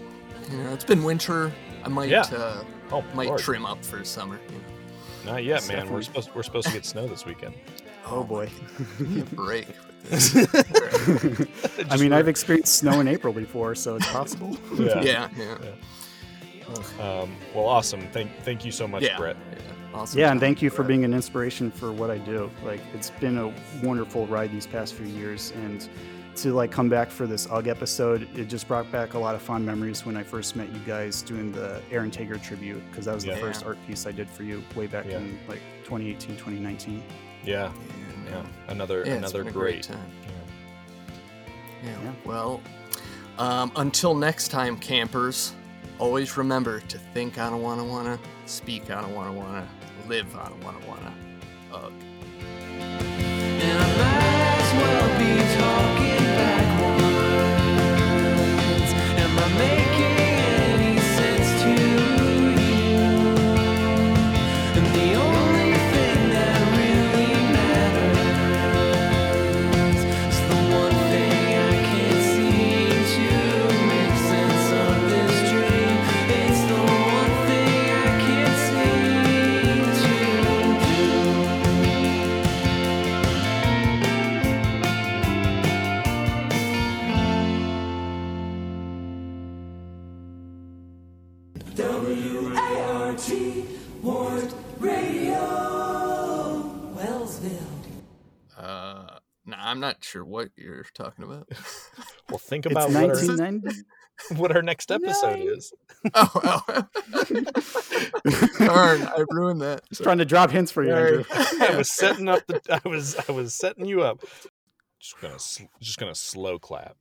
You 0.50 0.58
know, 0.58 0.72
it's 0.74 0.84
been 0.84 1.02
winter. 1.04 1.52
I 1.84 1.88
might 1.88 2.10
Yeah. 2.10 2.22
uh, 2.22 2.64
Oh, 2.92 3.02
might 3.14 3.28
Lord. 3.28 3.40
trim 3.40 3.64
up 3.64 3.82
for 3.84 4.04
summer. 4.04 4.38
you 4.50 4.56
know. 5.24 5.32
Not 5.32 5.44
yet, 5.44 5.58
It's 5.58 5.68
man. 5.68 5.90
We're 5.90 6.02
supposed 6.02 6.30
we're 6.34 6.42
supposed 6.42 6.66
to 6.66 6.72
get 6.74 6.84
snow 6.84 7.06
this 7.06 7.24
weekend. 7.24 7.54
Oh, 8.06 8.24
boy. 8.24 8.50
Give 8.98 9.10
me 9.10 9.20
a 9.20 9.24
break. 9.24 9.68
I 11.90 11.96
mean, 11.98 12.12
I've 12.12 12.28
experienced 12.28 12.76
snow 12.76 13.00
in 13.00 13.08
April 13.08 13.32
before, 13.32 13.74
so 13.74 13.96
it's 13.96 14.06
possible. 14.10 14.56
Yeah. 14.78 15.00
yeah, 15.02 15.28
yeah. 15.36 15.56
Um, 17.00 17.36
well, 17.54 17.66
awesome. 17.66 18.02
Thank 18.12 18.30
thank 18.42 18.64
you 18.64 18.72
so 18.72 18.86
much, 18.88 19.02
Yeah. 19.02 19.16
Brett. 19.16 19.36
Awesome. 19.92 20.20
Yeah, 20.20 20.30
and 20.30 20.38
thank 20.38 20.62
you 20.62 20.70
for 20.70 20.84
being 20.84 21.04
an 21.04 21.12
inspiration 21.12 21.70
for 21.70 21.90
what 21.90 22.10
I 22.10 22.18
do. 22.18 22.48
Like, 22.64 22.80
it's 22.94 23.10
been 23.10 23.38
a 23.38 23.52
wonderful 23.82 24.26
ride 24.28 24.52
these 24.52 24.66
past 24.66 24.94
few 24.94 25.06
years, 25.06 25.52
and 25.56 25.88
to 26.36 26.52
like 26.54 26.70
come 26.70 26.88
back 26.88 27.10
for 27.10 27.26
this 27.26 27.48
UGG 27.50 27.66
episode, 27.66 28.28
it 28.38 28.44
just 28.44 28.68
brought 28.68 28.90
back 28.92 29.14
a 29.14 29.18
lot 29.18 29.34
of 29.34 29.42
fond 29.42 29.66
memories 29.66 30.06
when 30.06 30.16
I 30.16 30.22
first 30.22 30.54
met 30.54 30.72
you 30.72 30.78
guys 30.86 31.22
doing 31.22 31.50
the 31.50 31.82
Aron 31.90 32.10
Tager 32.12 32.40
tribute 32.40 32.82
because 32.88 33.04
that 33.06 33.14
was 33.16 33.24
the 33.24 33.34
first 33.36 33.66
art 33.66 33.78
piece 33.88 34.06
I 34.06 34.12
did 34.12 34.30
for 34.30 34.44
you 34.44 34.62
way 34.76 34.86
back 34.86 35.06
Yeah. 35.06 35.18
in 35.18 35.38
like 35.48 35.60
2018, 35.82 36.36
2019. 36.36 37.02
Yeah, 37.44 37.72
yeah. 38.26 38.44
Another 38.68 39.02
Yeah, 39.04 39.14
another 39.14 39.42
great. 39.42 39.54
great 39.54 39.82
time. 39.82 39.98
Yeah. 41.82 41.90
Yeah. 42.04 42.12
Well, 42.24 42.60
um, 43.38 43.72
until 43.76 44.14
next 44.14 44.48
time, 44.48 44.76
campers, 44.76 45.54
always 46.00 46.36
remember 46.38 46.80
to 46.80 46.98
think 46.98 47.38
on 47.38 47.52
a 47.52 47.56
wanna 47.56 47.84
wanna, 47.84 48.18
speak 48.46 48.90
on 48.90 49.04
a 49.04 49.08
wanna 49.08 49.32
wanna, 49.32 49.68
live 50.08 50.34
on 50.34 50.52
a 50.52 50.64
wanna 50.64 50.86
wanna. 50.88 51.14
Ugh. 51.72 51.92
I'm 99.70 99.78
not 99.78 100.02
sure 100.02 100.24
what 100.24 100.48
you're 100.56 100.84
talking 100.94 101.24
about. 101.24 101.48
Well, 102.28 102.38
think 102.38 102.66
about 102.66 102.90
what 102.90 103.40
our, 103.40 103.60
what 104.36 104.56
our 104.56 104.62
next 104.62 104.90
episode 104.90 105.38
is. 105.42 105.72
oh, 106.12 106.62
oh. 106.68 106.86
darn! 108.58 109.02
I 109.02 109.24
ruined 109.30 109.60
that. 109.60 109.82
Just 109.88 110.02
trying 110.04 110.18
to 110.18 110.24
drop 110.24 110.50
hints 110.50 110.72
for 110.72 110.82
you, 110.82 110.92
Andrew. 110.92 111.24
I 111.60 111.76
was 111.76 111.88
setting 111.88 112.26
up 112.28 112.44
the. 112.48 112.60
I 112.68 112.88
was. 112.88 113.14
I 113.28 113.30
was 113.30 113.54
setting 113.54 113.84
you 113.84 114.02
up. 114.02 114.24
Just 114.98 115.20
gonna. 115.20 115.38
Just 115.80 115.98
gonna 115.98 116.16
slow 116.16 116.58
clap. 116.58 116.96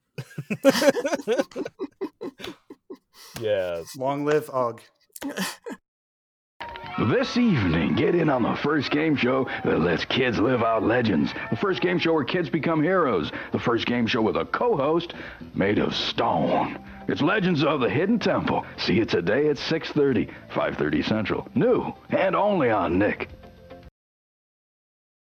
yes. 3.41 3.97
Long 3.97 4.25
live 4.25 4.47
Ugg. 4.53 4.81
This 7.07 7.38
evening, 7.38 7.95
get 7.95 8.14
in 8.14 8.30
on 8.30 8.44
the 8.44 8.57
first 8.57 8.91
game 8.91 9.15
show 9.15 9.48
that 9.64 9.80
lets 9.80 10.03
kids 10.03 10.38
live 10.38 10.61
out 10.64 10.84
legends. 10.84 11.34
The 11.49 11.56
first 11.56 11.80
game 11.80 11.98
show 11.98 12.14
where 12.14 12.26
kids 12.26 12.49
become 12.49 12.84
heroes. 12.84 13.31
The 13.53 13.60
first 13.60 13.86
game 13.86 14.06
show 14.06 14.22
with 14.22 14.36
a 14.36 14.44
co-host 14.44 15.14
made 15.56 15.80
of 15.80 15.95
stone. 15.95 16.77
It's 17.07 17.22
Legends 17.22 17.64
of 17.64 17.80
the 17.80 17.90
Hidden 17.90 18.19
Temple. 18.19 18.65
See 18.76 18.99
it 18.99 19.07
today 19.07 19.48
at 19.48 19.57
6:30, 19.57 20.27
5:30 20.49 21.02
Central. 21.02 21.48
New 21.56 21.94
and 22.10 22.36
only 22.36 22.69
on 22.69 22.99
Nick. 22.99 23.30